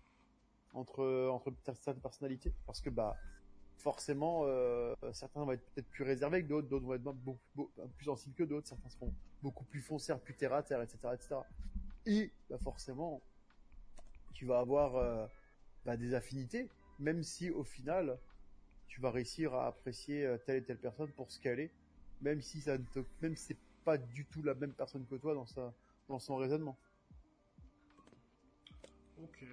entre 0.74 1.40
certaines 1.64 2.02
personnalités, 2.02 2.54
parce 2.66 2.82
que 2.82 2.90
bah 2.90 3.16
forcément, 3.78 4.44
euh, 4.46 4.96
certains 5.12 5.44
vont 5.44 5.52
être 5.52 5.66
peut-être 5.74 5.90
plus 5.90 6.04
réservés 6.04 6.42
que 6.42 6.48
d'autres, 6.48 6.68
d'autres 6.68 6.86
vont 6.86 6.94
être 6.94 7.04
beaucoup, 7.04 7.40
beaucoup- 7.56 7.88
plus 7.98 8.06
sensibles 8.06 8.34
que 8.36 8.44
d'autres, 8.44 8.68
certains 8.68 8.90
seront 8.90 9.14
beaucoup 9.42 9.66
plus 9.66 9.82
foncières, 9.82 10.20
plus 10.20 10.34
terre 10.36 10.54
à 10.54 10.64
terre, 10.64 10.82
etc., 10.82 10.98
etc. 11.14 11.36
Et 12.06 12.32
bah, 12.50 12.58
forcément, 12.58 13.22
tu 14.34 14.46
vas 14.46 14.60
avoir 14.60 14.96
euh, 14.96 15.28
bah, 15.86 15.98
des 15.98 16.14
affinités, 16.14 16.70
même 17.00 17.24
si 17.24 17.50
au 17.50 17.64
final, 17.64 18.18
tu 18.88 19.02
vas 19.02 19.12
réussir 19.12 19.54
à 19.54 19.68
apprécier 19.68 20.26
euh, 20.26 20.38
telle 20.38 20.58
et 20.58 20.64
telle 20.64 20.80
personne 20.80 21.12
pour 21.12 21.32
ce 21.32 21.40
qu'elle 21.40 21.60
est, 21.60 21.72
même 22.22 22.42
si 22.42 22.62
ça 22.62 22.78
ne 22.78 22.84
te, 22.86 23.00
même 23.22 23.36
c'est 23.36 23.58
pas 23.84 23.98
du 23.98 24.26
tout 24.26 24.42
la 24.44 24.54
même 24.54 24.74
personne 24.74 25.06
que 25.06 25.16
toi 25.16 25.34
dans 25.34 25.46
sa, 25.46 25.74
dans 26.08 26.20
son 26.20 26.38
raisonnement. 26.38 26.78
Ok. 29.22 29.46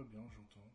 Très 0.00 0.08
bien, 0.08 0.26
j'entends. 0.30 0.72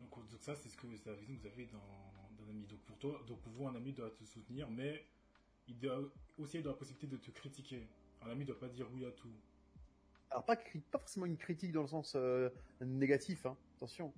Donc, 0.00 0.30
donc 0.30 0.42
ça, 0.42 0.54
c'est 0.54 0.68
ce 0.68 0.76
que 0.76 0.86
c'est 0.94 1.08
la 1.08 1.16
vision 1.16 1.36
que 1.36 1.40
vous 1.40 1.46
avez 1.46 1.64
d'un 1.64 2.50
ami. 2.50 2.66
Donc 2.66 2.80
pour 2.80 2.98
toi, 2.98 3.24
donc 3.26 3.40
pour 3.40 3.52
vous, 3.52 3.66
un 3.66 3.74
ami 3.74 3.94
doit 3.94 4.10
te 4.10 4.24
soutenir, 4.24 4.70
mais 4.70 5.06
il 5.68 5.78
doit 5.78 5.98
aussi 6.36 6.60
dans 6.60 6.72
la 6.72 6.76
possibilité 6.76 7.06
de 7.06 7.16
te 7.16 7.30
critiquer. 7.30 7.88
Un 8.20 8.28
ami 8.28 8.44
doit 8.44 8.60
pas 8.60 8.68
dire 8.68 8.86
oui 8.92 9.06
à 9.06 9.10
tout. 9.12 9.32
Alors 10.30 10.44
pas, 10.44 10.56
pas 10.56 10.98
forcément 10.98 11.24
une 11.24 11.38
critique 11.38 11.72
dans 11.72 11.80
le 11.80 11.88
sens 11.88 12.12
euh, 12.14 12.50
négatif, 12.82 13.46
hein, 13.46 13.56
attention, 13.78 14.12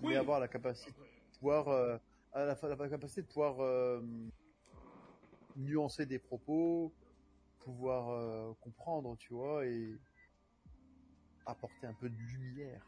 Oui. 0.00 0.10
mais 0.10 0.16
avoir 0.16 0.38
la 0.38 0.46
capacité 0.46 0.90
Après, 0.90 1.02
de 1.02 1.38
pouvoir, 1.38 1.68
euh, 1.68 1.98
la, 2.36 2.88
capacité 2.88 3.22
de 3.22 3.26
pouvoir 3.26 3.58
euh, 3.58 4.00
nuancer 5.56 6.06
des 6.06 6.20
propos, 6.20 6.94
pouvoir 7.58 8.54
comprendre, 8.60 9.16
tu 9.18 9.34
vois, 9.34 9.66
et 9.66 9.98
apporter 11.46 11.88
un 11.88 11.94
peu 11.94 12.08
de 12.08 12.14
lumière 12.14 12.80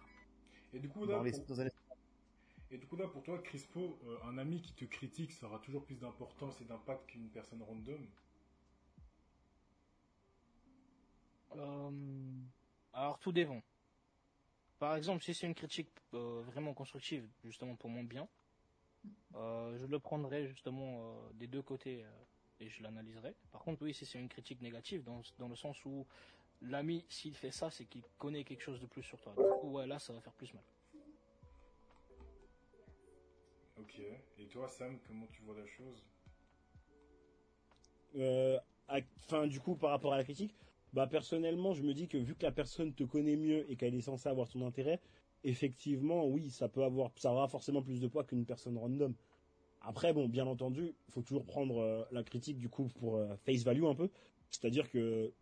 Et 0.72 0.78
du 0.78 0.88
coup 0.88 1.04
là, 1.04 1.16
dans, 1.16 1.22
les, 1.22 1.33
pour, 1.33 1.46
dans 1.46 1.61
un 1.61 1.66
et 2.72 2.78
du 2.78 2.87
coup 2.87 2.96
là, 2.96 3.09
pour 3.09 3.22
toi, 3.22 3.38
Crispo, 3.38 3.98
euh, 4.06 4.16
un 4.24 4.38
ami 4.38 4.62
qui 4.62 4.72
te 4.72 4.85
critique, 4.85 5.33
ça 5.33 5.46
aura 5.46 5.59
toujours 5.59 5.85
plus 5.85 5.98
d'importance 5.98 6.61
et 6.61 6.64
d'impact 6.64 7.06
qu'une 7.06 7.28
personne 7.28 7.62
random? 7.62 8.06
Euh, 11.56 11.90
alors 12.92 13.18
tout 13.18 13.33
dépend. 13.33 13.61
Par 14.78 14.96
exemple, 14.96 15.22
si 15.22 15.35
c'est 15.35 15.46
une 15.46 15.54
critique 15.54 15.90
euh, 16.14 16.42
vraiment 16.46 16.72
constructive, 16.74 17.28
justement 17.44 17.74
pour 17.74 17.90
mon 17.90 18.04
bien, 18.04 18.28
euh, 19.35 19.76
je 19.78 19.87
le 19.87 19.98
prendrai 19.98 20.46
justement 20.46 21.00
euh, 21.02 21.33
des 21.35 21.46
deux 21.46 21.62
côtés 21.62 22.04
euh, 22.04 22.11
et 22.61 22.68
je 22.68 22.83
l'analyserai. 22.83 23.35
Par 23.50 23.62
contre, 23.62 23.83
oui, 23.83 23.92
si 23.92 24.06
c'est 24.06 24.18
une 24.18 24.28
critique 24.28 24.61
négative, 24.62 25.02
dans, 25.02 25.22
dans 25.38 25.48
le 25.48 25.56
sens 25.56 25.85
où 25.85 26.06
l'ami, 26.62 27.05
s'il 27.09 27.35
fait 27.35 27.51
ça, 27.51 27.70
c'est 27.70 27.85
qu'il 27.85 28.03
connaît 28.18 28.44
quelque 28.44 28.62
chose 28.62 28.81
de 28.81 28.87
plus 28.87 29.03
sur 29.03 29.20
toi. 29.20 29.35
Du 29.37 29.61
coup, 29.61 29.73
ouais, 29.73 29.87
là, 29.87 29.99
ça 29.99 30.12
va 30.12 30.20
faire 30.20 30.35
plus 30.35 30.53
mal. 30.55 30.64
Ok. 33.79 34.01
Et 34.38 34.46
toi, 34.46 34.68
Sam, 34.68 34.99
comment 35.07 35.27
tu 35.27 35.42
vois 35.42 35.57
la 35.57 35.66
chose? 35.66 36.05
Euh, 38.16 38.59
Enfin, 39.25 39.46
du 39.46 39.61
coup, 39.61 39.77
par 39.77 39.90
rapport 39.90 40.12
à 40.12 40.16
la 40.16 40.25
critique, 40.25 40.55
bah 40.92 41.07
personnellement, 41.07 41.75
je 41.75 41.83
me 41.83 41.94
dis 41.94 42.09
que 42.09 42.18
vu 42.18 42.35
que 42.35 42.42
la 42.42 42.51
personne 42.51 42.92
te 42.92 43.05
connaît 43.05 43.37
mieux 43.37 43.70
et 43.70 43.77
qu'elle 43.77 43.94
est 43.94 44.01
censée 44.01 44.29
avoir 44.29 44.49
ton 44.49 44.66
intérêt, 44.66 45.01
effectivement, 45.44 46.27
oui, 46.27 46.51
ça 46.51 46.68
peut 46.68 46.83
avoir, 46.83 47.12
ça 47.16 47.33
aura 47.33 47.46
forcément 47.49 47.83
plus 47.83 48.01
de 48.01 48.09
poids 48.09 48.25
qu'une 48.25 48.44
personne 48.44 48.77
random. 48.77 49.14
Après, 49.83 50.12
bon, 50.12 50.29
bien 50.29 50.46
entendu, 50.46 50.94
il 51.09 51.12
faut 51.12 51.23
toujours 51.23 51.46
prendre 51.46 51.79
euh, 51.79 52.05
la 52.11 52.23
critique 52.23 52.59
du 52.59 52.68
coup 52.68 52.88
pour 52.99 53.16
euh, 53.16 53.35
face 53.44 53.62
value 53.62 53.85
un 53.85 53.94
peu, 53.94 54.11
c'est-à-dire 54.51 54.90
que 54.90 55.33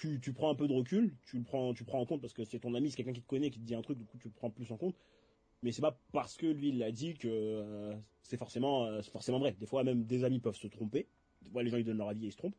tu, 0.00 0.18
tu 0.18 0.32
prends 0.32 0.48
un 0.48 0.54
peu 0.54 0.66
de 0.66 0.72
recul, 0.72 1.14
tu 1.26 1.36
le 1.36 1.44
prends, 1.44 1.74
tu 1.74 1.84
prends 1.84 2.00
en 2.00 2.06
compte 2.06 2.22
parce 2.22 2.32
que 2.32 2.42
c'est 2.42 2.58
ton 2.58 2.74
ami, 2.74 2.90
c'est 2.90 2.96
quelqu'un 2.96 3.12
qui 3.12 3.20
te 3.20 3.28
connaît, 3.28 3.50
qui 3.50 3.60
te 3.60 3.64
dit 3.66 3.74
un 3.74 3.82
truc, 3.82 3.98
du 3.98 4.06
coup 4.06 4.16
tu 4.16 4.28
le 4.28 4.34
prends 4.34 4.48
plus 4.48 4.72
en 4.72 4.78
compte. 4.78 4.96
Mais 5.62 5.72
c'est 5.72 5.82
pas 5.82 6.00
parce 6.12 6.38
que 6.38 6.46
lui 6.46 6.70
il 6.70 6.78
l'a 6.78 6.90
dit 6.90 7.14
que 7.14 7.28
euh, 7.28 7.94
c'est 8.22 8.38
forcément, 8.38 8.86
euh, 8.86 9.02
forcément 9.02 9.38
vrai. 9.38 9.54
Des 9.60 9.66
fois 9.66 9.84
même 9.84 10.04
des 10.04 10.24
amis 10.24 10.40
peuvent 10.40 10.56
se 10.56 10.68
tromper. 10.68 11.06
Des 11.42 11.50
fois 11.50 11.62
les 11.62 11.68
gens 11.68 11.76
ils 11.76 11.84
donnent 11.84 11.98
leur 11.98 12.08
avis 12.08 12.24
et 12.24 12.28
ils 12.28 12.32
se 12.32 12.38
trompent. 12.38 12.56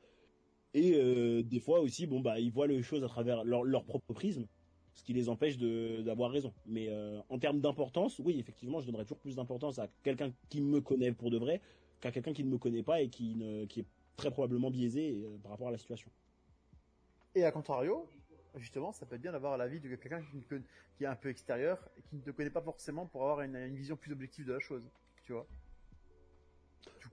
Et 0.75 0.93
euh, 0.93 1.41
des 1.41 1.60
fois 1.60 1.80
aussi, 1.80 2.06
bon 2.06 2.19
bah 2.19 2.39
ils 2.39 2.51
voient 2.51 2.67
les 2.67 2.84
choses 2.84 3.04
à 3.04 3.08
travers 3.08 3.43
leur, 3.43 3.86
propre 3.86 4.13
prisme, 4.13 4.45
ce 4.93 5.04
qui 5.04 5.13
les 5.13 5.27
empêche 5.27 5.58
d'avoir 5.58 6.30
raison. 6.30 6.54
Mais 6.67 6.89
en 7.27 7.39
termes 7.39 7.60
d'importance, 7.60 8.19
oui 8.19 8.39
effectivement, 8.39 8.82
je 8.82 8.86
donnerais 8.86 9.04
toujours 9.04 9.17
plus 9.17 9.36
d'importance 9.36 9.80
à 9.80 9.88
quelqu'un 10.04 10.32
qui 10.49 10.62
me 10.62 10.80
connaît 10.80 11.12
pour 11.12 11.32
de 11.32 11.39
vrai 11.39 11.60
qu'à 12.01 12.12
quelqu'un 12.12 12.34
qui 12.34 12.43
ne 12.43 12.51
me 12.51 12.60
connaît 12.60 12.84
pas 12.84 13.01
et 13.01 13.10
qui 13.10 13.36
qui 13.67 13.80
est 13.80 13.86
très 14.15 14.30
probablement 14.30 14.69
biaisé 14.69 15.25
par 15.41 15.54
rapport 15.54 15.69
à 15.69 15.71
la 15.71 15.80
situation. 15.80 16.12
Et 17.35 17.45
à 17.45 17.51
contrario, 17.51 18.09
justement, 18.55 18.91
ça 18.91 19.05
peut 19.05 19.15
être 19.15 19.21
bien 19.21 19.31
d'avoir 19.31 19.57
l'avis 19.57 19.79
de 19.79 19.95
quelqu'un 19.95 20.21
qui, 20.21 20.35
ne 20.37 20.41
conna- 20.41 20.63
qui 20.97 21.03
est 21.03 21.07
un 21.07 21.15
peu 21.15 21.29
extérieur 21.29 21.87
et 21.97 22.01
qui 22.01 22.15
ne 22.17 22.21
te 22.21 22.31
connaît 22.31 22.49
pas 22.49 22.61
forcément 22.61 23.05
pour 23.05 23.21
avoir 23.23 23.41
une, 23.41 23.55
une 23.55 23.75
vision 23.75 23.95
plus 23.95 24.11
objective 24.11 24.45
de 24.45 24.53
la 24.53 24.59
chose, 24.59 24.83
tu 25.23 25.31
vois. 25.33 25.47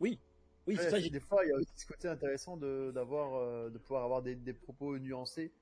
Oui, 0.01 0.19
oui, 0.67 0.77
c'est 0.77 0.93
Ouais, 0.93 1.03
ça. 1.03 1.09
des 1.09 1.21
fois, 1.21 1.45
il 1.45 1.49
y 1.49 1.53
a 1.53 1.57
aussi 1.57 1.73
ce 1.77 1.87
côté 1.87 2.09
intéressant 2.09 2.57
de 2.57 2.91
d'avoir, 2.95 3.35
euh, 3.35 3.71
de 3.71 3.79
pouvoir 3.79 4.05
avoir 4.05 4.23
des, 4.23 4.35
des 4.35 4.53
propos 4.53 4.99
nuancés 4.99 5.53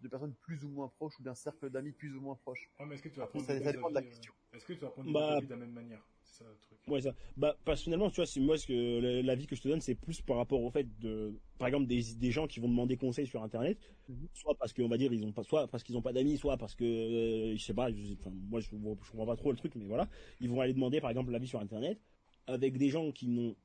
de 0.00 0.08
personnes 0.08 0.34
plus 0.34 0.64
ou 0.64 0.68
moins 0.68 0.88
proches 0.88 1.18
ou 1.18 1.22
d'un 1.22 1.34
cercle 1.34 1.70
d'amis 1.70 1.92
plus 1.92 2.14
ou 2.16 2.20
moins 2.20 2.34
proches. 2.36 2.70
Ouais, 2.78 2.86
mais 2.86 2.94
est-ce 2.94 3.02
que 3.02 3.08
tu 3.08 3.16
vas 3.16 3.24
Après, 3.24 3.38
prendre 3.38 3.46
ça- 3.46 3.58
des 3.58 3.64
ça 3.64 3.72
dépend 3.72 3.88
de 3.88 3.94
la 3.94 4.00
euh, 4.00 4.04
question. 4.04 4.32
Est-ce 4.52 4.64
que 4.66 4.72
tu 4.74 4.80
vas 4.80 4.90
prendre 4.90 5.12
Bah- 5.12 5.30
des 5.30 5.36
avis 5.36 5.46
de 5.46 5.50
la 5.52 5.56
même 5.60 5.72
manière 5.72 6.02
C'est 6.26 6.44
ça 6.44 6.50
le 6.50 6.56
truc. 6.58 6.78
Ouais, 6.88 7.00
ça. 7.00 7.14
Bah, 7.36 7.56
personnellement, 7.64 8.10
tu 8.10 8.16
vois, 8.16 8.26
c'est 8.26 8.40
moi 8.40 8.56
ce 8.58 8.66
que 8.66 9.22
l'avis 9.22 9.46
que 9.46 9.56
je 9.56 9.62
te 9.62 9.68
donne, 9.68 9.80
c'est 9.80 9.94
plus 9.94 10.20
par 10.22 10.36
rapport 10.36 10.62
au 10.62 10.70
fait 10.70 10.86
de, 10.98 11.32
par 11.58 11.68
exemple, 11.68 11.86
des, 11.86 12.02
des 12.14 12.30
gens 12.30 12.46
qui 12.46 12.60
vont 12.60 12.68
demander 12.68 12.96
conseil 12.96 13.26
sur 13.26 13.42
Internet, 13.42 13.78
Mhm. 14.08 14.28
soit 14.34 14.54
parce 14.56 14.72
qu'on 14.72 14.86
va 14.88 14.96
dire 14.98 15.12
ils 15.12 15.24
ont 15.24 15.32
pas, 15.32 15.42
soit 15.42 15.66
parce 15.66 15.82
qu'ils 15.82 15.96
ont 15.96 16.02
pas 16.02 16.12
d'amis, 16.12 16.36
soit 16.38 16.56
parce 16.56 16.74
que, 16.76 16.84
euh, 16.84 17.56
je 17.56 17.62
sais 17.62 17.74
pas, 17.74 17.90
je, 17.90 18.12
enfin, 18.14 18.30
moi 18.32 18.60
je, 18.60 18.68
je 18.70 19.10
comprends 19.10 19.26
pas 19.26 19.36
trop 19.36 19.50
le 19.50 19.56
truc, 19.56 19.74
mais 19.74 19.86
voilà, 19.86 20.08
ils 20.40 20.48
vont 20.48 20.60
aller 20.60 20.74
demander 20.74 21.00
par 21.00 21.10
exemple 21.10 21.32
l'avis 21.32 21.48
sur 21.48 21.60
Internet 21.60 21.98
avec 22.46 22.76
des 22.78 22.88
gens 22.90 23.10
qui 23.10 23.26
n'ont 23.28 23.56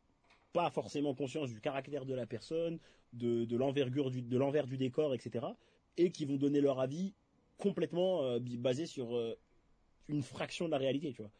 pas 0.54 0.69
forcément 0.71 1.13
conscience 1.15 1.50
du 1.50 1.62
caractère 1.62 2.06
de 2.06 2.13
la 2.15 2.26
personne, 2.26 2.80
de, 3.13 3.45
de 3.45 3.58
l'envergure 3.58 4.12
du, 4.12 4.21
de 4.21 4.38
l'envers 4.38 4.67
du 4.67 4.78
décor, 4.78 5.13
etc., 5.13 5.58
et 5.97 6.12
qui 6.12 6.26
vont 6.26 6.38
donner 6.38 6.62
leur 6.62 6.80
avis 6.80 7.13
complètement 7.58 8.24
euh, 8.24 8.39
basé 8.41 8.86
sur 8.86 9.15
euh, 9.15 9.36
une 10.08 10.24
fraction 10.24 10.65
de 10.65 10.71
la 10.71 10.78
réalité, 10.78 11.13
tu 11.13 11.21
vois. 11.21 11.32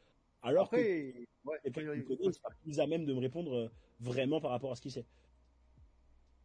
Alors 0.42 0.70
que 0.70 0.76
Après, 0.76 1.28
ouais, 1.46 1.60
quelqu'un 1.64 2.02
qui 2.02 2.06
connaît 2.06 2.32
sera 2.32 2.50
plus 2.64 2.80
à 2.80 2.88
même 2.88 3.06
de 3.06 3.14
me 3.14 3.20
répondre 3.20 3.54
euh, 3.54 3.70
vraiment 4.00 4.42
par 4.42 4.52
rapport 4.52 4.72
à 4.72 4.76
ce 4.76 4.82
qu'il 4.82 4.92
sait. 4.92 5.06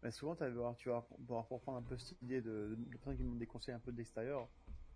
Mais 0.02 0.10
souvent, 0.10 0.36
tu 0.76 0.88
vas 0.88 1.02
pour 1.28 1.60
prendre 1.62 1.78
un 1.78 1.82
peu 1.82 1.96
cette 1.96 2.20
idée 2.22 2.40
de, 2.40 2.76
de 2.78 2.96
personnes 2.96 3.16
qui 3.16 3.22
demandent 3.22 3.38
des 3.38 3.46
conseils 3.46 3.74
un 3.74 3.80
peu 3.80 3.90
de 3.92 3.96
l'extérieur. 3.96 4.48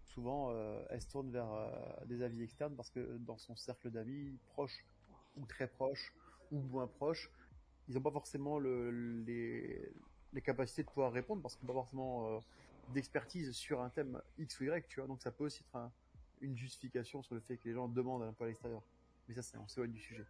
Souvent, 0.05 0.51
euh, 0.53 0.85
elles 0.91 1.03
se 1.03 1.11
tournent 1.11 1.31
vers 1.31 1.51
euh, 1.53 1.71
des 2.07 2.23
avis 2.23 2.43
externes 2.43 2.77
parce 2.77 2.91
que 2.91 3.17
dans 3.19 3.39
son 3.39 3.57
cercle 3.57 3.91
d'amis, 3.91 4.39
proches 4.49 4.85
ou 5.37 5.47
très 5.47 5.69
proches 5.69 6.13
ou 6.53 6.61
moins 6.61 6.87
proches, 6.87 7.31
ils 7.89 7.95
n'ont 7.95 8.03
pas 8.03 8.11
forcément 8.11 8.59
le, 8.59 8.91
les, 9.23 9.91
les 10.33 10.43
capacités 10.43 10.83
de 10.83 10.89
pouvoir 10.89 11.13
répondre 11.13 11.43
parce 11.43 11.57
qu'ils 11.57 11.67
n'ont 11.67 11.75
pas 11.75 11.81
forcément 11.81 12.37
euh, 12.37 12.41
d'expertise 12.89 13.53
sur 13.53 13.81
un 13.81 13.89
thème 13.91 14.21
X 14.39 14.61
ou 14.61 14.65
Y, 14.65 14.87
tu 14.89 15.01
vois. 15.01 15.09
Donc 15.09 15.23
ça 15.23 15.31
peut 15.33 15.45
aussi 15.45 15.63
être 15.63 15.77
un- 15.77 15.93
une 16.41 16.57
justification 16.57 17.23
sur 17.23 17.35
le 17.35 17.41
fait 17.41 17.57
que 17.57 17.69
les 17.69 17.75
gens 17.75 17.89
demandent 17.89 18.23
un 18.23 18.33
peu 18.33 18.45
à 18.45 18.47
l'extérieur. 18.49 18.83
Mais 19.29 19.35
ça, 19.35 19.43
c'est 19.43 19.59
on 19.59 19.69
s'éloigne 19.69 19.93
du 19.93 20.01
sujet. 20.01 20.25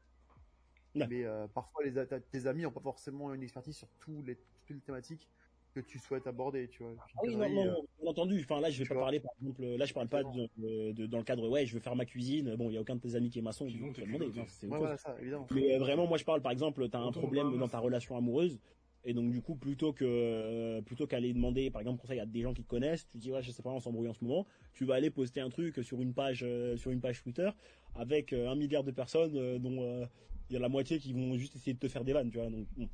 Ouais. 0.94 1.06
Mais 1.08 1.24
euh, 1.24 1.46
parfois, 1.48 1.84
les, 1.84 1.92
tes 2.30 2.46
amis 2.46 2.62
n'ont 2.62 2.72
pas 2.72 2.80
forcément 2.80 3.32
une 3.32 3.42
expertise 3.42 3.76
sur 3.76 3.88
tous 4.00 4.22
les, 4.22 4.36
toutes 4.66 4.76
les 4.76 4.82
thématiques 4.82 5.28
que 5.72 5.80
tu 5.80 6.00
souhaites 6.00 6.26
aborder, 6.26 6.68
tu 6.68 6.82
vois. 6.82 6.94
Ah 6.98 7.20
oui, 7.22 7.36
non, 7.36 7.48
non, 7.48 7.62
euh, 7.62 7.64
non, 7.70 7.86
bien 8.00 8.10
entendu. 8.10 8.40
Enfin, 8.40 8.60
là, 8.60 8.70
je 8.70 8.78
vais 8.78 8.84
tu 8.84 8.88
pas 8.88 8.94
vois. 8.94 9.04
parler, 9.04 9.20
par 9.20 9.30
exemple, 9.40 9.64
là, 9.64 9.84
je 9.84 9.94
parle 9.94 10.08
pas 10.08 10.22
de, 10.24 11.06
dans 11.06 11.18
le 11.18 11.24
cadre, 11.24 11.48
ouais, 11.48 11.64
je 11.64 11.74
veux 11.74 11.80
faire 11.80 11.94
ma 11.94 12.04
cuisine. 12.04 12.56
Bon, 12.56 12.70
il 12.70 12.74
y 12.74 12.76
a 12.76 12.80
aucun 12.80 12.96
de 12.96 13.00
tes 13.00 13.14
amis 13.14 13.30
qui 13.30 13.38
est 13.38 13.42
maçon, 13.42 13.66
Qui 13.66 13.78
vont 13.78 13.92
te 13.92 14.00
demander. 14.00 14.26
non, 14.26 14.42
Ouais, 14.42 14.78
voilà, 14.78 14.96
ça, 14.96 15.16
évidemment. 15.20 15.46
Mais 15.52 15.76
euh, 15.76 15.78
vraiment, 15.78 16.08
moi, 16.08 16.18
je 16.18 16.24
parle, 16.24 16.42
par 16.42 16.50
exemple, 16.50 16.88
t'as 16.88 16.98
un 16.98 17.12
problème 17.12 17.56
dans 17.56 17.68
ta 17.68 17.78
relation 17.78 18.16
amoureuse. 18.16 18.58
Et 19.04 19.14
donc, 19.14 19.30
du 19.30 19.40
coup, 19.40 19.54
plutôt 19.56 19.92
que, 19.92 20.04
euh, 20.04 20.82
plutôt 20.82 21.06
qu'aller 21.06 21.32
demander, 21.32 21.70
par 21.70 21.80
exemple, 21.80 22.00
conseil 22.02 22.20
à 22.20 22.26
des 22.26 22.42
gens 22.42 22.52
qui 22.52 22.62
te 22.62 22.68
connaissent, 22.68 23.08
tu 23.08 23.16
dis, 23.18 23.30
ouais, 23.32 23.42
je 23.42 23.50
sais 23.50 23.62
pas, 23.62 23.70
on 23.70 23.80
s'embrouille 23.80 24.08
en 24.08 24.12
ce 24.14 24.22
moment. 24.24 24.46
Tu 24.74 24.84
vas 24.84 24.96
aller 24.96 25.10
poster 25.10 25.40
un 25.40 25.48
truc 25.48 25.82
sur 25.82 26.00
une 26.02 26.12
page, 26.12 26.42
euh, 26.42 26.76
sur 26.76 26.90
une 26.90 27.00
page 27.00 27.22
Twitter 27.22 27.50
avec 27.94 28.32
euh, 28.32 28.48
un 28.50 28.54
milliard 28.56 28.84
de 28.84 28.90
personnes, 28.90 29.36
euh, 29.36 29.58
dont, 29.58 29.82
euh, 29.82 30.06
il 30.48 30.54
y 30.54 30.56
a 30.56 30.60
la 30.60 30.68
moitié 30.68 30.98
qui 30.98 31.12
vont 31.14 31.36
juste 31.38 31.56
essayer 31.56 31.74
de 31.74 31.78
te 31.78 31.88
faire 31.88 32.04
des 32.04 32.12
vannes, 32.12 32.30
tu 32.30 32.38
vois. 32.38 32.50
Donc, 32.50 32.66
bon. 32.76 32.88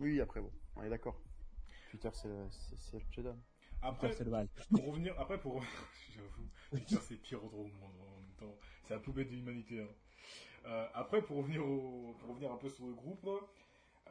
Oui, 0.00 0.20
après, 0.20 0.40
bon, 0.40 0.50
on 0.76 0.82
est 0.82 0.90
d'accord. 0.90 1.20
Twitter, 1.90 2.08
c'est 2.12 2.28
le- 2.28 2.46
c'est- 2.50 2.96
le 2.98 3.02
Jedi. 3.10 3.28
Après, 3.82 4.08
c'est 4.12 4.24
pour 4.70 4.86
revenir, 4.86 5.14
après 5.18 5.38
pour, 5.38 5.60
j'avoue, 6.16 6.48
Twitter 6.70 6.96
c'est 7.02 7.16
pire 7.16 7.44
au 7.44 7.50
monde 7.50 7.92
en 8.00 8.16
même 8.20 8.36
temps. 8.38 8.56
C'est 8.86 8.94
la 8.94 9.00
poubelle 9.00 9.28
de 9.28 9.34
l'humanité. 9.34 9.80
hein. 9.82 9.88
Euh, 10.66 10.86
après, 10.94 11.22
pour 11.22 11.38
revenir, 11.38 11.64
au, 11.64 12.14
pour 12.18 12.30
revenir 12.30 12.50
un 12.50 12.56
peu 12.56 12.68
sur 12.68 12.86
le 12.86 12.94
groupe, 12.94 13.26
euh, 14.08 14.10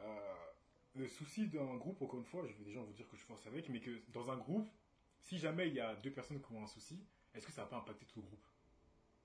le 0.96 1.08
souci 1.08 1.48
d'un 1.48 1.76
groupe, 1.76 2.00
encore 2.02 2.18
une 2.18 2.24
fois, 2.26 2.46
je 2.46 2.54
vais 2.54 2.64
déjà 2.64 2.80
vous 2.80 2.92
dire 2.92 3.08
que 3.08 3.16
je 3.16 3.22
force 3.22 3.46
avec, 3.46 3.68
mais 3.68 3.80
que 3.80 4.00
dans 4.12 4.30
un 4.30 4.36
groupe, 4.36 4.68
si 5.20 5.38
jamais 5.38 5.68
il 5.68 5.74
y 5.74 5.80
a 5.80 5.94
deux 5.96 6.10
personnes 6.12 6.40
qui 6.40 6.52
ont 6.52 6.62
un 6.62 6.66
souci, 6.66 7.04
est-ce 7.34 7.46
que 7.46 7.52
ça 7.52 7.62
va 7.62 7.68
pas 7.68 7.76
impacter 7.78 8.06
tout 8.06 8.20
le 8.20 8.26
groupe? 8.26 8.44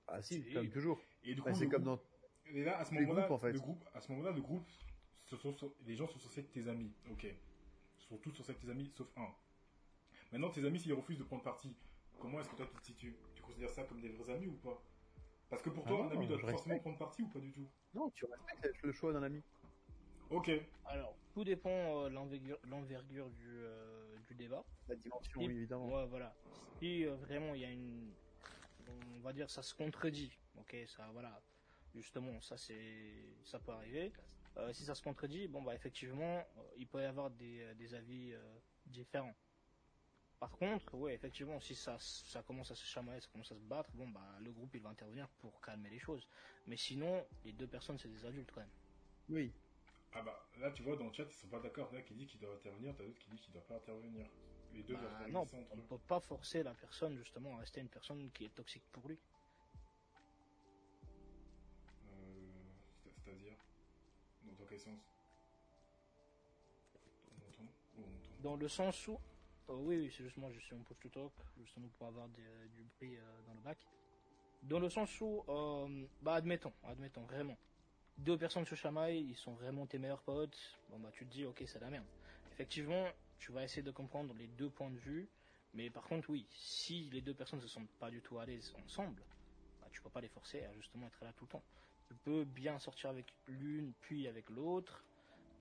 Ah 0.08 0.20
si, 0.22 0.42
Si. 0.42 0.52
comme 0.52 0.68
toujours. 0.70 1.00
Et 1.24 1.34
du 1.34 1.40
coup, 1.40 1.48
Bah, 1.48 1.54
c'est 1.54 1.64
le 1.64 1.70
comme 1.70 1.84
groupe- 1.84 1.98
dans... 1.98 2.54
Et 2.54 2.64
là, 2.64 2.78
à 2.78 2.84
ce 2.84 2.94
moment-là, 2.94 3.30
en 3.30 3.38
fait. 3.38 3.52
le 3.52 3.60
groupe, 3.60 3.84
à 3.94 4.00
ce 4.00 4.10
moment-là, 4.12 4.32
le 4.32 4.40
groupe, 4.42 4.66
ce 5.24 5.36
sont, 5.36 5.52
ce- 5.54 5.66
les 5.86 5.96
gens 5.96 6.06
sont 6.06 6.18
censés 6.18 6.40
être 6.40 6.50
tes 6.50 6.68
amis, 6.68 6.92
ok. 7.10 7.24
Ils 7.24 8.04
sont 8.08 8.18
tous 8.18 8.32
censés 8.32 8.52
être 8.52 8.60
tes 8.60 8.70
amis, 8.70 8.90
sauf 8.94 9.08
un. 9.16 9.28
Maintenant, 10.32 10.50
tes 10.50 10.64
amis, 10.64 10.80
s'ils 10.80 10.92
refusent 10.92 11.18
de 11.18 11.24
prendre 11.24 11.42
parti, 11.42 11.74
comment 12.18 12.40
est-ce 12.40 12.50
que 12.50 12.56
toi 12.56 12.66
tu 12.66 12.76
te 12.76 12.84
situes? 12.84 13.16
Tu 13.34 13.42
considères 13.42 13.70
ça 13.70 13.84
comme 13.84 14.00
des 14.00 14.08
vrais 14.10 14.34
amis 14.34 14.46
ou 14.48 14.54
pas? 14.56 14.82
Parce 15.48 15.62
que 15.62 15.70
pour 15.70 15.84
Ah 15.84 15.88
toi, 15.88 15.98
non, 15.98 16.04
un 16.10 16.10
ami 16.16 16.26
doit 16.26 16.38
forcément 16.38 16.56
respecte. 16.58 16.80
prendre 16.82 16.98
parti 16.98 17.22
ou 17.22 17.28
pas 17.28 17.38
du 17.38 17.52
tout? 17.52 17.68
Non, 17.94 18.10
tu 18.10 18.24
respectes 18.24 18.82
le 18.82 18.92
choix 18.92 19.12
d'un 19.12 19.22
ami. 19.22 19.42
Ok. 20.30 20.50
Alors, 20.86 21.14
tout 21.32 21.44
dépend 21.44 21.70
euh, 21.70 22.08
l'envergure 22.64 23.28
du, 23.30 23.48
euh, 23.48 24.16
du 24.28 24.34
débat. 24.34 24.64
La 24.88 24.94
dimension, 24.96 25.40
Si- 25.40 25.46
oui, 25.46 25.56
évidemment. 25.56 25.88
Ouais, 25.88 26.06
voilà. 26.06 26.34
Si 26.78 27.04
euh, 27.06 27.14
vraiment 27.16 27.54
il 27.54 27.60
y 27.60 27.64
a 27.64 27.70
une. 27.70 28.12
On 29.16 29.20
va 29.20 29.32
dire 29.32 29.48
ça 29.48 29.62
se 29.62 29.74
contredit. 29.74 30.32
Ok, 30.58 30.76
ça, 30.86 31.08
voilà. 31.12 31.40
Justement, 31.94 32.40
ça 32.40 32.56
c'est. 32.56 33.12
Ça 33.44 33.58
peut 33.58 33.72
arriver. 33.72 34.12
Euh, 34.58 34.72
si 34.72 34.84
ça 34.84 34.94
se 34.94 35.02
contredit, 35.02 35.48
bon, 35.48 35.62
bah 35.62 35.74
effectivement, 35.74 36.44
il 36.76 36.86
peut 36.86 37.00
y 37.00 37.04
avoir 37.04 37.30
des, 37.30 37.74
des 37.74 37.94
avis 37.94 38.34
différents. 38.86 39.34
Par 40.38 40.50
contre, 40.50 40.94
ouais, 40.94 41.14
effectivement, 41.14 41.60
si 41.60 41.74
ça, 41.76 41.96
ça 42.00 42.42
commence 42.42 42.70
à 42.72 42.74
se 42.74 42.84
chamailler, 42.84 43.20
ça 43.20 43.28
commence 43.32 43.52
à 43.52 43.54
se 43.54 43.60
battre, 43.60 43.90
bon, 43.94 44.08
bah 44.08 44.26
le 44.40 44.50
groupe 44.50 44.74
il 44.74 44.82
va 44.82 44.90
intervenir 44.90 45.28
pour 45.38 45.60
calmer 45.60 45.88
les 45.88 46.00
choses. 46.00 46.26
Mais 46.66 46.76
sinon, 46.76 47.24
les 47.44 47.52
deux 47.52 47.68
personnes 47.68 47.96
c'est 47.96 48.08
des 48.08 48.26
adultes 48.26 48.50
quand 48.50 48.60
même. 48.60 48.70
Oui. 49.28 49.52
Ah 50.14 50.22
bah, 50.22 50.46
là, 50.60 50.70
tu 50.70 50.82
vois, 50.82 50.96
dans 50.96 51.06
le 51.06 51.12
chat, 51.12 51.24
ils 51.24 51.32
sont 51.32 51.48
pas 51.48 51.60
d'accord. 51.60 51.90
Là, 51.92 52.02
qui 52.02 52.14
dit 52.14 52.26
qu'il 52.26 52.40
doit 52.40 52.54
intervenir, 52.54 52.94
t'as 52.96 53.04
d'autres 53.04 53.18
qui 53.18 53.30
dit 53.30 53.38
qu'il 53.38 53.52
doit 53.52 53.66
pas 53.66 53.76
intervenir. 53.76 54.26
Les 54.72 54.82
deux 54.82 54.94
Bah, 54.94 55.00
doivent 55.00 55.32
non, 55.32 55.40
entre 55.40 55.54
on 55.54 55.76
eux. 55.76 55.80
ne 55.82 55.82
peut 55.88 55.98
pas 55.98 56.20
forcer 56.20 56.62
la 56.62 56.74
personne 56.74 57.16
justement 57.18 57.56
à 57.56 57.60
rester 57.60 57.80
une 57.80 57.88
personne 57.88 58.30
qui 58.32 58.44
est 58.44 58.54
toxique 58.54 58.84
pour 58.92 59.08
lui. 59.08 59.18
Euh, 62.06 62.72
c'est- 63.02 63.10
C'est-à-dire 63.24 63.56
Dans 64.58 64.66
quel 64.66 64.78
sens? 64.80 64.98
On 67.30 67.64
Oh, 67.98 68.02
on. 68.38 68.42
Dans 68.42 68.56
le 68.56 68.68
sens 68.68 69.06
où, 69.08 69.18
euh, 69.70 69.74
oui, 69.76 69.96
oui, 69.98 70.12
c'est 70.16 70.24
justement, 70.24 70.50
je 70.52 70.60
suis 70.60 70.74
en 70.74 70.82
push 70.82 70.98
to 71.00 71.08
talk, 71.08 71.32
justement 71.56 71.88
pour 71.98 72.06
avoir 72.08 72.28
des- 72.28 72.42
euh, 72.46 72.68
du 72.68 72.84
bruit 72.84 73.16
euh, 73.16 73.42
dans 73.46 73.54
le 73.54 73.60
bac. 73.60 73.78
Dans 74.62 74.80
le 74.80 74.90
sens 74.90 75.20
où, 75.20 75.44
euh, 75.48 76.06
bah, 76.20 76.34
admettons, 76.34 76.72
admettons, 76.84 77.24
vraiment. 77.24 77.58
Deux 78.18 78.36
personnes 78.36 78.66
se 78.66 78.74
chamaillent, 78.74 79.26
ils 79.28 79.36
sont 79.36 79.52
vraiment 79.54 79.86
tes 79.86 79.98
meilleurs 79.98 80.22
potes, 80.22 80.58
bon, 80.90 80.98
bah, 81.00 81.10
tu 81.12 81.24
te 81.26 81.32
dis, 81.32 81.44
ok, 81.44 81.62
c'est 81.66 81.80
la 81.80 81.90
merde. 81.90 82.04
Effectivement, 82.52 83.06
tu 83.38 83.52
vas 83.52 83.64
essayer 83.64 83.82
de 83.82 83.90
comprendre 83.90 84.34
les 84.34 84.46
deux 84.46 84.70
points 84.70 84.90
de 84.90 84.98
vue, 84.98 85.28
mais 85.74 85.90
par 85.90 86.04
contre, 86.04 86.30
oui, 86.30 86.46
si 86.50 87.08
les 87.10 87.20
deux 87.20 87.34
personnes 87.34 87.58
ne 87.58 87.64
se 87.64 87.68
sentent 87.68 87.90
pas 87.98 88.10
du 88.10 88.20
tout 88.20 88.38
à 88.38 88.46
l'aise 88.46 88.72
ensemble, 88.84 89.22
bah, 89.80 89.88
tu 89.92 90.00
peux 90.02 90.10
pas 90.10 90.20
les 90.20 90.28
forcer 90.28 90.62
à 90.64 90.72
justement 90.74 91.06
être 91.06 91.24
là 91.24 91.32
tout 91.32 91.44
le 91.44 91.50
temps. 91.50 91.64
Tu 92.08 92.14
peux 92.14 92.44
bien 92.44 92.78
sortir 92.78 93.10
avec 93.10 93.26
l'une, 93.48 93.92
puis 94.02 94.28
avec 94.28 94.50
l'autre, 94.50 95.02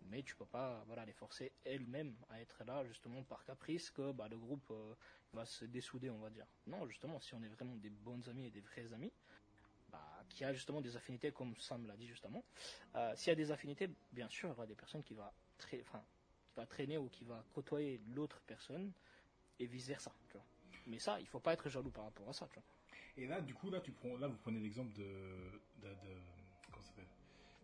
mais 0.10 0.24
tu 0.24 0.36
peux 0.36 0.46
pas 0.46 0.84
voilà 0.88 1.06
les 1.06 1.14
forcer 1.14 1.52
elles-mêmes 1.64 2.16
à 2.30 2.42
être 2.42 2.64
là 2.66 2.84
justement 2.86 3.24
par 3.24 3.44
caprice 3.46 3.90
que 3.92 4.12
bah, 4.12 4.28
le 4.30 4.38
groupe 4.38 4.70
euh, 4.72 4.94
va 5.34 5.46
se 5.46 5.66
dessouder 5.66 6.10
on 6.10 6.20
va 6.20 6.30
dire 6.30 6.46
non 6.68 6.88
justement 6.88 7.20
si 7.20 7.34
on 7.34 7.44
est 7.44 7.48
vraiment 7.50 7.76
des 7.76 7.90
bons 7.90 8.28
amis 8.30 8.48
et 8.48 8.52
des 8.52 8.62
vrais 8.62 8.92
amis 8.94 9.12
qui 10.34 10.44
a 10.44 10.54
justement 10.54 10.82
des 10.82 10.96
affinités 10.96 11.32
comme 11.32 11.56
Sam 11.58 11.86
l'a 11.88 11.96
dit 11.96 12.08
justement 12.08 12.44
euh, 12.96 13.14
s'il 13.16 13.30
y 13.30 13.32
a 13.32 13.36
des 13.36 13.52
affinités 13.52 13.90
bien 14.12 14.30
sûr 14.30 14.50
il 14.50 14.52
y 14.52 14.56
aura 14.56 14.66
des 14.68 14.76
personnes 14.76 15.04
qui 15.04 15.14
va 15.14 15.34
tra- 15.60 15.82
enfin 15.82 16.04
qui 16.48 16.56
va 16.56 16.66
traîner 16.66 16.98
ou 16.98 17.10
qui 17.10 17.24
va 17.26 17.44
côtoyer 17.54 18.02
l'autre 18.14 18.42
personne 18.48 18.92
et 19.60 19.66
vice 19.66 19.88
versa 19.88 20.12
tu 20.28 20.34
vois 20.34 20.46
mais 20.88 21.00
ça 21.00 21.20
il 21.20 21.28
faut 21.28 21.40
pas 21.40 21.54
être 21.54 21.70
jaloux 21.70 21.92
par 21.92 22.06
rapport 22.06 22.28
à 22.30 22.34
ça 22.34 22.48
tu 22.48 22.56
vois 22.56 22.64
Et 23.18 23.28
là, 23.28 23.42
du 23.42 23.54
coup, 23.54 23.70
là, 23.70 23.82
tu 23.82 23.92
prends, 23.92 24.16
là, 24.18 24.28
vous 24.28 24.38
prenez 24.38 24.60
l'exemple 24.60 24.94
de, 24.94 25.04
de, 25.84 25.88
de- 25.90 26.22
comment 26.72 26.82
ça 26.82 26.90
s'appelle, 26.90 27.12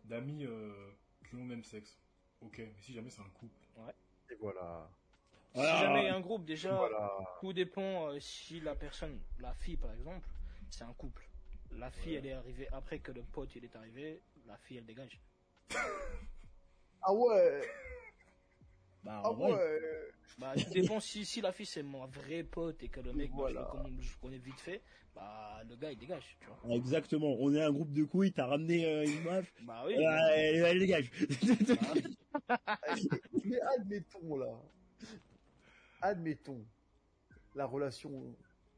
d'amis 0.04 0.46
euh, 0.46 0.92
qui 1.26 1.36
ont 1.36 1.40
le 1.40 1.46
même 1.56 1.64
sexe. 1.64 1.98
Ok, 2.42 2.58
mais 2.60 2.82
si 2.82 2.94
jamais 2.94 3.10
c'est 3.10 3.22
un 3.22 3.30
couple. 3.30 3.56
Et 4.30 4.36
voilà. 4.36 4.90
si 5.56 5.62
jamais 5.62 6.02
il 6.02 6.06
y 6.06 6.10
a 6.10 6.16
un 6.16 6.20
groupe 6.22 6.46
déjà 6.46 6.76
Voilà. 6.76 7.10
Tout 7.40 7.54
dépend 7.54 8.10
euh, 8.10 8.20
si 8.20 8.60
la 8.60 8.76
personne, 8.76 9.20
la 9.40 9.54
fille 9.54 9.78
par 9.78 9.94
exemple, 9.94 10.28
c'est 10.70 10.84
un 10.84 10.94
couple. 10.94 11.24
La 11.72 11.92
fille, 11.92 12.14
Ouais. 12.14 12.20
elle 12.20 12.26
est 12.28 12.34
arrivée 12.34 12.68
après 12.72 13.00
que 13.00 13.12
le 13.12 13.24
pote 13.24 13.56
il 13.56 13.66
est 13.66 13.76
arrivé, 13.76 14.22
la 14.46 14.58
fille 14.58 14.78
elle 14.78 14.86
dégage. 14.86 15.20
Ah 17.10 17.14
ouais 17.14 17.62
Bah, 19.04 19.22
Ah 19.24 19.32
ouais 19.32 20.10
Bah, 20.40 20.54
dépend 20.74 21.00
si, 21.00 21.26
si 21.26 21.40
la 21.42 21.52
fille 21.52 21.66
c'est 21.68 21.84
mon 21.84 22.06
vrai 22.08 22.44
pote 22.44 22.82
et 22.84 22.90
que 22.90 23.00
le 23.00 23.14
mec, 23.14 23.30
bah, 23.30 23.36
je, 23.50 23.54
Voilà. 23.54 23.62
le 23.62 23.68
connais, 23.84 24.02
je 24.02 24.18
connais 24.18 24.38
vite 24.40 24.60
fait, 24.60 24.82
bah 25.16 25.62
le 25.70 25.76
gars 25.76 25.92
il 25.92 25.98
dégage, 25.98 26.36
tu 26.42 26.48
vois. 26.48 26.76
Exactement. 26.76 27.36
On 27.40 27.54
est 27.54 27.62
un 27.62 27.72
groupe 27.72 27.94
de 27.94 28.04
couilles, 28.04 28.34
t'as 28.34 28.48
ramené 28.48 28.86
euh, 28.86 29.06
une 29.06 29.22
meuf, 29.24 29.54
Bah 29.62 29.84
oui. 29.86 29.94
euh, 29.96 30.18
elle, 30.36 30.66
elle 30.66 30.80
dégage. 30.80 31.12
Mais 33.46 33.62
admettons 33.62 34.36
là. 34.38 34.60
Admettons. 36.02 36.66
La 37.56 37.66
relation 37.66 38.36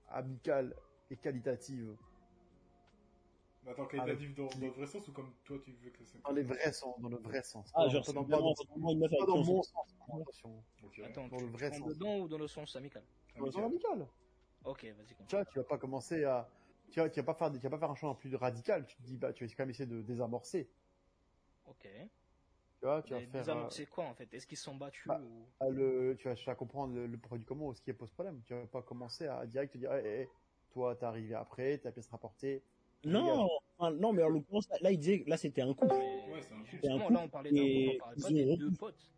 amicale 0.10 0.76
et 1.10 1.16
qualitative. 1.18 1.96
Mais 3.64 3.72
attends, 3.72 3.86
qualitatif 3.88 4.36
dans, 4.36 4.46
dans 4.48 4.60
le 4.68 4.70
vrai 4.70 4.88
sens 4.88 5.08
ou 5.08 5.12
comme 5.12 5.32
toi 5.44 5.58
tu 5.64 5.72
veux 5.72 5.90
que 5.92 6.06
ça 6.06 6.18
Dans 6.24 6.32
les 6.32 6.44
vrais 6.44 6.72
sens, 6.72 7.00
dans 7.02 7.10
le 7.10 7.18
vrai 7.18 7.44
sens. 7.44 7.72
ah, 7.76 7.88
genre, 7.90 8.04
dans- 8.04 8.04
c'est 8.04 8.14
pas 8.14 8.24
dans, 8.32 8.54
dans- 8.96 9.26
dans 9.26 9.44
mon 9.44 9.64
se- 9.64 9.70
sens. 9.70 9.96
Attention. 10.08 10.64
Ok. 10.84 11.00
Attends, 11.04 11.28
dans 11.28 11.38
tu 11.38 11.44
le 11.46 11.52
vrai 11.52 11.72
sens. 11.72 11.88
dedans 11.90 12.20
ou 12.20 12.28
dans 12.28 12.38
le 12.38 12.48
sens 12.48 12.76
amical 12.76 13.04
Dans 13.38 13.46
le 13.46 13.52
sens 13.52 13.64
amical. 13.64 14.08
Ok, 14.64 14.84
vas-y. 14.86 15.28
Tu 15.28 15.36
vois, 15.36 15.46
tu 15.46 15.58
vas 15.60 15.64
pas 15.66 15.78
commencer 15.78 16.24
à. 16.24 16.50
Tu 16.92 17.00
vas, 17.00 17.10
tu 17.10 17.20
vas 17.20 17.26
pas 17.26 17.34
faire, 17.36 17.52
tu 17.52 17.60
vas 17.60 17.70
pas 17.70 17.78
faire 17.80 17.92
un 17.92 17.96
changement 17.96 18.16
plus 18.16 18.34
radical. 18.36 18.86
Tu 18.86 18.96
te 18.96 19.02
dis, 19.04 19.18
bah, 19.18 19.32
tu 19.34 19.46
vas 19.46 19.52
quand 19.54 19.64
même 19.64 19.70
essayer 19.70 19.86
de 19.86 20.02
désamorcer. 20.02 20.70
Ok. 21.66 21.88
Tu 22.80 22.86
vois, 22.86 23.02
tu 23.04 23.14
vas 23.14 23.20
faire. 23.22 23.50
euh, 23.58 23.70
c'est 23.70 23.86
quoi 23.86 24.06
en 24.06 24.14
fait? 24.16 24.34
Est-ce 24.34 24.48
qu'ils 24.48 24.58
sont 24.58 24.76
battus 24.76 25.06
Bah, 25.06 25.20
ou... 25.22 25.46
Ah, 25.60 25.70
le, 25.70 26.16
tu 26.18 26.28
vas 26.28 26.36
chercher 26.36 26.52
à 26.52 26.56
comprendre 26.56 26.96
le, 26.96 27.08
le 27.08 27.18
produit 27.18 27.46
comment, 27.46 27.74
ce 27.74 27.82
qui 27.82 27.92
pose 27.94 28.12
problème. 28.12 28.42
Tu 28.46 28.54
vas 28.54 28.66
pas 28.68 28.82
commencer 28.82 29.28
à 29.28 29.46
direct 29.46 29.74
te 29.74 29.78
dire, 29.78 29.94
Eh, 29.94 30.02
eh, 30.06 30.22
eh, 30.24 30.30
toi, 30.72 30.96
t'es 30.96 31.06
arrivé 31.06 31.36
après, 31.36 31.78
ta 31.78 31.92
pièce 31.92 32.08
rapportée. 32.08 32.64
Non, 33.06 33.48
enfin, 33.78 33.92
non, 33.92 34.14
mais 34.14 34.24
en 34.24 34.30
l'occurrence, 34.30 34.68
là, 34.70 34.78
là, 34.82 34.92
il 34.92 35.00
disait, 35.00 35.24
là, 35.28 35.38
c'était 35.38 35.62
un 35.62 35.74
couple. 35.74 35.94
Ouais, 35.94 36.42
c'est 36.42 36.54
un 36.54 36.58
couple. 36.58 36.70
Justement, 36.72 37.00
couple 37.00 37.14
là 37.14 37.22
on 37.24 37.30
parlait 37.30 37.52
d'un 37.52 37.58
couple, 37.58 37.96
on 37.96 38.00
parlait 38.00 38.22
pas 38.22 38.30
ils 38.30 38.36
des 38.36 38.52
ont 38.52 38.58
deux 38.58 38.72
potes. 38.72 39.12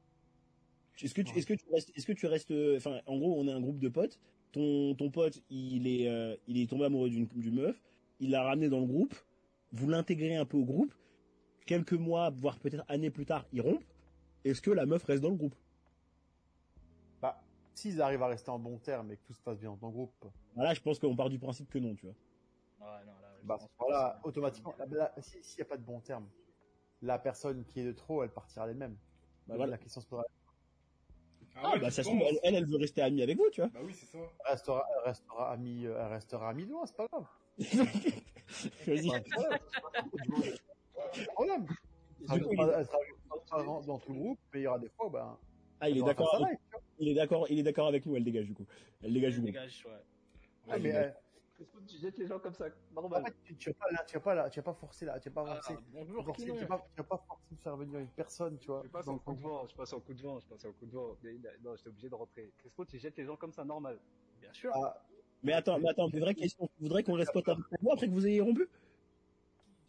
Est-ce 1.02 1.14
que 1.16 1.22
tu, 1.22 1.38
est-ce 1.38 1.48
que 1.48 1.54
tu 1.56 1.66
restes, 1.72 1.92
est-ce 1.96 2.06
que 2.06 2.12
tu 2.12 2.28
restes, 2.28 2.54
enfin, 2.78 3.02
en 3.08 3.18
gros, 3.18 3.34
on 3.40 3.48
est 3.48 3.52
un 3.52 3.62
groupe 3.62 3.80
de 3.80 3.90
potes. 3.90 4.20
Ton, 4.52 4.94
ton 4.96 5.10
pote, 5.10 5.42
il 5.50 5.88
est, 5.88 6.08
euh, 6.08 6.36
il 6.48 6.60
est 6.62 6.70
tombé 6.70 6.86
amoureux 6.86 7.10
d'une, 7.10 7.26
d'une 7.26 7.56
meuf. 7.56 7.82
Il 8.20 8.32
l'a 8.32 8.44
ramené 8.44 8.70
dans 8.70 8.80
le 8.82 8.86
groupe. 8.86 9.16
Vous 9.72 9.90
l'intégrez 9.90 10.36
un 10.36 10.46
peu 10.46 10.58
au 10.58 10.66
groupe. 10.66 10.94
Quelques 11.66 11.94
mois, 11.94 12.30
voire 12.30 12.60
peut-être 12.60 12.84
années 12.88 13.10
plus 13.10 13.26
tard, 13.26 13.48
ils 13.54 13.62
rompent. 13.62 13.86
Est-ce 14.44 14.62
que 14.62 14.72
la 14.72 14.86
meuf 14.86 15.04
reste 15.04 15.24
dans 15.24 15.30
le 15.30 15.36
groupe? 15.36 15.56
Bah, 17.22 17.42
s'ils 17.74 18.02
arrivent 18.02 18.24
à 18.24 18.28
rester 18.28 18.50
en 18.52 18.60
bon 18.60 18.78
terme 18.78 19.12
et 19.12 19.18
que 19.18 19.24
tout 19.24 19.34
se 19.34 19.42
passe 19.42 19.58
bien 19.58 19.76
dans 19.80 19.88
le 19.88 19.94
groupe, 19.94 20.12
Voilà, 20.56 20.74
je 20.74 20.82
pense 20.82 21.00
qu'on 21.00 21.16
part 21.16 21.30
du 21.30 21.40
principe 21.40 21.70
que 21.70 21.80
non, 21.80 21.96
tu 21.96 22.06
vois. 22.06 22.16
Ouais, 22.82 23.06
non, 23.06 23.14
là, 23.21 23.21
bah, 23.44 23.58
voilà, 23.80 24.20
automatiquement, 24.24 24.74
si- 25.20 25.44
s'il 25.44 25.58
n'y 25.58 25.62
a 25.64 25.66
pas 25.70 25.78
de 25.78 25.84
bon 25.84 26.00
terme, 26.00 26.28
la 27.02 27.18
personne 27.20 27.64
qui 27.66 27.80
est 27.82 27.86
de 27.86 27.92
trop, 27.92 28.24
elle 28.24 28.30
partira 28.30 28.68
d'elle-même. 28.68 28.96
Bah, 29.48 29.56
voilà. 29.56 29.72
La 29.72 29.78
question 29.78 30.02
se 30.02 30.08
posera. 30.08 30.26
Ah, 31.56 31.72
ouais, 31.74 31.80
bah, 31.80 31.92
ça 31.92 32.02
se 32.04 32.10
penses 32.10 32.22
elle, 32.30 32.40
elle, 32.44 32.56
elle 32.56 32.66
veut 32.66 32.78
rester 32.78 33.02
amie 33.02 33.22
avec 33.22 33.38
vous, 33.38 33.50
tu 33.52 33.62
vois. 33.62 33.70
Bah 33.74 33.80
oui, 33.84 33.94
c'est 33.94 34.06
ça. 34.06 34.18
Elle 34.46 34.52
restera, 34.52 34.88
elle 34.96 35.10
restera 35.10 35.52
amie, 35.52 35.86
euh, 35.86 36.00
elle 36.00 36.08
restera 36.14 36.50
amie 36.50 36.66
de 36.66 36.72
loin, 36.72 36.86
c'est 36.86 36.96
pas 36.96 37.08
grave. 37.12 37.26
Vas-y. 38.88 39.10
Problème. 41.34 41.66
Elle 42.30 42.40
Du 42.40 42.46
coup, 42.46 42.56
sera- 42.56 42.80
elle 42.80 42.86
sera 42.86 42.98
transparente 43.30 43.86
dans 43.86 43.98
tout 44.00 44.14
le 44.14 44.20
groupe, 44.20 44.40
mais 44.54 44.60
il 44.62 44.64
y 44.64 44.68
aura 44.68 44.80
des 44.80 44.90
fois, 44.90 45.10
ben, 45.10 45.38
Ah, 45.80 45.90
il 45.90 45.98
est 45.98 46.04
d'accord. 46.04 46.36
avec-. 46.36 46.60
Il 47.00 47.08
est 47.10 47.14
d'accord. 47.16 47.48
Il 47.50 47.60
est 47.60 47.64
d'accord 47.64 47.88
avec 47.88 48.06
nous. 48.06 48.16
Elle 48.16 48.24
dégage 48.24 48.46
du 48.46 48.54
coup. 48.54 48.66
Elle 49.02 49.14
dégage 49.14 49.34
du 49.34 49.40
groupe. 49.42 49.52
Dégage, 49.52 49.86
ouais. 49.88 49.92
Ah, 50.70 50.78
mais, 50.78 51.14
euh, 51.62 51.80
Tu 51.88 51.98
jettes 51.98 52.18
les 52.18 52.28
gens 52.28 52.40
comme 52.40 52.54
ça, 52.54 52.66
en 52.66 53.02
normal. 53.02 53.24
fait, 53.26 53.36
tu, 53.44 53.56
tu 53.58 53.70
vas 53.70 53.76
pas, 53.76 53.92
là, 53.92 54.04
tu 54.08 54.14
vas 54.16 54.20
pas, 54.22 54.36
là, 54.36 54.50
tu 54.50 54.60
vas 54.60 54.64
pas 54.64 54.74
forcer 54.74 55.06
là, 55.06 55.20
tu 55.20 55.30
vas 55.30 55.44
pas 55.44 55.52
Ah, 55.52 55.56
forcer. 55.56 55.78
bonjour, 55.92 56.26
forcer, 56.26 56.44
Kinon. 56.44 56.56
tu, 56.58 56.66
vas 56.66 56.78
pas, 56.78 56.88
tu 56.96 57.02
vas 57.02 57.08
pas 57.08 57.24
forcer 57.28 57.56
de 57.56 57.60
faire 57.62 57.78
venir 57.78 58.00
une 58.00 58.08
personne, 58.10 58.58
tu 58.60 58.68
vois. 58.68 58.82
Je 58.84 58.90
passe 58.90 59.08
en 59.08 59.18
coup 59.20 59.34
de 59.36 59.42
vent, 59.42 59.68
je 59.68 59.76
passe 59.76 59.94
en 59.94 60.00
coup 60.00 60.14
de 60.14 60.22
vent, 60.22 60.40
je 60.40 60.48
passe 60.48 60.66
en 60.66 60.72
coup 60.72 60.86
de 60.86 60.92
vent. 60.92 61.18
Mais, 61.24 61.34
non, 61.64 61.76
j'étais 61.76 61.90
obligé 61.90 62.10
de 62.10 62.16
rentrer. 62.16 62.52
Crespo, 62.58 62.86
tu 62.86 62.98
jettes 63.00 63.18
les 63.18 63.26
gens 63.26 63.36
comme 63.38 63.54
ça, 63.54 63.64
normal? 63.64 64.00
Bien 64.42 64.52
sûr. 64.54 64.72
Ah, 64.76 65.02
Mais 65.44 65.54
attends, 65.54 65.80
mais 65.80 65.90
attends, 65.90 66.08
une 66.10 66.20
vraie 66.20 66.36
question. 66.36 66.68
Tu 66.78 66.84
voudrais 66.84 67.04
qu'on 67.04 67.14
reste 67.14 67.34
pote 67.34 67.48
avec 67.48 67.64
vous 67.82 67.92
après 67.92 68.08
que 68.08 68.14
vous 68.14 68.28
ayez 68.28 68.42
rompu? 68.42 68.68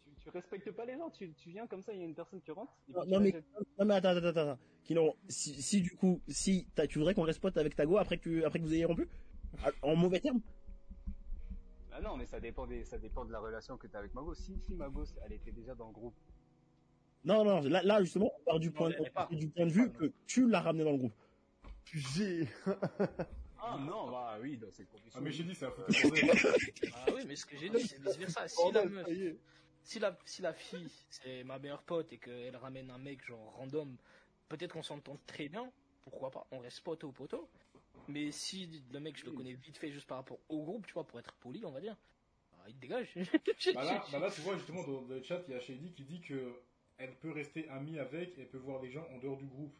Tu, 0.05 0.11
tu 0.15 0.29
respectes 0.29 0.71
pas 0.71 0.85
les 0.85 0.97
gens, 0.97 1.09
tu, 1.09 1.33
tu 1.33 1.49
viens 1.49 1.67
comme 1.67 1.81
ça, 1.81 1.91
il 1.93 1.99
y 1.99 2.01
a 2.03 2.05
une 2.05 2.15
personne 2.15 2.41
qui 2.41 2.51
rentre. 2.51 2.73
et 2.89 2.93
Non, 2.93 3.19
mais- 3.19 3.31
jettes. 3.31 3.45
Non 3.77 3.85
mais 3.85 3.95
attends, 3.95 4.09
attends, 4.09 4.27
attends, 4.27 4.39
attends. 4.51 5.15
Si, 5.29 5.61
si 5.61 5.81
du 5.81 5.95
coup, 5.95 6.21
si 6.27 6.67
t'as- 6.75 6.87
tu 6.87 6.97
voudrais 6.99 7.13
qu'on 7.13 7.23
reste 7.23 7.39
pote 7.41 7.57
avec 7.57 7.75
ta 7.75 7.85
go 7.85 7.97
après 7.97 8.17
que 8.17 8.23
tu, 8.23 8.43
après 8.45 8.59
que 8.59 8.65
vous 8.65 8.73
ayez 8.73 8.85
rompu? 8.85 9.07
Ah, 9.63 9.69
En 9.81 9.95
mauvais 9.95 10.19
terme? 10.19 10.39
Ah 11.95 12.01
non, 12.01 12.17
mais 12.17 12.25
ça 12.25 12.39
dépend 12.39 12.65
des, 12.65 12.83
ça 12.85 12.97
dépend 12.97 13.23
de 13.23 13.31
la 13.31 13.39
relation 13.39 13.77
que 13.77 13.87
tu 13.87 13.95
as 13.95 13.99
avec 13.99 14.13
Magos. 14.13 14.33
Si, 14.35 14.59
si 14.59 14.73
Magos, 14.73 15.05
elle 15.23 15.33
était 15.33 15.51
déjà 15.51 15.75
dans 15.75 15.87
le 15.87 15.93
groupe. 15.93 16.15
Non, 17.23 17.45
non, 17.45 17.61
là, 17.61 17.83
là, 17.83 18.01
justement, 18.01 18.31
on 18.39 18.43
part 18.43 18.59
du 18.59 18.69
Non, 18.69 18.73
point, 18.73 18.89
du 19.31 19.47
point 19.49 19.65
de 19.65 19.71
vue 19.71 19.91
que 19.91 20.11
tu 20.25 20.49
l'as 20.49 20.61
ramené 20.61 20.83
dans 20.83 20.91
le 20.91 20.97
groupe. 20.97 21.13
J'ai. 21.85 22.47
Ah 23.65 23.77
non, 23.79 24.11
bah 24.11 24.37
oui, 24.41 24.57
dans 24.57 24.71
ces 24.71 24.85
conditions. 24.85 25.11
Ah, 25.15 25.21
mais 25.21 25.31
j'ai 25.31 25.43
dit, 25.43 25.55
c'est 25.55 25.65
un 25.65 25.71
foutu. 25.71 26.07
Ah 26.93 27.05
oui, 27.15 27.21
mais 27.25 27.35
ce 27.35 27.45
que 27.45 27.57
j'ai 27.57 27.69
dit, 27.69 27.79
c'est 27.79 28.01
vice 28.01 28.17
versa. 28.17 28.47
Si 28.47 28.71
la 28.71 28.85
meuf, 28.85 29.07
si 29.83 29.99
la, 29.99 30.17
si 30.25 30.41
la 30.41 30.53
fille, 30.53 30.89
c'est 31.09 31.43
ma 31.43 31.59
meilleure 31.59 31.83
pote 31.83 32.11
et 32.11 32.17
qu'elle 32.17 32.55
ramène 32.57 32.89
un 32.89 32.97
mec 32.97 33.23
genre 33.25 33.53
random, 33.57 33.95
peut-être 34.49 34.73
qu'on 34.73 34.83
s'entend 34.83 35.17
très 35.27 35.47
bien, 35.47 35.71
pourquoi 36.03 36.31
pas, 36.31 36.45
on 36.51 36.59
reste 36.59 36.81
poteau 36.81 37.11
poteau. 37.11 37.49
Mais 38.07 38.31
si 38.31 38.83
le 38.91 38.99
mec, 38.99 39.17
je 39.17 39.25
le 39.25 39.31
connais 39.31 39.53
vite 39.53 39.77
fait 39.77 39.91
juste 39.91 40.07
par 40.07 40.17
rapport 40.17 40.39
au 40.49 40.63
groupe, 40.63 40.85
tu 40.87 40.93
vois, 40.93 41.07
pour 41.07 41.19
être 41.19 41.35
poli, 41.35 41.65
on 41.65 41.71
va 41.71 41.81
dire, 41.81 41.97
bah, 42.51 42.65
il 42.69 42.79
dégage. 42.79 43.13
Bah 43.73 43.83
là, 43.85 44.05
bah 44.11 44.19
là, 44.19 44.31
tu 44.31 44.41
vois, 44.41 44.57
justement, 44.57 44.83
dans 44.83 45.01
le 45.01 45.21
chat, 45.23 45.43
il 45.47 45.53
y 45.53 45.55
a 45.55 45.59
Shady 45.59 45.93
qui 45.93 46.03
dit 46.05 46.21
que 46.21 46.61
elle 46.97 47.17
peut 47.19 47.31
rester 47.31 47.67
amie 47.69 47.99
avec 47.99 48.37
et 48.37 48.41
elle 48.41 48.49
peut 48.49 48.57
voir 48.57 48.81
les 48.81 48.91
gens 48.91 49.07
en 49.11 49.17
dehors 49.19 49.37
du 49.37 49.47
groupe. 49.47 49.75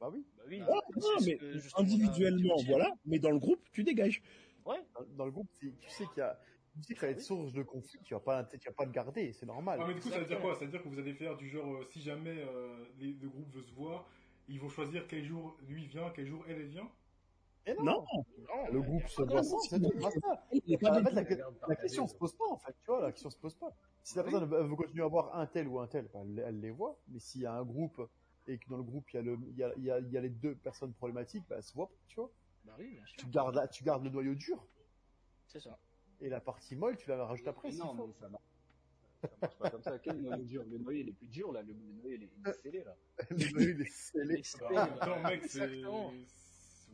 Bah 0.00 0.10
oui. 0.12 0.26
Bah 0.36 0.42
oui, 0.48 0.60
Ah, 0.68 0.80
non, 0.96 1.08
mais 1.24 1.38
individuellement, 1.76 2.56
voilà, 2.66 2.90
mais 3.04 3.18
dans 3.18 3.30
le 3.30 3.38
groupe, 3.38 3.62
tu 3.72 3.84
dégages. 3.84 4.22
Ouais, 4.64 4.78
Dans, 4.94 5.04
dans 5.16 5.24
le 5.26 5.30
groupe, 5.32 5.48
tu 5.58 5.74
sais 5.88 6.06
qu'il 6.08 6.18
y 6.18 6.20
a, 6.22 6.38
tu 6.74 6.82
sais 6.82 6.94
que 6.94 7.00
ça 7.00 7.06
va 7.06 7.12
être 7.12 7.20
source 7.20 7.52
de 7.52 7.62
conflit. 7.62 8.00
Tu 8.04 8.14
vas 8.14 8.20
pas, 8.20 8.44
tu 8.44 8.58
vas 8.68 8.72
pas 8.74 8.84
le 8.84 8.90
garder, 8.92 9.32
c'est 9.32 9.46
normal. 9.46 9.80
Ah, 9.80 9.84
mais 9.86 9.94
du 9.94 10.00
coup, 10.00 10.10
ça 10.10 10.18
veut 10.20 10.26
dire 10.26 10.40
quoi? 10.40 10.54
Ça 10.54 10.64
veut 10.64 10.70
dire 10.70 10.82
que 10.82 10.88
vous 10.88 10.98
allez 10.98 11.14
faire 11.14 11.36
du 11.36 11.48
genre, 11.48 11.74
euh, 11.74 11.84
si 11.84 12.00
jamais 12.00 12.36
euh, 12.38 12.84
les- 12.98 13.12
le 13.12 13.28
groupe 13.28 13.52
veut 13.54 13.62
se 13.62 13.72
voir, 13.72 14.08
ils 14.48 14.60
vont 14.60 14.68
choisir 14.68 15.06
quel 15.08 15.24
jour 15.24 15.56
lui 15.62 15.86
vient, 15.86 16.10
quel 16.14 16.26
jour 16.26 16.44
elle, 16.48 16.60
elle 16.60 16.68
vient? 16.68 16.90
Et 17.66 17.74
non, 17.74 17.84
Non, 17.84 18.04
non, 18.38 18.66
le 18.72 18.80
mais- 18.80 18.86
groupe 18.86 19.06
se 19.08 19.20
non, 19.22 19.26
voit 19.28 19.36
non, 19.36 19.42
sans, 19.44 19.58
c'est 19.60 19.78
tout, 19.80 19.92
basta. 20.00 20.46
il 20.52 20.72
est 20.74 20.78
pas 20.78 20.90
en 20.90 21.04
fait, 21.04 21.10
la, 21.12 21.76
question 21.76 22.06
se 22.08 22.14
pose 22.16 22.34
pas, 22.34 22.46
en 22.50 22.56
fait, 22.58 22.72
tu 22.80 22.86
vois, 22.86 23.00
la 23.02 23.12
question 23.12 23.30
se 23.30 23.38
pose 23.38 23.54
pas. 23.54 23.72
Si 24.02 24.16
la 24.16 24.24
personne 24.24 24.42
elle 24.52 24.66
veut 24.66 24.74
continuer 24.76 25.02
à 25.02 25.06
avoir 25.06 25.36
un 25.38 25.46
tel 25.46 25.68
ou 25.68 25.78
un 25.78 25.86
tel, 25.86 26.08
bah, 26.12 26.20
elle, 26.24 26.42
elle 26.44 26.60
les 26.60 26.70
voit. 26.70 26.98
Mais 27.08 27.20
s'il 27.20 27.42
y 27.42 27.46
a 27.46 27.52
un 27.54 27.64
groupe 27.64 28.00
et 28.48 28.58
que 28.58 28.68
dans 28.68 28.76
le 28.78 28.82
groupe 28.82 29.08
il 29.12 29.16
y 29.16 29.18
a 29.20 29.22
le, 29.22 29.38
il 29.50 29.56
y 29.56 29.62
a, 29.62 29.72
il 29.76 29.84
y 29.84 29.90
a, 29.92 29.98
il 30.00 30.10
y 30.10 30.18
a 30.18 30.20
les 30.20 30.30
deux 30.30 30.56
personnes 30.56 30.92
problématiques, 30.92 31.44
bah, 31.48 31.56
elles 31.58 31.62
se 31.62 31.72
voient 31.74 31.86
pas, 31.88 31.94
tu 32.08 32.16
vois. 32.16 32.30
Bah 32.64 32.74
oui, 32.78 32.94
bien 32.94 33.06
sûr, 33.06 33.16
Tu 33.18 33.26
gardes 33.28 33.54
la, 33.54 33.68
tu 33.68 33.84
gardes 33.84 34.02
le 34.04 34.10
noyau 34.10 34.34
dur 34.34 34.64
c'est 35.46 35.60
ça. 35.60 35.78
et 36.20 36.28
la 36.28 36.40
partie 36.40 36.74
molle, 36.74 36.96
tu 36.96 37.08
la 37.10 37.24
rajoutes 37.24 37.46
après. 37.46 37.70
Mais 37.70 37.76
non, 37.76 37.94
faut. 37.94 38.06
mais 38.08 38.14
ça 38.14 38.28
marche. 38.28 38.42
Ça 39.22 39.28
marche 39.40 39.56
pas 39.58 39.70
comme 39.70 39.82
ça. 39.82 39.98
Quel 40.00 40.20
noyau 40.20 40.42
dur? 40.44 40.64
Le 40.68 40.78
noyau, 40.78 41.00
il 41.00 41.08
est 41.10 41.12
plus 41.12 41.28
dur, 41.28 41.52
là. 41.52 41.62
Le, 41.62 41.72
le 41.74 42.02
noyau, 42.02 42.16
il 42.16 42.22
est, 42.24 42.52
scellé, 42.54 42.82
là. 42.82 42.96
le 43.30 43.36
noyau 43.52 43.68
il 43.70 43.80
est 43.82 43.90
scellé. 43.90 44.42
Temps, 45.00 45.22
mec, 45.22 45.44
c'est. 45.46 45.82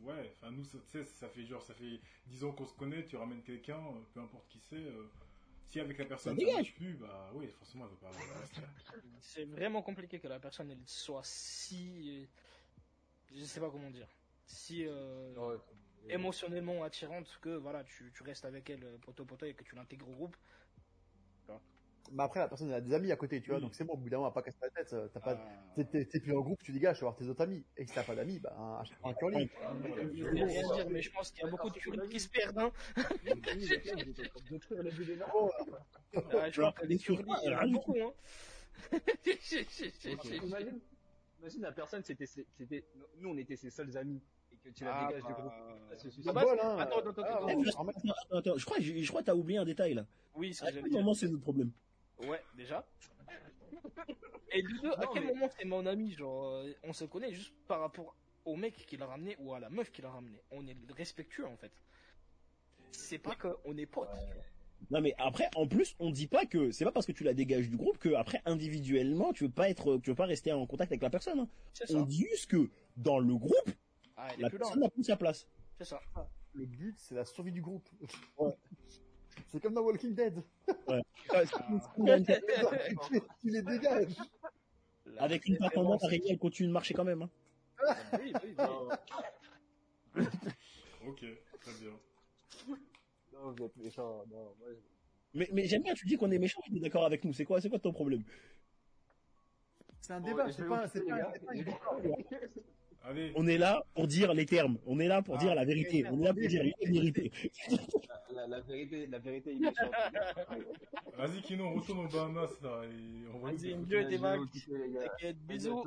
Ouais, 0.03 0.31
enfin, 0.37 0.51
nous, 0.51 0.63
ça- 0.63 0.77
tu 0.79 0.91
sais, 0.91 1.03
ça 1.03 1.27
fait 1.29 1.45
genre, 1.45 1.61
ça 1.61 1.73
fait 1.73 1.99
10 2.27 2.43
ans 2.43 2.51
qu'on 2.53 2.65
se 2.65 2.73
connaît, 2.73 3.05
tu 3.05 3.17
ramènes 3.17 3.43
quelqu'un, 3.43 3.77
euh, 3.79 4.01
peu 4.13 4.21
importe 4.21 4.47
qui 4.49 4.59
c'est. 4.59 4.75
euh, 4.75 5.03
si 5.65 5.79
avec 5.79 5.97
la 5.97 6.05
personne 6.05 6.39
ça 6.39 6.47
marche 6.47 6.73
plus, 6.75 6.93
bah 6.95 7.31
oui, 7.35 7.47
forcément, 7.51 7.85
elle 7.85 7.91
veut 7.91 7.97
pas 7.97 8.09
rester. 8.39 8.61
C'est 9.19 9.45
vraiment 9.45 9.81
compliqué 9.81 10.19
que 10.19 10.27
la 10.27 10.39
personne 10.39 10.71
elle 10.71 10.81
soit 10.87 11.21
si, 11.23 12.27
euh, 13.31 13.35
je 13.35 13.43
sais 13.43 13.59
pas 13.59 13.69
comment 13.69 13.91
dire, 13.91 14.07
si 14.45 14.85
euh, 14.87 15.33
Ouais. 15.35 15.57
émotionnellement 16.09 16.83
attirante 16.83 17.37
que 17.41 17.49
voilà 17.49 17.83
tu, 17.83 18.11
tu 18.13 18.23
restes 18.23 18.45
avec 18.45 18.69
elle 18.69 18.83
euh, 18.83 18.97
poteau 18.97 19.25
poteau 19.25 19.45
et 19.45 19.53
que 19.53 19.63
tu 19.63 19.75
l'intègres 19.75 20.09
au 20.09 20.13
groupe. 20.13 20.37
Mais 22.11 22.23
après, 22.23 22.39
la 22.39 22.47
personne 22.47 22.69
elle 22.69 22.75
a 22.75 22.81
des 22.81 22.93
amis 22.93 23.11
à 23.11 23.15
côté, 23.15 23.41
tu 23.41 23.51
vois, 23.51 23.59
donc 23.59 23.75
c'est 23.75 23.83
bon, 23.83 23.93
au 23.93 23.97
bout 23.97 24.09
d'un 24.09 24.17
moment, 24.17 24.27
on 24.27 24.29
va 24.31 24.33
pas 24.33 24.41
casser 24.41 24.57
la 24.61 24.69
tête. 24.69 24.93
euh, 24.93 25.07
T'as 25.13 25.19
pas, 25.19 25.37
Ah. 25.77 25.83
t'es, 25.83 26.05
plus 26.19 26.35
en 26.35 26.41
groupe, 26.41 26.61
tu 26.63 26.71
dégages, 26.71 26.97
tu 26.97 27.03
vas 27.03 27.09
voir 27.11 27.15
tes 27.17 27.25
autres 27.27 27.41
amis. 27.41 27.63
Et 27.77 27.85
si 27.85 27.93
t'as 27.93 28.03
pas 28.03 28.15
d'amis, 28.15 28.39
bah, 28.39 28.55
un, 28.57 29.09
un 29.09 29.13
curly. 29.13 29.49
Je 30.13 30.23
vais 30.23 30.43
rien 30.43 30.73
dire, 30.73 30.89
mais 30.89 31.01
je 31.01 31.11
pense 31.11 31.31
qu'il 31.31 31.43
y 31.43 31.47
a 31.47 31.49
beaucoup 31.51 31.69
de 31.69 31.75
curés 31.77 32.07
qui 32.09 32.19
se 32.19 32.29
perdent. 32.29 32.57
Hein. 32.59 32.71
Ah, 36.15 36.49
je 36.51 36.61
crois 36.61 36.71
que 36.73 36.85
les 36.85 36.97
quoi 36.97 37.37
il 37.43 37.51
y 37.51 37.55
en 37.55 37.57
a 37.59 37.65
du 37.65 37.73
beaucoup. 37.73 37.95
Hein. 37.99 38.13
Imagine, 40.43 40.79
imagine 41.39 41.61
la 41.61 41.71
personne, 41.71 42.03
c'était, 42.03 42.25
ses- 42.25 42.45
c'était, 42.57 42.83
nous 43.17 43.29
on 43.29 43.37
était 43.37 43.55
ses 43.55 43.69
seuls 43.69 43.95
amis 43.97 44.21
et 44.51 44.57
que 44.57 44.69
tu 44.69 44.83
la 44.85 44.95
Ah, 44.95 45.07
dégages 45.07 45.23
du 45.25 45.33
bah, 45.33 45.39
groupe. 45.39 46.33
Bol, 46.33 46.59
hein. 46.61 46.77
attends, 46.79 46.99
attends, 46.99 47.09
attends, 47.09 47.47
Ah, 48.31 48.41
je 48.55 48.65
crois, 48.65 48.79
je, 48.79 48.93
je 49.01 49.07
crois 49.09 49.21
que 49.21 49.25
t'as 49.27 49.35
oublié 49.35 49.59
un 49.59 49.65
détail 49.65 49.93
là. 49.95 50.05
Oui, 50.35 50.53
ce 50.53 50.63
À 50.65 50.71
que 50.71 50.79
quel 50.79 50.91
moment 50.91 51.13
c'est 51.13 51.27
notre 51.27 51.41
problème? 51.43 51.71
Ouais, 52.27 52.41
déjà. 52.55 52.85
Et 54.51 54.61
de 54.63 54.81
deux, 54.81 54.91
à 54.91 55.05
quel 55.13 55.23
mais- 55.25 55.33
moment 55.33 55.49
c'est 55.57 55.65
mon 55.65 55.85
ami 55.85 56.11
Genre, 56.11 56.45
euh, 56.49 56.73
on 56.83 56.93
se 56.93 57.05
connaît 57.05 57.31
juste 57.33 57.53
par 57.67 57.79
rapport 57.81 58.15
au 58.45 58.55
mec 58.55 58.73
qui 58.87 58.97
l'a 58.97 59.05
ramené 59.05 59.35
ou 59.39 59.53
à 59.53 59.59
la 59.59 59.69
meuf 59.69 59.91
qui 59.91 60.01
l'a 60.01 60.09
ramené. 60.09 60.41
On 60.51 60.65
est 60.67 60.75
respectueux 60.95 61.45
en 61.45 61.55
fait. 61.55 61.71
C'est 62.91 63.19
pas 63.19 63.35
qu'on 63.35 63.77
est 63.77 63.85
potes. 63.85 64.09
Non 64.89 65.01
mais 65.01 65.13
après, 65.17 65.49
en 65.55 65.67
plus, 65.67 65.95
on 65.99 66.09
dit 66.09 66.27
pas 66.27 66.45
que 66.45 66.71
c'est 66.71 66.85
pas 66.85 66.91
parce 66.91 67.05
que 67.05 67.11
tu 67.11 67.23
la 67.23 67.33
dégages 67.33 67.69
du 67.69 67.77
groupe 67.77 67.97
que 67.99 68.13
après 68.15 68.41
individuellement 68.45 69.33
tu 69.33 69.43
veux 69.43 69.51
pas 69.51 69.69
être, 69.69 69.97
tu 69.97 70.09
veux 70.09 70.15
pas 70.15 70.25
rester 70.25 70.51
en 70.51 70.65
contact 70.65 70.91
avec 70.91 71.03
la 71.03 71.09
personne. 71.09 71.39
hein. 71.41 71.49
C'est 71.73 71.91
On 71.93 71.99
ça. 71.99 72.05
dit 72.05 72.25
juste 72.29 72.47
que 72.49 72.69
dans 72.97 73.19
le 73.19 73.35
groupe, 73.35 73.69
Ah, 74.17 74.29
la 74.39 74.49
personne 74.49 74.79
n'a 74.79 74.89
plus 74.89 75.03
sa 75.03 75.15
place. 75.17 75.47
C'est 75.77 75.85
ça. 75.85 76.01
Le 76.53 76.65
but, 76.65 76.95
c'est 76.97 77.13
la 77.15 77.25
survie 77.25 77.51
du 77.51 77.61
groupe. 77.61 77.87
Ouais. 78.37 78.51
C'est 79.47 79.61
comme 79.61 79.73
dans 79.73 79.81
Walking 79.81 80.13
Dead. 80.13 80.41
Ouais. 80.87 81.01
tu, 83.07 83.21
tu 83.41 83.49
les 83.49 83.61
dégages. 83.61 84.15
La 85.05 85.23
Avec 85.23 85.45
une 85.47 85.57
performance, 85.57 86.01
l'araignée 86.03 86.31
elle 86.31 86.37
continue 86.39 86.67
de 86.67 86.73
marcher 86.73 86.93
quand 86.93 87.03
même. 87.03 87.21
hein. 87.23 87.29
Oui, 88.19 88.33
oui, 88.43 88.55
oui. 90.15 90.23
Ok, 91.07 91.19
très 91.61 91.71
bien. 91.79 91.91
Non, 93.33 93.51
vous 93.51 93.63
êtes 93.63 93.75
méchants. 93.77 94.23
Non, 94.29 94.53
moi, 94.59 94.67
je- 94.71 95.39
Mais, 95.39 95.49
mais 95.53 95.65
j'aime 95.65 95.81
bien, 95.83 95.93
tu 95.93 96.05
dis 96.05 96.17
qu'on 96.17 96.29
est 96.31 96.37
méchant, 96.39 96.59
tu 96.63 96.75
es 96.75 96.79
d'accord 96.79 97.05
avec 97.05 97.23
nous. 97.23 97.33
C'est 97.33 97.45
quoi, 97.45 97.61
c'est 97.61 97.69
quoi 97.69 97.79
ton 97.79 97.93
problème? 97.93 98.23
C'est 100.01 100.13
un 100.13 100.21
débat, 100.21 100.47
je 100.47 100.53
c'est 100.53 100.67
pas, 100.67 100.87
c'est 100.87 101.05
pas, 101.05 101.31
Allez, 103.03 103.31
On 103.35 103.47
est 103.47 103.57
là 103.57 103.83
pour 103.95 104.07
dire 104.07 104.33
les 104.33 104.45
termes. 104.45 104.77
On 104.85 104.99
est 104.99 105.07
là 105.07 105.21
pour 105.21 105.35
Ah, 105.35 105.39
dire 105.39 105.55
la 105.55 105.65
vérité. 105.65 106.05
On 106.11 106.19
est 106.21 106.25
là 106.25 106.33
pour 106.33 106.47
dire 106.47 106.63
la 106.63 106.91
vérité. 106.91 107.31
La, 107.69 108.41
la, 108.41 108.47
la 108.47 108.59
vérité, 108.61 109.07
la 109.07 109.19
vérité, 109.19 109.57
vas-y, 111.17 111.41
Kino, 111.41 111.73
retourne 111.73 112.05
aux 112.05 112.07
Bahamas 112.09 112.49
là. 112.61 112.81
Et 112.85 113.27
on 113.33 113.39
va 113.39 113.51
Vas-y, 113.51 113.75
mieux 113.75 114.05
des 114.05 114.17
vagues. 114.17 114.47
T'inquiète, 114.51 115.37
bisous. 115.47 115.83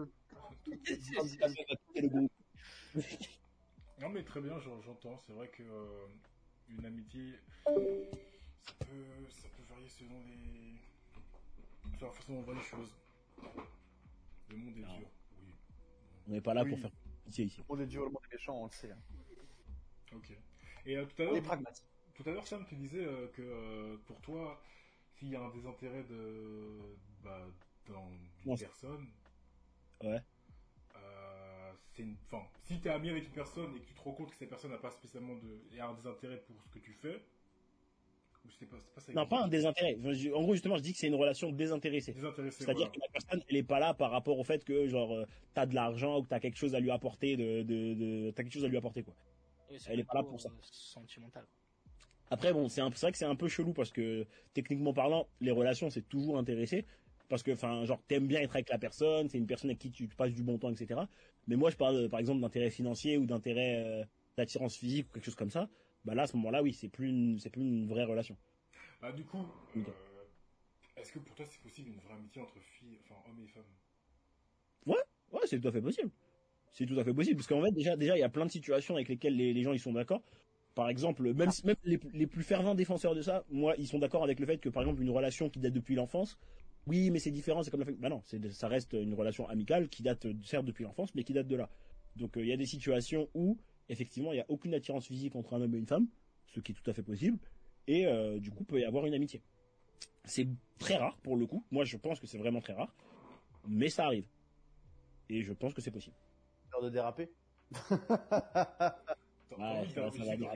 Non 4.00 4.08
mais 4.10 4.22
très 4.24 4.40
bien, 4.40 4.58
j'en- 4.58 4.80
j'entends. 4.82 5.16
C'est 5.18 5.32
vrai 5.32 5.48
que 5.48 5.62
euh, 5.62 6.06
une 6.68 6.84
amitié, 6.84 7.34
ça 7.64 7.72
peut, 7.72 8.04
ça 9.28 9.48
peut 9.56 9.62
varier 9.70 9.88
selon 9.88 10.18
les, 10.26 10.74
selon 11.98 12.08
la 12.08 12.12
façon 12.12 12.32
dont 12.32 12.38
on 12.38 12.42
voit 12.42 12.54
les 12.54 12.62
choses. 12.62 12.94
Le 14.50 14.56
monde 14.56 14.76
est 14.76 14.80
Non. 14.80 14.98
dur. 14.98 15.08
Oui. 15.40 15.52
On 16.28 16.30
n'est 16.32 16.40
pas 16.40 16.54
là 16.54 16.62
Oui. 16.64 16.70
pour 16.70 16.78
faire 16.80 16.90
pitié. 17.32 17.64
On 17.68 17.78
est 17.80 17.86
dur, 17.86 18.04
le 18.04 18.10
monde 18.10 18.22
est 18.30 18.34
méchant, 18.34 18.54
on 18.62 18.66
le 18.66 18.70
sait. 18.72 18.90
hein. 18.92 18.98
Ok. 20.14 20.30
Et 20.86 20.96
euh, 20.96 21.06
tout 21.06 21.22
à 21.22 21.24
On 21.24 21.28
est 21.28 21.32
l'heure, 21.34 21.42
pragmatique. 21.42 21.84
tout 22.14 22.22
à 22.26 22.32
l'heure, 22.32 22.46
Sam, 22.46 22.64
tu 22.66 22.74
disais 22.76 23.04
euh, 23.04 23.28
que 23.28 23.42
euh, 23.42 23.96
pour 24.06 24.20
toi, 24.20 24.62
s'il 25.18 25.28
y 25.28 25.36
a 25.36 25.40
un 25.42 25.50
désintérêt 25.50 26.04
de, 26.04 26.96
bah, 27.22 27.46
dans 27.86 28.10
une 28.44 28.56
personne, 28.58 29.08
Ouais. 30.02 30.22
euh, 30.96 31.72
c'est 31.94 32.02
une, 32.02 32.16
enfin, 32.26 32.46
si 32.64 32.80
t'es 32.80 32.90
ami 32.90 33.10
avec 33.10 33.26
une 33.26 33.32
personne 33.32 33.74
et 33.76 33.80
que 33.80 33.86
tu 33.86 33.94
te 33.94 34.00
rends 34.00 34.12
compte 34.12 34.30
que 34.30 34.36
cette 34.36 34.48
personne 34.48 34.70
n'a 34.70 34.78
pas 34.78 34.90
spécialement 34.90 35.36
de, 35.36 35.64
et 35.72 35.80
a 35.80 35.88
un 35.88 35.94
désintérêt 35.94 36.38
pour 36.46 36.62
ce 36.62 36.68
que 36.70 36.78
tu 36.78 36.92
fais, 36.94 37.22
ou 38.44 38.66
pas, 38.66 38.76
c'est 38.80 38.94
pas 38.94 39.00
ça. 39.00 39.12
Non, 39.12 39.26
pas 39.26 39.44
un 39.44 39.48
désintérêt. 39.48 39.96
En 40.34 40.42
gros, 40.42 40.52
justement, 40.54 40.76
je 40.76 40.82
dis 40.82 40.92
que 40.92 40.98
c'est 40.98 41.06
une 41.08 41.14
relation 41.14 41.50
désintéressée. 41.52 42.12
Désintéressé. 42.12 42.64
C'est-à-dire 42.64 42.86
voilà. 42.86 42.92
que 42.92 43.00
la 43.00 43.08
personne, 43.12 43.42
elle 43.48 43.56
est 43.56 43.62
pas 43.62 43.78
là 43.80 43.94
par 43.94 44.10
rapport 44.10 44.38
au 44.38 44.44
fait 44.44 44.64
que, 44.64 44.86
genre, 44.88 45.12
euh, 45.14 45.26
t'as 45.54 45.66
de 45.66 45.74
l'argent 45.74 46.18
ou 46.18 46.22
que 46.22 46.28
t'as 46.28 46.40
quelque 46.40 46.56
chose 46.58 46.74
à 46.74 46.80
lui 46.80 46.90
apporter 46.90 47.36
de, 47.36 47.62
de, 47.62 47.94
de- 47.94 48.30
t'as 48.30 48.42
quelque 48.42 48.52
chose 48.52 48.64
à 48.64 48.68
lui 48.68 48.76
apporter, 48.76 49.02
quoi. 49.02 49.14
Oui, 49.70 49.78
Elle 49.88 50.00
est 50.00 50.04
pas 50.04 50.14
là 50.14 50.22
pour 50.22 50.40
ça. 50.40 50.48
euh, 50.48 50.52
Sentimental. 50.62 51.44
Après, 52.30 52.52
bon, 52.52 52.68
c'est 52.68 52.80
vrai 52.80 53.12
que 53.12 53.18
c'est 53.18 53.24
un 53.26 53.36
peu 53.36 53.48
chelou 53.48 53.72
parce 53.72 53.90
que, 53.90 54.26
techniquement 54.54 54.92
parlant, 54.94 55.28
les 55.40 55.50
relations, 55.50 55.90
c'est 55.90 56.08
toujours 56.08 56.38
intéressé. 56.38 56.84
Parce 57.28 57.42
que, 57.42 57.52
enfin, 57.52 57.84
genre, 57.84 58.00
t'aimes 58.08 58.26
bien 58.26 58.40
être 58.40 58.54
avec 58.54 58.68
la 58.68 58.78
personne, 58.78 59.28
c'est 59.28 59.38
une 59.38 59.46
personne 59.46 59.70
avec 59.70 59.78
qui 59.78 59.90
tu 59.90 60.06
passes 60.08 60.32
du 60.32 60.42
bon 60.42 60.58
temps, 60.58 60.70
etc. 60.70 61.00
Mais 61.46 61.56
moi, 61.56 61.70
je 61.70 61.76
parle, 61.76 61.96
euh, 61.96 62.08
par 62.08 62.20
exemple, 62.20 62.40
d'intérêt 62.40 62.70
financier 62.70 63.16
ou 63.18 63.24
d'intérêt 63.26 63.82
euh, 63.84 64.04
d'attirance 64.36 64.76
physique 64.76 65.08
ou 65.08 65.12
quelque 65.14 65.24
chose 65.24 65.34
comme 65.34 65.50
ça. 65.50 65.68
Bah 66.04 66.14
là, 66.14 66.22
à 66.22 66.26
ce 66.26 66.36
moment-là, 66.36 66.62
oui, 66.62 66.72
c'est 66.72 66.88
plus 66.88 67.08
une, 67.08 67.38
c'est 67.38 67.50
plus 67.50 67.62
une 67.62 67.86
vraie 67.86 68.04
relation. 68.04 68.36
Bah, 69.00 69.12
du 69.12 69.24
coup, 69.24 69.44
euh, 69.76 69.80
est-ce 70.96 71.12
que 71.12 71.18
pour 71.18 71.34
toi 71.34 71.44
c'est 71.48 71.60
possible 71.60 71.90
une 71.90 72.00
vraie 72.00 72.14
amitié 72.14 72.42
entre 72.42 72.58
filles, 72.60 72.98
enfin 73.04 73.16
hommes 73.28 73.40
et 73.42 73.48
femmes? 73.48 73.64
Ouais, 74.86 75.40
c'est 75.46 75.60
tout 75.60 75.68
à 75.68 75.72
fait 75.72 75.80
possible. 75.80 76.10
C'est 76.72 76.86
tout 76.86 76.98
à 76.98 77.04
fait 77.04 77.14
possible 77.14 77.36
parce 77.36 77.46
qu'en 77.46 77.62
fait 77.62 77.72
déjà 77.72 77.96
déjà 77.96 78.16
il 78.16 78.20
y 78.20 78.24
a 78.24 78.28
plein 78.28 78.46
de 78.46 78.50
situations 78.50 78.94
avec 78.94 79.08
lesquelles 79.08 79.36
les, 79.36 79.52
les 79.52 79.62
gens 79.62 79.72
ils 79.72 79.80
sont 79.80 79.92
d'accord. 79.92 80.22
Par 80.74 80.88
exemple, 80.88 81.22
même 81.34 81.50
même 81.64 81.76
les, 81.84 81.98
les 82.12 82.26
plus 82.26 82.42
fervents 82.42 82.74
défenseurs 82.74 83.14
de 83.14 83.22
ça, 83.22 83.44
moi 83.50 83.74
ils 83.78 83.86
sont 83.88 83.98
d'accord 83.98 84.24
avec 84.24 84.40
le 84.40 84.46
fait 84.46 84.58
que 84.58 84.68
par 84.68 84.82
exemple 84.82 85.02
une 85.02 85.10
relation 85.10 85.50
qui 85.50 85.58
date 85.58 85.72
depuis 85.72 85.94
l'enfance, 85.94 86.38
oui 86.86 87.10
mais 87.10 87.18
c'est 87.18 87.30
différent, 87.30 87.62
c'est 87.62 87.70
comme 87.70 87.80
la 87.80 87.86
famille. 87.86 88.00
Bah 88.00 88.08
non, 88.08 88.22
c'est 88.24 88.52
ça 88.52 88.68
reste 88.68 88.92
une 88.92 89.14
relation 89.14 89.48
amicale 89.48 89.88
qui 89.88 90.02
date 90.02 90.26
certes 90.44 90.64
depuis 90.64 90.84
l'enfance 90.84 91.14
mais 91.14 91.24
qui 91.24 91.32
date 91.32 91.48
de 91.48 91.56
là. 91.56 91.70
Donc 92.16 92.36
euh, 92.36 92.42
il 92.42 92.48
y 92.48 92.52
a 92.52 92.56
des 92.56 92.66
situations 92.66 93.28
où 93.34 93.58
effectivement 93.92 94.32
il 94.32 94.36
y 94.38 94.40
a 94.40 94.46
aucune 94.48 94.74
attirance 94.74 95.06
physique 95.06 95.36
entre 95.36 95.54
un 95.54 95.60
homme 95.62 95.74
et 95.74 95.78
une 95.78 95.86
femme, 95.86 96.08
ce 96.48 96.60
qui 96.60 96.72
est 96.72 96.74
tout 96.74 96.90
à 96.90 96.94
fait 96.94 97.02
possible. 97.02 97.38
et 97.86 98.06
euh, 98.06 98.38
du 98.38 98.50
coup 98.50 98.64
peut 98.64 98.80
y 98.80 98.84
avoir 98.84 99.06
une 99.06 99.14
amitié. 99.14 99.42
C'est 100.24 100.46
très 100.78 100.96
rare 100.96 101.16
pour 101.18 101.36
le 101.36 101.46
coup. 101.46 101.64
Moi, 101.70 101.84
je 101.84 101.96
pense 101.96 102.20
que 102.20 102.26
c'est 102.28 102.38
vraiment 102.38 102.60
très 102.60 102.74
rare, 102.74 102.94
mais 103.66 103.88
ça 103.88 104.06
arrive. 104.06 104.26
Et 105.28 105.42
je 105.42 105.52
pense 105.52 105.74
que 105.74 105.80
c'est 105.80 105.90
possible. 105.90 106.14
Peur 106.70 106.82
de 106.82 106.90
déraper 106.90 107.28
Ouais, 109.58 109.86
pas 109.94 110.10
ça 110.10 110.24
ça 110.24 110.36
va. 110.36 110.54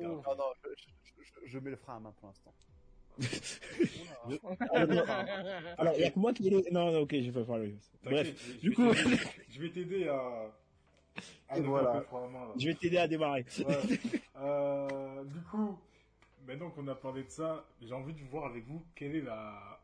Non, 0.00 0.22
non, 0.36 0.44
je, 0.64 0.68
je- 0.76 1.22
je- 1.22 1.46
je 1.46 1.58
mets 1.58 1.70
le 1.70 1.76
frein 1.76 1.96
à 1.96 2.00
main 2.00 2.12
pour 2.12 2.28
l'instant. 2.28 2.52
Alors, 4.72 4.88
non, 4.88 5.04
alors, 5.78 5.94
il 5.96 6.00
y 6.00 6.04
a 6.04 6.10
que 6.10 6.18
moi 6.18 6.32
qui 6.34 6.46
ai 6.48 6.50
les... 6.50 6.70
Non, 6.70 6.90
non, 6.92 6.98
ok, 7.00 7.14
je 7.20 7.30
vais 7.30 7.44
faire 7.44 7.56
le... 7.58 7.74
Bref, 8.02 8.58
du 8.60 8.72
coup- 8.74 8.92
je 9.50 9.60
vais 9.60 9.70
t'aider 9.70 10.08
à. 10.08 10.50
Et 11.50 11.56
lever 11.56 11.68
voilà. 11.68 11.92
main, 12.10 12.46
là. 12.46 12.54
je 12.58 12.66
vais 12.66 12.74
t'aider 12.74 12.98
à 12.98 13.08
démarrer. 13.08 13.44
Ouais. 13.64 13.98
Euh, 14.36 15.24
du 15.24 15.40
coup, 15.44 15.78
maintenant 16.46 16.70
qu'on 16.70 16.86
a 16.88 16.94
parlé 16.94 17.24
de 17.24 17.30
ça, 17.30 17.64
j'ai 17.80 17.94
envie 17.94 18.12
de 18.12 18.22
voir 18.24 18.44
avec 18.44 18.66
vous 18.66 18.84
quelle 18.94 19.16
est 19.16 19.22
la, 19.22 19.80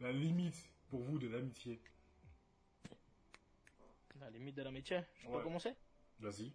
la 0.00 0.12
limite 0.12 0.56
pour 0.88 1.00
vous 1.00 1.18
de 1.18 1.28
l'amitié. 1.28 1.78
La 4.20 4.30
limite 4.30 4.54
de 4.56 4.62
la 4.62 4.70
métier. 4.70 5.00
Je 5.20 5.26
peux 5.26 5.34
Ouais. 5.34 5.42
commencer? 5.42 5.74
Vas-y. 6.20 6.52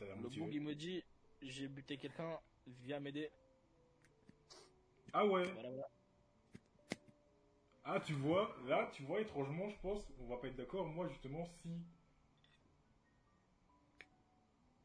Le 0.00 0.28
boug, 0.28 0.50
il 0.52 0.60
me 0.60 0.74
dit 0.74 1.02
j'ai 1.40 1.66
buté 1.68 1.96
quelqu'un, 1.96 2.38
viens 2.84 3.00
m'aider. 3.00 3.30
Ah 5.12 5.24
ouais. 5.24 5.44
Voilà, 5.54 5.70
voilà. 5.70 5.88
Ah, 7.84 8.00
tu 8.00 8.12
vois, 8.12 8.54
là, 8.66 8.90
tu 8.92 9.02
vois, 9.04 9.20
étrangement, 9.20 9.68
je 9.70 9.76
pense, 9.80 10.02
on 10.20 10.26
va 10.28 10.36
pas 10.36 10.48
être 10.48 10.56
d'accord. 10.56 10.86
Moi, 10.86 11.08
justement, 11.08 11.46
si. 11.62 11.70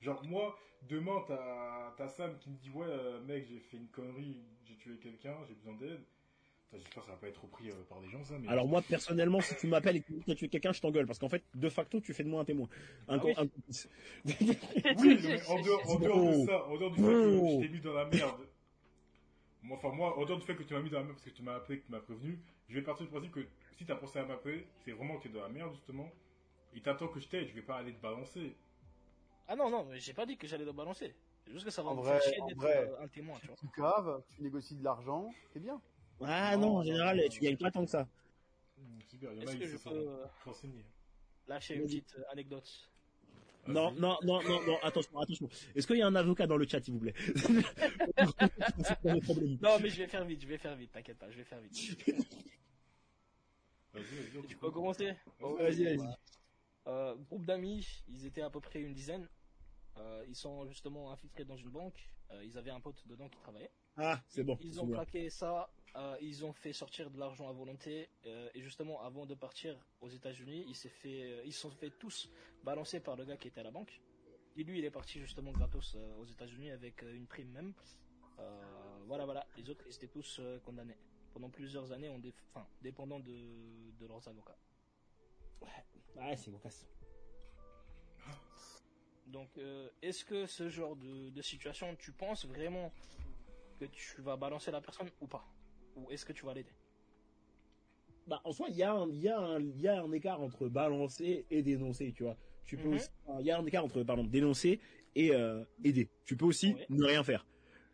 Genre, 0.03 0.21
moi, 0.25 0.59
demain, 0.89 1.23
t'as 1.27 1.93
t'as 1.97 2.09
Sam 2.09 2.37
qui 2.37 2.49
me 2.49 2.57
dit 2.57 2.69
Ouais, 2.71 2.85
euh, 2.87 3.21
mec, 3.21 3.45
j'ai 3.47 3.59
fait 3.59 3.77
une 3.77 3.87
connerie, 3.87 4.41
j'ai 4.65 4.75
tué 4.75 4.97
quelqu'un, 4.97 5.35
j'ai 5.47 5.55
besoin 5.55 5.73
d'aide. 5.75 6.03
J'espère 6.73 7.03
que 7.03 7.09
ça 7.09 7.11
va 7.11 7.17
pas 7.19 7.27
être 7.27 7.41
repris 7.41 7.69
euh, 7.69 7.73
par 7.87 8.01
des 8.01 8.09
gens, 8.09 8.23
ça, 8.23 8.33
mais. 8.37 8.49
Alors 8.49 8.67
moi, 8.67 8.81
personnellement, 8.81 9.39
si 9.39 9.55
tu 9.55 9.67
m'appelles 9.67 9.97
et 9.97 10.01
que 10.01 10.11
tu 10.11 10.31
as 10.31 10.35
tué 10.35 10.49
quelqu'un, 10.49 10.73
je 10.73 10.81
t'engueule. 10.81 11.05
Parce 11.05 11.19
qu'en 11.19 11.29
fait, 11.29 11.43
de 11.53 11.69
facto, 11.69 12.01
tu 12.01 12.13
fais 12.13 12.23
de 12.23 12.29
moi 12.29 12.41
un 12.41 12.45
témoin. 12.45 12.67
Un, 13.07 13.19
Ah 13.19 13.21
oui. 13.23 13.33
un 13.37 13.47
complice. 13.47 13.87
Oui, 14.25 15.19
mais 15.23 15.47
en 15.47 15.61
dehors, 15.61 15.89
en 15.89 15.99
dehors 15.99 16.31
de 16.31 16.45
ça, 16.45 16.65
en 16.65 16.77
dehors 16.77 16.91
du 16.91 16.97
fait 16.97 17.03
que 17.03 17.37
je 17.37 17.61
t'ai 17.61 17.69
mis 17.69 17.79
dans 17.79 17.93
la 17.93 18.05
merde. 18.05 18.47
Moi, 19.61 19.77
enfin, 19.77 19.95
moi, 19.95 20.17
en 20.17 20.25
dehors 20.25 20.39
du 20.39 20.45
fait 20.45 20.55
que 20.55 20.63
tu 20.63 20.73
m'as 20.73 20.81
mis 20.81 20.89
dans 20.89 20.97
la 20.97 21.03
merde 21.05 21.15
parce 21.15 21.25
que 21.29 21.33
tu 21.33 21.43
m'as 21.43 21.55
appelé, 21.55 21.79
que 21.79 21.85
tu 21.85 21.91
m'as 21.91 21.99
prévenu, 21.99 22.39
je 22.67 22.75
vais 22.75 22.81
partir 22.81 23.05
du 23.05 23.11
principe 23.11 23.31
que 23.31 23.47
si 23.77 23.85
t'as 23.85 23.95
pensé 23.95 24.19
à 24.19 24.25
m'appeler, 24.25 24.67
c'est 24.83 24.91
vraiment 24.91 25.17
que 25.17 25.23
t'es 25.23 25.29
dans 25.29 25.43
la 25.43 25.49
merde, 25.49 25.71
justement. 25.73 26.11
Il 26.73 26.81
t'attend 26.81 27.07
que 27.07 27.19
je 27.19 27.27
t'aide, 27.29 27.47
je 27.47 27.53
vais 27.53 27.61
pas 27.61 27.77
aller 27.77 27.93
te 27.93 28.01
balancer. 28.01 28.57
Ah 29.47 29.55
non, 29.55 29.69
non, 29.69 29.85
mais 29.85 29.99
j'ai 29.99 30.13
pas 30.13 30.25
dit 30.25 30.37
que 30.37 30.47
j'allais 30.47 30.65
le 30.65 30.71
balancer. 30.71 31.13
C'est 31.45 31.51
juste 31.51 31.65
que 31.65 31.71
ça 31.71 31.83
va 31.83 31.91
En 31.91 31.95
me 31.95 32.01
vrai, 32.01 32.13
faire 32.19 32.21
chier 32.21 32.41
en 32.41 32.47
d'être 32.47 32.57
vrai. 32.59 32.77
euh, 32.89 33.03
un 33.03 33.07
témoin, 33.07 33.37
tu 33.39 33.47
vois. 33.47 33.55
Tu 33.57 33.67
caves, 33.75 34.21
tu 34.35 34.41
négocies 34.41 34.75
de 34.75 34.83
l'argent, 34.83 35.33
c'est 35.51 35.59
bien. 35.59 35.81
Ah 36.21 36.55
non, 36.57 36.77
en 36.77 36.83
général, 36.83 37.21
tu 37.29 37.39
gagnes 37.41 37.57
pas 37.57 37.71
tant 37.71 37.83
que 37.83 37.91
ça. 37.91 38.07
Hmm, 38.77 38.99
super, 39.09 39.31
il 39.33 39.37
y 39.37 39.39
en 39.39 39.41
a 39.41 39.43
Est-ce 39.43 39.57
que 39.57 39.65
qui 39.65 39.71
je 39.71 39.77
se 39.77 39.83
peux 39.89 40.09
euh, 40.09 40.25
lâcher 41.47 41.75
une 41.75 41.83
petite 41.83 42.15
euh, 42.17 42.23
anecdote? 42.31 42.89
Non, 43.67 43.91
non, 43.93 44.17
non, 44.23 44.41
non, 44.43 44.61
non, 44.67 44.77
attention, 44.83 45.17
attention. 45.19 45.49
Est-ce 45.75 45.87
qu'il 45.87 45.97
y 45.97 46.01
a 46.01 46.07
un 46.07 46.15
avocat 46.15 46.47
dans 46.47 46.57
le 46.57 46.67
chat, 46.67 46.81
s'il 46.81 46.93
vous 46.93 46.99
plaît? 46.99 47.13
C'est. 47.35 47.63
Non, 49.61 49.79
mais 49.81 49.89
je 49.89 49.97
vais 49.97 50.07
faire 50.07 50.25
vite, 50.25 50.41
je 50.41 50.47
vais 50.47 50.57
faire 50.57 50.75
vite, 50.75 50.91
t'inquiète 50.91 51.17
pas, 51.17 51.29
je 51.29 51.37
vais 51.37 51.43
faire 51.43 51.59
vite. 51.59 51.97
Vas-y, 53.93 54.03
vas-y, 54.03 54.37
on 54.37 54.41
Tu 54.43 54.57
peux 54.57 54.71
commencer 54.71 55.13
Vas-y, 55.39 55.83
vas-y. 55.83 56.15
Euh, 56.87 57.15
groupe 57.15 57.45
d'amis, 57.45 58.03
ils 58.07 58.25
étaient 58.25 58.41
à 58.41 58.49
peu 58.49 58.59
près 58.59 58.81
une 58.81 58.93
dizaine. 58.93 59.27
Euh, 59.97 60.25
ils 60.27 60.35
sont 60.35 60.65
justement 60.67 61.11
infiltrés 61.11 61.45
dans 61.45 61.55
une 61.55 61.69
banque. 61.69 62.09
Euh, 62.31 62.43
ils 62.43 62.57
avaient 62.57 62.71
un 62.71 62.79
pote 62.79 63.07
dedans 63.07 63.29
qui 63.29 63.39
travaillait. 63.39 63.71
Ah, 63.95 64.21
c'est 64.27 64.43
bon. 64.43 64.57
Ils 64.61 64.81
ont 64.81 64.87
plaqué 64.87 65.29
ça. 65.29 65.69
ils 66.19 66.43
ont 66.43 66.53
fait 66.53 66.73
sortir 66.73 67.11
de 67.11 67.19
l'argent 67.19 67.47
à 67.47 67.53
volonté. 67.53 68.09
et 68.25 68.61
justement, 68.61 69.01
avant 69.03 69.25
de 69.25 69.35
partir 69.35 69.77
aux 70.01 70.09
États-Unis, 70.09 70.65
ils 70.67 70.75
s'est 70.75 70.89
fait, 70.89 71.45
ils 71.45 71.53
se 71.53 71.61
sont 71.61 71.71
fait 71.71 71.91
tous 71.91 72.29
balancer 72.63 72.99
par 72.99 73.15
le 73.15 73.25
gars 73.25 73.37
qui 73.37 73.47
était 73.47 73.61
à 73.61 73.63
la 73.63 73.71
banque. 73.71 74.01
Et 74.55 74.63
lui, 74.63 74.79
il 74.79 74.85
est 74.85 74.91
parti 74.91 75.19
justement 75.19 75.51
gratos 75.51 75.95
aux 76.19 76.25
États-Unis 76.25 76.71
avec 76.71 77.03
une 77.03 77.27
prime 77.27 77.51
même. 77.51 77.73
Voilà, 79.05 79.25
voilà. 79.25 79.45
Les 79.57 79.69
autres, 79.69 79.85
ils 79.87 79.95
étaient 79.95 80.07
tous 80.07 80.41
condamnés 80.65 80.97
pendant 81.33 81.49
plusieurs 81.49 81.91
années, 81.91 82.09
en 82.09 82.19
dépendant 82.81 83.19
de, 83.19 83.91
de 83.99 84.07
leurs 84.07 84.27
avocats. 84.27 84.57
Ouais, 86.15 86.35
c'est 86.35 86.51
cocasse. 86.51 86.85
Donc, 89.27 89.57
euh, 89.57 89.89
est-ce 90.01 90.23
que 90.25 90.45
ce 90.45 90.69
genre 90.69 90.95
de, 90.95 91.29
de 91.29 91.41
situation, 91.41 91.95
tu 91.95 92.11
penses 92.11 92.45
vraiment 92.45 92.91
que 93.79 93.85
tu 93.85 94.21
vas 94.21 94.35
balancer 94.37 94.71
la 94.71 94.81
personne 94.81 95.09
ou 95.21 95.27
pas? 95.27 95.45
Ou 95.95 96.11
est-ce 96.11 96.25
que 96.25 96.33
tu 96.33 96.45
vas 96.45 96.53
l'aider? 96.53 96.73
Bah, 98.27 98.41
en 98.45 98.51
soi, 98.51 98.67
il 98.69 98.75
y, 98.77 98.83
a 98.83 98.93
un- 98.93 99.09
il 99.09 99.19
y, 99.21 99.29
a 99.29 99.37
un- 99.39 99.59
il 99.59 99.81
y 99.81 99.87
a 99.87 100.01
un 100.01 100.11
écart 100.11 100.39
entre 100.41 100.67
balancer 100.69 101.45
et 101.49 101.61
dénoncer, 101.61 102.13
tu 102.13 102.23
vois. 102.23 102.37
Tu 102.65 102.77
peux 102.77 102.87
Mhm. 102.87 102.93
aussi, 102.95 103.09
il 103.39 103.45
y 103.45 103.51
a 103.51 103.57
un 103.57 103.65
écart 103.65 103.83
entre, 103.83 104.03
pardon, 104.03 104.23
dénoncer 104.23 104.79
et 105.15 105.33
euh, 105.33 105.63
aider. 105.83 106.09
Tu 106.25 106.37
peux 106.37 106.45
aussi 106.45 106.73
Oui. 106.73 106.85
ne 106.89 107.03
rien 107.03 107.23
faire, 107.23 107.45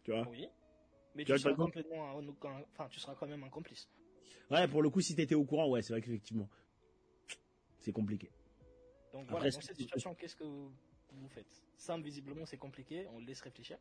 tu 0.03 0.11
vois. 0.11 0.27
Oui. 0.27 0.47
Mais 1.15 1.25
Tu 1.25 1.37
seras 1.37 1.53
complètement, 1.55 2.19
un- 2.19 2.63
enfin, 2.73 2.87
tu 2.89 2.99
seras 2.99 3.15
quand 3.15 3.27
même 3.27 3.43
un 3.43 3.49
complice. 3.49 3.89
Ouais, 4.51 4.67
pour 4.67 4.81
le 4.81 4.89
coup, 4.89 5.01
si 5.01 5.15
t'étais 5.15 5.35
au 5.35 5.43
courant, 5.45 5.67
ouais, 5.69 5.81
c'est 5.81 5.93
vrai 5.93 6.01
qu'effectivement, 6.01 6.49
c'est 7.89 7.93
compliqué. 7.93 8.29
Donc 9.13 9.23
Après, 9.23 9.31
voilà, 9.39 9.49
dans 9.49 9.61
cette 9.61 9.75
situation, 9.75 10.13
qu'est-ce 10.13 10.35
que 10.35 10.43
vous, 10.43 10.71
vous 11.13 11.27
faites? 11.29 11.63
Sam, 11.75 12.03
visiblement, 12.03 12.45
c'est 12.45 12.57
compliqué. 12.57 13.07
On 13.13 13.19
le 13.19 13.25
laisse 13.25 13.41
réfléchir. 13.41 13.77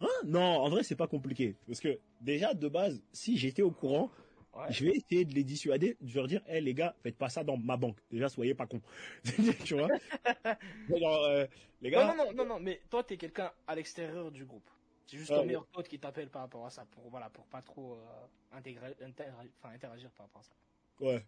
Hein? 0.00 0.06
Non, 0.24 0.40
en 0.40 0.68
vrai, 0.70 0.82
c'est 0.82 0.96
pas 0.96 1.06
compliqué. 1.06 1.54
Parce 1.66 1.80
que, 1.80 1.98
déjà, 2.22 2.54
de 2.54 2.68
base, 2.68 3.02
si 3.12 3.36
j'étais 3.36 3.62
au 3.62 3.70
courant, 3.70 4.10
Ouais. 4.54 4.72
je 4.72 4.86
vais 4.86 4.92
essayer 4.96 5.26
de 5.26 5.34
les 5.34 5.44
dissuader, 5.44 5.98
de 6.00 6.14
leur 6.14 6.26
dire, 6.26 6.40
hé 6.48 6.62
les 6.62 6.72
gars, 6.72 6.96
faites 7.02 7.18
pas 7.18 7.28
ça 7.28 7.44
dans 7.44 7.58
ma 7.58 7.76
banque. 7.76 7.98
Déjà, 8.10 8.30
soyez 8.30 8.54
pas 8.54 8.66
cons. 8.66 8.80
tu 9.70 9.74
vois? 9.74 9.88
Genre, 10.88 11.24
euh, 11.26 11.46
les 11.82 11.90
gars, 11.90 12.14
Non, 12.14 12.32
non, 12.32 12.46
non, 12.46 12.58
mais 12.58 12.80
toi, 12.88 13.04
t'es 13.04 13.18
quelqu'un 13.18 13.52
à 13.66 13.74
l'extérieur 13.74 14.30
du 14.32 14.46
groupe. 14.46 14.70
C'est 15.06 15.18
juste 15.18 15.30
Ah, 15.30 15.40
ton 15.40 15.44
meilleur 15.44 15.66
pote 15.66 15.86
qui 15.88 15.98
t'appelle 15.98 16.30
par 16.30 16.40
rapport 16.40 16.64
à 16.64 16.70
ça, 16.70 16.86
pour 16.86 17.10
voilà, 17.10 17.28
pour 17.28 17.44
pas 17.48 17.60
trop 17.60 17.96
euh, 17.96 18.56
intégrer, 18.56 18.94
inter- 19.02 19.24
enfin, 19.58 19.74
interagir 19.74 20.10
par 20.12 20.24
rapport 20.26 20.40
à 20.40 20.44
ça. 20.44 20.54
ouais. 21.00 21.22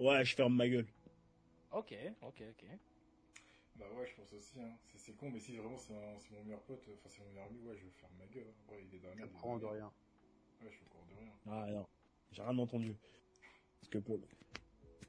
Ouais, 0.00 0.24
je 0.24 0.34
ferme 0.34 0.54
ma 0.56 0.68
gueule. 0.68 0.86
Ok, 1.72 1.94
ok, 2.22 2.42
ok. 2.50 2.64
Bah 3.76 3.86
ouais, 3.96 4.06
je 4.06 4.14
pense 4.14 4.32
aussi, 4.32 4.58
hein. 4.60 4.72
C'est- 4.96 5.16
con, 5.16 5.30
mais 5.30 5.38
si 5.38 5.56
vraiment 5.56 5.76
c'est 5.78 5.92
mon 6.32 6.42
meilleur 6.44 6.60
pote, 6.62 6.82
enfin 6.92 7.08
c'est 7.08 7.22
mon 7.22 7.28
meilleur 7.30 7.46
ami, 7.46 7.60
ouais, 7.60 7.76
je 7.76 7.84
vais 7.84 7.90
faire 7.90 8.10
ma 8.18 8.26
gueule. 8.26 8.46
hein. 8.48 8.72
Ouais, 8.72 8.84
il 8.90 9.24
est 9.24 9.28
courant 9.28 9.58
dans 9.58 9.68
de 9.68 9.72
rien. 9.72 9.92
Ouais, 10.62 10.68
je 10.70 10.76
suis 10.76 10.84
au 10.84 10.88
courant 10.88 11.06
de 11.06 11.20
rien. 11.20 11.32
Ah 11.46 11.70
non, 11.70 11.86
j'ai 12.32 12.42
rien 12.42 12.58
entendu. 12.58 12.96
Parce 13.80 13.90
que 13.90 13.98
pour 13.98 14.16
le, 14.16 14.22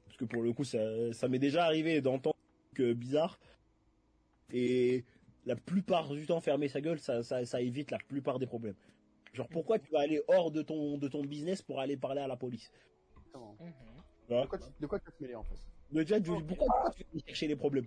parce 0.04 0.16
que 0.16 0.24
pour 0.26 0.42
le 0.42 0.52
coup, 0.52 0.64
ça, 0.64 1.12
ça 1.12 1.28
m'est 1.28 1.38
déjà 1.38 1.64
arrivé 1.64 2.00
d'entendre 2.00 2.36
que 2.74 2.92
bizarre. 2.92 3.38
Et 4.52 5.04
la 5.46 5.56
plupart 5.56 6.08
du 6.14 6.26
temps, 6.26 6.40
fermer 6.40 6.68
sa 6.68 6.80
gueule, 6.80 6.98
ça, 7.00 7.22
ça, 7.22 7.44
ça 7.44 7.60
évite 7.60 7.90
la 7.90 7.98
plupart 7.98 8.38
des 8.38 8.46
problèmes. 8.46 8.76
Genre, 9.32 9.48
pourquoi 9.48 9.78
tu 9.78 9.90
vas 9.90 10.00
aller 10.00 10.20
hors 10.28 10.50
de 10.50 10.62
ton, 10.62 10.98
de 10.98 11.08
ton 11.08 11.22
business 11.24 11.62
pour 11.62 11.80
aller 11.80 11.96
parler 11.96 12.20
à 12.20 12.26
la 12.26 12.36
police? 12.36 12.70
Exactement. 13.16 13.56
De 14.28 14.46
quoi, 14.46 14.58
tu, 14.58 14.64
de 14.80 14.86
quoi 14.86 14.98
tu 14.98 15.04
vas 15.06 15.10
te 15.12 15.22
mêler 15.22 15.34
en 15.34 15.44
fait? 15.44 15.58
Déjà, 15.90 16.20
tu- 16.20 16.30
pourquoi, 16.30 16.66
pourquoi 16.68 16.90
tu 16.90 17.04
vas 17.12 17.20
chercher 17.26 17.48
les 17.48 17.56
problèmes? 17.56 17.86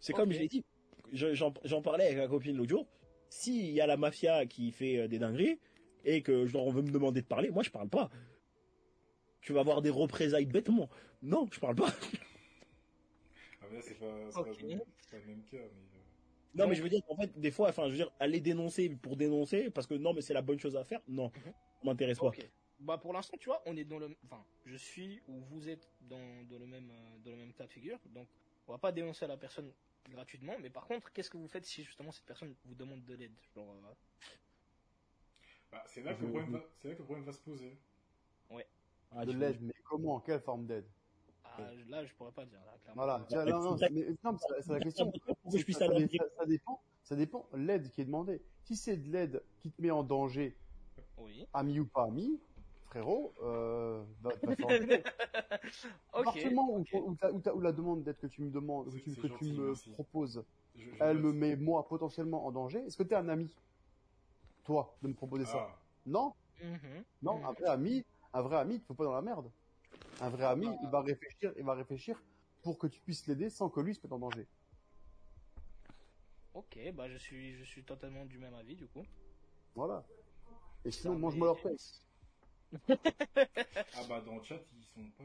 C'est 0.00 0.12
comme 0.12 0.32
je 0.32 0.38
l'ai 0.38 0.48
dit, 0.48 0.64
je- 1.12 1.34
j'en 1.34 1.82
parlais 1.82 2.06
avec 2.06 2.18
ma 2.18 2.28
copine 2.28 2.56
l'autre 2.56 2.70
jour. 2.70 2.86
S'il 3.28 3.70
y 3.72 3.80
a 3.80 3.86
la 3.86 3.96
mafia 3.96 4.46
qui 4.46 4.70
fait 4.70 4.98
euh, 4.98 5.08
des 5.08 5.18
dingueries 5.18 5.58
et 6.04 6.22
que 6.22 6.46
genre, 6.46 6.66
on 6.66 6.70
veut 6.70 6.82
me 6.82 6.90
demander 6.90 7.20
de 7.22 7.26
parler, 7.26 7.50
moi 7.50 7.62
je 7.62 7.70
parle 7.70 7.88
pas. 7.88 8.10
Tu 9.40 9.52
vas 9.52 9.60
avoir 9.60 9.82
des 9.82 9.90
représailles 9.90 10.46
bêtement. 10.46 10.88
Non, 11.22 11.48
je 11.52 11.60
parle 11.60 11.74
pas. 11.74 11.92
Ah, 13.60 13.66
mais 13.70 13.76
là, 13.76 13.82
c'est 13.82 13.94
pas, 13.98 14.06
le- 14.06 14.30
c'est 14.30 15.10
pas 15.10 15.18
le 15.18 15.26
même 15.26 15.42
cas, 15.44 15.56
mais. 15.56 15.58
euh, 15.58 16.02
Non, 16.54 16.68
mais 16.68 16.74
je 16.74 16.82
veux 16.82 16.88
dire, 16.90 17.00
en 17.08 17.16
fait, 17.16 17.38
des 17.40 17.50
fois, 17.50 17.70
enfin, 17.70 17.84
je 17.86 17.90
veux 17.92 17.96
dire, 17.96 18.12
aller 18.20 18.40
dénoncer 18.40 18.90
pour 18.90 19.16
dénoncer, 19.16 19.70
parce 19.70 19.86
que 19.86 19.94
non, 19.94 20.12
mais 20.12 20.20
c'est 20.20 20.34
la 20.34 20.42
bonne 20.42 20.58
chose 20.60 20.76
à 20.76 20.84
faire. 20.84 21.00
Non, 21.08 21.32
Mhm. 21.34 21.52
m'intéresse 21.84 22.18
pas. 22.18 22.30
Bah 22.84 22.98
pour 22.98 23.14
l'instant, 23.14 23.36
tu 23.38 23.48
vois, 23.48 23.62
on 23.64 23.74
est 23.78 23.84
dans 23.84 23.98
le, 23.98 24.14
enfin, 24.26 24.44
je 24.66 24.76
suis 24.76 25.22
ou 25.26 25.40
vous 25.40 25.68
êtes 25.70 25.88
dans, 26.02 26.18
dans 26.50 26.58
le 26.58 26.66
même 26.66 26.90
euh, 26.90 27.18
dans 27.24 27.30
le 27.30 27.38
même 27.38 27.52
cas 27.54 27.66
de 27.66 27.72
figure. 27.72 27.98
Donc, 28.10 28.28
on 28.68 28.72
va 28.72 28.78
pas 28.78 28.92
dénoncer 28.92 29.26
la 29.26 29.38
personne 29.38 29.72
gratuitement, 30.10 30.54
mais 30.60 30.68
par 30.68 30.86
contre, 30.86 31.10
qu'est-ce 31.12 31.30
que 31.30 31.38
vous 31.38 31.48
faites 31.48 31.64
si 31.64 31.82
justement 31.82 32.12
cette 32.12 32.26
personne 32.26 32.54
vous 32.66 32.74
demande 32.74 33.02
de 33.06 33.14
l'aide 33.14 33.32
Genre, 33.54 33.70
euh, 33.70 33.94
Bah, 35.72 35.82
c'est 35.86 36.02
là, 36.02 36.12
que 36.14 36.20
le 36.20 36.26
Je- 36.26 36.32
problème 36.32 36.52
va- 36.52 36.64
c'est 36.76 36.88
là 36.88 36.94
que 36.94 36.98
le 36.98 37.04
problème 37.04 37.24
va 37.24 37.32
se 37.32 37.38
poser. 37.40 37.76
Ah, 39.16 39.24
De 39.24 39.32
l'aide, 39.32 39.62
mais 39.62 39.74
comment 39.84 40.18
Quelle 40.20 40.40
forme 40.40 40.66
d'aide? 40.66 40.86
Ah, 41.44 41.70
là, 41.88 42.04
je 42.04 42.12
pourrais 42.14 42.32
pas 42.32 42.44
dire. 42.44 42.58
Là, 42.66 42.76
clairement. 42.82 43.02
Voilà, 43.02 43.24
tiens, 43.28 43.44
non, 43.44 43.62
non, 43.62 43.76
c'est- 43.78 43.88
mais, 43.90 44.06
non, 44.24 44.32
mais 44.32 44.38
c'est 44.40 44.62
c'est 44.62 44.72
la 44.72 44.80
question. 44.80 45.12
Pour 45.42 45.52
que 45.52 45.58
je 45.58 45.64
puisse 45.64 45.78
ça, 45.78 45.84
aller 45.84 46.04
en 46.04 46.08
ça- 46.08 46.16
ça- 46.18 46.34
ça 46.38 46.46
dépend, 46.46 46.82
ça 47.04 47.16
dépend 47.16 47.48
l'aide 47.54 47.90
qui 47.92 48.00
est 48.00 48.04
demandée. 48.06 48.42
Si 48.64 48.76
c'est 48.76 48.96
de 48.96 49.08
l'aide 49.12 49.42
qui 49.60 49.70
te 49.70 49.80
met 49.80 49.92
en 49.92 50.02
danger, 50.02 50.56
Oui. 51.16 51.46
ami 51.52 51.78
ou 51.78 51.86
pas 51.86 52.04
ami, 52.06 52.40
frérot, 52.94 53.34
euh, 53.42 54.04
va, 54.22 54.30
va 54.30 54.36
te 54.36 54.54
faire 54.54 54.68
enculer. 54.68 55.02
À 56.12 56.18
Ok. 56.18 56.24
partir 56.24 56.48
du 56.50 56.54
moment 56.54 56.84
où, 56.92 57.60
la 57.60 57.72
demande 57.72 58.04
d'être 58.04 58.20
que 58.20 58.28
tu 58.28 58.42
me 58.42 58.50
demandes, 58.50 58.86
que 58.92 58.98
tu, 58.98 59.10
c'est 59.10 59.22
que 59.22 59.26
gentil, 59.26 59.52
tu 59.52 59.60
me 59.60 59.66
merci. 59.66 59.90
proposes, 59.90 60.44
Je- 60.76 60.84
je 60.84 60.96
elle 61.00 61.18
me 61.18 61.32
met 61.32 61.56
moi 61.56 61.88
potentiellement 61.88 62.46
en 62.46 62.52
danger, 62.52 62.78
est-ce 62.86 62.96
que 62.96 63.02
t'es 63.02 63.16
un 63.16 63.28
ami 63.28 63.52
Toi, 64.64 64.96
de 65.02 65.08
me 65.08 65.14
proposer 65.14 65.44
ça? 65.44 65.58
Ah, 65.58 65.78
Non, 66.06 66.32
Mhm. 66.62 67.04
non, 67.22 67.36
Mhm. 67.38 67.44
un 67.46 67.52
vrai 67.52 67.68
ami, 67.68 68.04
un 68.32 68.42
vrai 68.42 68.56
ami, 68.58 68.78
tu 68.78 68.86
peux 68.86 68.94
pas 68.94 69.04
dans 69.04 69.12
la 69.14 69.22
merde. 69.22 69.50
Un 70.20 70.30
vrai 70.30 70.44
ami, 70.44 70.68
il 70.82 70.88
va 70.90 71.00
réfléchir, 71.00 71.52
il 71.56 71.64
va 71.64 71.74
réfléchir 71.74 72.22
pour 72.62 72.78
que 72.78 72.86
tu 72.86 73.00
puisses 73.00 73.26
l'aider 73.26 73.50
sans 73.50 73.68
que 73.68 73.80
lui 73.80 73.94
se 73.94 74.00
mette 74.04 74.12
en 74.12 74.20
danger. 74.20 74.46
Ok, 76.54 76.78
bah 76.94 77.08
je 77.08 77.16
suis, 77.18 77.56
je 77.56 77.64
suis 77.64 77.82
totalement 77.82 78.24
du 78.24 78.38
même 78.38 78.54
avis 78.54 78.76
du 78.76 78.86
coup. 78.86 79.02
Voilà. 79.74 80.04
Et 80.84 80.90
sinon, 80.92 81.18
mange-moi 81.18 81.46
leur 81.48 81.60
pèse. 81.60 82.04
Ah 82.88 84.00
bah 84.08 84.20
dans 84.24 84.36
le 84.36 84.42
chat 84.42 84.60
ils 84.76 84.84
sont 84.84 85.08
pas. 85.18 85.24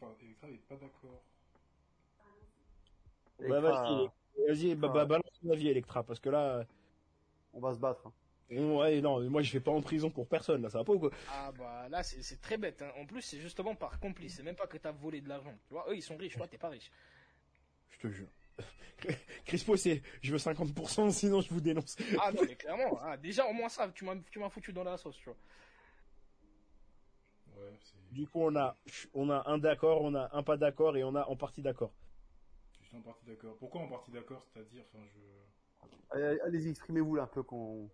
Enfin 0.00 0.12
Electra 0.22 0.48
est 0.48 0.66
pas 0.68 0.76
d'accord. 0.76 1.22
Bah, 3.48 3.60
vas-y, 3.60 4.08
vas-y, 4.48 4.74
bah, 4.76 4.88
Ah. 4.90 4.94
bah, 4.94 5.04
balance 5.04 5.30
ton 5.42 5.50
avis, 5.50 5.68
Electra, 5.68 6.04
parce 6.04 6.20
que 6.20 6.28
là, 6.30 6.64
on 7.52 7.60
va 7.60 7.74
se 7.74 7.78
battre. 7.80 8.06
hein. 8.06 8.12
ouais, 8.56 9.00
non, 9.00 9.20
moi 9.30 9.42
je 9.42 9.52
vais 9.52 9.60
pas 9.60 9.72
en 9.72 9.80
prison 9.80 10.10
pour 10.10 10.28
personne, 10.28 10.62
là, 10.62 10.70
ça 10.70 10.78
va 10.78 10.84
pas 10.84 10.92
ou 10.92 10.98
quoi 11.00 11.10
Ah 11.30 11.50
bah 11.52 11.88
là 11.88 12.02
c'est 12.02 12.40
très 12.40 12.56
bête. 12.58 12.82
hein. 12.82 12.92
En 13.00 13.06
plus 13.06 13.22
c'est 13.22 13.40
justement 13.40 13.74
par 13.74 13.98
complice. 13.98 14.36
C'est 14.36 14.42
même 14.42 14.54
pas 14.56 14.66
que 14.66 14.76
t'as 14.78 14.92
volé 14.92 15.20
de 15.20 15.28
l'argent. 15.28 15.54
Tu 15.66 15.74
vois, 15.74 15.86
eux 15.90 15.96
ils 15.96 16.02
sont 16.02 16.16
riches, 16.16 16.36
toi 16.36 16.46
t'es 16.46 16.58
pas 16.58 16.68
riche. 16.68 16.90
Je 17.90 17.98
te 17.98 18.08
jure. 18.08 18.28
Crispo, 19.46 19.76
c'est, 19.76 20.02
je 20.20 20.30
veux 20.30 20.38
50%, 20.38 21.10
sinon 21.10 21.40
je 21.40 21.48
vous 21.48 21.60
dénonce. 21.60 21.96
Ah 22.20 22.30
non 22.32 22.42
mais 22.46 22.54
clairement. 22.54 22.98
ah, 23.02 23.16
déjà 23.16 23.46
au 23.46 23.52
moins 23.52 23.68
ça, 23.68 23.88
tu 23.88 24.04
m'as 24.04 24.14
tu 24.30 24.38
m'as 24.38 24.50
foutu 24.50 24.72
dans 24.72 24.84
la 24.84 24.96
sauce, 24.96 25.16
tu 25.16 25.24
vois. 25.24 25.36
Ouais, 27.62 27.78
Du 28.12 28.26
coup, 28.28 28.40
on 28.42 28.56
a, 28.56 28.76
on 29.14 29.30
a 29.30 29.42
un 29.50 29.58
d'accord, 29.58 30.02
on 30.02 30.14
a 30.14 30.28
un 30.36 30.42
pas 30.42 30.56
d'accord 30.56 30.96
et 30.96 31.04
on 31.04 31.14
a 31.14 31.24
en 31.26 31.36
partie 31.36 31.62
d'accord. 31.62 31.92
je 32.80 32.86
suis 32.86 32.96
en 32.96 33.02
partie 33.02 33.24
d'accord. 33.24 33.56
Pourquoi 33.58 33.80
en 33.80 33.88
partie 33.88 34.10
d'accord? 34.10 34.42
C'est-à-dire, 34.52 34.84
enfin 34.92 35.04
je. 35.14 35.20
Allez, 36.10 36.38
Allez-y, 36.40 36.68
exprimez-vous 36.70 37.16
là 37.16 37.24
un 37.24 37.26
peu 37.26 37.42
qu'on 37.42 37.90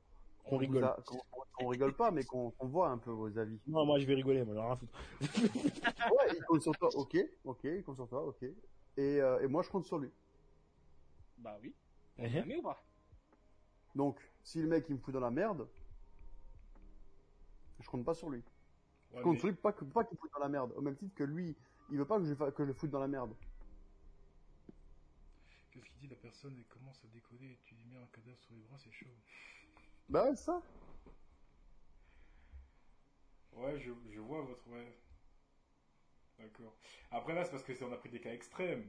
On 0.46 0.56
rigole. 0.56 0.92
qu'on 1.56 1.68
rigole 1.68 1.94
pas, 1.94 2.10
mais 2.10 2.24
qu'on 2.24 2.52
voit 2.60 2.90
un 2.90 2.98
peu 2.98 3.10
vos 3.10 3.38
avis. 3.38 3.58
Non, 3.66 3.84
moi 3.86 3.98
je 3.98 4.06
vais 4.06 4.14
rigoler, 4.14 4.44
moi, 4.44 4.54
j'en 4.54 4.62
ai 4.62 4.64
rien 4.64 4.72
à 4.72 4.76
foutre. 4.76 4.98
Ouais, 6.10 6.26
il 6.36 6.42
compte 6.44 6.62
sur 6.62 6.76
toi, 6.76 6.90
ok, 6.96 7.16
ok, 7.44 7.60
il 7.64 7.82
compte 7.82 7.96
sur 7.96 8.08
toi, 8.08 8.24
ok. 8.26 8.42
Et, 8.42 9.20
euh, 9.20 9.40
et 9.40 9.46
moi, 9.46 9.62
je 9.62 9.68
compte 9.70 9.84
sur 9.84 9.98
lui. 9.98 10.10
Bah 11.38 11.58
oui. 11.62 11.74
On 12.18 12.24
Mhm. 12.24 12.36
est 12.36 12.40
amis 12.40 12.56
ou 12.56 12.62
pas? 12.62 12.84
Donc, 13.94 14.32
si 14.42 14.62
le 14.62 14.66
mec 14.66 14.86
il 14.88 14.94
me 14.94 14.98
fout 15.00 15.12
dans 15.12 15.20
la 15.20 15.30
merde, 15.30 15.68
je 17.80 17.88
compte 17.88 18.04
pas 18.04 18.14
sur 18.14 18.30
lui. 18.30 18.42
Ouais, 19.12 19.22
compte 19.22 19.42
mais- 19.42 19.50
lui 19.50 19.56
pas 19.56 19.72
que 19.72 19.84
pas 19.84 20.04
qu'il 20.04 20.18
foute 20.18 20.30
dans 20.32 20.40
la 20.40 20.48
merde. 20.48 20.72
Au 20.76 20.80
même 20.80 20.96
titre 20.96 21.14
que 21.14 21.24
lui, 21.24 21.56
il 21.90 21.98
veut 21.98 22.04
pas 22.04 22.18
que 22.18 22.24
je, 22.24 22.34
que 22.34 22.62
je 22.64 22.68
le 22.68 22.74
foute 22.74 22.90
dans 22.90 23.00
la 23.00 23.09
merde. 23.09 23.34
Qu'est-ce 25.70 25.86
qu'il 25.86 25.98
dit 25.98 26.09
la 26.09 26.16
personne 26.16 26.54
Elle 26.56 26.66
commence 26.66 27.02
à 27.04 27.09
décoller 27.09 27.52
et 27.52 27.59
tu 27.64 27.74
lui 27.74 27.84
mets 27.86 27.96
un 27.96 28.06
cadavre 28.06 28.38
sur 28.40 28.54
les 28.54 28.61
bras, 28.62 28.76
c'est 28.78 28.92
chaud. 28.92 29.06
Bah 30.09 30.24
ouais, 30.24 30.36
c'est 30.36 30.44
ça. 30.44 30.62
Ouais, 33.52 33.78
je, 33.78 33.90
je 34.11 34.20
vois 34.20 34.42
votre. 34.42 34.66
Ouais. 34.68 34.96
D'accord. 36.38 36.76
Après 37.11 37.34
là, 37.34 37.44
c'est 37.44 37.50
parce 37.50 37.64
que 37.64 37.74
c'est 37.74 37.84
on 37.84 37.92
a 37.92 37.96
pris 37.96 38.11
des 38.11 38.20
cas 38.20 38.32
extrêmes. 38.32 38.88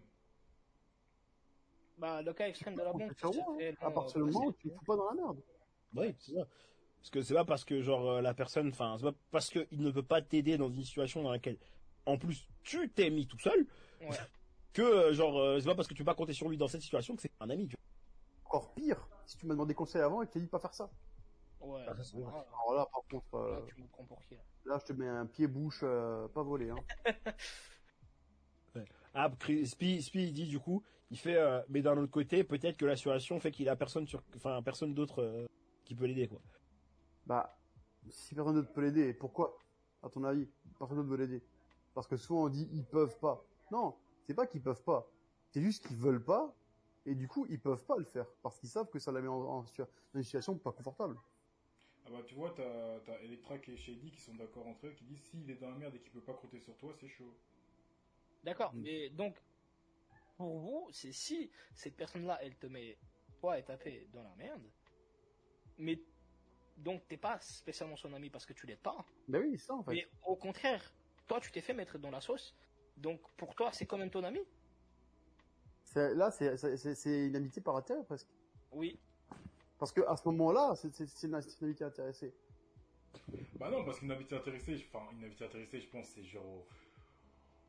Bah 1.98 2.22
le 2.22 2.34
cas 2.34 2.48
extrême 2.48 2.76
de 2.76 2.82
la 2.82 2.94
banque. 2.94 3.18
Sur 3.18 3.34
c'est 3.34 3.70
hein. 3.70 3.76
À 3.82 3.92
partir 3.92 4.24
du 4.24 4.32
moment 4.32 4.48
où 4.48 4.54
tu 4.54 4.68
me 4.68 4.74
fous 4.74 4.86
pas 4.86 4.96
dans 4.96 5.10
la 5.10 5.16
merde. 5.16 5.42
Oui, 5.96 6.16
c'est 6.20 6.34
ça. 6.34 6.48
Parce 7.00 7.10
que 7.12 7.22
c'est 7.22 7.34
pas 7.34 7.46
parce 7.46 7.64
que 7.66 7.82
genre 7.82 8.10
euh, 8.10 8.22
la 8.22 8.34
personne, 8.34 8.70
enfin, 8.70 8.96
c'est 8.98 9.06
pas 9.06 9.14
parce 9.32 9.50
qu'il 9.50 9.68
ne 9.82 9.92
peut 9.92 10.04
pas 10.04 10.22
t'aider 10.22 10.58
dans 10.58 10.70
une 10.70 10.84
situation 10.84 11.24
dans 11.24 11.32
laquelle, 11.32 11.58
en 12.06 12.18
plus, 12.18 12.48
tu 12.64 12.90
t'es 12.90 13.10
mis 13.10 13.28
tout 13.28 13.40
seul, 13.40 13.66
Ouais. 14.02 14.10
que 14.74 14.82
euh, 14.82 15.14
genre 15.14 15.38
euh, 15.40 15.60
c'est 15.60 15.66
pas 15.66 15.76
parce 15.76 15.88
que 15.88 15.94
tu 15.94 16.00
peux 16.04 16.06
pas 16.12 16.16
compter 16.16 16.34
sur 16.34 16.50
lui 16.50 16.58
dans 16.58 16.68
cette 16.68 16.82
situation 16.82 17.16
que 17.16 17.22
c'est 17.22 17.32
un 17.40 17.50
ami. 17.50 17.68
Tu 17.68 17.76
Encore 18.46 18.74
pire, 18.74 19.08
si 19.26 19.38
tu 19.38 19.46
m'as 19.46 19.54
demandé 19.54 19.74
conseil 19.74 20.02
avant 20.02 20.22
et 20.22 20.28
que 20.28 20.34
tu 20.34 20.40
dit 20.40 20.46
de 20.46 20.50
pas 20.50 20.60
faire 20.60 20.74
ça. 20.74 20.90
Ouais. 21.62 21.86
Ah, 21.88 21.94
ça, 22.02 22.18
vrai. 22.18 22.32
Ah, 22.34 22.46
Alors 22.54 22.74
là, 22.76 22.86
par 22.92 23.02
contre, 23.10 23.36
euh, 23.36 23.56
là, 23.56 23.62
tu 23.68 23.82
me 23.82 23.88
prends 23.88 24.04
pour 24.06 24.22
qui 24.24 24.36
là? 24.36 24.42
là, 24.66 24.78
je 24.80 24.86
te 24.86 24.94
mets 24.94 25.08
un 25.08 25.26
pied-bouche 25.26 25.82
euh, 25.84 26.28
pas 26.30 26.44
volé. 26.44 26.70
Hein. 26.70 26.76
vois. 28.76 28.84
Ah, 29.14 29.32
Spi, 29.66 30.02
Spi, 30.02 30.24
il 30.24 30.34
dit 30.34 30.46
du 30.48 30.60
coup, 30.60 30.84
il 31.12 31.18
fait, 31.18 31.36
euh, 31.36 31.62
mais 31.70 31.82
d'un 31.82 31.98
autre 31.98 32.12
côté, 32.12 32.44
peut-être 32.44 32.78
que 32.78 32.86
la 32.86 32.96
situation 32.96 33.40
fait 33.40 33.52
qu'il 33.52 33.68
a 33.70 33.76
personne 33.76 34.08
sur, 34.08 34.22
enfin, 34.36 34.62
personne 34.62 34.94
d'autre 34.94 35.22
euh, 35.22 35.46
qui 35.86 35.96
peut 35.96 36.06
l'aider 36.06 36.28
quoi. 36.28 36.40
Bah, 37.30 37.56
si 38.10 38.34
personne 38.34 38.56
d'autre 38.56 38.74
peut 38.74 38.82
l'aider, 38.82 39.14
pourquoi 39.14 39.56
À 40.02 40.10
ton 40.10 40.24
avis, 40.24 40.48
personne 40.80 40.98
d'autre 40.98 41.10
veut 41.10 41.18
l'aider? 41.18 41.44
Parce 41.94 42.08
que 42.08 42.18
souvent 42.18 42.46
on 42.46 42.50
dit 42.50 42.68
ils 42.74 42.84
peuvent 42.84 43.20
pas. 43.20 43.46
Non, 43.72 43.96
c'est 44.26 44.34
pas 44.34 44.48
qu'ils 44.48 44.64
peuvent 44.64 44.82
pas. 44.82 45.08
C'est 45.52 45.62
juste 45.62 45.88
qu'ils 45.88 45.96
veulent 45.96 46.24
pas, 46.24 46.56
et 47.06 47.14
du 47.14 47.28
coup 47.28 47.46
ils 47.48 47.60
peuvent 47.60 47.86
pas 47.86 47.98
le 47.98 48.04
faire 48.04 48.26
parce 48.42 48.58
qu'ils 48.58 48.70
savent 48.70 48.90
que 48.90 48.98
ça 48.98 49.12
la 49.12 49.22
met 49.22 49.28
en, 49.28 49.64
une 50.16 50.24
situation 50.24 50.58
pas 50.58 50.72
confortable. 50.72 51.18
Ah 52.08 52.10
bah 52.10 52.24
tu 52.26 52.34
vois, 52.34 52.52
t'as 52.56 53.00
t'as 53.02 53.20
Electra 53.20 53.58
et 53.58 53.78
Shady 53.78 54.10
qui 54.10 54.22
sont 54.22 54.34
d'accord 54.34 54.66
entre 54.66 54.88
eux, 54.88 54.92
qui 54.94 55.04
disent 55.04 55.22
s'il 55.22 55.52
est 55.52 55.56
dans 55.56 55.70
la 55.70 55.76
merde 55.76 55.94
et 55.94 56.00
qu'il 56.00 56.12
peut 56.12 56.22
pas 56.22 56.34
compter 56.34 56.60
sur 56.60 56.76
toi, 56.78 56.96
c'est 57.00 57.10
chaud. 57.10 57.38
D'accord, 58.44 58.74
Mm. 58.74 58.82
mais 58.82 59.10
donc, 59.12 59.40
pour 60.36 60.58
vous, 60.58 60.90
c'est 60.92 61.12
si 61.12 61.52
cette 61.76 61.96
personne-là, 61.96 62.40
elle 62.42 62.56
te 62.56 62.66
met, 62.66 62.98
toi 63.40 63.60
et 63.60 63.64
ta 63.64 63.78
fait 63.78 64.08
dans 64.12 64.24
la 64.24 64.34
merde, 64.36 64.64
mais 65.78 66.02
donc 66.80 67.08
t'es 67.08 67.18
pas 67.18 67.40
spécialement 67.42 67.96
son 67.98 68.14
ami 68.14 68.30
parce 68.30 68.46
que 68.46 68.54
tu 68.54 68.66
l'aides 68.68 68.80
pas, 68.80 69.06
Ben 69.28 69.42
oui, 69.42 69.58
c'est 69.58 69.68
ça 69.68 69.76
en 69.76 69.84
fait. 69.84 69.94
mais 69.94 70.08
au 70.26 70.36
contraire, 70.36 70.82
toi 71.28 71.40
tu 71.40 71.52
t'es 71.52 71.62
fait 71.62 71.74
mettre 71.74 71.98
dans 71.98 72.12
la 72.12 72.22
sauce, 72.22 72.56
donc 72.98 73.20
pour 73.38 73.54
toi 73.56 73.72
c'est 73.72 73.86
quand 73.86 73.98
même 73.98 74.10
ton 74.10 74.24
ami 74.24 74.40
Là, 75.96 76.30
c'est- 76.30 77.26
une 77.28 77.36
amitié 77.36 77.62
par 77.64 77.76
intérêt 77.76 78.04
presque. 78.04 78.28
Oui. 78.72 79.00
Parce 79.80 79.92
que 79.92 80.02
à 80.02 80.16
ce 80.16 80.28
moment-là, 80.28 80.76
c'est 80.76 81.24
une, 81.24 81.34
amitié 81.34 81.84
intéressée. 81.86 82.34
Bah 83.56 83.72
non, 83.72 83.84
parce 83.84 84.00
qu'une 84.00 84.12
invité 84.12 84.36
intéressée, 84.36 84.78
je- 84.78 84.86
enfin 84.94 85.06
une 85.14 85.24
invité 85.24 85.46
intéressée, 85.46 85.82
je 85.82 85.90
pense 85.90 86.08
c'est 86.10 86.24
genre 86.24 86.46
au, 86.46 86.68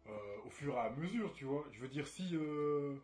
euh, 0.08 0.36
au 0.44 0.50
fur 0.50 0.74
et 0.74 0.78
à 0.78 0.90
mesure, 0.90 1.32
tu 1.32 1.46
vois. 1.46 1.64
Je 1.72 1.80
veux 1.80 1.88
dire 1.88 2.06
si, 2.06 2.36
euh, 2.36 2.96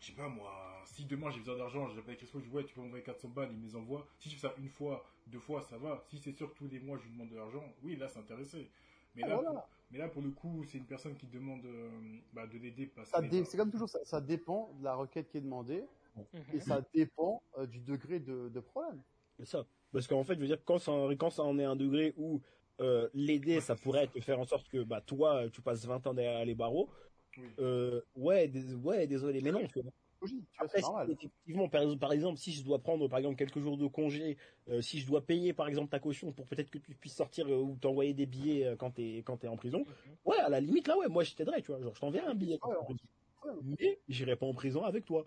je 0.00 0.06
sais 0.06 0.12
pas 0.12 0.28
moi, 0.28 0.82
si 0.86 1.04
demain 1.04 1.30
j'ai 1.30 1.38
besoin 1.40 1.56
d'argent, 1.56 1.88
j'appelle 1.94 2.16
Crespo, 2.16 2.40
je 2.40 2.44
dis 2.46 2.50
ouais 2.50 2.64
tu 2.64 2.74
peux 2.74 2.80
m'envoyer 2.80 3.04
400 3.04 3.28
balles, 3.28 3.50
il 3.52 3.58
me 3.58 3.64
les 3.66 3.76
envoie. 3.76 4.06
Si 4.18 4.30
je 4.30 4.34
fais 4.36 4.40
ça 4.48 4.54
une 4.58 4.68
fois, 4.68 5.04
deux 5.26 5.38
fois, 5.38 5.62
ça 5.62 5.78
va. 5.78 6.02
Si 6.08 6.18
c'est 6.18 6.32
sûr 6.32 6.52
que 6.52 6.58
tous 6.58 6.68
les 6.68 6.80
mois 6.80 6.98
je 6.98 7.04
lui 7.04 7.12
demande 7.12 7.30
de 7.30 7.36
l'argent, 7.36 7.62
oui 7.82 7.96
là 7.96 8.08
c'est 8.08 8.18
intéressé. 8.18 8.68
Mais 9.14 9.22
Ah, 9.24 9.28
là, 9.28 9.34
voilà. 9.36 9.50
pour, 9.50 9.68
mais 9.90 9.98
là 9.98 10.08
pour 10.08 10.22
le 10.22 10.30
coup 10.30 10.64
c'est 10.64 10.78
une 10.78 10.86
personne 10.86 11.16
qui 11.16 11.26
demande 11.26 11.64
euh, 11.66 11.90
bah, 12.32 12.46
de 12.46 12.58
l'aider 12.58 12.86
parce 12.86 13.10
Ça 13.10 13.20
qu'elle 13.20 13.30
dé- 13.30 13.38
est 13.38 13.44
C'est 13.44 13.56
comme 13.58 13.70
toujours, 13.70 13.88
ça, 13.88 13.98
ça 14.04 14.20
dépend 14.20 14.72
de 14.78 14.84
la 14.84 14.94
requête 14.94 15.28
qui 15.30 15.38
est 15.38 15.40
demandée 15.42 15.84
Mhm. 16.32 16.54
et 16.54 16.60
ça 16.60 16.82
dépend 16.94 17.42
euh, 17.58 17.66
du 17.66 17.80
degré 17.80 18.20
de, 18.20 18.48
de 18.48 18.60
problème. 18.60 19.00
C'est 19.38 19.46
ça. 19.46 19.66
Parce 19.92 20.06
qu'en 20.06 20.22
fait, 20.22 20.34
je 20.34 20.40
veux 20.40 20.46
dire, 20.46 20.62
quand 20.64 20.78
ça, 20.78 20.92
quand 21.18 21.30
ça 21.30 21.42
en 21.42 21.58
est 21.58 21.64
un 21.64 21.76
degré 21.76 22.14
où 22.16 22.40
euh, 22.80 23.08
l'aider, 23.14 23.60
ça 23.60 23.74
pourrait 23.74 24.06
te 24.06 24.20
faire 24.20 24.38
en 24.38 24.44
sorte 24.44 24.68
que 24.68 24.82
bah 24.82 25.00
toi, 25.00 25.48
tu 25.50 25.60
passes 25.60 25.84
20 25.86 26.06
ans 26.06 26.14
derrière 26.14 26.44
les 26.44 26.54
barreaux. 26.54 26.90
Oui. 27.38 27.44
Euh, 27.58 28.00
ouais, 28.16 28.48
dés- 28.48 28.74
ouais, 28.74 29.06
désolé, 29.06 29.40
mais 29.40 29.52
non. 29.52 29.66
Tu 29.66 29.80
vois. 29.80 29.90
Logique, 30.20 30.44
tu 30.50 30.58
vois, 30.58 30.66
Après, 30.66 30.78
c'est 30.80 30.82
normal. 30.86 31.06
si, 31.06 31.12
effectivement, 31.14 31.68
par, 31.68 31.98
par 31.98 32.12
exemple, 32.12 32.38
si 32.38 32.52
je 32.52 32.62
dois 32.62 32.78
prendre 32.78 33.08
par 33.08 33.18
exemple 33.18 33.36
quelques 33.36 33.60
jours 33.60 33.78
de 33.78 33.86
congé, 33.86 34.36
euh, 34.68 34.82
si 34.82 34.98
je 35.00 35.06
dois 35.06 35.24
payer 35.24 35.54
par 35.54 35.66
exemple 35.66 35.88
ta 35.88 35.98
caution 35.98 36.32
pour 36.32 36.46
peut-être 36.46 36.70
que 36.70 36.76
tu 36.78 36.94
puisses 36.94 37.14
sortir 37.14 37.46
euh, 37.48 37.56
ou 37.56 37.76
t'envoyer 37.80 38.12
des 38.12 38.26
billets 38.26 38.66
euh, 38.66 38.76
quand 38.76 38.90
t'es 38.90 39.22
quand 39.24 39.38
t'es 39.38 39.48
en 39.48 39.56
prison, 39.56 39.80
Mhm. 39.80 40.16
ouais, 40.26 40.38
à 40.38 40.48
la 40.50 40.60
limite 40.60 40.88
là, 40.88 40.98
ouais, 40.98 41.08
moi 41.08 41.24
je 41.24 41.34
t'aiderais, 41.34 41.62
tu 41.62 41.68
vois, 41.72 41.80
genre 41.80 41.94
je 41.94 42.00
t'enverrai 42.00 42.26
un 42.26 42.34
billet. 42.34 42.58
Ouais, 42.62 42.74
t'es 42.86 43.48
ouais. 43.48 43.54
Mais 43.80 43.98
j'irai 44.08 44.36
pas 44.36 44.46
en 44.46 44.52
prison 44.52 44.84
avec 44.84 45.06
toi. 45.06 45.24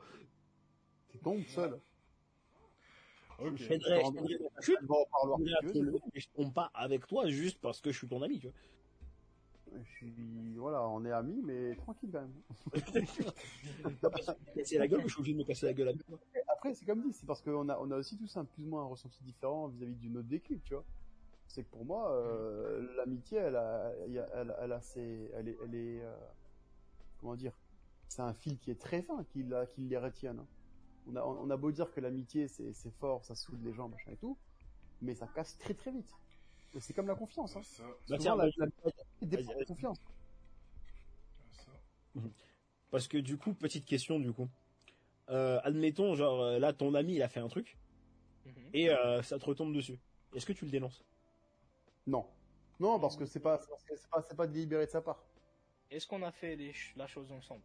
Tu 1.09 1.17
tombes 1.19 1.43
seul. 1.47 1.79
Je 3.39 3.67
t'aiderai, 3.67 4.03
Je 4.61 4.71
t'aiderai 4.71 5.99
tombe 6.35 6.53
pas 6.53 6.69
avec 6.73 7.07
toi 7.07 7.27
juste 7.27 7.59
parce 7.59 7.81
que 7.81 7.91
je 7.91 7.97
suis 7.97 8.07
ton 8.07 8.21
ami, 8.21 8.39
tu 8.39 8.47
vois. 8.47 8.55
Je 9.75 9.89
suis, 9.89 10.53
voilà, 10.57 10.87
on 10.87 11.03
est 11.05 11.11
amis, 11.11 11.41
mais 11.43 11.75
tranquille 11.75 12.09
quand 12.11 12.21
même. 12.21 12.33
casser 14.55 14.77
la 14.77 14.87
gueule, 14.87 15.01
je 15.03 15.07
suis 15.09 15.19
obligé 15.19 15.33
de 15.33 15.39
me 15.39 15.43
casser 15.43 15.65
la 15.65 15.73
gueule 15.73 15.89
avec 15.89 16.05
toi. 16.05 16.19
Après, 16.47 16.73
c'est 16.73 16.85
comme 16.85 17.01
dit, 17.01 17.13
c'est 17.13 17.25
parce 17.25 17.41
qu'on 17.41 17.67
a, 17.69 17.77
on 17.79 17.91
a 17.91 17.97
aussi 17.97 18.17
tous 18.17 18.37
un 18.37 18.45
plus 18.45 18.63
ou 18.63 18.67
moins 18.69 18.83
un 18.83 18.87
ressenti 18.87 19.23
différent 19.23 19.67
vis-à-vis 19.67 19.95
d'une 19.95 20.17
autre 20.17 20.29
vécu, 20.29 20.59
tu 20.63 20.73
vois. 20.73 20.85
C'est 21.47 21.63
que 21.63 21.69
pour 21.69 21.85
moi, 21.85 22.11
euh, 22.13 22.95
l'amitié, 22.97 23.37
elle 23.39 23.55
a, 23.55 23.91
elle, 24.05 24.55
elle 24.59 24.71
a 24.71 24.81
ses, 24.81 25.31
elle 25.33 25.49
est, 25.49 25.57
elle 25.63 25.75
est, 25.75 26.01
euh, 26.03 26.15
comment 27.19 27.35
dire, 27.35 27.53
c'est 28.07 28.21
un 28.21 28.33
fil 28.33 28.59
qui 28.59 28.71
est 28.71 28.79
très 28.79 29.01
fin, 29.01 29.23
qui, 29.25 29.43
la- 29.43 29.65
qui 29.65 29.81
les 29.81 29.97
retienne. 29.97 30.39
hein. 30.39 30.47
On 31.07 31.15
a, 31.17 31.21
on 31.23 31.49
a 31.49 31.57
beau 31.57 31.71
dire 31.71 31.91
que 31.91 31.99
l'amitié, 31.99 32.47
c'est, 32.47 32.73
c'est 32.73 32.91
fort, 32.91 33.25
ça 33.25 33.35
soude 33.35 33.61
les 33.63 33.73
gens, 33.73 33.89
machin 33.89 34.11
et 34.11 34.17
tout, 34.17 34.37
mais 35.01 35.15
ça 35.15 35.27
casse 35.27 35.57
très 35.57 35.73
très 35.73 35.91
vite. 35.91 36.09
C'est 36.79 36.93
comme 36.93 37.07
la 37.07 37.15
confiance, 37.15 37.55
hein. 37.55 37.61
Ça, 37.63 37.83
Bah, 38.09 38.17
tiens, 38.19 38.35
la, 38.35 38.45
dépend 39.21 39.53
de 39.59 39.63
confiance. 39.65 39.97
ça. 41.51 41.71
Parce 42.91 43.07
que 43.07 43.17
du 43.17 43.37
coup, 43.37 43.53
petite 43.53 43.85
question 43.85 44.19
du 44.19 44.31
coup. 44.33 44.47
Euh, 45.29 45.59
admettons, 45.63 46.15
genre 46.15 46.41
euh, 46.41 46.59
là, 46.59 46.73
ton 46.73 46.93
ami, 46.95 47.15
il 47.15 47.21
a 47.23 47.29
fait 47.29 47.39
un 47.39 47.47
truc 47.47 47.77
Mhm. 48.45 48.53
et 48.73 48.89
euh, 48.89 49.21
ça 49.23 49.39
te 49.39 49.45
retombe 49.45 49.73
dessus. 49.73 49.97
Est-ce 50.35 50.45
que 50.45 50.53
tu 50.53 50.65
le 50.65 50.71
dénonces? 50.71 51.01
Non. 52.07 52.25
Non, 52.79 52.99
parce 52.99 53.15
que 53.15 53.25
c'est 53.25 53.39
pas, 53.39 53.61
c'est 53.87 54.09
pas, 54.09 54.21
c'est 54.27 54.35
pas 54.35 54.47
délibéré 54.47 54.85
de 54.85 54.91
sa 54.91 55.01
part. 55.01 55.23
Est-ce 55.91 56.05
qu'on 56.07 56.21
a 56.23 56.31
fait 56.31 56.55
les 56.55 56.73
la 56.97 57.07
chose 57.07 57.31
ensemble? 57.31 57.61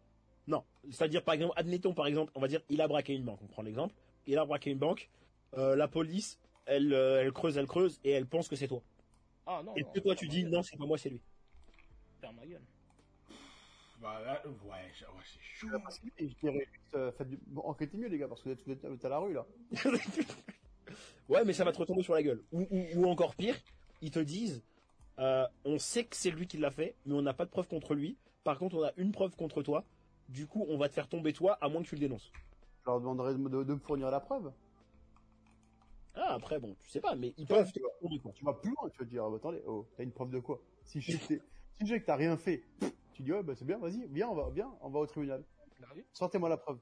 Non, 0.46 0.64
c'est-à-dire 0.90 1.24
par 1.24 1.34
exemple, 1.34 1.52
admettons 1.56 1.94
par 1.94 2.06
exemple, 2.06 2.30
on 2.34 2.40
va 2.40 2.48
dire, 2.48 2.60
il 2.68 2.80
a 2.80 2.86
braqué 2.88 3.14
une 3.14 3.24
banque. 3.24 3.40
On 3.42 3.46
prend 3.48 3.62
l'exemple. 3.62 3.94
Il 4.26 4.38
a 4.38 4.44
braqué 4.44 4.70
une 4.70 4.78
banque. 4.78 5.08
euh, 5.54 5.74
la 5.76 5.88
police, 5.88 6.38
elle, 6.66 6.92
euh, 6.92 7.22
elle 7.22 7.32
creuse, 7.32 7.56
elle 7.56 7.66
creuse, 7.66 7.98
et 8.04 8.10
elle 8.10 8.26
pense 8.26 8.48
que 8.48 8.54
c'est 8.56 8.68
toi. 8.68 8.82
Ah 9.50 9.62
non. 9.64 9.74
Et 9.76 9.82
non, 9.82 9.90
que 9.92 10.00
toi 10.00 10.14
tu 10.14 10.28
dis 10.28 10.44
non, 10.44 10.62
c'est 10.62 10.76
pas 10.76 10.84
moi, 10.84 10.98
c'est 10.98 11.08
lui. 11.08 11.22
Ferme 12.20 12.36
ma 12.36 12.46
gueule. 12.46 12.62
Bah 14.00 14.20
là, 14.24 14.42
ouais, 14.46 14.92
c'est 14.94 15.40
chaud. 15.42 15.66
Et 16.18 16.28
je 16.28 16.34
dirais 16.36 16.68
juste, 16.70 16.94
euh, 16.94 17.10
faites 17.12 17.28
du... 17.30 17.38
bon, 17.46 17.62
enquêtez 17.62 17.96
mieux, 17.96 18.08
les 18.08 18.18
gars, 18.18 18.28
parce 18.28 18.42
que 18.42 18.50
vous 18.50 18.70
êtes, 18.70 18.84
vous 18.84 19.06
à 19.06 19.08
la 19.08 19.18
rue, 19.18 19.32
là. 19.32 19.46
ouais, 21.28 21.44
mais 21.44 21.52
ça 21.52 21.64
va 21.64 21.72
te 21.72 21.78
retomber 21.78 22.02
sur 22.02 22.14
la 22.14 22.22
gueule. 22.22 22.42
Ou, 22.52 22.66
ou, 22.70 22.86
ou 22.94 23.08
encore 23.08 23.34
pire, 23.34 23.56
ils 24.02 24.10
te 24.10 24.18
disent, 24.20 24.62
euh, 25.18 25.46
on 25.64 25.78
sait 25.78 26.04
que 26.04 26.14
c'est 26.14 26.30
lui 26.30 26.46
qui 26.46 26.58
l'a 26.58 26.70
fait, 26.70 26.94
mais 27.06 27.14
on 27.14 27.22
n'a 27.22 27.32
pas 27.34 27.44
de 27.46 27.50
preuve 27.50 27.66
contre 27.66 27.94
lui. 27.94 28.16
Par 28.44 28.58
contre, 28.58 28.76
on 28.76 28.82
a 28.84 28.92
une 28.98 29.12
preuve 29.12 29.34
contre 29.34 29.62
toi. 29.62 29.84
Du 30.28 30.46
coup, 30.46 30.64
on 30.68 30.76
va 30.76 30.88
te 30.88 30.94
faire 30.94 31.08
tomber 31.08 31.32
toi, 31.32 31.58
à 31.60 31.68
moins 31.68 31.82
que 31.82 31.88
tu 31.88 31.94
le 31.96 32.00
dénonces. 32.00 32.30
Je 32.82 32.90
leur 32.90 33.00
demanderai 33.00 33.32
de, 33.32 33.38
me- 33.38 33.48
de- 33.50 33.64
de 33.64 33.74
me 33.74 33.80
fournir 33.80 34.10
la 34.10 34.20
preuve. 34.20 34.52
Ah, 36.20 36.34
après, 36.34 36.58
bon, 36.58 36.76
tu 36.80 36.90
sais 36.90 37.00
pas, 37.00 37.14
mais 37.14 37.32
ils 37.36 37.46
peuvent 37.46 37.70
tu 37.72 37.80
quoi. 38.20 38.32
Tu 38.32 38.44
vas 38.44 38.52
plus 38.52 38.70
loin, 38.70 38.90
tu 38.90 38.98
vas 38.98 39.04
te 39.04 39.10
dire, 39.10 39.24
ah, 39.24 39.30
bah, 39.30 39.36
attendez, 39.36 39.62
oh, 39.66 39.86
t'as 39.96 40.02
une 40.02 40.10
preuve 40.10 40.30
de 40.30 40.40
quoi? 40.40 40.60
Si 40.84 41.00
je 41.00 41.12
sais 41.12 41.40
si 41.80 41.86
que 41.86 42.04
t'as 42.04 42.16
rien 42.16 42.36
fait, 42.36 42.64
tu 43.12 43.22
dis, 43.22 43.32
ouais, 43.32 43.42
bah 43.42 43.54
c'est 43.54 43.64
bien, 43.64 43.78
vas-y, 43.78 44.06
viens, 44.08 44.28
on 44.28 44.34
va, 44.34 44.50
viens, 44.50 44.72
on 44.80 44.90
va 44.90 44.98
au 45.00 45.06
tribunal. 45.06 45.44
Vu 45.94 46.04
Sortez-moi 46.12 46.48
la 46.48 46.56
preuve. 46.56 46.78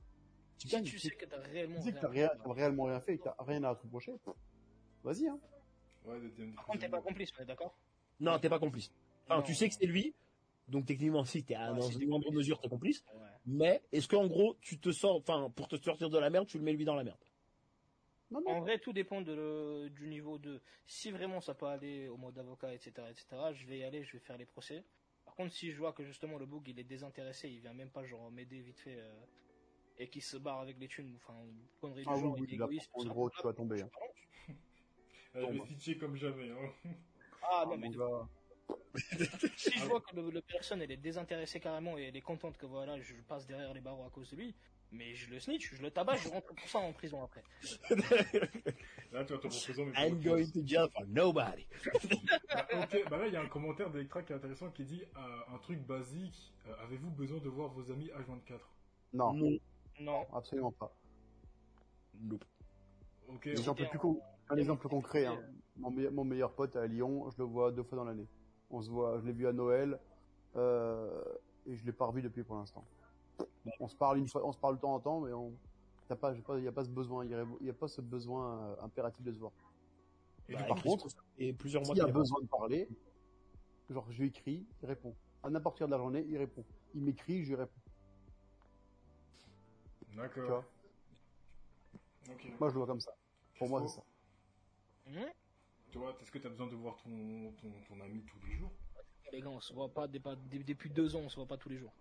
Si 0.56 0.68
tu 0.82 0.98
sais 0.98 1.10
que 1.10 1.26
t'as 1.26 1.38
réellement. 1.38 1.76
Tu 1.76 1.82
sais 1.82 1.92
que 1.92 1.98
rien 1.98 2.00
t'as 2.00 2.08
rien, 2.08 2.28
fait, 2.28 2.38
t'as 2.44 2.52
réellement 2.54 2.84
rien 2.84 3.00
fait 3.00 3.14
et 3.14 3.18
que 3.18 3.24
t'as 3.24 3.36
rien 3.40 3.62
à 3.64 3.74
te 3.74 3.82
reprocher, 3.82 4.14
vas-y, 5.04 5.28
hein. 5.28 5.38
Ouais, 6.06 6.18
Par 6.54 6.64
contre, 6.64 6.78
t'es 6.78 6.88
pas 6.88 7.00
complice, 7.02 7.30
on 7.38 7.42
est 7.42 7.46
d'accord? 7.46 7.76
Non, 8.20 8.38
t'es 8.38 8.48
pas 8.48 8.58
complice. 8.58 8.90
Enfin, 9.28 9.42
tu 9.42 9.54
sais 9.54 9.68
que 9.68 9.74
c'est 9.74 9.86
lui, 9.86 10.14
donc 10.68 10.86
techniquement, 10.86 11.24
si 11.24 11.44
t'es 11.44 11.54
à 11.54 11.72
dans 11.72 11.82
une 11.82 12.08
complice. 12.08 12.32
mesure, 12.32 12.60
t'es 12.60 12.68
complice. 12.68 13.04
Ouais. 13.14 13.28
Mais 13.44 13.82
est-ce 13.92 14.08
qu'en 14.08 14.26
gros, 14.26 14.56
tu 14.60 14.78
te 14.78 14.90
sors, 14.92 15.16
enfin, 15.16 15.50
pour 15.54 15.68
te 15.68 15.76
sortir 15.76 16.08
de 16.08 16.18
la 16.18 16.30
merde, 16.30 16.46
tu 16.46 16.58
le 16.58 16.64
mets 16.64 16.72
lui 16.72 16.84
dans 16.84 16.94
la 16.94 17.04
merde? 17.04 17.18
Non, 18.30 18.42
En 18.46 18.60
vrai, 18.60 18.78
tout 18.78 18.92
dépend 18.92 19.20
de 19.20 19.32
le- 19.32 19.88
du 19.90 20.06
niveau 20.08 20.38
de. 20.38 20.60
Si 20.86 21.10
vraiment 21.10 21.40
ça 21.40 21.54
peut 21.54 21.66
aller 21.66 22.08
au 22.08 22.16
mode 22.16 22.38
avocat, 22.38 22.74
etc., 22.74 23.10
etc., 23.10 23.52
je 23.52 23.66
vais 23.66 23.78
y 23.78 23.84
aller, 23.84 24.04
je 24.04 24.12
vais 24.12 24.18
faire 24.18 24.36
les 24.36 24.46
procès. 24.46 24.82
Par 25.24 25.34
contre, 25.34 25.52
si 25.52 25.70
je 25.70 25.78
vois 25.78 25.92
que 25.92 26.04
justement 26.04 26.38
le 26.38 26.46
bug 26.46 26.66
il 26.68 26.78
est 26.78 26.84
désintéressé, 26.84 27.48
il 27.48 27.60
vient 27.60 27.72
même 27.74 27.90
pas 27.90 28.04
genre 28.04 28.30
m'aider 28.30 28.60
vite 28.60 28.78
fait 28.80 28.96
euh, 28.98 29.12
et 29.98 30.08
qu'il 30.08 30.22
se 30.22 30.36
barre 30.36 30.60
avec 30.60 30.78
les 30.78 30.88
thunes, 30.88 31.14
enfin, 31.16 31.34
connerie 31.80 32.02
du 32.02 32.08
Ah 32.08 32.16
oui, 32.16 32.22
genre, 32.22 32.34
oui, 32.34 32.46
il 32.48 32.52
est 32.52 32.56
égoïste, 32.56 32.90
en 32.94 33.04
gros, 33.04 33.30
tu 33.30 33.42
vas 33.42 33.52
tomber, 33.52 33.82
hein. 33.82 33.90
Ah, 35.34 35.40
je 35.40 35.46
vais 35.46 35.60
stitcher 35.66 35.98
comme 35.98 36.16
jamais. 36.16 36.50
Hein. 36.50 36.72
Ah 37.42 37.60
Ah, 37.62 37.64
non, 37.66 37.76
mais 37.76 37.88
mon 37.88 37.92
gars. 37.92 38.28
si 39.56 39.78
je 39.78 39.84
vois 39.84 40.00
que 40.00 40.16
le, 40.16 40.30
le 40.30 40.42
personne 40.42 40.82
elle 40.82 40.90
est 40.90 40.96
désintéressée 40.96 41.60
carrément 41.60 41.96
et 41.98 42.04
elle 42.04 42.16
est 42.16 42.22
contente 42.22 42.56
que 42.58 42.66
voilà, 42.66 43.00
je 43.00 43.14
passe 43.28 43.46
derrière 43.46 43.72
les 43.74 43.80
barreaux 43.80 44.04
à 44.04 44.10
cause 44.10 44.30
de 44.30 44.36
lui, 44.36 44.54
mais 44.92 45.14
je 45.14 45.30
le 45.30 45.38
snitch, 45.40 45.74
je 45.74 45.82
le 45.82 45.90
tabac, 45.90 46.16
je 46.16 46.28
rentre 46.28 46.54
pour 46.54 46.68
ça 46.68 46.78
en 46.78 46.92
prison 46.92 47.22
après. 47.22 47.42
Là, 49.12 49.24
tu 49.24 49.32
vas 49.32 49.38
te 49.38 49.46
représenter. 49.46 49.92
mais 49.94 50.08
I'm 50.08 50.20
going 50.22 50.50
to 50.52 50.60
jail 50.66 50.88
for 50.92 51.06
nobody. 51.06 51.66
Bah, 52.52 52.66
ok, 52.82 53.04
bah 53.10 53.18
là, 53.18 53.26
il 53.28 53.32
y 53.32 53.36
a 53.36 53.40
un 53.42 53.48
commentaire 53.48 53.90
d'Electra 53.90 54.22
qui 54.22 54.32
est 54.32 54.36
intéressant 54.36 54.70
qui 54.70 54.84
dit 54.84 55.02
euh, 55.16 55.54
un 55.54 55.58
truc 55.58 55.78
basique. 55.86 56.52
euh, 56.66 56.74
Avez-vous 56.84 57.10
besoin 57.10 57.38
de 57.38 57.48
voir 57.48 57.70
vos 57.70 57.90
amis 57.90 58.08
H24 58.10 58.58
Non, 59.14 59.32
Non. 59.32 59.58
Non, 60.00 60.26
absolument 60.34 60.72
pas. 60.72 60.94
Nope. 62.20 62.44
Ok, 63.28 63.46
Exemple 63.46 63.78
c'était 63.80 63.90
plus 63.90 63.98
en- 63.98 64.02
con- 64.02 64.20
un 64.50 64.56
exemple 64.56 64.88
concret, 64.88 65.26
hein. 65.26 65.38
mon, 65.76 65.90
meilleur, 65.90 66.12
mon 66.12 66.24
meilleur 66.24 66.52
pote 66.54 66.76
à 66.76 66.86
Lyon, 66.86 67.28
je 67.30 67.38
le 67.38 67.44
vois 67.44 67.72
deux 67.72 67.82
fois 67.82 67.96
dans 67.98 68.04
l'année. 68.04 68.26
On 68.70 68.82
se 68.82 68.90
voit, 68.90 69.18
je 69.20 69.26
l'ai 69.26 69.32
vu 69.32 69.46
à 69.48 69.52
Noël, 69.52 69.98
euh, 70.56 71.22
et 71.66 71.74
je 71.76 71.84
l'ai 71.86 71.92
pas 71.92 72.06
revu 72.06 72.20
depuis 72.22 72.42
pour 72.44 72.56
l'instant. 72.56 72.84
On 73.80 73.88
se 73.88 73.96
parle 73.96 74.18
une 74.18 74.28
fois, 74.28 74.46
on 74.46 74.52
se 74.52 74.58
parle 74.58 74.76
de 74.76 74.80
temps 74.80 74.94
en 74.94 75.00
temps, 75.00 75.20
mais 75.20 75.32
on, 75.32 75.52
t'as 76.08 76.16
pas, 76.16 76.34
j'ai 76.34 76.42
pas, 76.42 76.58
y 76.58 76.68
a 76.68 76.72
pas 76.72 76.84
ce 76.84 76.90
besoin, 76.90 77.24
il 77.24 77.30
y 77.30 77.70
a, 77.70 77.72
pas 77.72 77.88
ce 77.88 78.00
besoin 78.00 78.58
euh, 78.58 78.82
impératif 78.82 79.24
de 79.24 79.32
se 79.32 79.38
voir. 79.38 79.52
Et 80.48 80.54
Bah, 80.54 80.64
par 80.64 80.82
contre, 80.82 81.08
et 81.38 81.52
plusieurs 81.52 81.82
mois 81.82 81.94
S'il 81.94 82.04
y 82.04 82.08
a 82.08 82.12
besoin 82.12 82.40
de 82.40 82.46
parler, 82.46 82.88
genre 83.90 84.06
je 84.10 84.20
lui 84.20 84.28
écris, 84.28 84.66
il 84.82 84.86
répond. 84.86 85.14
À 85.42 85.50
n'importe 85.50 85.78
quelle 85.78 85.84
heure 85.84 85.88
de 85.88 85.94
la 85.94 85.98
journée, 85.98 86.24
il 86.28 86.38
répond. 86.38 86.64
Il 86.94 87.02
m'écrit, 87.02 87.44
je 87.44 87.48
lui 87.50 87.56
réponds. 87.56 87.80
D'accord. 90.14 90.64
Moi, 92.58 92.68
je 92.68 92.74
le 92.74 92.78
vois 92.78 92.86
comme 92.86 93.00
ça. 93.00 93.12
Pour 93.58 93.68
moi, 93.68 93.82
c'est 93.86 93.96
ça. 93.96 94.04
Tu 95.90 95.98
vois, 95.98 96.16
est-ce 96.20 96.30
que 96.30 96.38
tu 96.38 96.46
as 96.46 96.50
besoin 96.50 96.66
de 96.66 96.74
voir 96.74 96.96
ton, 96.96 97.52
ton, 97.60 97.70
ton 97.88 98.00
ami 98.00 98.22
tous 98.24 98.38
les 98.46 98.52
jours? 98.56 98.72
Les 99.32 99.40
gars, 99.40 99.48
on 99.48 99.60
se 99.60 99.72
voit 99.72 99.88
pas, 99.88 100.06
depuis 100.06 100.90
deux 100.90 101.16
ans, 101.16 101.20
on 101.24 101.28
se 101.28 101.36
voit 101.36 101.46
pas 101.46 101.56
tous 101.56 101.68
les 101.68 101.78
jours. 101.78 101.92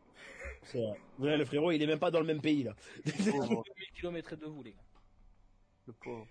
C'est 0.64 0.82
vrai. 0.82 1.00
Ouais, 1.20 1.38
le 1.38 1.46
frérot, 1.46 1.72
il 1.72 1.82
est 1.82 1.88
même 1.88 2.00
pas 2.00 2.12
dans 2.12 2.20
le 2.20 2.26
même 2.26 2.42
pays, 2.42 2.64
là. 2.64 2.76
Pauvre. 3.32 3.64
1000 3.78 3.92
km 3.94 4.36
de 4.36 4.46
vous, 4.46 4.64
les 4.64 4.72
gars. 4.72 4.84
Le 5.88 5.94
pauvre. 5.94 6.28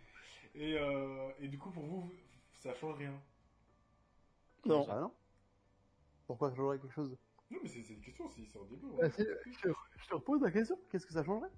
et, 0.54 0.76
euh, 0.78 1.30
et 1.40 1.48
du 1.48 1.58
coup, 1.58 1.70
pour 1.70 1.84
vous, 1.84 2.12
ça 2.58 2.74
change 2.74 2.96
rien? 2.98 3.14
Non. 4.66 4.86
Ah 4.88 5.00
non 5.00 5.12
Pourquoi 6.26 6.50
ça 6.50 6.56
changerait 6.56 6.78
quelque 6.78 6.94
chose? 6.94 7.16
Non, 7.50 7.58
mais 7.62 7.68
c'est 7.68 7.82
c'est 7.82 7.92
une 7.92 8.00
question, 8.00 8.28
c'est 8.30 8.46
c'est 8.46 8.58
un 8.58 8.64
débat. 8.64 8.88
Bah, 8.98 9.10
si, 9.10 9.22
je, 9.62 9.68
je 9.68 10.08
te 10.08 10.14
repose 10.14 10.42
la 10.42 10.50
question. 10.50 10.78
Qu'est-ce 10.90 11.06
que 11.06 11.12
ça 11.12 11.22
changerait? 11.22 11.50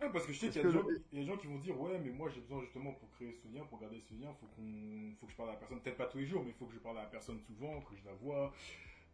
Ah, 0.00 0.08
parce 0.10 0.26
que 0.26 0.32
je 0.32 0.38
sais 0.38 0.48
qu'il 0.50 0.62
y, 0.62 0.64
a 0.64 0.68
des 0.68 0.72
gens- 0.72 0.86
le- 0.86 1.02
il 1.12 1.18
y 1.18 1.22
a 1.22 1.24
des 1.24 1.30
gens 1.30 1.36
qui 1.36 1.46
vont 1.48 1.58
dire 1.58 1.80
Ouais, 1.80 1.98
mais 1.98 2.10
moi 2.10 2.28
j'ai 2.28 2.40
besoin 2.40 2.60
justement 2.62 2.92
pour 2.92 3.10
créer 3.12 3.32
ce 3.32 3.48
lien, 3.48 3.64
pour 3.64 3.80
garder 3.80 4.00
ce 4.00 4.14
lien, 4.14 4.32
faut, 4.40 4.46
qu'on 4.54 5.12
faut 5.18 5.26
que 5.26 5.32
je 5.32 5.36
parle 5.36 5.48
à 5.50 5.52
la 5.52 5.58
personne, 5.58 5.80
peut-être 5.80 5.96
pas 5.96 6.06
tous 6.06 6.18
les 6.18 6.26
jours, 6.26 6.42
mais 6.44 6.50
il 6.50 6.54
faut 6.54 6.66
que 6.66 6.74
je 6.74 6.78
parle 6.78 6.98
à 6.98 7.02
la 7.02 7.08
personne 7.08 7.40
souvent, 7.40 7.80
que 7.82 7.96
je 7.96 8.04
la 8.04 8.14
vois, 8.14 8.52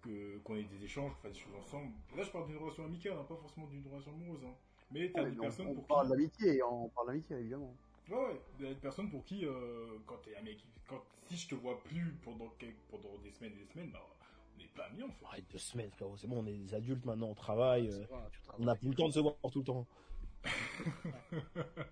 que- 0.03 0.39
qu'on 0.45 0.57
ait 0.57 0.64
des 0.64 0.85
échanges, 0.85 1.12
qu'on 1.14 1.20
fasse 1.28 1.32
des 1.32 1.41
choses 1.41 1.55
ensemble. 1.57 1.91
Là, 2.16 2.22
je 2.22 2.30
parle 2.30 2.47
d'une 2.47 2.59
relation 2.59 2.85
amicale, 2.85 3.14
hein, 3.18 3.24
pas 3.26 3.37
forcément 3.37 3.66
d'une 3.66 3.87
relation 3.91 4.12
amoureuse. 4.12 4.45
hein. 4.45 4.55
Mais 4.93 5.11
t'as 5.11 5.22
Ouais, 5.22 5.30
des 5.30 5.37
personnes 5.39 5.68
on, 5.68 5.74
pour 5.74 5.87
parle 5.87 6.07
qui. 6.07 6.12
d'amitié, 6.12 6.62
on 6.62 6.89
parle 6.91 7.07
d'amitié, 7.09 7.37
évidemment. 7.37 7.74
Ouais, 8.11 8.16
ouais, 8.16 8.41
il 8.59 8.64
y 8.66 8.68
a 8.68 8.74
des 8.74 8.80
personnes 8.80 9.11
pour 9.11 9.24
qui, 9.24 9.47
euh, 9.47 9.99
quand 10.07 10.18
t'es 10.18 10.37
un 10.37 10.43
mec, 10.43 10.59
quand, 10.87 11.03
si 11.28 11.37
je 11.39 11.49
te 11.49 11.55
vois 11.55 11.82
plus 11.85 12.12
pendant, 12.22 12.49
quelques- 12.59 12.76
pendant 12.91 13.16
des 13.22 13.30
semaines 13.30 13.53
et 13.55 13.64
des 13.64 13.72
semaines, 13.72 13.91
bah, 13.91 14.07
on 14.55 14.59
n'est 14.61 14.68
pas 14.68 14.85
amis 14.85 15.03
en 15.03 15.09
fait. 15.09 15.24
Arrête 15.24 15.45
deux 15.51 15.59
semaines, 15.59 15.91
frérot. 15.93 16.16
C'est 16.18 16.26
bon, 16.26 16.43
on 16.45 16.47
est 16.47 16.53
des 16.53 16.74
adultes 16.74 17.05
maintenant, 17.07 17.28
on 17.28 17.35
travaille. 17.35 17.89
euh, 17.89 18.05
on 18.59 18.64
n'a 18.64 18.74
plus 18.76 18.91
le 18.91 18.95
temps 18.95 19.09
de 19.09 19.14
se 19.14 19.20
voir 19.20 19.35
tout 19.51 19.61
le 19.61 19.64
temps. 19.64 19.87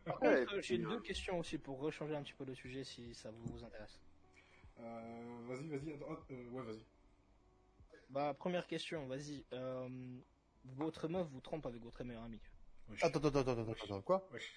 Par 0.05 0.22
Ouais, 0.22 0.44
contre, 0.46 0.61
j'ai 0.61 0.78
deux 0.78 0.90
euh, 0.96 1.00
questions 1.00 1.38
aussi 1.38 1.59
pour 1.59 1.78
rechanger 1.80 2.14
un 2.14 2.22
petit 2.22 2.34
peu 2.34 2.44
le 2.44 2.55
sujet 2.55 2.84
si 2.84 3.14
ça 3.14 3.30
vous 3.30 3.64
intéresse. 3.64 3.98
Euh, 4.80 5.38
vas-y, 5.48 5.68
vas-y, 5.68 5.92
attends, 5.94 6.16
euh, 6.30 6.48
ouais, 6.50 6.62
vas-y. 6.64 6.84
Bah, 8.11 8.34
première 8.38 8.66
question, 8.66 9.07
vas-y. 9.07 9.44
euh, 9.53 9.88
votre 10.76 11.09
meuf 11.09 11.26
vous 11.28 11.40
trompe 11.40 11.66
avec 11.66 11.82
votre 11.82 12.05
meilleur 12.05 12.22
ami. 12.24 12.40
Wesh. 12.88 13.03
Attends, 13.05 13.20
attends, 13.20 13.38
attends, 13.40 13.53
attends, 13.62 13.72
attends, 13.84 14.03
quoi? 14.03 14.28
Wesh. 14.32 14.53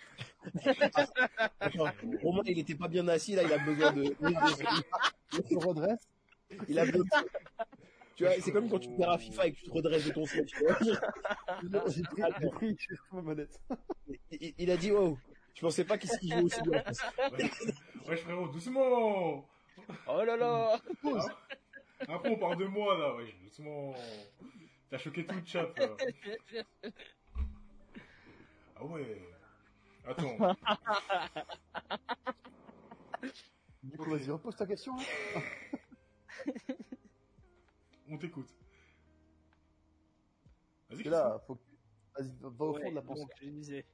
Attends, 1.60 1.86
Au 2.24 2.32
moins, 2.32 2.44
il 2.46 2.60
était 2.60 2.76
pas 2.76 2.88
bien 2.88 3.08
assis, 3.08 3.36
là, 3.36 3.44
il 3.44 3.54
a 3.54 3.58
besoin 3.60 3.92
de. 3.94 4.04
Je 5.32 5.40
te 5.42 5.56
redresse. 5.66 6.08
Il 6.68 6.78
a 6.80 6.86
besoin. 6.86 7.06
Tu 8.16 8.24
vois, 8.24 8.34
c'est 8.40 8.52
comme 8.52 8.70
quand 8.70 8.80
tu 8.80 8.90
perds 8.92 9.10
à 9.10 9.18
FIFA 9.18 9.48
et 9.48 9.52
que 9.52 9.58
tu 9.58 9.66
te 9.66 9.72
redresses 9.72 10.06
de 10.06 10.12
ton 10.12 10.26
siège. 10.26 10.50
tu 10.50 10.64
vois. 10.64 10.78
J'ai 11.90 12.04
pris, 12.50 12.78
j'ai 12.80 12.96
pris, 12.96 13.08
ma 13.12 13.22
manette. 13.22 13.60
Il, 14.32 14.72
a 14.72 14.78
dit, 14.78 14.92
wow, 14.92 15.18
je 15.54 15.62
pensais 15.62 15.84
pas 15.84 15.98
qu'il 15.98 16.10
se 16.10 16.18
jouait 16.22 16.42
aussi 16.42 16.62
bien. 16.62 16.84
Wesh. 17.34 17.52
Wesh, 18.08 18.20
frérot, 18.22 18.48
doucement 18.48 19.46
Oh 20.08 20.24
là 20.24 20.38
là 20.38 20.80
Ah, 21.04 22.14
Après, 22.14 22.30
on 22.30 22.38
parle 22.38 22.58
de 22.58 22.66
moi 22.66 22.98
là, 22.98 23.16
wesh, 23.16 23.38
doucement. 23.44 23.94
T'as 24.90 24.98
choqué 24.98 25.26
tout 25.26 25.36
le 25.36 25.46
chat 25.46 25.68
là. 25.78 25.90
Ah 28.78 28.86
ouais. 28.86 29.22
Attends. 30.08 30.56
Du 33.84 33.98
coup, 33.98 34.10
vas-y, 34.10 34.30
repose 34.30 34.56
ta 34.56 34.66
question. 34.66 34.96
Là. 34.96 35.42
On 38.10 38.18
t'écoute. 38.18 38.54
Vas-y, 40.90 41.04
là, 41.04 41.42
faut 41.48 41.56
que... 41.56 41.62
Vas-y, 42.18 42.34
va 42.40 42.66
au 42.66 42.74
fond 42.74 42.90
de 42.90 42.96
la 42.96 43.02
pensée. 43.02 43.22
donc, 43.22 43.32
je 43.42 43.50
disais, 43.50 43.86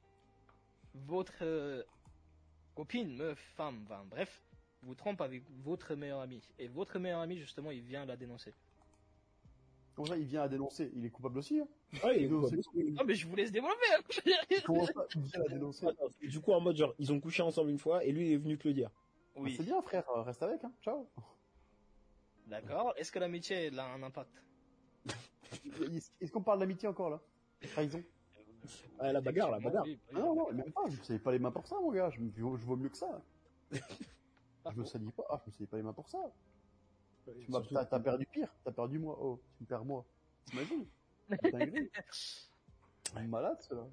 votre 0.94 1.42
euh, 1.42 1.82
copine, 2.74 3.16
meuf, 3.16 3.38
femme, 3.56 3.80
enfin, 3.84 4.04
bref, 4.08 4.42
vous 4.82 4.94
trompe 4.94 5.20
avec 5.20 5.42
votre 5.62 5.94
meilleur 5.94 6.20
ami. 6.20 6.42
Et 6.58 6.68
votre 6.68 6.98
meilleur 6.98 7.20
ami, 7.20 7.38
justement, 7.38 7.70
il 7.70 7.82
vient 7.82 8.04
la 8.04 8.16
dénoncer. 8.16 8.54
Comment 9.94 10.08
ça, 10.08 10.16
il 10.16 10.24
vient 10.24 10.42
à 10.42 10.48
dénoncer? 10.48 10.90
Il 10.94 11.04
est 11.04 11.10
coupable 11.10 11.38
aussi. 11.38 11.60
Hein 11.60 11.68
Ouais, 12.04 12.18
il 12.18 12.24
est 12.24 12.28
Non, 12.28 12.42
coupable. 12.42 12.62
Ah, 12.98 13.04
mais 13.04 13.14
je 13.14 13.26
vous 13.26 13.36
laisse 13.36 13.52
développer 13.52 13.86
hein. 13.94 14.60
Comment 14.64 14.86
ça, 14.86 15.06
il 15.14 15.22
vient 15.22 15.42
à 15.42 15.48
dénoncer 15.48 15.86
Attends, 15.86 16.08
Du 16.20 16.40
coup, 16.40 16.52
en 16.52 16.60
mode 16.60 16.76
genre, 16.76 16.94
ils 16.98 17.12
ont 17.12 17.20
couché 17.20 17.42
ensemble 17.42 17.70
une 17.70 17.78
fois 17.78 18.04
et 18.04 18.12
lui 18.12 18.28
il 18.28 18.32
est 18.32 18.38
venu 18.38 18.56
te 18.56 18.68
le 18.68 18.74
dire. 18.74 18.90
Oui, 19.36 19.54
C'est 19.56 19.64
bien, 19.64 19.80
frère, 19.82 20.08
euh, 20.10 20.22
reste 20.22 20.42
avec. 20.42 20.62
Hein. 20.64 20.72
Ciao. 20.82 21.06
D'accord. 22.52 22.94
Est-ce 22.96 23.10
que 23.10 23.18
l'amitié, 23.18 23.66
elle 23.66 23.78
a 23.78 23.86
un 23.92 24.02
impact? 24.02 24.42
Est-ce 26.20 26.30
qu'on 26.32 26.42
parle 26.42 26.60
d'amitié 26.60 26.88
encore 26.88 27.10
là? 27.10 27.20
Trahison? 27.72 28.02
Ah, 28.98 29.12
la 29.12 29.20
bagarre, 29.20 29.50
la 29.50 29.58
bagarre. 29.58 29.84
Oui. 29.84 29.98
Ah 30.10 30.18
non, 30.18 30.34
non, 30.34 30.52
même 30.52 30.72
pas. 30.72 30.82
Je 30.88 30.96
me 30.96 31.02
savais 31.02 31.18
pas 31.18 31.32
les 31.32 31.38
mains 31.38 31.50
pour 31.50 31.66
ça, 31.66 31.76
mon 31.80 31.90
gars. 31.90 32.10
Je, 32.10 32.20
me, 32.20 32.30
je 32.36 32.42
vaux 32.64 32.76
mieux 32.76 32.88
que 32.88 32.96
ça. 32.96 33.20
Je 34.70 34.78
me 34.78 34.84
salis 34.84 35.10
pas. 35.10 35.24
Ah, 35.28 35.42
je 35.44 35.50
me 35.50 35.52
salis 35.52 35.66
pas 35.66 35.76
les 35.76 35.82
mains 35.82 35.92
pour 35.92 36.08
ça. 36.08 36.18
Tu 37.24 37.30
m'as, 37.50 37.58
Surtout- 37.58 37.74
t'as, 37.74 37.84
t'as 37.84 37.98
perdu 37.98 38.26
pire, 38.26 38.48
t'as 38.64 38.70
perdu 38.70 39.00
moi. 39.00 39.18
Oh, 39.20 39.42
tu 39.56 39.64
me 39.64 39.68
perds 39.68 39.84
moi. 39.84 40.04
T'imagines? 40.44 40.86
Dinguerie. 41.28 41.90
Malade, 43.28 43.60
cela. 43.60 43.88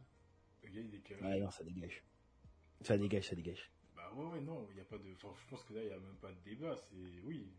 Le 0.62 0.70
gars, 0.70 0.80
il 0.82 0.90
décale. 0.92 1.24
Ouais, 1.24 1.40
non, 1.40 1.50
ça 1.50 1.64
dégage. 1.64 2.04
Ça 2.82 2.98
dégage, 2.98 3.30
ça 3.30 3.36
dégage. 3.36 3.72
Bah 3.96 4.12
ouais, 4.16 4.26
ouais, 4.26 4.42
non, 4.42 4.68
il 4.70 4.76
n'y 4.76 4.82
a 4.82 4.86
pas 4.86 4.98
de. 5.00 5.12
Enfin, 5.16 5.34
je 5.44 5.50
pense 5.50 5.64
que 5.64 5.74
là, 5.74 5.82
il 5.82 5.88
n'y 5.88 5.94
a 5.94 6.00
même 6.00 6.18
pas 6.22 6.32
de 6.32 6.40
débat. 6.46 6.76
C'est. 6.76 7.22
Oui, 7.24 7.52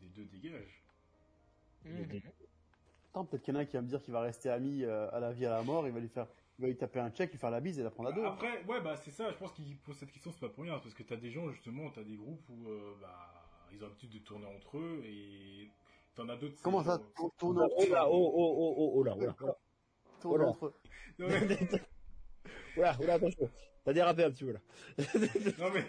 des 0.00 0.08
deux 0.08 0.24
dégagent. 0.24 0.82
Mhm. 1.84 2.20
Attends, 3.10 3.24
peut-être 3.24 3.42
qu'il 3.42 3.54
y 3.54 3.56
en 3.56 3.60
a 3.60 3.62
un 3.62 3.66
qui 3.66 3.76
va 3.76 3.82
me 3.82 3.88
dire 3.88 4.02
qu'il 4.02 4.12
va 4.12 4.20
rester 4.20 4.50
ami 4.50 4.84
euh, 4.84 5.10
à 5.12 5.20
la 5.20 5.32
vie, 5.32 5.46
à 5.46 5.50
la 5.50 5.62
mort, 5.62 5.86
il 5.86 5.92
va 5.92 6.00
lui 6.00 6.08
faire, 6.08 6.26
il 6.58 6.62
va 6.62 6.68
lui 6.68 6.76
taper 6.76 7.00
un 7.00 7.10
check, 7.10 7.30
lui 7.32 7.38
faire 7.38 7.50
la 7.50 7.60
bise 7.60 7.78
et 7.78 7.82
la 7.82 7.90
prendre 7.90 8.10
à 8.10 8.12
deux. 8.12 8.22
hein. 8.24 8.32
Après, 8.32 8.62
ouais, 8.64 8.80
bah 8.82 8.96
c'est 8.96 9.10
ça, 9.10 9.30
je 9.30 9.36
pense 9.36 9.52
qu'il 9.52 9.76
pose 9.78 9.96
cette 9.96 10.10
question, 10.12 10.30
c'est 10.32 10.40
pas 10.40 10.48
pour 10.50 10.64
rien, 10.64 10.78
parce 10.78 10.92
que 10.94 11.02
t'as 11.02 11.16
des 11.16 11.30
gens, 11.30 11.48
justement, 11.50 11.90
t'as 11.90 12.02
des 12.04 12.16
groupes 12.16 12.46
où, 12.50 12.68
euh, 12.68 12.94
bah, 13.00 13.32
ils 13.72 13.82
ont 13.82 13.86
l'habitude 13.86 14.10
de 14.10 14.18
tourner 14.18 14.46
entre 14.46 14.78
eux, 14.78 15.02
et 15.06 15.68
t'en 16.14 16.28
as 16.28 16.36
d'autres. 16.36 16.60
Comment 16.62 16.82
ça, 16.84 16.96
genre- 16.98 17.12
tourne, 17.16 17.30
tourne, 17.38 17.68
Oh 17.76 17.84
là, 17.90 18.08
oh, 18.10 18.32
oh, 18.34 18.54
oh, 18.58 18.74
oh, 18.76 18.92
oh 18.96 19.02
là, 19.04 19.14
oh 19.16 19.20
là. 19.24 19.34
tourne 20.20 20.34
oh 20.34 20.36
là. 20.36 20.48
entre 20.48 20.66
eux. 20.66 20.74
Non 21.18 21.28
mais, 21.28 21.58
Oh 22.76 22.80
là, 22.82 22.96
oh 23.00 23.04
là, 23.06 23.14
attention. 23.14 23.50
T'as 23.84 23.92
dérapé 23.94 24.24
un 24.24 24.30
petit 24.30 24.44
peu 24.44 24.52
là. 24.52 24.60
non 24.98 25.70
mais, 25.72 25.84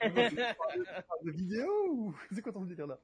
non, 0.08 0.14
mais- 0.14 0.54
De 1.24 1.30
vidéo 1.30 1.70
ou 1.92 2.14
c'est 2.34 2.42
quoi 2.42 2.52
ton 2.52 2.64
délire 2.64 2.86
là? 2.86 2.98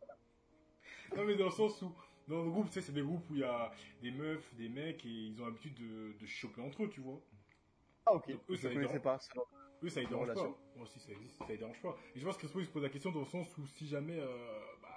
Non, 1.16 1.24
mais 1.24 1.36
dans 1.36 1.46
le 1.46 1.50
sens 1.50 1.80
où, 1.82 1.92
dans 2.28 2.42
le 2.42 2.50
groupe, 2.50 2.66
tu 2.68 2.74
sais, 2.74 2.80
c'est 2.80 2.92
des 2.92 3.02
groupes 3.02 3.28
où 3.30 3.34
il 3.34 3.40
y 3.40 3.44
a 3.44 3.70
des 4.02 4.10
meufs, 4.10 4.54
des 4.56 4.68
mecs, 4.68 5.04
et 5.04 5.08
ils 5.08 5.40
ont 5.42 5.46
l'habitude 5.46 5.74
de, 5.74 6.12
de 6.18 6.26
choper 6.26 6.60
entre 6.62 6.84
eux, 6.84 6.88
tu 6.90 7.00
vois. 7.00 7.20
Ah 8.06 8.14
ok, 8.14 8.30
Donc, 8.30 8.40
eux, 8.50 8.54
je 8.56 8.60
ça 8.62 8.64
ne 8.64 8.68
les 8.70 8.74
connaissais 8.76 8.98
dérange- 9.00 9.28
pas. 9.34 9.44
Eux, 9.82 9.88
ça 9.88 10.00
les 10.00 10.06
dérange 10.06 10.28
relation. 10.28 10.52
pas. 10.52 10.58
Moi 10.76 10.84
aussi, 10.84 10.98
ça 11.00 11.12
existe, 11.12 11.36
ça 11.38 11.46
les 11.48 11.58
dérange 11.58 11.80
pas. 11.82 11.96
Et 12.14 12.20
je 12.20 12.24
pense 12.24 12.36
que 12.38 12.46
se 12.46 12.52
pose 12.70 12.82
la 12.82 12.88
question 12.88 13.10
dans 13.12 13.20
le 13.20 13.26
sens 13.26 13.56
où 13.58 13.66
si 13.66 13.86
jamais, 13.86 14.18
euh, 14.18 14.58
bah, 14.82 14.88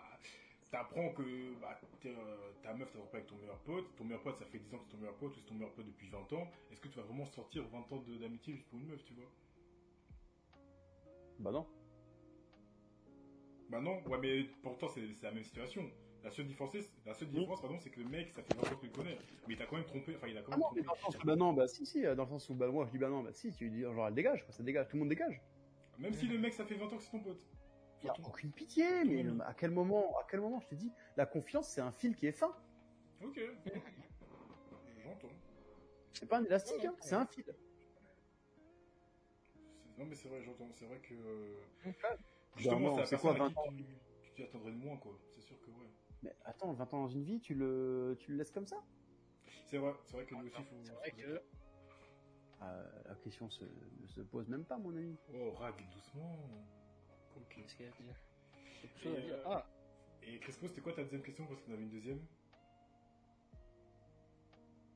t'apprends 0.71 1.09
que 1.13 1.53
bah, 1.61 1.79
t'es, 2.01 2.09
euh, 2.09 2.51
ta 2.61 2.73
meuf 2.73 2.91
t'as 2.91 2.99
pas 2.99 3.17
avec 3.17 3.27
ton 3.27 3.35
meilleur 3.37 3.59
pote, 3.59 3.95
ton 3.95 4.03
meilleur 4.03 4.21
pote 4.21 4.37
ça 4.37 4.45
fait 4.45 4.59
10 4.59 4.73
ans 4.73 4.77
que 4.79 4.83
c'est 4.85 4.91
ton 4.91 4.97
meilleur 4.97 5.15
pote 5.15 5.31
ou 5.31 5.39
c'est 5.39 5.45
ton 5.45 5.53
meilleur 5.55 5.73
pote 5.73 5.85
depuis 5.85 6.09
20 6.09 6.31
ans, 6.33 6.49
est-ce 6.71 6.81
que 6.81 6.87
tu 6.89 6.97
vas 6.97 7.03
vraiment 7.05 7.25
sortir 7.25 7.65
20 7.69 7.91
ans 7.91 8.03
d'amitié 8.19 8.53
juste 8.53 8.67
pour 8.69 8.79
une 8.79 8.87
meuf, 8.87 9.03
tu 9.05 9.13
vois? 9.13 9.29
Bah 11.39 11.51
non. 11.51 11.65
Bah 13.69 13.79
non, 13.81 14.01
ouais, 14.07 14.17
mais 14.19 14.43
pourtant 14.63 14.87
c'est 14.87 15.01
la 15.23 15.31
même 15.31 15.43
situation. 15.43 15.89
La 16.23 16.31
seule 16.31 16.47
différence, 16.47 16.71
c'est- 16.71 16.89
la 17.05 17.13
seule 17.13 17.29
différence 17.29 17.61
pardon, 17.61 17.77
c'est 17.79 17.89
que 17.89 17.99
le 17.99 18.07
mec, 18.07 18.31
ça 18.33 18.41
fait 18.41 18.53
20 18.55 18.63
ans 18.63 18.75
que 18.75 18.81
tu 18.81 18.87
le 18.87 18.91
connais, 18.91 19.17
mais 19.47 19.53
il 19.53 19.57
t'a 19.57 19.65
quand 19.65 19.75
même 19.77 19.85
trompé, 19.85 20.15
enfin 20.15 20.27
il 20.27 20.37
a 20.37 20.41
quand 20.41 20.51
Ah 20.53 20.57
même 20.57 20.65
mais 20.75 20.81
trompé. 20.81 20.83
dans 20.83 20.93
le 20.93 20.99
sens 20.99 21.15
où, 21.21 21.25
bah 21.25 21.35
non, 21.35 21.53
bah 21.53 21.67
si, 21.67 21.85
si, 21.85 22.05
euh, 22.05 22.15
dans 22.15 22.23
le 22.23 22.29
sens 22.29 22.49
où, 22.49 22.55
bah 22.55 22.67
moi 22.67 22.85
je 22.85 22.91
dis 22.91 22.97
bah 22.97 23.09
non, 23.09 23.23
bah 23.23 23.31
si, 23.33 23.51
tu 23.53 23.69
dis 23.69 23.81
genre 23.81 24.07
elle 24.07 24.13
dégage, 24.13 24.43
quoi, 24.43 24.53
ça 24.53 24.63
dégage, 24.63 24.87
tout 24.87 24.95
le 24.95 25.01
monde 25.01 25.09
dégage. 25.09 25.41
Même 25.99 26.13
si 26.13 26.27
le 26.27 26.37
mec, 26.37 26.53
ça 26.53 26.65
fait 26.65 26.75
20 26.75 26.85
ans 26.91 26.97
que 26.97 27.03
c'est 27.03 27.11
ton 27.11 27.19
pote. 27.19 27.41
A 28.07 28.13
aucune 28.25 28.51
pitié, 28.51 29.03
mais 29.05 29.25
à 29.43 29.53
quel 29.53 29.71
moment, 29.71 30.17
à 30.19 30.25
quel 30.29 30.39
moment 30.41 30.59
je 30.59 30.67
te 30.67 30.75
dis, 30.75 30.91
la 31.17 31.25
confiance 31.25 31.69
c'est 31.69 31.81
un 31.81 31.91
fil 31.91 32.15
qui 32.15 32.27
est 32.27 32.31
fin, 32.31 32.55
Ok, 33.23 33.39
j'entends. 35.03 35.27
c'est 36.13 36.27
pas 36.27 36.37
un 36.37 36.43
élastique, 36.45 36.85
hein, 36.85 36.95
c'est 37.01 37.15
un 37.15 37.25
fil. 37.25 37.45
Non 39.97 40.05
mais 40.05 40.15
c'est 40.15 40.29
vrai, 40.29 40.41
j'entends, 40.43 40.69
c'est 40.73 40.85
vrai 40.85 40.99
que... 40.99 41.13
Justement, 42.57 42.93
c'est 43.05 43.15
la 43.15 43.19
quoi, 43.19 43.33
personne 43.33 43.41
à 43.41 43.49
20 43.49 43.71
qui 43.77 43.83
tu 44.21 44.33
tu 44.33 44.43
attendrais 44.43 44.71
de 44.71 44.77
moins, 44.77 44.97
quoi. 44.97 45.17
C'est 45.35 45.41
sûr 45.41 45.59
que 45.61 45.69
ouais. 45.71 45.87
Mais 46.23 46.35
attends, 46.45 46.73
20 46.73 46.93
ans 46.93 47.01
dans 47.03 47.07
une 47.07 47.23
vie, 47.23 47.39
tu 47.39 47.53
le, 47.55 48.15
tu 48.19 48.31
le 48.31 48.37
laisses 48.37 48.51
comme 48.51 48.67
ça? 48.67 48.83
C'est 49.65 49.77
vrai, 49.77 49.93
c'est 50.05 50.13
vrai 50.17 50.25
que 50.25 50.35
lui 50.35 50.47
aussi, 50.47 50.63
faut... 50.63 50.75
C'est 50.83 50.93
vrai 50.93 51.11
que 51.11 51.41
Euh, 52.63 53.03
La 53.05 53.15
question 53.15 53.49
se, 53.49 53.63
ne 53.65 54.07
se 54.07 54.21
pose 54.21 54.47
même 54.47 54.65
pas, 54.65 54.77
mon 54.77 54.95
ami. 54.95 55.15
Oh, 55.33 55.51
rag, 55.53 55.75
doucement. 55.91 56.37
Ok. 57.35 57.55
Qu'est-ce 57.55 57.75
qu'il 57.75 57.85
y 57.85 57.89
a 57.89 57.91
à 57.91 57.95
dire? 58.01 58.15
Et, 58.83 58.99
chose 59.03 59.15
à 59.17 59.21
dire 59.21 59.35
euh, 59.35 59.43
Ah, 59.45 59.65
Et 60.23 60.39
Crespo, 60.39 60.67
c'était 60.67 60.81
quoi 60.81 60.93
ta 60.93 61.03
deuxième 61.03 61.21
question? 61.21 61.45
Parce 61.45 61.61
qu'on 61.61 61.73
avait 61.73 61.83
une 61.83 61.89
deuxième. 61.89 62.19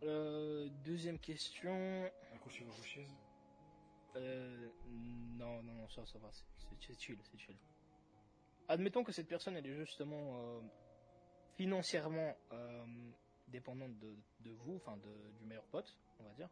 euh, 0.04 0.68
deuxième 0.84 1.20
question. 1.20 2.10
Accrochez 2.34 2.64
vos 2.64 2.84
chaises. 2.84 3.14
Euh, 4.16 4.70
non, 4.88 5.64
non, 5.64 5.74
non, 5.74 5.90
ça, 5.90 6.06
ça 6.06 6.20
va, 6.20 6.30
c'est- 6.32 7.00
chill, 7.00 7.18
c'est 7.24 7.38
chill. 7.38 7.58
Admettons 8.68 9.04
que 9.04 9.12
cette 9.12 9.28
personne, 9.28 9.56
elle 9.56 9.66
est 9.68 9.76
justement 9.76 10.40
euh, 10.40 10.62
financièrement 11.56 12.36
euh, 12.52 12.86
dépendante 13.48 13.98
de, 14.00 14.16
de 14.42 14.52
vous, 14.52 14.76
enfin 14.78 14.98
du 14.98 15.46
meilleur 15.46 15.66
pote, 15.66 15.98
on 16.20 16.24
va 16.24 16.34
dire. 16.34 16.50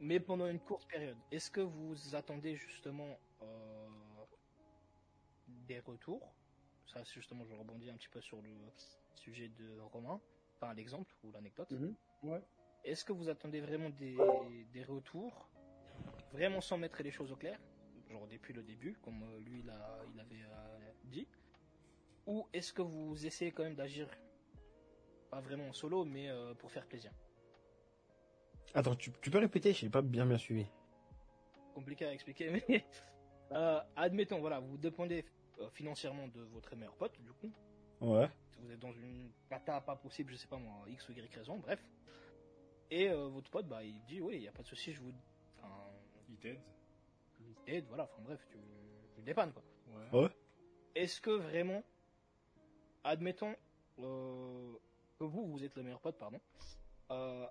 Mais 0.00 0.20
pendant 0.20 0.46
une 0.46 0.60
courte 0.60 0.86
période, 0.88 1.16
est-ce 1.30 1.50
que 1.50 1.60
vous 1.60 2.14
attendez 2.14 2.54
justement 2.56 3.18
des 5.48 5.80
retours? 5.80 6.34
Ça, 6.86 7.02
justement, 7.04 7.44
je 7.44 7.54
rebondis 7.54 7.90
un 7.90 7.96
petit 7.96 8.08
peu 8.08 8.20
sur 8.20 8.40
le 8.40 8.50
sujet 9.14 9.48
de 9.48 9.78
Romain, 9.80 10.20
enfin 10.56 10.72
l'exemple 10.74 11.12
ou 11.22 11.32
l'anecdote. 11.32 11.70
Mhm. 11.70 11.94
Ouais. 12.22 12.42
Est-ce 12.84 13.04
que 13.04 13.12
vous 13.12 13.28
attendez 13.28 13.60
vraiment 13.60 13.90
des, 13.90 14.16
des 14.72 14.84
retours, 14.84 15.48
vraiment 16.32 16.60
sans 16.60 16.78
mettre 16.78 17.02
les 17.02 17.10
choses 17.10 17.32
au 17.32 17.36
clair, 17.36 17.58
genre 18.10 18.26
depuis 18.28 18.52
le 18.52 18.62
début, 18.62 18.94
comme 19.02 19.22
euh, 19.22 19.38
lui 19.40 19.60
il, 19.60 19.70
a, 19.70 20.00
il 20.12 20.20
avait 20.20 20.42
euh, 20.44 20.78
dit, 21.04 21.26
ou 22.26 22.46
est-ce 22.52 22.72
que 22.72 22.82
vous 22.82 23.24
essayez 23.26 23.52
quand 23.52 23.62
même 23.64 23.74
d'agir, 23.74 24.08
pas 25.30 25.40
vraiment 25.40 25.68
en 25.68 25.72
solo, 25.72 26.04
mais 26.04 26.28
euh, 26.28 26.54
pour 26.54 26.70
faire 26.70 26.86
plaisir? 26.86 27.12
Attends, 28.74 28.94
tu, 28.94 29.10
tu 29.20 29.30
peux 29.30 29.38
répéter 29.38 29.72
Je 29.72 29.86
n'ai 29.86 29.90
pas 29.90 30.02
bien 30.02 30.26
bien 30.26 30.38
suivi. 30.38 30.66
Compliqué 31.74 32.04
à 32.06 32.12
expliquer, 32.12 32.50
mais 32.68 32.84
euh, 33.52 33.80
admettons, 33.96 34.40
voilà, 34.40 34.60
vous 34.60 34.76
dépendez 34.76 35.24
financièrement 35.72 36.28
de 36.28 36.42
votre 36.42 36.76
meilleur 36.76 36.94
pote, 36.96 37.20
du 37.20 37.32
coup, 37.32 37.50
Ouais. 38.00 38.28
vous 38.60 38.70
êtes 38.70 38.78
dans 38.78 38.92
une 38.92 39.32
cata 39.48 39.80
pas 39.80 39.96
possible, 39.96 40.30
je 40.30 40.36
sais 40.36 40.46
pas 40.46 40.56
moi, 40.58 40.84
X 40.86 41.08
ou 41.08 41.12
Y 41.12 41.34
raison, 41.34 41.56
bref. 41.56 41.82
Et 42.90 43.08
votre 43.08 43.50
pote, 43.50 43.66
bah, 43.66 43.82
il 43.82 44.00
dit, 44.04 44.20
oui, 44.20 44.36
il 44.36 44.40
n'y 44.42 44.48
a 44.48 44.52
pas 44.52 44.62
de 44.62 44.68
souci, 44.68 44.92
je 44.92 45.00
vous. 45.00 45.12
Il 46.44 47.54
t'aide, 47.64 47.86
voilà, 47.88 48.04
enfin 48.04 48.22
bref, 48.22 48.46
tu, 48.50 49.22
dépannes 49.22 49.52
quoi. 49.52 49.62
Ouais. 49.88 50.22
Ouais. 50.22 50.30
Est-ce 50.94 51.20
que 51.20 51.30
vraiment, 51.30 51.82
admettons 53.04 53.54
euh, 53.98 54.72
que 55.18 55.24
vous, 55.24 55.46
vous 55.46 55.64
êtes 55.64 55.74
le 55.76 55.82
meilleur 55.82 56.00
pote, 56.00 56.18
pardon, 56.18 56.40
euh, 57.10 57.46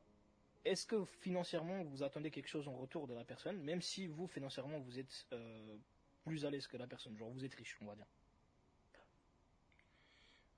est-ce 0.65 0.85
que 0.85 1.05
financièrement 1.05 1.83
vous 1.83 2.03
attendez 2.03 2.31
quelque 2.31 2.47
chose 2.47 2.67
en 2.67 2.75
retour 2.75 3.07
de 3.07 3.13
la 3.13 3.23
personne, 3.23 3.61
même 3.61 3.81
si 3.81 4.07
vous, 4.07 4.27
financièrement, 4.27 4.79
vous 4.79 4.99
êtes 4.99 5.25
euh, 5.33 5.77
plus 6.25 6.45
à 6.45 6.49
l'aise 6.49 6.67
que 6.67 6.77
la 6.77 6.88
personne, 6.88 7.17
genre 7.17 7.29
vous 7.29 7.45
êtes 7.45 7.55
riche, 7.55 7.77
on 7.81 7.85
va 7.85 7.95
dire? 7.95 8.07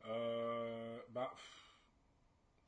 Euh, 0.05 0.99
bah. 1.09 1.33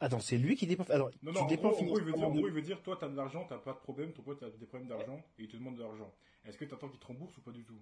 Attends, 0.02 0.20
c'est 0.20 0.38
lui 0.38 0.56
qui 0.56 0.66
dépense. 0.66 0.90
Alors, 0.90 1.12
Non, 1.22 1.32
tu 1.32 1.38
non, 1.38 1.44
en 1.44 1.48
dépenses 1.48 1.76
gros, 1.76 1.84
en 1.84 1.86
gros, 1.86 2.00
il 2.00 2.04
veut 2.06 2.12
dire, 2.14 2.28
en 2.28 2.32
gros, 2.32 2.48
il 2.48 2.54
veut 2.54 2.62
dire, 2.64 2.82
toi, 2.82 2.98
t'as 3.00 3.08
de 3.08 3.16
l'argent, 3.16 3.46
t'as 3.48 3.60
pas 3.60 3.74
de 3.74 3.78
problème, 3.78 4.12
ton 4.14 4.24
pote 4.24 4.42
a 4.42 4.50
des 4.50 4.66
problèmes 4.66 4.90
d'argent, 4.90 5.24
et 5.38 5.44
il 5.44 5.48
te 5.48 5.56
demande 5.56 5.76
de 5.78 5.84
l'argent. 5.84 6.12
Est-ce 6.44 6.58
que 6.58 6.66
t'attends 6.66 6.90
qu'il 6.90 7.00
te 7.00 7.06
rembourse 7.06 7.38
ou 7.38 7.42
pas 7.42 7.52
du 7.52 7.64
tout? 7.64 7.80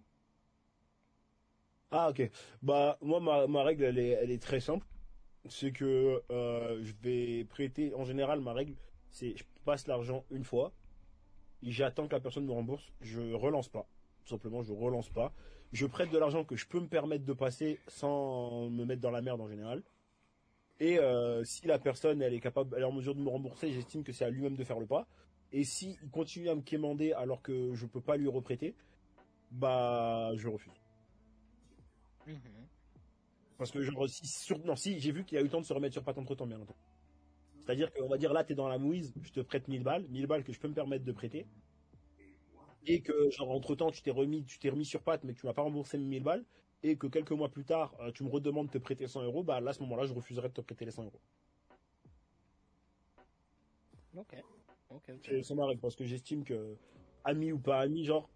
Ah 1.92 2.10
ok. 2.10 2.30
Bah 2.62 2.98
moi 3.02 3.20
ma, 3.20 3.48
ma 3.48 3.64
règle 3.64 3.84
elle 3.84 3.98
est, 3.98 4.10
elle 4.10 4.32
est 4.32 4.42
très 4.42 4.60
simple. 4.60 4.86
C'est 5.48 5.72
que 5.72 6.22
euh, 6.30 6.84
je 6.84 6.94
vais 7.02 7.46
prêter. 7.46 7.94
En 7.96 8.04
général 8.04 8.42
ma 8.42 8.54
règle 8.54 8.76
c'est 9.10 9.36
je 9.36 9.44
passe 9.66 9.88
l'argent 9.88 10.24
une 10.30 10.44
fois. 10.44 10.72
J'attends 11.64 12.08
que 12.08 12.14
la 12.14 12.20
personne 12.20 12.46
me 12.46 12.52
rembourse. 12.52 12.92
Je 13.02 13.34
relance 13.34 13.70
pas. 13.70 13.88
Tout 14.24 14.30
simplement 14.30 14.62
je 14.62 14.72
relance 14.72 15.10
pas. 15.10 15.34
Je 15.72 15.88
prête 15.88 16.12
de 16.12 16.18
l'argent 16.20 16.44
que 16.44 16.56
je 16.56 16.68
peux 16.68 16.80
me 16.80 16.88
permettre 16.88 17.26
de 17.26 17.34
passer 17.34 17.80
sans 17.88 18.70
me 18.70 18.86
mettre 18.86 19.02
dans 19.02 19.12
la 19.12 19.22
merde 19.22 19.42
en 19.42 19.48
général. 19.48 19.82
Et 20.80 20.98
euh, 21.00 21.44
si 21.44 21.68
la 21.68 21.78
personne 21.78 22.22
elle 22.22 22.34
est 22.34 22.40
capable, 22.40 22.76
elle 22.76 22.84
est 22.84 22.86
en 22.86 22.92
mesure 22.92 23.16
de 23.16 23.22
me 23.22 23.30
rembourser, 23.30 23.72
j'estime 23.72 24.04
que 24.04 24.14
c'est 24.14 24.26
à 24.26 24.30
lui-même 24.30 24.56
de 24.56 24.64
faire 24.64 24.80
le 24.80 24.88
pas. 24.88 25.08
Et 25.52 25.64
si 25.64 25.98
il 26.02 26.10
continue 26.10 26.50
à 26.50 26.56
me 26.56 26.62
quémander 26.62 27.12
alors 27.14 27.42
que 27.42 27.74
je 27.74 27.86
peux 27.86 28.02
pas 28.02 28.18
lui 28.18 28.28
reprêter, 28.28 28.76
bah 29.52 30.32
je 30.36 30.48
refuse. 30.48 30.74
Parce 33.58 33.72
que 33.72 33.82
genre 33.82 34.08
si 34.08 34.26
sur 34.26 34.58
non 34.66 34.76
si 34.76 35.00
j'ai 35.00 35.12
vu 35.12 35.26
qu'il 35.26 35.38
a 35.38 35.42
eu 35.42 35.44
le 35.44 35.50
temps 35.50 35.60
de 35.60 35.66
se 35.66 35.74
remettre 35.74 35.94
sur 35.94 36.04
patte 36.04 36.18
entre 36.18 36.36
temps 36.36 36.48
bien 36.48 36.58
longtemps. 36.58 36.78
C'est-à-dire 37.60 37.92
qu'on 37.92 38.08
va 38.08 38.18
dire 38.18 38.32
là 38.32 38.44
t'es 38.44 38.56
dans 38.56 38.70
la 38.70 38.78
mouise, 38.78 39.14
je 39.22 39.32
te 39.32 39.42
prête 39.42 39.68
1000 39.68 39.84
balles, 39.84 40.08
1000 40.10 40.28
balles 40.28 40.44
que 40.44 40.54
je 40.54 40.60
peux 40.60 40.70
me 40.70 40.74
permettre 40.74 41.04
de 41.04 41.12
prêter. 41.12 41.46
Et 42.86 43.02
que 43.02 43.30
genre 43.32 43.52
entre 43.52 43.76
temps 43.76 43.92
tu 43.92 44.02
t'es 44.02 44.12
remis 44.12 44.46
tu 44.46 44.60
t'es 44.60 44.70
remis 44.70 44.86
sur 44.86 45.04
patte 45.04 45.24
mais 45.26 45.34
que 45.34 45.40
tu 45.42 45.46
m'as 45.46 45.54
pas 45.54 45.62
remboursé 45.62 45.98
mes 45.98 46.06
1000 46.06 46.24
balles 46.24 46.46
et 46.84 46.98
que 46.98 47.08
quelques 47.08 47.32
mois 47.32 47.50
plus 47.50 47.66
tard 47.66 47.94
euh, 48.00 48.12
tu 48.12 48.24
me 48.24 48.30
redemandes 48.30 48.68
de 48.68 48.72
te 48.72 48.78
prêter 48.78 49.08
100 49.08 49.22
euros, 49.24 49.44
bah 49.44 49.60
là 49.62 49.72
à 49.72 49.74
ce 49.74 49.82
moment-là 49.82 50.06
je 50.06 50.14
refuserai 50.14 50.50
de 50.50 50.54
te 50.54 50.62
prêter 50.62 50.86
les 50.86 50.92
100 50.92 51.04
euros. 51.04 51.20
Ok. 54.16 54.36
Ok, 54.90 55.04
ok. 55.10 55.20
C'est 55.24 55.44
c'est 55.44 55.56
ma 55.56 55.66
règle 55.68 55.82
parce 55.82 55.96
que 55.96 56.06
j'estime 56.06 56.44
que 56.44 56.76
ami 57.24 57.52
ou 57.52 57.60
pas 57.60 57.80
ami 57.82 58.06
genre 58.06 58.30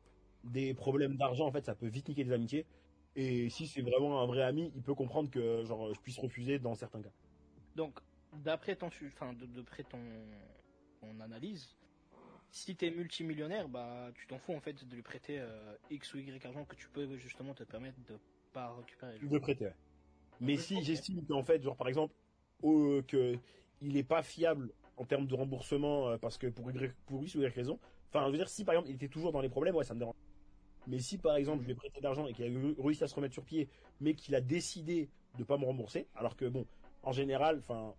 des 0.43 0.73
problèmes 0.73 1.15
d'argent 1.15 1.47
en 1.47 1.51
fait 1.51 1.65
ça 1.65 1.73
peut 1.73 1.87
vite 1.87 2.09
niquer 2.09 2.23
des 2.23 2.33
amitiés 2.33 2.65
et 3.15 3.49
si 3.49 3.67
c'est 3.67 3.81
vraiment 3.81 4.21
un 4.21 4.25
vrai 4.25 4.43
ami 4.43 4.71
il 4.75 4.81
peut 4.81 4.93
comprendre 4.93 5.29
que 5.29 5.63
genre 5.65 5.93
je 5.93 5.99
puisse 5.99 6.17
refuser 6.17 6.59
dans 6.59 6.75
certains 6.75 7.01
cas. 7.01 7.11
Donc, 7.75 7.99
d'après 8.43 8.75
ton, 8.75 8.87
enfin, 9.07 9.33
de- 9.33 9.45
d'après 9.45 9.83
ton, 9.83 9.99
ton 11.01 11.19
analyse, 11.21 11.75
si 12.51 12.75
t'es 12.75 12.91
multimillionnaire, 12.91 13.67
bah, 13.67 14.11
tu 14.15 14.27
t'en 14.27 14.37
fous 14.37 14.53
en 14.53 14.59
fait 14.59 14.87
de 14.87 14.95
lui 14.95 15.01
prêter 15.01 15.39
euh, 15.39 15.75
X 15.89 16.13
ou 16.13 16.19
Y 16.19 16.45
argent 16.45 16.65
que 16.65 16.75
tu 16.75 16.87
peux 16.89 17.17
justement 17.17 17.53
te 17.53 17.63
permettre 17.63 17.97
de 18.07 18.19
pas 18.53 18.73
récupérer. 18.75 19.19
genre. 19.19 19.29
De 19.31 19.39
prêter. 19.39 19.65
ouais. 19.65 19.73
Mais 20.39 20.57
si 20.57 20.83
j'estime 20.83 21.25
qu'en 21.25 21.43
fait, 21.43 21.61
genre 21.61 21.75
par 21.75 21.87
exemple, 21.87 22.13
au- 22.61 23.01
que 23.07 23.37
il 23.81 23.97
est 23.97 24.03
pas 24.03 24.23
fiable 24.23 24.71
en 24.97 25.05
termes 25.05 25.27
de 25.27 25.35
remboursement 25.35 26.09
euh, 26.09 26.17
parce 26.17 26.37
que 26.37 26.47
pour 26.47 26.71
Y, 26.71 26.93
pour 27.05 27.21
ou 27.21 27.25
Y 27.25 27.47
raison, 27.53 27.79
enfin, 28.09 28.25
je 28.27 28.31
veux 28.31 28.37
dire, 28.37 28.49
si 28.49 28.63
par 28.63 28.75
exemple 28.75 28.89
il 28.89 28.95
était 28.95 29.07
toujours 29.09 29.31
dans 29.31 29.41
les 29.41 29.49
problèmes, 29.49 29.75
ouais, 29.75 29.83
ça 29.83 29.93
me 29.93 29.99
dérange. 29.99 30.15
Mais 30.87 30.99
si 30.99 31.17
par 31.17 31.35
exemple 31.35 31.61
je 31.61 31.67
lui 31.67 31.73
ai 31.73 31.75
prêté 31.75 31.99
de 31.99 32.03
l'argent 32.03 32.27
et 32.27 32.33
qu'il 32.33 32.45
a 32.45 32.83
réussi 32.83 33.03
à 33.03 33.07
se 33.07 33.15
remettre 33.15 33.33
sur 33.33 33.43
pied, 33.43 33.69
mais 34.01 34.15
qu'il 34.15 34.35
a 34.35 34.41
décidé 34.41 35.09
de 35.37 35.43
pas 35.43 35.57
me 35.57 35.65
rembourser, 35.65 36.07
alors 36.15 36.35
que 36.35 36.45
bon, 36.45 36.65
en 37.03 37.11
général, 37.11 37.59
enfin, 37.59 37.93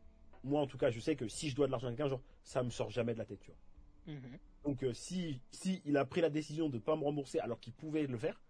moi 0.45 0.61
en 0.61 0.67
tout 0.67 0.79
cas, 0.79 0.91
je 0.91 1.01
sais 1.01 1.17
que 1.17 1.29
si 1.29 1.49
je 1.51 1.57
dois 1.57 1.67
de 1.67 1.73
l'argent 1.73 1.89
à 1.89 1.91
quelqu'un, 1.91 2.09
genre, 2.09 2.23
ça 2.43 2.63
me 2.63 2.71
sort 2.71 2.91
jamais 2.91 3.15
de 3.15 3.19
la 3.19 3.25
tête, 3.25 3.41
tu 3.41 3.51
vois. 3.51 4.15
Mhm. 4.15 4.39
Donc 4.65 4.83
euh, 4.85 4.93
si 4.93 5.41
si 5.51 5.83
il 5.85 5.97
a 5.97 6.05
pris 6.05 6.21
la 6.21 6.31
décision 6.31 6.69
de 6.69 6.79
pas 6.79 6.95
me 6.97 7.05
rembourser 7.05 7.39
alors 7.41 7.59
qu'il 7.61 7.73
pouvait 7.73 8.07
le 8.07 8.19
faire, 8.19 8.41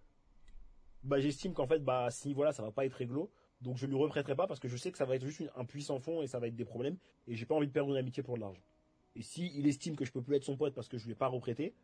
bah 1.05 1.21
j'estime 1.21 1.55
qu'en 1.55 1.67
fait 1.67 1.81
bah 1.81 2.11
si 2.11 2.35
voilà 2.35 2.53
ça 2.53 2.63
va 2.63 2.71
pas 2.73 2.85
être 2.87 2.95
réglo, 2.95 3.31
donc 3.61 3.77
je 3.77 3.87
lui 3.87 3.97
reprêterai 3.97 4.35
pas 4.37 4.47
parce 4.47 4.61
que 4.61 4.69
je 4.69 4.77
sais 4.77 4.91
que 4.93 4.99
ça 4.99 5.05
va 5.05 5.17
être 5.17 5.25
juste 5.25 5.41
une- 5.41 5.51
un 5.57 5.65
puits 5.65 5.83
sans 5.83 5.99
fond 6.01 6.23
et 6.23 6.27
ça 6.27 6.39
va 6.39 6.49
être 6.49 6.57
des 6.57 6.65
problèmes 6.65 6.99
et 7.27 7.35
j'ai 7.37 7.47
pas 7.47 7.55
envie 7.55 7.67
de 7.69 7.73
perdre 7.73 7.91
une 7.91 7.97
amitié 7.97 8.23
pour 8.23 8.37
de 8.37 8.41
l'argent. 8.41 8.63
Et 9.17 9.23
si 9.23 9.53
il 9.57 9.67
estime 9.67 9.97
que 9.97 10.05
je 10.05 10.13
peux 10.13 10.23
plus 10.23 10.37
être 10.37 10.45
son 10.45 10.57
pote 10.57 10.75
parce 10.75 10.89
que 10.89 10.99
je 10.99 11.07
lui 11.07 11.13
ai 11.13 11.17
pas 11.17 11.29
reprêté, 11.29 11.75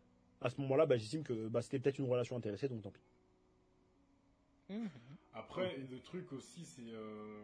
à 0.40 0.50
ce 0.50 0.60
moment-là 0.62 0.86
bah 0.86 0.96
j'estime 0.96 1.22
que 1.22 1.48
bah 1.48 1.62
c'était 1.62 1.78
peut-être 1.78 1.98
une 1.98 2.10
relation 2.10 2.36
intéressée 2.36 2.68
donc 2.68 2.82
tant 2.82 2.90
pis. 2.90 3.02
Mhm. 4.68 4.88
Après, 5.34 5.76
le 5.90 6.00
truc 6.00 6.32
aussi, 6.32 6.64
c'est. 6.64 6.90
euh, 6.92 7.42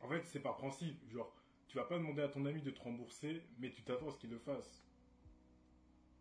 En 0.00 0.08
fait, 0.08 0.22
c'est 0.24 0.38
par 0.38 0.56
principe. 0.56 0.96
Genre, 1.10 1.34
tu 1.66 1.76
vas 1.78 1.84
pas 1.84 1.98
demander 1.98 2.22
à 2.22 2.28
ton 2.28 2.46
ami 2.46 2.62
de 2.62 2.70
te 2.70 2.80
rembourser, 2.80 3.42
mais 3.58 3.70
tu 3.72 3.82
t'attends 3.82 4.08
à 4.08 4.12
ce 4.12 4.18
qu'il 4.18 4.30
le 4.30 4.38
fasse. 4.38 4.86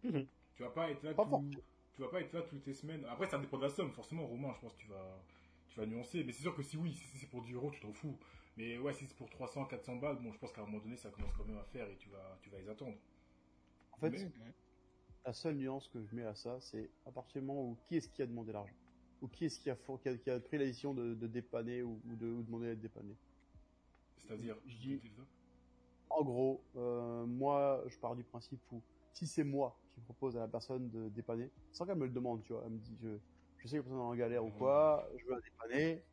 Mhm. 0.04 0.28
Tu 0.56 0.64
vas 0.64 0.70
pas 0.70 0.90
être 0.90 1.04
là 1.04 1.14
Pas 1.14 1.26
tout-. 1.26 1.62
Tu 1.96 2.02
vas 2.02 2.08
pas 2.10 2.22
être 2.22 2.34
là 2.34 2.42
toutes 2.42 2.66
les 2.66 2.74
semaines. 2.74 3.06
Après, 3.06 3.28
ça 3.28 3.38
dépend 3.38 3.58
de 3.58 3.64
la 3.64 3.70
somme. 3.70 3.92
Forcément, 3.92 4.26
Romain, 4.28 4.52
je 4.56 4.60
pense 4.62 4.74
que 4.74 4.80
tu 4.82 4.88
vas, 4.88 5.24
tu 5.68 5.80
vas 5.80 5.86
nuancer. 5.86 6.24
Mais 6.24 6.32
c'est 6.32 6.42
sûr 6.42 6.56
que 6.56 6.64
si 6.64 6.76
oui, 6.78 6.94
si 6.94 7.18
c'est 7.20 7.28
pour 7.30 7.42
10 7.44 7.54
euros, 7.54 7.72
tu 7.72 7.80
t'en 7.80 7.94
fous. 7.94 8.18
Mais 8.58 8.78
ouais, 8.78 8.94
si 8.94 9.06
c'est 9.06 9.16
pour 9.16 9.30
300, 9.30 9.66
400 9.66 9.98
balles, 9.98 10.18
bon, 10.22 10.32
je 10.32 10.40
pense 10.40 10.52
qu'à 10.52 10.62
un 10.62 10.66
moment 10.66 10.80
donné, 10.80 10.98
ça 10.98 11.12
commence 11.12 11.34
quand 11.34 11.46
même 11.46 11.58
à 11.58 11.64
faire 11.66 11.88
et 11.90 11.98
tu 11.98 12.10
vas, 12.10 12.40
tu 12.42 12.50
vas 12.50 12.60
les 12.60 12.70
attendre. 12.70 12.98
En 13.92 13.98
fait, 14.00 14.10
Mais- 14.10 14.32
la 15.26 15.34
seule 15.34 15.56
nuance 15.58 15.88
que 15.90 16.04
je 16.04 16.16
mets 16.16 16.24
à 16.26 16.36
ça, 16.36 16.60
c'est 16.62 16.92
à 17.06 17.12
partir 17.12 17.42
du 17.42 17.48
moment 17.48 17.70
où 17.70 17.76
qui 17.76 17.98
est-ce 17.98 18.10
qui 18.10 18.22
a 18.22 18.28
demandé 18.28 18.52
l'argent? 18.54 18.76
Ou 19.22 19.28
qui 19.28 19.46
est-ce 19.46 19.60
qui 19.60 19.70
a, 19.70 19.76
qui 19.76 20.10
a, 20.10 20.18
qui 20.18 20.30
a 20.30 20.40
pris 20.40 20.58
la 20.58 20.66
décision 20.66 20.94
de, 20.94 21.14
de 21.16 21.28
dépanner 21.28 21.84
ou, 21.84 22.02
ou 22.06 22.16
de 22.16 22.28
ou 22.28 22.44
demander 22.44 22.68
d'être 22.68 22.82
dépanné? 22.82 23.18
C'est-à-dire. 24.18 24.58
Je 24.66 24.76
dis- 24.78 25.02
En 26.10 26.24
gros, 26.24 26.70
euh, 26.76 27.26
moi, 27.26 27.84
je 27.88 27.98
pars 28.00 28.16
du 28.16 28.24
principe 28.24 28.62
où 28.72 28.84
si 29.14 29.28
c'est 29.28 29.44
moi 29.44 29.80
qui 29.94 30.02
propose 30.02 30.36
à 30.36 30.42
la 30.42 30.48
personne 30.48 30.90
de 30.90 31.10
dépanner, 31.10 31.52
sans 31.72 31.86
qu'elle 31.86 31.98
me 31.98 32.06
le 32.06 32.12
demande, 32.12 32.44
tu 32.44 32.54
vois, 32.54 32.64
elle 32.66 32.72
me 32.72 32.80
dit, 32.80 32.98
je, 33.02 33.20
je 33.58 33.68
sais 33.68 33.78
que 33.78 33.78
la 33.78 33.84
personne 33.84 34.00
est 34.00 34.04
en 34.04 34.16
galère 34.16 34.44
ou 34.44 34.52
quoi, 34.52 35.08
je 35.16 35.26
veux 35.26 35.32
la 35.36 35.42
dépanner, 35.42 36.04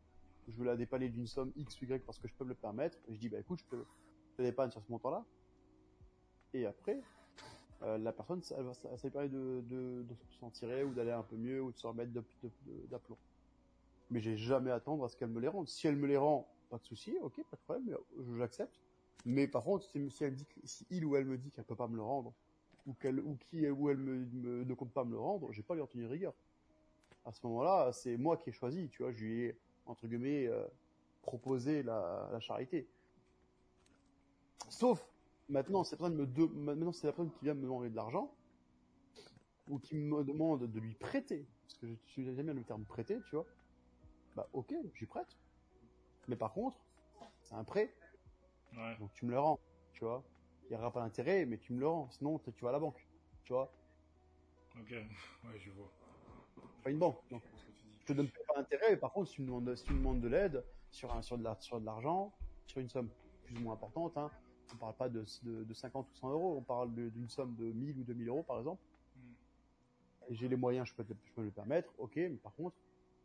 je 0.46 0.57
veux 0.59 0.64
la 0.64 0.76
dépanner 0.76 1.09
d'une 1.09 1.26
somme 1.26 1.53
X 1.57 1.80
ou 1.80 1.86
Y 1.86 2.05
parce 2.05 2.18
que 2.18 2.28
je 2.28 2.34
peux 2.34 2.44
me 2.44 2.51
le 2.51 2.55
permettre, 2.55 2.98
et 3.09 3.14
je 3.14 3.18
dis, 3.20 3.28
bah 3.28 3.38
écoute, 3.40 3.61
je 3.61 3.76
te, 3.76 3.76
je 3.76 4.36
te 4.36 4.42
dépanne 4.42 4.70
sur 4.70 4.82
ce 4.82 4.92
montant-là. 4.92 5.24
Et 6.53 6.66
après, 6.66 7.01
euh, 7.82 7.96
la 7.98 8.12
personne, 8.12 8.42
ça, 8.42 8.57
elle 8.59 8.64
va- 8.64 8.74
ça, 8.74 8.88
lui 9.03 9.11
permet 9.11 9.28
de, 9.28 9.62
de, 9.66 10.03
de 10.03 10.14
s'en 10.38 10.51
tirer 10.51 10.84
ou 10.84 10.92
d'aller 10.92 11.12
un 11.12 11.22
peu 11.22 11.36
mieux 11.36 11.62
ou 11.62 11.72
de 11.72 11.78
se 11.78 11.86
remettre 11.86 12.12
d'aplomb. 12.88 13.18
Mais 14.11 14.20
j'ai 14.20 14.36
jamais 14.36 14.70
à 14.70 14.74
attendre 14.74 15.05
à 15.05 15.09
ce 15.09 15.16
qu'elle 15.16 15.30
me 15.30 15.40
les 15.40 15.48
rende. 15.48 15.68
Si 15.68 15.86
elle 15.86 15.96
me 15.96 16.07
les 16.07 16.16
rend, 16.16 16.53
pas 16.68 16.78
de 16.78 16.84
souci, 16.84 17.16
ok, 17.22 17.42
pas 17.48 17.57
de 17.57 17.62
problème, 17.62 17.96
j'accepte. 18.36 18.80
Mais 19.24 19.46
par 19.46 19.64
contre, 19.64 19.86
si, 19.86 20.24
elle 20.24 20.34
dit, 20.34 20.46
si 20.64 20.86
il 20.90 21.05
ou 21.05 21.16
elle 21.16 21.26
me 21.26 21.38
dit 21.38 21.53
qu'elle 21.53 21.64
peut 21.64 21.76
pas 21.76 21.88
me 21.88 21.96
le 21.96 22.03
rendre, 22.03 22.34
ou 22.87 22.95
qu'elle, 22.95 23.20
ou 23.20 23.37
qui, 23.37 23.68
ou 23.68 23.91
elle 23.91 23.99
me, 23.99 24.24
me- 24.26 24.64
ne 24.64 24.74
compte 24.74 24.93
pas 24.93 25.05
me 25.05 25.12
le 25.12 25.18
rendre, 25.18 25.53
j'ai 25.53 25.62
pas 25.62 25.74
à 25.74 25.76
lui 25.76 25.83
en 25.83 25.87
tenir 25.87 26.09
rigueur. 26.11 26.35
À 27.24 27.33
ce 27.33 27.47
moment-là, 27.47 27.93
c'est 27.93 28.16
moi 28.16 28.37
qui 28.37 28.51
ai 28.51 28.53
choisi, 28.53 28.89
tu 28.91 29.03
vois, 29.03 29.12
je 29.12 29.24
lui 29.24 29.43
ai, 29.45 29.57
entre 29.87 30.07
guillemets, 30.07 30.47
euh, 30.47 30.64
proposé 31.22 31.83
la, 31.83 32.28
la 32.33 32.41
charité. 32.41 32.87
Sauf, 34.68 35.05
maintenant, 35.49 35.85
c'est 35.85 35.97
personne 35.97 36.16
me 36.16 36.26
de, 36.26 36.45
maintenant, 36.47 36.93
c'est 36.93 37.07
la 37.07 37.12
personne 37.12 37.31
qui 37.31 37.45
vient 37.45 37.55
me 37.55 37.62
demander 37.62 37.91
de 37.91 37.97
l'argent, 37.97 38.31
ou 39.68 39.78
qui 39.78 39.95
me 39.97 40.24
demande 40.24 40.66
de 40.66 40.81
lui 40.81 40.95
prêter, 40.95 41.47
parce 41.62 41.74
que 41.78 41.87
je 41.87 41.95
suis 42.11 42.35
jamais 42.35 42.53
le 42.55 42.62
terme 42.64 42.85
prêter, 42.85 43.16
tu 43.28 43.37
vois. 43.37 43.47
Bah, 44.35 44.49
ok, 44.53 44.74
j'y 44.95 45.07
prête. 45.07 45.37
Mais 46.28 46.37
par 46.37 46.53
contre, 46.53 46.78
c'est 47.43 47.55
un 47.55 47.64
prêt, 47.64 47.95
Ouais. 48.76 48.97
donc 48.99 49.12
tu 49.14 49.26
me 49.26 49.33
le 49.33 49.41
rends, 49.41 49.59
tu 49.93 50.05
vois. 50.05 50.22
Il 50.71 50.75
n'y 50.75 50.79
aura 50.79 50.93
pas 50.93 51.01
d'intérêt, 51.01 51.47
mais 51.47 51.59
tu 51.59 51.73
me 51.73 51.81
le 51.81 51.89
rends. 51.89 52.09
Sinon, 52.12 52.39
tu 52.39 52.64
vas 52.64 52.68
à 52.68 52.73
la 52.73 52.79
banque, 52.79 53.05
tu 53.45 53.53
vois. 53.53 53.73
Ok. 54.79 54.91
Ouais, 55.43 55.59
je 55.59 55.71
vois. 55.71 55.91
Pas 56.85 56.91
une 56.91 56.99
banque. 56.99 57.18
Donc, 57.31 57.43
Je 58.01 58.07
te 58.07 58.12
donne 58.12 58.29
pas 58.47 58.55
d'intérêt, 58.61 58.91
mais 58.91 58.97
par 58.97 59.12
contre, 59.12 59.29
si 59.31 59.35
tu 59.37 59.43
me 59.43 59.47
demandes, 59.47 59.75
si 59.75 59.85
tu 59.85 59.93
me 59.95 59.99
demandes 59.99 60.21
de 60.21 60.29
l'aide 60.29 60.64
sur 60.93 61.12
un, 61.12 61.23
sur 61.23 61.39
de 61.39 61.43
la, 61.43 61.57
sur 61.61 61.81
de 61.81 61.87
l'argent, 61.87 62.33
sur 62.66 62.81
une 62.81 62.89
somme 62.89 63.09
plus 63.45 63.57
ou 63.57 63.61
moins 63.61 63.75
importante, 63.75 64.16
hein, 64.16 64.31
on 64.73 64.77
parle 64.77 64.95
pas 64.97 65.09
de, 65.09 65.25
de, 65.43 65.64
de 65.64 65.75
50 65.75 66.09
ou 66.09 66.14
100 66.14 66.31
euros, 66.31 66.57
on 66.59 66.62
parle 66.62 66.95
d'une 66.95 67.29
somme 67.29 67.57
de 67.57 67.73
1000 67.73 67.99
ou 67.99 68.05
2000 68.05 68.29
euros, 68.29 68.45
par 68.45 68.59
exemple. 68.59 68.83
Mm. 69.16 69.21
Et 70.29 70.35
j'ai 70.37 70.49
les 70.49 70.57
moyens, 70.57 70.87
je 70.87 70.95
peux, 70.95 71.05
te- 71.05 71.14
je 71.25 71.33
peux 71.33 71.41
me 71.41 71.47
le 71.47 71.53
permettre, 71.53 71.93
ok, 71.99 72.14
mais 72.16 72.37
par 72.37 72.55
contre, 72.55 72.77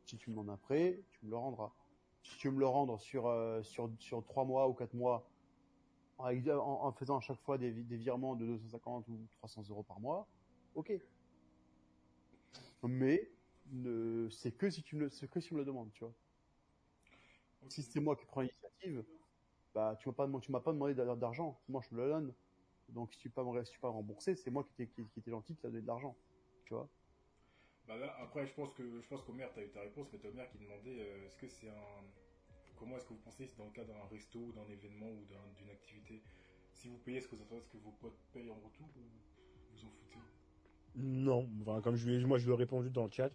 si 0.06 0.18
tu 0.18 0.30
me 0.32 0.36
demandes 0.36 0.50
un 0.50 0.58
prêt, 0.58 1.04
tu 1.12 1.26
me 1.26 1.30
le 1.32 1.38
rendras. 1.38 1.72
Si 2.24 2.38
tu 2.38 2.48
veux 2.48 2.56
me 2.56 2.60
le 2.60 2.68
rendre 2.68 3.00
sur, 3.00 3.28
euh, 3.28 3.62
sur, 3.62 3.92
sur 4.00 4.24
3 4.24 4.46
mois 4.46 4.68
ou 4.68 4.74
4 4.74 4.94
mois, 4.96 5.30
en, 6.18 6.92
faisant 6.94 7.18
à 7.18 7.22
chaque 7.22 7.40
fois 7.42 7.58
des, 7.58 7.72
vi- 7.72 7.84
des 7.84 7.98
virements 7.98 8.36
de 8.36 8.46
250 8.46 9.08
ou 9.10 9.28
300 9.38 9.64
euros 9.70 9.84
par 9.84 10.00
mois, 10.00 10.28
ok. 10.76 10.94
Mais, 12.84 13.30
ne, 13.72 14.30
c'est 14.30 14.52
que 14.52 14.70
si 14.70 14.84
tu 14.84 14.96
me 14.96 15.02
le, 15.02 15.10
c'est 15.10 15.28
que 15.28 15.40
si 15.40 15.48
tu 15.50 15.54
me 15.56 15.60
le 15.60 15.66
demandes, 15.66 15.92
tu 15.94 16.04
vois. 16.04 16.14
Si 17.70 17.82
c'est 17.82 18.00
moi 18.00 18.16
qui 18.16 18.26
prends 18.26 18.42
l'initiative, 18.42 19.04
bah, 19.74 19.96
tu 20.00 20.08
m'as 20.08 20.14
pas, 20.14 20.28
demandé- 20.28 20.46
tu 20.46 20.52
m'as 20.52 20.60
pas 20.60 20.72
demandé 20.72 20.94
d'a- 20.94 21.16
d'argent. 21.16 21.60
Moi, 21.68 21.82
je 21.84 21.90
te 21.90 21.96
le 21.96 22.08
donne. 22.08 22.34
Donc, 22.90 23.12
si 23.12 23.18
tu 23.20 23.30
pas 23.30 23.44
me, 23.44 23.64
si 23.64 23.72
tu 23.74 23.80
pas 23.80 23.88
me 23.88 23.94
rembourser, 23.94 24.36
c'est 24.36 24.52
moi 24.52 24.64
qui 24.64 24.84
étais, 24.84 24.88
qui, 24.88 25.22
qui 25.22 25.30
gentil, 25.30 25.56
qui 25.56 25.62
t'a 25.62 25.70
donné 25.70 25.82
de 25.82 25.88
l'argent. 25.88 26.16
Tu 26.66 26.74
vois. 26.74 26.88
Bah 27.88 27.98
là, 27.98 28.16
après, 28.20 28.46
je 28.46 28.54
pense 28.54 28.74
que 28.74 28.84
je 29.02 29.08
pense 29.08 29.22
qu'Omer, 29.24 29.48
t'as 29.54 29.64
eu 29.64 29.70
ta 29.70 29.82
réponse, 29.82 30.08
mais 30.14 30.20
t'as 30.20 30.30
Omer 30.30 30.50
qui 30.52 30.58
demandait 30.60 31.00
euh, 31.00 31.26
est-ce 31.26 31.38
que 31.38 31.48
c'est 31.48 31.70
un. 31.70 32.04
Comment 32.78 32.98
est-ce 32.98 33.06
que 33.06 33.14
vous 33.14 33.20
pensez 33.24 33.48
c'est 33.48 33.58
dans 33.58 33.66
le 33.66 33.72
cas 33.72 33.84
d'un 33.84 34.04
resto, 34.12 34.40
ou 34.40 34.52
d'un 34.52 34.68
événement 34.70 35.10
ou 35.10 35.26
d'un- 35.26 35.54
d'une 35.58 35.70
activité 35.70 36.22
Si 36.74 36.88
vous 36.90 36.98
payez, 36.98 37.18
est-ce 37.18 37.28
que 37.28 37.36
vous 37.36 37.42
attendez 37.44 37.62
à 37.62 37.64
ce 37.64 37.70
que 37.70 37.78
vos 37.78 37.92
potes 38.02 38.20
payent 38.34 38.50
en 38.52 38.56
retour 38.56 38.88
ou 38.98 39.02
vous 39.74 39.86
en 39.86 39.90
foutez? 39.90 40.20
Non, 40.96 41.48
enfin, 41.62 41.82
comme 41.82 41.96
je 41.96 42.08
lui 42.08 42.16
ai, 42.16 42.26
moi 42.26 42.38
je 42.38 42.46
lui 42.46 42.54
ai 42.54 42.58
répondu 42.58 42.90
dans 42.90 43.06
le 43.06 43.12
chat, 43.12 43.30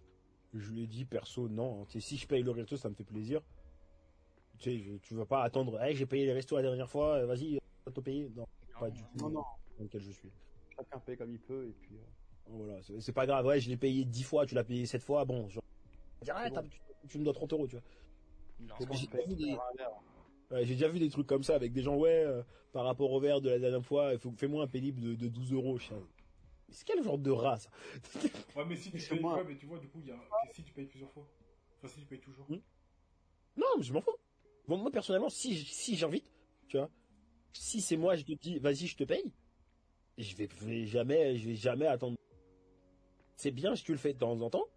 je 0.53 0.71
lui 0.71 0.83
ai 0.83 0.87
dit 0.87 1.05
perso 1.05 1.47
non, 1.47 1.85
tu 1.85 1.93
sais, 1.93 2.07
si 2.07 2.17
je 2.17 2.27
paye 2.27 2.43
le 2.43 2.51
resto 2.51 2.77
ça 2.77 2.89
me 2.89 2.95
fait 2.95 3.03
plaisir. 3.03 3.41
Tu 4.59 4.63
sais, 4.63 4.77
je- 4.79 4.97
tu 4.97 5.15
vas 5.15 5.25
pas 5.25 5.43
attendre, 5.43 5.81
hey, 5.81 5.95
j'ai 5.95 6.05
payé 6.05 6.25
les 6.25 6.33
restos 6.33 6.55
la 6.55 6.61
dernière 6.61 6.89
fois, 6.89 7.17
euh, 7.17 7.25
vas-y, 7.25 7.57
va 7.85 7.91
te 7.91 7.99
payer. 7.99 8.29
Non, 8.35 8.45
pas 8.79 8.89
du 8.89 9.01
tout. 9.01 9.17
Non, 9.19 9.29
non. 9.29 9.43
Dans 9.77 9.83
lequel 9.83 10.01
je 10.01 10.11
suis. 10.11 10.29
Chacun 10.75 10.99
paye 10.99 11.17
comme 11.17 11.31
il 11.31 11.39
peut, 11.39 11.67
et 11.67 11.73
puis, 11.73 11.95
euh, 11.95 12.01
Voilà, 12.47 12.81
c'est 12.83 12.99
c'est 12.99 13.13
pas 13.13 13.25
grave, 13.25 13.45
ouais, 13.45 13.59
je 13.59 13.69
l'ai 13.69 13.77
payé 13.77 14.05
10 14.05 14.23
fois, 14.23 14.45
tu 14.45 14.55
l'as 14.55 14.63
payé 14.63 14.85
7 14.85 15.03
fois, 15.03 15.25
bon, 15.25 15.47
genre, 15.47 15.63
dire, 16.23 16.35
ah, 16.35 16.49
bon. 16.49 16.61
tu, 16.69 16.79
tu 17.07 17.19
me 17.19 17.23
dois 17.23 17.33
30 17.33 17.53
euros, 17.53 17.67
tu 17.67 17.75
vois. 17.75 17.83
On 18.79 18.93
j'ai 18.93 19.07
vu 19.27 19.35
des-. 19.35 19.57
Ouais, 20.51 20.65
déjà 20.65 20.89
vu 20.89 20.99
des 20.99 21.09
trucs 21.09 21.27
comme 21.27 21.43
ça 21.43 21.55
avec 21.55 21.71
des 21.71 21.81
gens, 21.81 21.95
ouais, 21.95 22.23
euh, 22.25 22.43
par 22.73 22.83
rapport 22.85 23.11
au 23.11 23.19
verre 23.19 23.39
de 23.39 23.49
la 23.49 23.59
dernière 23.59 23.85
fois, 23.85 24.11
il 24.13 24.19
faut 24.19 24.31
fais-moi 24.35 24.63
un 24.63 24.67
pénible 24.67 24.99
de, 25.01 25.15
de 25.15 25.27
12 25.29 25.53
euros. 25.53 25.79
sais. 25.79 25.95
Mais 26.67 26.73
c'est 26.75 26.85
quel 26.85 27.01
genre 27.03 27.17
de 27.17 27.31
rat 27.31 27.57
ça 27.57 27.69
Ouais, 28.55 28.65
mais 28.65 28.75
si 28.75 28.91
tu 28.91 28.97
payes, 28.97 29.19
moi. 29.21 29.37
ouais, 29.37 29.43
mais 29.45 29.55
tu 29.55 29.65
vois, 29.65 29.79
du 29.79 29.87
coup, 29.87 29.99
il 30.01 30.07
y 30.07 30.11
a 30.11 30.15
un- 30.15 30.51
si 30.53 30.63
tu 30.63 30.73
payes 30.73 30.87
plusieurs 30.87 31.11
fois. 31.11 31.25
Enfin, 31.77 31.87
si 31.87 32.01
tu 32.01 32.05
payes 32.05 32.19
toujours. 32.19 32.45
Hmm. 32.49 32.59
Non, 33.55 33.67
mais 33.77 33.83
je 33.83 33.93
m'en 33.93 34.01
fous. 34.01 34.15
Bon, 34.67 34.77
moi 34.77 34.91
personnellement, 34.91 35.29
si, 35.29 35.55
si 35.55 35.95
j'invite, 35.95 36.29
tu 36.67 36.77
vois, 36.77 36.89
si 37.53 37.81
c'est 37.81 37.97
moi, 37.97 38.15
je 38.15 38.23
te 38.23 38.33
dis, 38.33 38.59
vas-y, 38.59 38.87
je 38.87 38.95
te 38.95 39.03
paye, 39.03 39.33
je 40.17 40.35
vais, 40.35 40.47
je 40.59 40.65
vais 40.65 40.85
jamais, 40.85 41.37
je 41.37 41.47
vais 41.47 41.55
jamais 41.55 41.87
attendre. 41.87 42.17
C'est 43.35 43.51
bien 43.51 43.75
si 43.75 43.83
tu 43.83 43.91
le 43.91 43.97
fais 43.97 44.13
de 44.13 44.19
temps 44.19 44.39
en 44.41 44.49
temps, 44.49 44.67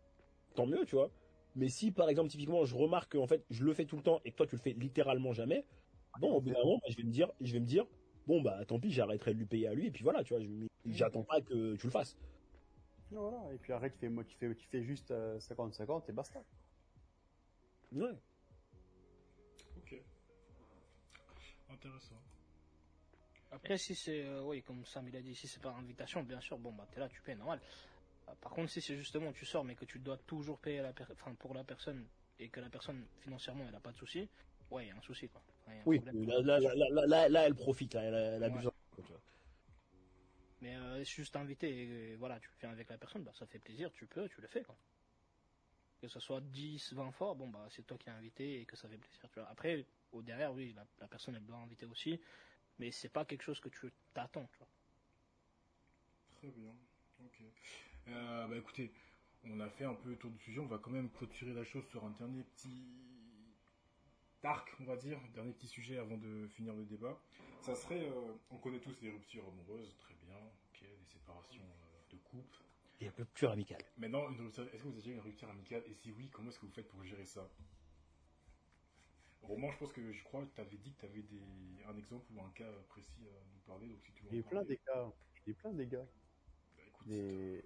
tant 0.55 0.67
mieux, 0.67 0.85
tu 0.87 0.97
vois. 0.97 1.11
Mais 1.57 1.69
si 1.69 1.93
par 1.93 2.09
exemple 2.09 2.31
typiquement 2.31 2.65
je 2.65 2.75
remarque 2.75 3.13
que 3.13 3.19
en 3.19 3.27
fait 3.27 3.45
je 3.51 3.65
le 3.65 3.73
fais 3.73 3.85
tout 3.85 3.97
le 3.97 4.03
temps 4.03 4.21
et 4.25 4.31
que 4.31 4.37
toi 4.37 4.47
tu 4.47 4.57
le 4.57 4.61
fais 4.61 4.73
littéralement 4.73 5.33
jamais, 5.33 5.65
bon 6.21 6.33
au 6.33 6.41
bout 6.41 6.51
d'un 6.51 6.59
moment 6.59 6.79
bah, 6.79 6.89
je 6.91 6.97
vais 6.97 7.05
me 7.05 7.11
dire, 7.11 7.31
je 7.41 7.53
vais 7.53 7.61
me 7.61 7.67
dire, 7.67 7.87
bon 8.27 8.43
bah 8.43 8.65
tant 8.67 8.81
pis, 8.81 8.91
j'arrêterai 8.91 9.35
de 9.35 9.39
lui 9.39 9.47
payer 9.47 9.69
à 9.69 9.75
lui 9.75 9.87
et 9.87 9.91
puis 9.91 10.03
voilà, 10.03 10.25
tu 10.25 10.35
vois, 10.35 10.43
j'attends 10.87 11.25
pas 11.25 11.41
que 11.41 11.77
tu 11.77 11.87
le 11.87 11.93
fasses. 11.93 12.17
Et 13.13 13.17
Voilà. 13.17 13.53
Et 13.53 13.59
puis 13.59 13.73
arrête, 13.73 13.95
tu 13.99 14.09
fais, 14.09 14.25
tu 14.25 14.37
fais, 14.37 14.55
tu 14.55 14.67
fais 14.69 14.83
juste 14.83 15.11
euh, 15.11 15.39
50-50 15.39 16.03
et 16.09 16.13
basta. 16.13 16.43
Ouais. 17.93 18.11
Ok. 19.79 20.03
Intéressant. 21.71 22.17
Après, 23.53 23.79
si 23.79 23.95
c'est, 23.95 24.25
euh, 24.25 24.43
oui, 24.43 24.63
comme 24.63 24.85
Sam 24.85 25.07
il 25.09 25.17
a 25.17 25.23
dit, 25.23 25.35
si 25.35 25.47
c'est 25.47 25.63
par 25.63 25.77
invitation, 25.77 26.25
bien 26.25 26.41
sûr, 26.41 26.59
bon, 26.59 26.73
bah, 26.73 26.89
t'es 26.91 26.99
là, 26.99 27.09
tu 27.09 27.23
payes, 27.23 27.37
normal. 27.37 27.61
Euh, 28.29 28.33
Par 28.41 28.53
contre, 28.53 28.71
si 28.71 28.81
c'est 28.81 28.97
justement, 28.97 29.33
tu 29.33 29.45
sors, 29.47 29.65
mais 29.65 29.75
que 29.75 29.85
tu 29.85 29.99
dois 29.99 30.17
toujours 30.19 30.59
payer 30.59 30.81
la 30.83 30.93
per- 30.93 31.05
enfin, 31.13 31.35
pour 31.35 31.55
la 31.55 31.65
personne, 31.65 32.07
et 32.39 32.49
que 32.49 32.61
la 32.61 32.71
personne, 32.71 33.05
financièrement, 33.21 33.65
elle 33.69 33.75
a 33.75 33.81
pas 33.81 33.93
de 33.93 33.97
souci, 33.97 34.29
ouais, 34.71 34.87
il 34.87 34.89
y 34.89 34.91
a 34.91 34.97
un 34.97 35.01
souci, 35.03 35.29
quoi. 35.29 35.43
Un 35.69 35.73
Oui, 35.87 36.01
là, 36.05 36.13
là, 36.41 36.61
là, 36.61 36.75
là, 36.75 37.07
là, 37.07 37.29
là, 37.29 37.47
elle 37.47 37.55
profite, 37.55 37.95
là, 37.95 38.03
elle, 38.03 38.15
elle 38.15 38.45
abuse. 38.45 38.67
Ouais. 38.67 38.73
peu, 38.97 39.03
tu 39.03 39.09
vois. 39.09 39.21
Mais 40.61 40.75
euh, 40.77 40.99
c'est 41.05 41.05
juste 41.17 41.37
invité, 41.37 41.69
et, 42.13 42.17
voilà, 42.17 42.41
tu 42.41 42.49
viens 42.61 42.71
avec 42.71 42.89
la 42.89 42.99
personne, 42.99 43.23
bah, 43.23 43.33
ça 43.39 43.47
fait 43.47 43.59
plaisir, 43.59 43.93
tu 43.93 44.07
peux, 44.07 44.29
tu 44.29 44.41
le 44.41 44.49
fais, 44.49 44.63
quoi. 44.63 44.77
Que 46.01 46.09
ce 46.09 46.21
soit 46.21 46.41
10, 46.41 46.93
20 46.93 47.11
fois, 47.13 47.35
bon, 47.35 47.49
bah, 47.49 47.67
c'est 47.71 47.83
toi 47.87 47.97
qui 47.99 48.09
as 48.11 48.15
invité 48.15 48.61
et 48.61 48.65
que 48.67 48.77
ça 48.77 48.89
fait 48.89 48.99
plaisir, 48.99 49.29
tu 49.31 49.41
vois. 49.41 49.49
Après, 49.49 49.85
au 50.13 50.23
derrière, 50.23 50.53
oui, 50.53 50.73
la, 50.75 50.87
la 51.01 51.09
personne, 51.09 51.35
elle 51.37 51.45
doit 51.47 51.59
inviter 51.59 51.87
aussi, 51.87 52.21
mais 52.79 52.91
c'est 52.91 53.09
pas 53.11 53.25
quelque 53.25 53.43
chose 53.43 53.61
que 53.61 53.69
tu 53.69 53.93
t'attends, 54.15 54.47
tu 54.53 54.59
vois. 54.59 54.69
Très 56.37 56.51
bien. 56.51 56.75
Ok. 57.25 57.43
Euh, 58.09 58.47
bah 58.49 58.57
écoutez, 58.57 58.93
on 59.45 59.61
a 59.61 59.69
fait 59.71 59.85
un 59.85 59.95
peu 59.95 60.11
le 60.11 60.17
tour 60.17 60.31
du 60.31 60.39
sujet. 60.39 60.61
On 60.61 60.67
va 60.67 60.79
quand 60.79 60.91
même 60.91 61.11
clôturer 61.11 61.55
la 61.55 61.65
chose 61.65 61.85
sur 61.89 62.05
un 62.05 62.11
dernier 62.11 62.43
petit 62.45 62.87
arc, 64.43 64.69
on 64.81 64.85
va 64.85 64.97
dire, 64.97 65.19
dernier 65.35 65.53
petit 65.53 65.69
sujet 65.69 65.99
avant 65.99 66.19
de 66.19 66.47
finir 66.49 66.75
le 66.75 66.85
débat. 66.85 67.19
Ça 67.63 67.75
serait, 67.75 68.09
euh, 68.11 68.35
on 68.51 68.59
connaît 68.59 68.81
tous 68.81 69.01
les 69.01 69.11
ruptures 69.11 69.47
amoureuses, 69.49 69.97
très 69.99 70.15
bien, 70.27 70.37
ok, 70.37 70.81
des 70.81 71.07
séparations 71.13 71.63
euh, 71.65 72.13
de 72.13 72.19
couple. 72.19 72.59
Et 73.01 73.09
rupture 73.09 73.51
amicale. 73.53 73.85
Maintenant, 73.97 74.29
une 74.31 74.41
rupture- 74.41 74.65
est-ce 74.73 74.83
que 74.83 74.89
vous 74.89 74.89
avez 74.89 74.97
déjà 75.03 75.11
eu 75.11 75.15
une 75.15 75.21
rupture 75.21 75.49
amicale? 75.49 75.83
Et 75.87 75.95
si 75.95 76.11
oui, 76.13 76.29
comment 76.33 76.51
est-ce 76.51 76.59
que 76.59 76.67
vous 76.67 76.73
faites 76.73 76.89
pour 76.89 77.03
gérer 77.05 77.25
ça? 77.25 77.49
Roman, 79.43 79.71
je 79.71 79.79
pense 79.79 79.93
que 79.93 80.13
je 80.13 80.25
crois 80.25 80.45
que 80.47 80.55
tu 80.55 80.61
avais 80.61 80.77
dit 80.79 80.93
que 80.95 81.01
tu 81.01 81.07
avais 81.07 81.23
des... 81.23 81.85
un 81.87 81.97
exemple 81.97 82.25
ou 82.35 82.41
un 82.43 82.51
cas 82.51 82.71
précis 82.89 83.29
à 83.29 83.45
nous 83.55 83.61
parler, 83.67 83.89
donc 83.89 84.03
si 84.05 84.13
tu 84.13 84.25
veux 84.25 84.31
en 84.31 84.33
J'ai 84.33 84.39
eu 84.39 84.43
plein 84.45 84.65
des 84.65 84.79
gars. 84.87 85.13
J'ai 85.47 85.53
eu 85.53 85.55
plein 85.55 85.73
des 85.73 85.87
gars. 85.87 86.07
bah, 86.77 86.83
écoute, 86.87 87.07
Mais 87.07 87.63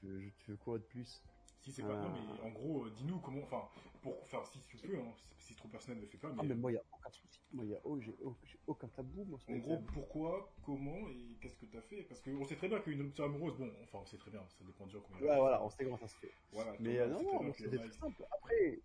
tu 0.00 0.06
veux, 0.06 0.30
tu 0.38 0.50
veux 0.50 0.56
quoi 0.56 0.78
de 0.78 0.84
plus? 0.84 1.22
Si 1.60 1.72
c'est 1.72 1.82
pas. 1.82 1.96
Non, 1.96 2.12
Ah. 2.14 2.36
mais 2.42 2.48
en 2.48 2.52
gros, 2.52 2.84
euh, 2.84 2.90
dis-nous 2.90 3.18
comment. 3.18 3.42
Enfin, 3.42 3.68
pour. 4.02 4.20
Enfin, 4.22 4.42
si 4.44 4.60
tu 4.68 4.76
peux, 4.76 4.96
hein, 4.98 5.12
si 5.38 5.54
trop 5.56 5.68
personnel 5.68 5.98
ne 5.98 6.02
le 6.02 6.08
fait 6.08 6.18
pas, 6.18 6.28
mais. 6.28 6.38
Ah, 6.38 6.42
mais 6.44 6.54
moi, 6.54 6.70
il 6.70 6.74
n'y 6.74 6.80
a 6.80 6.84
aucun 6.92 7.10
souci. 7.10 7.40
Moi, 7.52 7.64
y 7.64 7.74
a, 7.74 7.80
oh, 7.84 7.98
j'ai 8.00 8.14
oh, 8.24 8.36
aucun 8.66 8.88
tabou, 8.88 9.24
moi. 9.24 9.38
En 9.48 9.56
gros, 9.56 9.78
pourquoi, 9.92 10.52
comment 10.64 11.08
et 11.08 11.36
qu'est-ce 11.40 11.56
que 11.56 11.66
t'as 11.66 11.80
fait? 11.80 12.02
Parce 12.04 12.20
qu'on 12.20 12.44
sait 12.44 12.56
très 12.56 12.68
bien 12.68 12.80
qu'une 12.80 13.02
rupture 13.02 13.24
amoureuse, 13.24 13.56
bon, 13.56 13.72
enfin, 13.82 13.98
on 14.02 14.06
sait 14.06 14.18
très 14.18 14.30
bien, 14.30 14.42
ça 14.48 14.64
dépend 14.64 14.86
du 14.86 14.92
genre 14.92 15.02
combien. 15.02 15.26
Ouais, 15.26 15.36
voilà, 15.38 15.62
on 15.64 15.70
sait 15.70 15.84
comment 15.84 15.98
ça 15.98 16.08
se 16.08 16.16
fait. 16.16 16.32
Voilà, 16.52 16.72
Mais 16.78 16.98
euh, 16.98 17.16
on 17.16 17.22
non, 17.22 17.42
non, 17.44 17.52
c'était 17.52 17.78
très 17.78 17.90
simple. 17.92 18.24
Après, 18.30 18.80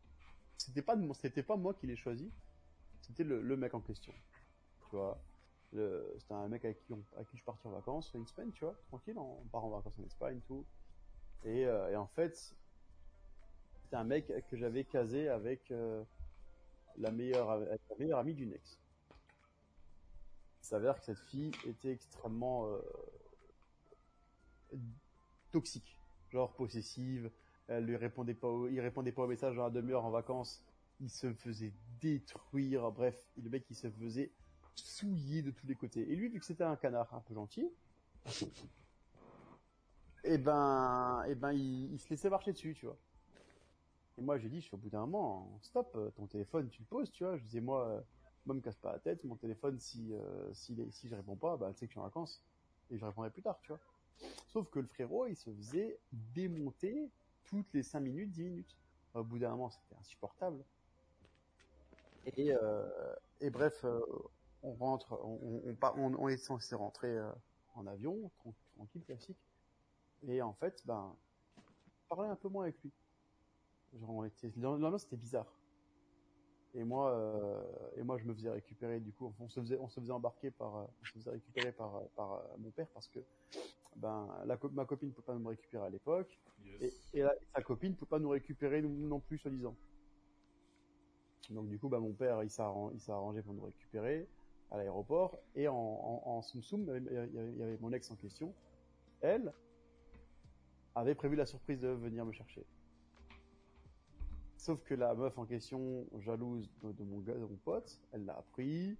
c'était 0.57 0.81
pas, 0.81 0.95
c'était 1.13 1.43
pas 1.43 1.57
moi 1.57 1.73
qui 1.73 1.87
l'ai 1.87 1.95
choisi. 1.95 2.31
C'était 3.01 3.23
le, 3.23 3.41
le 3.41 3.57
mec 3.57 3.73
en 3.73 3.81
question. 3.81 4.13
Tu 4.89 4.95
vois? 4.95 5.19
C'était 5.71 6.33
un 6.33 6.47
mec 6.49 6.65
avec 6.65 6.79
qui, 6.79 6.93
on, 6.93 7.03
qui 7.25 7.37
je 7.37 7.43
partais 7.43 7.67
en 7.67 7.71
vacances, 7.71 8.13
une 8.13 8.27
semaine, 8.27 8.51
tu 8.51 8.65
vois, 8.65 8.75
tranquille, 8.87 9.17
on 9.17 9.45
part 9.51 9.63
en 9.63 9.69
vacances 9.69 9.97
en 9.99 10.03
Espagne, 10.05 10.41
tout. 10.45 10.65
Et, 11.45 11.65
euh, 11.65 11.89
et 11.91 11.95
en 11.95 12.07
fait, 12.07 12.35
c'était 13.83 13.95
un 13.95 14.03
mec 14.03 14.27
que 14.49 14.57
j'avais 14.57 14.83
casé 14.85 15.29
avec 15.29 15.71
euh, 15.71 16.03
la 16.97 17.11
meilleure, 17.11 17.59
la 17.59 17.77
meilleure 17.99 18.19
amie 18.19 18.35
d'une 18.35 18.53
ex. 18.53 18.79
Il 20.63 20.67
s'avère 20.67 20.99
que 20.99 21.05
cette 21.05 21.19
fille 21.19 21.51
était 21.67 21.91
extrêmement 21.91 22.67
euh, 22.67 22.79
toxique, 25.51 25.97
genre 26.31 26.55
possessive. 26.55 27.31
Elle 27.67 27.85
lui 27.85 27.95
répondait 27.95 28.33
pas, 28.33 28.47
au- 28.47 28.67
il 28.67 28.79
répondait 28.79 29.11
pas 29.11 29.23
au 29.23 29.27
message 29.27 29.55
dans 29.55 29.63
la 29.63 29.69
demi-heure 29.69 30.05
en 30.05 30.11
vacances. 30.11 30.63
Il 30.99 31.09
se 31.09 31.33
faisait 31.33 31.73
détruire. 31.99 32.91
Bref, 32.91 33.31
le 33.37 33.49
mec 33.49 33.65
il 33.69 33.75
se 33.75 33.89
faisait 33.89 34.31
souiller 34.75 35.41
de 35.41 35.51
tous 35.51 35.67
les 35.67 35.75
côtés. 35.75 36.01
Et 36.01 36.15
lui, 36.15 36.29
vu 36.29 36.39
que 36.39 36.45
c'était 36.45 36.63
un 36.63 36.75
canard 36.75 37.13
un 37.13 37.21
peu 37.21 37.33
gentil, 37.33 37.69
et 40.23 40.37
ben, 40.37 41.23
et 41.27 41.35
ben, 41.35 41.51
il, 41.51 41.99
se 41.99 42.09
laissait 42.09 42.29
marcher 42.29 42.53
dessus, 42.53 42.75
tu 42.75 42.85
vois. 42.85 42.97
Et 44.17 44.21
moi, 44.21 44.37
j'ai 44.37 44.49
dit, 44.49 44.61
je 44.61 44.65
suis 44.65 44.75
au 44.75 44.77
bout 44.77 44.89
d'un 44.89 45.01
moment, 45.01 45.59
stop, 45.61 45.93
euh, 45.95 46.09
ton 46.11 46.27
téléphone, 46.27 46.69
tu 46.69 46.81
le 46.81 46.87
poses, 46.87 47.11
tu 47.11 47.23
vois. 47.23 47.37
Je 47.37 47.43
disais, 47.43 47.61
moi, 47.61 47.87
euh, 47.87 48.01
moi, 48.45 48.55
me 48.55 48.61
casse 48.61 48.75
pas 48.75 48.93
la 48.93 48.99
tête, 48.99 49.23
mon 49.23 49.35
téléphone, 49.35 49.79
si, 49.79 50.13
euh, 50.13 50.53
si, 50.53 50.75
je 51.03 51.15
réponds 51.15 51.35
pas, 51.35 51.57
bah, 51.57 51.71
tu 51.73 51.79
sais 51.79 51.85
que 51.87 51.91
je 51.91 51.93
suis 51.93 51.99
en 51.99 52.03
vacances. 52.03 52.43
Et 52.89 52.97
je 52.97 53.05
répondrai 53.05 53.29
plus 53.29 53.41
tard, 53.41 53.57
tu 53.61 53.69
vois. 53.69 53.79
Sauf 54.47 54.69
que 54.69 54.79
le 54.79 54.87
frérot, 54.87 55.27
il 55.27 55.35
se 55.35 55.49
faisait 55.49 55.97
démonter 56.11 57.09
toutes 57.45 57.73
les 57.73 57.83
5 57.83 58.01
minutes, 58.01 58.29
10 58.31 58.43
minutes. 58.43 58.77
Au 59.13 59.23
bout 59.23 59.39
d'un 59.39 59.51
moment, 59.51 59.69
c'était 59.69 59.95
insupportable. 59.99 60.63
Et, 62.37 62.51
et 63.39 63.49
bref, 63.49 63.83
on 64.63 64.73
rentre, 64.73 65.19
on, 65.23 66.27
est 66.27 66.37
censé 66.37 66.75
rentrer 66.75 67.09
euh, 67.09 67.31
en 67.75 67.87
avion, 67.87 68.31
tran- 68.39 68.53
tranquille, 68.75 69.03
classique. 69.05 69.37
Et 70.27 70.41
en 70.41 70.53
fait, 70.53 70.81
ben, 70.85 71.15
parlais 72.09 72.29
un 72.29 72.35
peu 72.35 72.49
moins 72.49 72.63
avec 72.63 72.81
lui. 72.83 72.91
Genre, 73.99 74.09
on 74.09 74.23
était, 74.23 74.51
l'ambiance 74.57 75.03
c'était 75.03 75.17
bizarre. 75.17 75.51
Et 76.73 76.83
moi, 76.83 77.11
euh, 77.11 77.61
et 77.97 78.03
moi, 78.03 78.17
je 78.17 78.23
me 78.23 78.33
faisais 78.33 78.49
récupérer. 78.49 78.99
Du 78.99 79.11
coup, 79.11 79.33
on 79.39 79.49
se 79.49 79.59
faisait, 79.59 79.77
on 79.77 79.89
se 79.89 79.99
faisait 79.99 80.13
embarquer 80.13 80.51
par, 80.51 80.77
euh, 80.77 80.85
on 81.01 81.05
se 81.07 81.11
faisait 81.13 81.31
récupérer 81.31 81.71
par, 81.73 82.01
par 82.15 82.41
mon 82.59 82.71
père 82.71 82.87
parce 82.93 83.07
que, 83.09 83.19
ben, 83.97 84.27
la 84.45 84.57
ma 84.71 84.85
copine 84.85 85.09
ne 85.09 85.13
peut 85.13 85.21
pas 85.21 85.35
me 85.35 85.47
récupérer 85.49 85.85
à 85.85 85.89
l'époque. 85.89 86.39
Et, 86.79 86.85
Yes. 86.85 87.09
et 87.13 87.21
la- 87.23 87.35
sa 87.53 87.61
copine 87.61 87.95
peut 87.95 88.05
pas 88.05 88.19
nous 88.19 88.29
récupérer 88.29 88.81
nous 88.81 89.07
non 89.07 89.19
plus, 89.19 89.37
soi-disant. 89.37 89.75
Donc 91.49 91.67
du 91.67 91.77
coup, 91.77 91.89
bah, 91.89 91.99
mon 91.99 92.13
père, 92.13 92.41
il 92.43 92.49
s'est 92.49 92.61
arrangé 92.61 93.41
pour 93.41 93.53
nous 93.53 93.63
récupérer 93.63 94.27
à 94.71 94.77
l'aéroport. 94.77 95.37
Et 95.55 95.67
en, 95.67 95.75
en, 95.75 96.41
soum 96.41 96.61
soum, 96.61 96.81
il 96.83 97.13
y 97.13 97.17
avait- 97.17 97.77
mon 97.79 97.91
ex 97.91 98.09
en 98.11 98.15
question. 98.15 98.53
Elle 99.21 99.53
avait 100.95 101.15
prévu 101.15 101.35
la 101.35 101.45
surprise 101.45 101.79
de 101.79 101.89
venir 101.89 102.25
me 102.25 102.31
chercher. 102.31 102.65
Sauf 104.57 104.83
que 104.83 104.93
la 104.93 105.13
meuf 105.15 105.37
en 105.37 105.45
question, 105.45 106.05
jalouse 106.19 106.69
de, 106.83 107.03
mon 107.03 107.19
gars, 107.19 107.33
de 107.33 107.45
mon 107.45 107.57
pote, 107.63 107.99
elle 108.11 108.25
l'a 108.25 108.37
appris. 108.37 108.97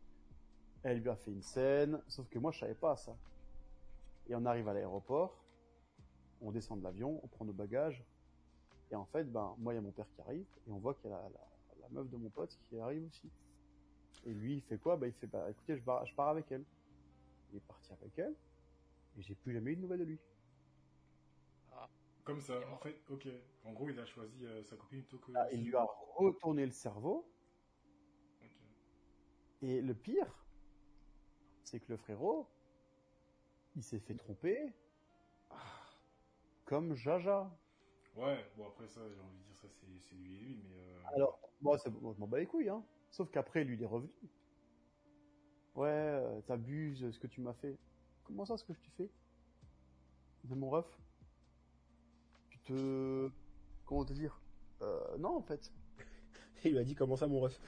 Elle 0.83 0.99
lui 0.99 1.09
a 1.09 1.15
fait 1.15 1.31
une 1.31 1.43
scène. 1.43 2.01
Sauf 2.07 2.27
que 2.29 2.39
moi, 2.39 2.51
je 2.51 2.59
savais 2.59 2.73
pas 2.73 2.95
ça. 2.95 3.15
Et 4.27 4.35
on 4.35 4.45
arrive 4.45 4.67
à 4.67 4.73
l'aéroport 4.73 5.41
on 6.41 6.51
descend 6.51 6.79
de 6.79 6.83
l'avion, 6.83 7.19
on 7.23 7.27
prend 7.27 7.45
nos 7.45 7.53
bagages, 7.53 8.03
et 8.91 8.95
en 8.95 9.05
fait, 9.05 9.31
ben, 9.31 9.55
moi, 9.59 9.73
il 9.73 9.75
y 9.77 9.79
a 9.79 9.81
mon 9.81 9.91
père 9.91 10.07
qui 10.15 10.21
arrive, 10.21 10.45
et 10.67 10.71
on 10.71 10.79
voit 10.79 10.93
qu'il 10.95 11.09
y 11.09 11.13
a 11.13 11.21
la 11.81 11.89
meuf 11.91 12.09
de 12.09 12.17
mon 12.17 12.29
pote 12.29 12.57
qui 12.67 12.79
arrive 12.79 13.05
aussi. 13.05 13.29
Et 14.25 14.33
lui, 14.33 14.55
il 14.55 14.61
fait 14.61 14.77
quoi? 14.77 14.95
Bah, 14.97 15.07
il 15.07 15.13
fait, 15.13 15.27
bah, 15.27 15.49
écoutez, 15.49 15.75
je 15.77 15.81
pars, 15.83 16.05
je 16.05 16.13
pars 16.15 16.29
avec 16.29 16.51
elle. 16.51 16.63
Il 17.51 17.57
est 17.57 17.67
parti 17.67 17.91
avec 17.93 18.17
elle, 18.17 18.33
et 19.17 19.21
j'ai 19.21 19.35
plus 19.35 19.53
jamais 19.53 19.71
eu 19.71 19.75
de 19.75 19.81
nouvelles 19.81 19.99
de 19.99 20.05
lui. 20.05 20.19
Comme 22.23 22.39
ça, 22.39 22.53
en 22.71 22.77
fait, 22.77 22.95
ok. 23.09 23.27
En 23.65 23.73
gros, 23.73 23.89
il 23.89 23.99
a 23.99 24.05
choisi 24.05 24.45
euh, 24.45 24.63
sa 24.63 24.75
copine 24.75 25.01
plutôt 25.01 25.17
que. 25.17 25.31
Ah, 25.35 25.47
il 25.51 25.63
lui 25.65 25.75
a 25.75 25.85
retourné 26.15 26.65
le 26.65 26.71
cerveau, 26.71 27.25
Ok. 28.41 28.51
et 29.61 29.81
le 29.81 29.93
pire, 29.93 30.45
c'est 31.63 31.79
que 31.79 31.91
le 31.91 31.97
frérot, 31.97 32.47
il 33.75 33.83
s'est 33.83 33.99
fait 33.99 34.15
tromper, 34.15 34.71
comme 36.65 36.95
Jaja. 36.95 37.49
Ouais, 38.15 38.45
bon, 38.57 38.67
après 38.67 38.87
ça, 38.87 39.01
j'ai 39.09 39.19
envie 39.19 39.37
de 39.39 39.43
dire 39.43 39.57
ça, 39.57 39.67
c'est 39.69 39.85
lui 39.87 40.01
et 40.11 40.15
lui, 40.15 40.57
mais. 40.69 40.75
euh, 40.79 41.03
Alors, 41.15 41.39
moi, 41.61 41.77
c'est- 41.77 41.89
moi, 41.89 42.13
je 42.13 42.19
m'en 42.19 42.27
bats 42.27 42.39
les 42.39 42.45
couilles, 42.45 42.69
hein. 42.69 42.83
Sauf 43.11 43.29
qu'après, 43.29 43.63
lui, 43.63 43.75
il 43.75 43.83
est 43.83 43.87
revenu. 43.87 44.09
Ouais, 45.75 45.87
euh, 45.89 46.41
t'abuses, 46.41 47.11
ce 47.11 47.19
que 47.19 47.27
tu 47.27 47.41
m'as 47.41 47.53
fait. 47.53 47.77
Comment 48.23 48.45
ça, 48.45 48.57
ce 48.57 48.63
que 48.63 48.73
je 48.73 48.79
t'ai 48.79 48.91
fait? 48.97 49.09
De 50.45 50.55
mon 50.55 50.69
ref 50.69 50.85
Tu 52.49 52.59
te... 52.59 53.29
Comment 53.85 54.05
te 54.05 54.13
dire? 54.13 54.39
Euh, 54.81 55.17
Non, 55.17 55.37
en 55.37 55.41
fait. 55.41 55.71
Il 56.65 56.71
lui 56.71 56.79
a 56.79 56.83
dit 56.83 56.95
comment 56.95 57.15
ça 57.15 57.27
mon 57.27 57.39
ref? 57.41 57.59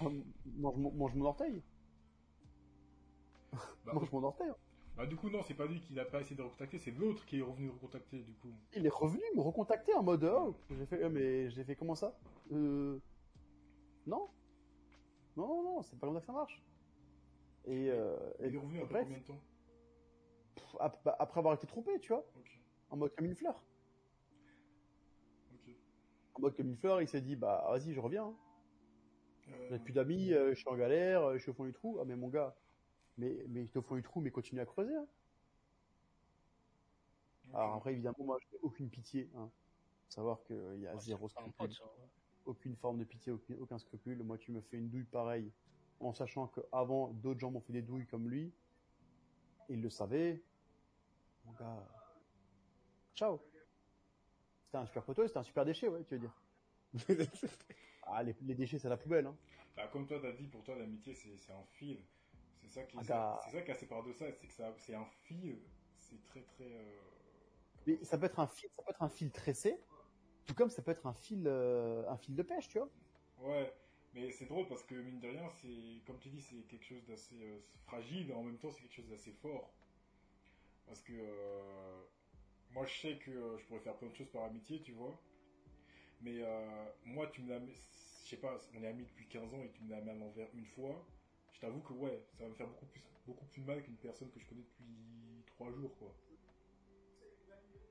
Ah, 0.00 0.04
Mange, 0.58 0.76
mon- 0.76 0.92
mange 0.92 1.14
mon 1.14 1.24
orteil. 1.26 1.62
bah, 3.84 3.92
Mange 3.94 4.10
mon 4.12 4.22
orteil. 4.24 4.50
bah, 4.96 5.06
du 5.06 5.16
coup, 5.16 5.30
non, 5.30 5.42
c'est 5.42 5.54
pas 5.54 5.66
lui 5.66 5.80
qui 5.80 5.94
l'a 5.94 6.04
pas 6.04 6.20
essayé 6.20 6.36
de 6.36 6.42
recontacter, 6.42 6.78
c'est 6.78 6.90
l'autre 6.92 7.24
qui 7.26 7.38
est 7.38 7.42
revenu 7.42 7.70
recontacter, 7.70 8.22
du 8.22 8.34
coup. 8.34 8.52
Il 8.76 8.84
est 8.86 8.92
revenu 8.92 9.22
me 9.34 9.40
recontacter 9.40 9.94
en 9.94 10.02
mode 10.02 10.24
oh, 10.24 10.54
j'ai 10.70 10.86
fait 10.86 11.02
euh, 11.02 11.10
mais 11.10 11.50
j'ai 11.50 11.64
fait 11.64 11.76
comment 11.76 11.94
ça? 11.94 12.16
Euh, 12.52 12.98
non 14.06 14.28
non 15.36 15.46
non 15.48 15.62
non 15.62 15.82
c'est 15.82 15.98
pas 15.98 16.06
comme 16.06 16.14
ça 16.16 16.20
que 16.20 16.26
ça 16.26 16.32
marche. 16.32 16.62
Et, 17.64 17.90
euh, 17.90 18.16
et 18.40 18.48
Il 18.48 18.54
est 18.54 18.58
revenu 18.58 18.80
après 18.82 18.92
bref, 18.94 19.04
combien 19.04 19.18
de 19.18 19.24
temps 19.24 19.40
pff, 20.56 20.76
ap- 20.80 21.04
bah, 21.04 21.16
après 21.18 21.38
avoir 21.38 21.54
été 21.54 21.66
trompé 21.66 21.98
tu 22.00 22.08
vois. 22.12 22.24
Ok, 22.36 22.58
en 22.90 22.96
mode 22.96 23.14
comme 23.14 23.26
une 23.26 23.34
fleur. 23.36 23.62
En 26.34 26.40
mode 26.40 26.56
comme 26.56 26.68
une 26.68 26.76
fleur 26.76 27.00
il 27.02 27.08
s'est 27.08 27.20
dit 27.20 27.36
bah 27.36 27.64
vas-y 27.70 27.92
je 27.92 28.00
reviens 28.00 28.24
hein. 28.26 28.34
Euh, 29.48 29.66
j'ai 29.70 29.78
plus 29.78 29.92
d'amis 29.92 30.32
euh, 30.32 30.50
je 30.54 30.60
suis 30.60 30.68
en 30.68 30.76
galère 30.76 31.32
je 31.34 31.38
suis 31.38 31.50
au 31.50 31.54
fond 31.54 31.64
du 31.64 31.72
trou. 31.72 31.98
Ah 32.00 32.04
mais 32.04 32.16
mon 32.16 32.28
gars 32.28 32.54
mais 33.18 33.44
mais 33.48 33.66
t'es 33.66 33.78
au 33.78 33.82
fond 33.82 33.96
du 33.96 34.02
trou 34.02 34.20
mais 34.20 34.30
continue 34.30 34.60
à 34.60 34.66
creuser 34.66 34.94
hein. 34.94 35.06
alors 37.54 37.74
après 37.74 37.92
évidemment 37.92 38.16
moi 38.24 38.38
j'ai 38.50 38.58
aucune 38.62 38.88
pitié 38.88 39.30
hein. 39.36 39.50
Faut 40.06 40.10
savoir 40.16 40.42
qu'il 40.44 40.80
y 40.80 40.86
a 40.86 40.96
zéro 40.98 41.28
c'est 41.28 41.38
aucune 42.46 42.76
forme 42.76 42.98
de 42.98 43.04
pitié, 43.04 43.32
aucun, 43.32 43.54
aucun 43.60 43.78
scrupule. 43.78 44.22
Moi, 44.22 44.38
tu 44.38 44.52
me 44.52 44.60
fais 44.60 44.76
une 44.78 44.88
douille 44.90 45.04
pareille, 45.04 45.50
en 46.00 46.12
sachant 46.12 46.48
qu'avant, 46.48 47.08
d'autres 47.08 47.40
gens 47.40 47.50
m'ont 47.50 47.60
fait 47.60 47.72
des 47.72 47.82
douilles 47.82 48.06
comme 48.06 48.28
lui. 48.28 48.52
Il 49.68 49.80
le 49.82 49.90
savait. 49.90 50.42
Mon 51.44 51.52
gars. 51.52 51.88
Ciao. 53.14 53.40
C'était 54.66 54.78
un 54.78 54.86
super 54.86 55.04
poteau, 55.04 55.26
c'était 55.26 55.38
un 55.38 55.42
super 55.42 55.64
déchet, 55.64 55.88
ouais, 55.88 56.04
tu 56.04 56.16
veux 56.16 56.20
dire. 56.20 56.34
Ah, 58.04 58.22
les, 58.22 58.34
les 58.42 58.54
déchets, 58.54 58.78
c'est 58.78 58.88
la 58.88 58.96
poubelle, 58.96 59.26
hein. 59.26 59.36
Bah, 59.76 59.88
comme 59.88 60.06
toi, 60.06 60.18
t'as 60.20 60.32
dit, 60.32 60.48
pour 60.48 60.62
toi, 60.64 60.74
l'amitié, 60.76 61.14
c'est 61.14 61.52
un 61.52 61.64
fil. 61.64 62.04
C'est 62.60 62.68
ça 62.68 62.82
qui 62.84 62.96
Ah, 63.08 63.40
c'est 63.44 63.50
ça 63.52 63.62
qui 63.62 63.70
est 63.70 63.74
assez 63.74 63.86
paradoxal, 63.86 64.34
c'est 64.34 64.46
que 64.48 64.52
ça, 64.52 64.74
c'est 64.76 64.94
un 64.94 65.06
fil, 65.06 65.58
c'est 65.98 66.22
très 66.24 66.42
très. 66.42 66.64
euh, 66.64 66.98
Mais 67.86 68.02
ça 68.04 68.18
peut 68.18 68.26
être 68.26 68.40
un 68.40 68.46
fil, 68.46 68.68
ça 68.76 68.82
peut 68.82 68.90
être 68.90 69.02
un 69.02 69.08
fil 69.08 69.30
tressé, 69.30 69.78
Comme 70.56 70.70
ça 70.70 70.82
peut 70.82 70.90
être 70.90 71.06
un 71.06 71.14
fil, 71.14 71.44
euh, 71.46 72.08
un 72.08 72.16
fil 72.16 72.34
de 72.34 72.42
pêche, 72.42 72.68
tu 72.68 72.78
vois. 72.78 72.88
Ouais, 73.38 73.72
mais 74.14 74.30
c'est 74.30 74.46
drôle 74.46 74.66
parce 74.68 74.82
que 74.82 74.94
mine 74.94 75.20
de 75.20 75.28
rien, 75.28 75.48
c'est 75.60 76.04
comme 76.06 76.18
tu 76.18 76.28
dis, 76.28 76.42
c'est 76.42 76.66
quelque 76.68 76.84
chose 76.84 77.04
d'assez 77.06 77.42
euh, 77.42 77.58
fragile 77.86 78.30
et 78.30 78.34
en 78.34 78.42
même 78.42 78.58
temps 78.58 78.70
c'est 78.70 78.82
quelque 78.82 78.94
chose 78.94 79.08
d'assez 79.08 79.32
fort. 79.32 79.72
Parce 80.86 81.00
que 81.02 81.12
euh, 81.12 82.02
moi 82.70 82.86
je 82.86 83.00
sais 83.00 83.16
que 83.18 83.56
je 83.58 83.64
pourrais 83.66 83.80
faire 83.80 83.96
plein 83.96 84.08
de 84.08 84.14
choses 84.14 84.30
par 84.30 84.44
amitié, 84.44 84.80
tu 84.82 84.92
vois. 84.92 85.18
Mais 86.20 86.40
moi, 87.04 87.26
tu 87.32 87.42
me 87.42 87.50
l'as 87.50 87.58
je 88.24 88.30
sais 88.30 88.36
pas, 88.36 88.58
on 88.78 88.82
est 88.82 88.86
amis 88.86 89.04
depuis 89.04 89.26
15 89.26 89.52
ans 89.52 89.62
et 89.62 89.70
tu 89.72 89.82
me 89.82 89.90
l'as 89.90 90.00
mis 90.00 90.10
à 90.10 90.14
l'envers 90.14 90.48
une 90.54 90.64
fois. 90.64 91.04
Je 91.52 91.60
t'avoue 91.60 91.80
que 91.80 91.92
ouais, 91.92 92.24
ça 92.38 92.44
va 92.44 92.50
me 92.50 92.54
faire 92.54 92.68
beaucoup 92.68 92.86
plus, 92.86 93.02
beaucoup 93.26 93.44
plus 93.46 93.62
mal 93.62 93.82
qu'une 93.82 93.96
personne 93.96 94.30
que 94.30 94.40
je 94.40 94.46
connais 94.46 94.62
depuis 94.62 95.44
3 95.46 95.72
jours, 95.72 95.94
quoi. 95.98 96.14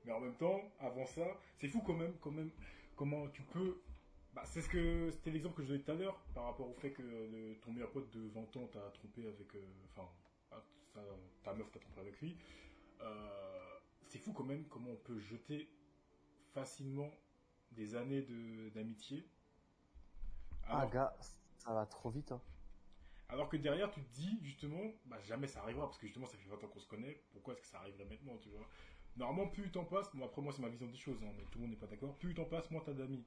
Mais 0.04 0.12
en 0.12 0.20
même 0.20 0.34
temps, 0.36 0.60
avant 0.80 1.06
ça, 1.06 1.26
c'est 1.58 1.68
fou 1.68 1.80
quand 1.82 1.94
même, 1.94 2.14
quand 2.20 2.30
même, 2.30 2.50
comment 2.96 3.28
tu 3.28 3.42
peux 3.42 3.80
bah, 4.34 4.42
c'est 4.46 4.62
ce 4.62 4.68
que 4.70 5.10
c'était 5.10 5.30
l'exemple 5.30 5.56
que 5.56 5.62
je 5.62 5.68
donnais 5.68 5.82
tout 5.82 5.90
à 5.90 5.94
l'heure 5.94 6.18
par 6.34 6.44
rapport 6.44 6.66
au 6.66 6.72
fait 6.74 6.90
que 6.92 7.02
le- 7.02 7.58
ton 7.60 7.70
meilleur 7.70 7.90
pote 7.90 8.10
de 8.10 8.28
20 8.28 8.56
ans 8.56 8.66
t'a 8.72 8.80
trompé 8.92 9.26
avec, 9.28 9.54
euh, 9.54 9.60
enfin, 9.94 10.08
ah, 10.52 10.62
ta 11.44 11.52
meuf 11.52 11.70
t'a 11.70 11.80
trompé 11.80 12.00
avec 12.00 12.18
lui. 12.22 12.38
Euh, 13.02 13.78
c'est 14.06 14.18
fou 14.18 14.32
quand 14.32 14.44
même 14.44 14.64
comment 14.68 14.90
on 14.90 14.96
peut 14.96 15.18
jeter 15.18 15.68
facilement 16.54 17.10
des 17.72 17.94
années 17.94 18.22
de 18.22 18.70
de- 18.70 19.22
Ah, 20.66 20.86
gars, 20.86 21.14
ça 21.58 21.72
va 21.74 21.84
trop 21.86 22.10
vite. 22.10 22.32
Hein. 22.32 22.40
alors 23.28 23.48
que 23.48 23.56
derrière, 23.56 23.90
tu 23.90 24.02
te 24.02 24.14
dis 24.14 24.38
justement, 24.42 24.82
bah 25.06 25.18
jamais 25.20 25.46
ça 25.46 25.62
arrivera 25.62 25.86
parce 25.86 25.98
que 25.98 26.06
justement 26.06 26.26
ça 26.26 26.36
fait 26.36 26.48
20 26.48 26.62
ans 26.62 26.68
qu'on 26.68 26.80
se 26.80 26.86
connaît. 26.88 27.22
Pourquoi 27.32 27.54
est-ce 27.54 27.62
que 27.62 27.68
ça 27.68 27.78
arriverait 27.78 28.04
maintenant, 28.04 28.36
tu 28.38 28.48
vois? 28.50 28.66
Normalement, 29.16 29.50
plus 29.50 29.64
le 29.64 29.70
temps 29.70 29.84
passe, 29.84 30.08
bon 30.14 30.24
après 30.24 30.40
moi 30.40 30.52
c'est 30.52 30.62
ma 30.62 30.68
vision 30.68 30.86
des 30.86 30.96
choses, 30.96 31.22
hein, 31.22 31.30
mais 31.36 31.44
tout 31.44 31.58
le 31.58 31.62
monde 31.62 31.70
n'est 31.70 31.76
pas 31.76 31.86
d'accord. 31.86 32.16
Plus 32.16 32.28
le 32.30 32.34
temps 32.34 32.44
passe, 32.46 32.70
moins 32.70 32.82
t'as 32.84 32.92
d'amis. 32.94 33.24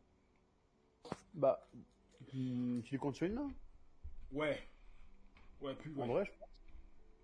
Bah, 1.34 1.68
hmm, 2.34 2.82
tu 2.82 2.92
les 2.94 2.98
comptes 2.98 3.16
sur 3.16 3.28
une 3.28 3.34
main? 3.36 3.52
Ouais, 4.32 4.68
ouais, 5.62 5.76
plus. 5.76 5.94
En 5.96 6.08
ouais. 6.08 6.08
vrai, 6.08 6.26
je 6.26 6.32
pense, 6.40 6.50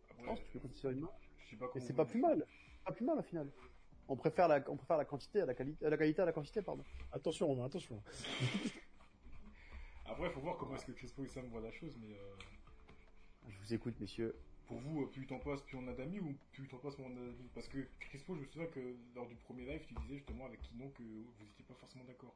je 0.07 0.13
Après, 0.13 0.25
pense 0.25 0.39
que 0.39 0.45
tu 0.45 0.53
les 0.53 0.59
comptes 0.61 0.75
sur 0.75 0.89
une 0.91 0.99
main. 1.01 1.09
je 1.39 1.49
sais 1.49 1.55
pas 1.55 1.65
Et 1.65 1.69
comment 1.73 1.85
c'est 1.85 1.93
pas 1.95 2.05
plus 2.05 2.19
mal. 2.21 2.45
C'est 2.47 2.83
Pas 2.85 2.91
plus 2.91 3.05
mal 3.05 3.17
au 3.17 3.23
final. 3.23 3.51
On 4.07 4.15
préfère 4.15 4.47
la, 4.47 4.63
on 4.69 4.75
préfère 4.77 4.97
la 4.97 5.05
quantité 5.05 5.41
à 5.41 5.45
la 5.45 5.53
qualité, 5.55 5.89
la 5.89 5.97
qualité 5.97 6.21
à 6.21 6.25
la 6.25 6.33
quantité, 6.33 6.61
pardon. 6.61 6.83
Attention, 7.11 7.47
Romain, 7.47 7.65
attention. 7.65 8.03
Après, 10.05 10.27
il 10.27 10.31
faut 10.33 10.41
voir 10.41 10.57
comment 10.57 10.75
est-ce 10.75 10.85
que 10.85 10.91
Crespo 10.91 11.23
et 11.23 11.27
Sam 11.27 11.47
voient 11.47 11.61
la 11.61 11.71
chose, 11.71 11.97
mais 12.01 12.13
euh, 12.13 12.35
Je 13.47 13.57
vous 13.57 13.73
écoute, 13.73 13.99
messieurs. 13.99 14.35
Pour 14.71 14.79
vous, 14.79 15.01
euh, 15.03 15.07
plus 15.07 15.21
le 15.21 15.27
temps 15.27 15.39
passe, 15.39 15.61
plus 15.63 15.75
on 15.77 15.85
a 15.89 15.93
d'amis 15.93 16.19
ou 16.21 16.33
plus 16.53 16.63
le 16.63 16.69
temps 16.69 16.77
passe, 16.77 16.97
moins 16.97 17.09
on 17.09 17.17
a 17.17 17.19
d'amis 17.19 17.49
Parce 17.53 17.67
que 17.67 17.85
Crespo, 17.99 18.35
je 18.35 18.39
me 18.41 18.45
souviens 18.45 18.67
que 18.67 18.95
lors 19.13 19.27
du 19.27 19.35
premier 19.35 19.65
live, 19.65 19.81
tu 19.85 19.93
disais 19.95 20.15
justement 20.15 20.45
avec 20.45 20.61
Kinon 20.61 20.89
que 20.91 21.03
vous 21.03 21.43
n'étiez 21.45 21.65
pas 21.65 21.73
forcément 21.73 22.05
d'accord. 22.05 22.33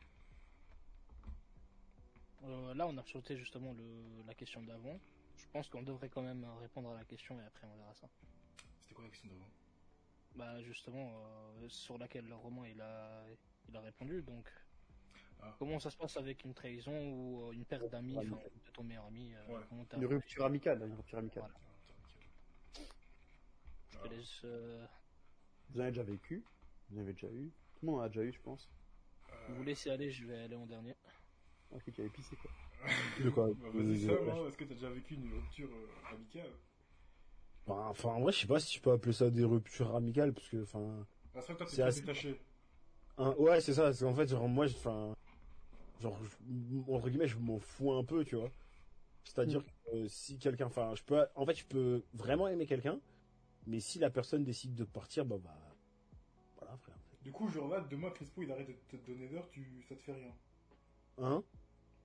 Euh, 2.44 2.74
là, 2.74 2.88
on 2.88 2.98
a 2.98 3.04
sauté 3.04 3.38
justement 3.38 3.74
le, 3.74 4.24
la 4.28 4.34
question 4.34 4.62
d'avant. 4.64 5.00
Je 5.38 5.46
pense 5.54 5.70
qu'on 5.70 5.82
devrait 5.84 6.10
quand 6.10 6.24
même 6.24 6.46
répondre 6.60 6.90
à 6.92 6.96
la 6.96 7.06
question 7.06 7.40
et 7.40 7.46
après 7.46 7.68
on 7.68 7.78
verra 7.78 7.94
ça. 7.94 8.10
C'était 8.82 8.96
quoi 8.96 9.06
la 9.06 9.10
question 9.10 9.30
d'avant? 9.30 9.50
Bah 10.36 10.62
justement, 10.64 11.14
euh, 11.16 11.70
sur 11.70 11.98
laquelle 11.98 12.28
le 12.28 12.36
roman 12.36 12.66
il 12.66 12.82
a, 12.82 13.24
il 13.70 13.78
a 13.78 13.80
répondu. 13.80 14.22
Donc, 14.24 14.50
Ah. 15.42 15.56
comment 15.58 15.80
ça 15.80 15.90
se 15.90 15.96
passe 15.98 16.18
avec 16.18 16.44
une 16.44 16.54
trahison 16.54 16.92
ou 17.14 17.54
une 17.54 17.64
perte 17.64 17.90
d'amis, 17.90 18.18
Ouais, 18.18 18.26
de 18.26 18.72
ton 18.74 18.84
meilleur 18.84 19.06
ami 19.06 19.34
euh, 19.36 19.58
Ouais. 19.58 19.64
Une 19.96 20.06
rupture 20.06 20.44
amicale, 20.46 20.84
une 20.86 20.96
rupture 20.96 21.20
amicale. 21.20 21.44
Voilà. 21.44 21.65
Je 24.04 24.10
te 24.10 24.14
laisse, 24.14 24.42
euh, 24.46 24.86
Vous 25.70 25.80
en 25.80 25.84
avez 25.84 25.92
déjà 25.92 26.04
vécu 26.04 26.44
Vous 26.90 26.98
en 26.98 27.02
avez 27.02 27.14
déjà 27.14 27.28
eu 27.28 27.52
Tout 27.76 27.86
le 27.86 27.92
monde 27.92 28.00
en 28.02 28.04
a 28.04 28.08
déjà 28.10 28.24
eu, 28.24 28.32
je 28.32 28.42
pense. 28.42 28.70
Euh, 29.32 29.54
vous 29.54 29.64
laissez 29.64 29.90
aller, 29.90 30.12
je 30.12 30.26
vais 30.26 30.38
aller 30.38 30.56
en 30.56 30.66
dernier. 30.66 30.96
Ok, 31.72 31.84
tu 31.94 32.02
avais 32.02 32.10
pissé 32.10 32.36
quoi. 32.36 32.52
De 33.24 33.30
quoi 33.30 33.48
bah, 33.54 33.70
Vas-y, 33.74 34.06
Sam, 34.06 34.30
hein, 34.30 34.48
est-ce 34.48 34.58
que 34.58 34.64
t'as 34.66 34.76
déjà 34.76 34.90
vécu 34.90 35.16
une 35.16 35.34
rupture 35.34 35.70
euh, 35.74 36.14
amicale 36.16 36.52
Bah, 37.68 37.88
Enfin, 37.90 38.10
en 38.10 38.22
vrai, 38.22 38.32
je 38.32 38.40
sais 38.40 38.48
pas 38.48 38.60
si 38.60 38.76
je 38.78 38.82
peux 38.82 38.92
appeler 38.92 39.14
ça 39.14 39.30
des 39.30 39.44
ruptures 39.44 39.96
amicales, 39.96 40.34
parce 40.34 40.48
que, 40.50 40.62
enfin, 40.64 41.06
Ah, 41.34 41.42
c'est 41.42 41.48
vrai 41.48 41.54
que 41.54 41.58
toi, 41.58 41.66
t'es 41.66 41.76
C'est 41.76 41.82
très 41.82 41.90
assez- 41.90 42.02
détaché. 42.02 42.40
un- 43.18 43.34
ouais, 43.36 43.62
c'est 43.62 43.74
ça. 43.74 43.92
C'est 43.94 44.06
en 44.06 44.14
fait, 44.14 44.28
genre, 44.28 44.48
moi, 44.48 44.68
je- 44.68 44.76
enfin, 44.76 45.16
genre, 46.00 46.18
je- 46.24 46.92
entre 46.92 47.10
guillemets, 47.10 47.28
je 47.28 47.38
m'en 47.40 47.60
fous 47.60 47.92
un 47.94 48.04
peu, 48.04 48.24
tu 48.24 48.36
vois. 48.36 48.52
C'est-à-dire 49.24 49.64
que 49.66 49.72
euh, 49.96 50.08
si 50.08 50.38
quelqu'un, 50.38 50.68
enfin, 50.68 50.94
je 50.96 51.04
peux, 51.04 51.26
en 51.36 51.46
fait, 51.46 51.56
je 51.56 51.66
peux 51.66 52.04
vraiment 52.14 52.48
aimer 52.48 52.68
quelqu'un, 52.68 53.00
mais 53.68 53.80
si 53.80 54.00
la 54.00 54.10
personne 54.10 54.44
décide 54.44 54.76
de 54.76 54.84
partir, 54.84 55.26
bah, 55.26 55.38
bah, 55.44 55.56
voilà, 56.58 56.78
frère. 56.78 56.96
Du 57.24 57.32
coup, 57.32 57.50
genre 57.50 57.68
là, 57.68 57.82
demain, 57.90 58.12
Crespo, 58.12 58.44
il 58.44 58.52
arrête 58.52 58.68
de 58.68 58.98
te 58.98 59.12
donner 59.12 59.28
l'heure, 59.28 59.50
tu... 59.50 59.84
ça 59.90 59.96
te 59.96 60.02
fait 60.02 60.14
rien. 60.14 60.32
Hein? 61.18 61.44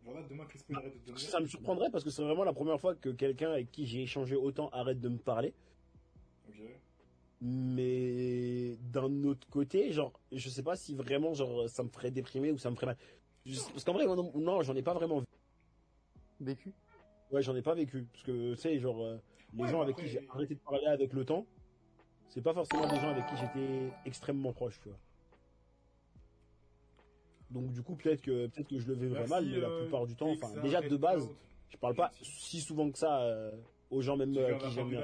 Genre 0.05 0.15
là, 0.15 0.23
demain, 0.23 0.47
Crespo, 0.47 0.73
il 0.73 0.77
arrête 0.77 0.95
de 0.95 0.99
te 0.99 1.07
donner 1.07 1.19
l'heure. 1.21 1.31
Ça 1.31 1.41
me 1.41 1.47
surprendrait 1.47 1.91
parce 1.91 2.05
que 2.05 2.11
c'est 2.11 2.23
vraiment 2.23 2.45
la 2.45 2.55
première 2.55 2.81
fois 2.81 2.95
que 2.95 3.11
quelqu'un 3.11 3.51
avec 3.51 3.71
qui 3.71 3.87
j'ai 3.87 4.03
échangé 4.03 4.37
autant 4.37 4.71
arrête 4.71 5.01
de 5.01 5.09
me 5.09 5.19
parler. 5.19 5.53
Ok. 6.49 6.57
Mais 7.43 8.77
d'un 8.93 9.25
autre 9.25 9.47
côté, 9.49 9.93
genre, 9.93 10.13
je 10.33 10.49
sais 10.49 10.63
pas 10.63 10.77
si 10.77 10.95
vraiment, 10.95 11.35
genre, 11.35 11.69
ça 11.69 11.83
me 11.83 11.89
ferait 11.89 12.11
déprimer 12.11 12.53
ou 12.53 12.59
ça 12.59 12.71
me 12.71 12.75
ferait 12.75 12.87
mal. 12.87 12.97
Parce 13.45 13.85
qu'en 13.85 13.93
vrai, 13.93 14.07
non, 14.07 14.33
non, 14.35 14.63
j'en 14.63 14.77
ai 14.77 14.83
pas 14.83 14.95
vraiment. 14.95 15.23
Vécu? 16.41 16.73
Ouais, 17.31 17.43
j'en 17.43 17.55
ai 17.57 17.63
pas 17.63 17.75
vécu. 17.75 18.07
Parce 18.13 18.25
que, 18.25 18.55
tu 18.55 18.61
sais, 18.61 18.79
genre, 18.79 19.03
euh, 19.03 19.19
les 19.55 19.63
Ouais, 19.65 19.69
gens 19.71 19.81
avec 19.83 19.95
après- 19.95 20.07
qui 20.07 20.13
j'ai 20.13 20.29
arrêté 20.29 20.55
de 20.55 20.61
parler 20.61 20.87
avec 20.87 21.13
le 21.13 21.25
temps, 21.25 21.47
c'est 22.29 22.43
pas 22.43 22.55
forcément 22.55 22.87
des 22.89 22.97
gens 23.01 23.11
avec 23.11 23.27
qui 23.27 23.37
j'étais 23.37 23.93
extrêmement 24.07 24.53
proche, 24.53 24.79
tu 24.81 24.89
vois. 24.89 24.99
Donc, 27.51 27.73
du 27.73 27.83
coup, 27.83 27.97
peut-être 27.97 28.23
que, 28.23 28.47
peut-être 28.47 28.69
que 28.69 28.79
je 28.79 28.87
le 28.87 28.95
vivrais 28.95 29.19
Merci, 29.27 29.31
mal, 29.31 29.45
mais 29.47 29.59
la 29.61 29.69
euh, 29.69 29.83
plupart 29.83 30.07
du 30.07 30.15
temps, 30.15 30.31
enfin, 30.31 30.61
déjà 30.63 30.81
de 30.81 30.97
base, 30.97 31.29
je 31.69 31.77
parle 31.77 31.95
pas 31.97 32.13
si 32.23 32.61
souvent 32.61 32.89
que 32.91 32.99
ça 32.99 33.23
euh, 33.23 33.51
aux 33.91 34.01
gens 34.03 34.17
même 34.17 34.37
euh, 34.37 34.55
qui 34.59 34.71
j'aime 34.71 34.89
bien. 34.89 35.03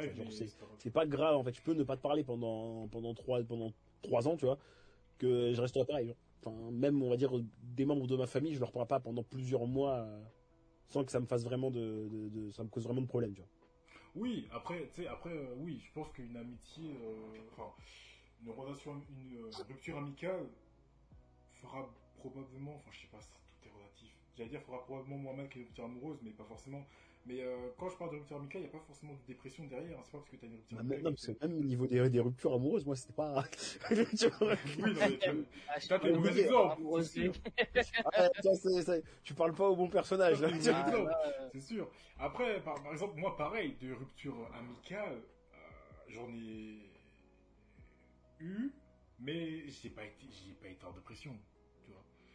c'est 0.79 0.91
pas 0.93 1.07
grave. 1.07 1.37
en 1.37 1.43
fait 1.43 1.53
je 1.55 1.61
peux 1.63 1.75
ne 1.75 1.83
pas 1.83 1.97
te 1.97 2.03
parler 2.03 2.23
pendant 2.23 2.87
pendant 2.89 3.15
trois 3.15 3.43
pendant 3.43 3.73
trois 4.03 4.29
ans 4.29 4.37
tu 4.37 4.45
vois 4.47 4.59
que 5.19 5.53
je 5.53 5.61
resterai 5.61 5.85
pareil 5.85 6.07
genre. 6.07 6.17
enfin 6.45 6.71
même 6.71 7.03
on 7.03 7.09
va 7.11 7.17
dire 7.17 7.33
des 7.63 7.85
membres 7.85 8.07
de 8.07 8.15
ma 8.17 8.27
famille 8.27 8.55
je 8.55 8.61
leur 8.61 8.71
parle 8.71 8.87
pas 8.87 9.01
pendant 9.01 9.25
plusieurs 9.25 9.67
mois 9.67 9.95
euh, 9.99 10.23
sans 10.89 11.03
que 11.05 11.11
ça 11.11 11.19
me 11.19 11.27
fasse 11.27 11.43
vraiment 11.45 11.71
de, 11.73 12.09
de- 12.09 12.29
de- 12.29 12.51
ça 12.53 12.63
me 12.63 12.69
cause 12.69 12.85
vraiment 12.85 13.01
de 13.03 13.07
problème 13.09 13.33
tu 13.35 13.41
vois 13.41 13.51
Oui, 14.17 14.49
après, 14.51 14.89
tu 14.89 15.03
sais, 15.03 15.07
après, 15.09 15.31
euh, 15.31 15.55
oui, 15.59 15.79
je 15.87 15.93
pense 15.93 16.11
qu'une 16.15 16.37
amitié, 16.39 16.97
euh, 17.03 17.39
enfin, 17.53 17.71
une 18.43 18.51
relation, 18.51 18.95
une 19.11 19.37
euh, 19.37 19.63
rupture 19.69 19.99
amicale 19.99 20.49
fera 21.53 21.87
probablement, 22.17 22.77
enfin, 22.77 22.91
je 22.93 23.03
sais 23.03 23.09
pas, 23.09 23.19
tout 23.19 23.69
est 23.69 23.73
relatif. 23.73 24.11
J'allais 24.35 24.49
dire, 24.49 24.63
fera 24.63 24.83
probablement 24.85 25.19
moins 25.19 25.35
mal 25.35 25.49
qu'une 25.51 25.65
rupture 25.65 25.85
amoureuse, 25.85 26.19
mais 26.23 26.31
pas 26.31 26.45
forcément. 26.45 26.83
Mais 27.29 27.41
euh, 27.41 27.57
quand 27.77 27.89
je 27.89 27.97
parle 27.97 28.13
de 28.13 28.17
rupture 28.17 28.37
amicale, 28.37 28.63
il 28.63 28.65
n'y 28.67 28.71
a 28.71 28.79
pas 28.79 28.85
forcément 28.87 29.15
de 29.15 29.19
dépression 29.27 29.65
derrière. 29.67 29.99
hein. 29.99 30.03
C'est 30.05 30.13
pas 30.13 30.19
parce 30.19 30.31
que 30.31 30.37
tu 30.37 30.45
as 30.45 30.49
une 30.49 30.55
rupture 30.55 30.77
Bah, 30.77 30.81
amicale. 30.83 31.03
non, 31.03 31.11
parce 31.11 31.27
que 31.27 31.47
même 31.47 31.59
au 31.59 31.65
niveau 31.65 31.87
des, 31.89 32.09
des 32.09 32.21
ruptures 32.21 32.55
amoureuses 32.55 32.87
moi 32.87 32.95
c'était 32.95 33.13
pas 33.15 33.45
Oui, 33.91 33.97
non, 33.97 35.01
mais 35.09 35.19
tu 35.19 35.29
Ah, 35.69 36.09
mauvais 36.13 36.49
Ah. 36.49 36.77
Ah, 38.15 38.29
c'est- 38.55 38.83
c'est- 38.83 39.03
tu 39.25 39.35
parles 39.35 39.55
pas 39.55 39.69
au 39.69 39.75
bon 39.75 39.89
personnage 39.89 40.41
là. 40.41 40.49
Ah. 40.53 40.87
Ah, 40.87 40.91
là, 40.93 41.49
C'est 41.53 41.61
sûr. 41.61 41.91
Après, 42.19 42.63
par, 42.63 42.81
par 42.83 42.93
exemple, 42.93 43.19
moi, 43.19 43.37
pareil, 43.37 43.77
de 43.81 43.93
rupture 43.93 44.49
amicale, 44.55 45.17
euh, 45.53 45.57
j'en 46.09 46.29
ai 46.33 46.79
eu, 48.39 48.71
mais 49.19 49.69
j'ai 49.69 49.91
pas 49.91 50.05
été, 50.05 50.27
j'ai 50.31 50.53
pas 50.55 50.69
été 50.69 50.85
en 50.87 50.93
dépression. 50.93 51.37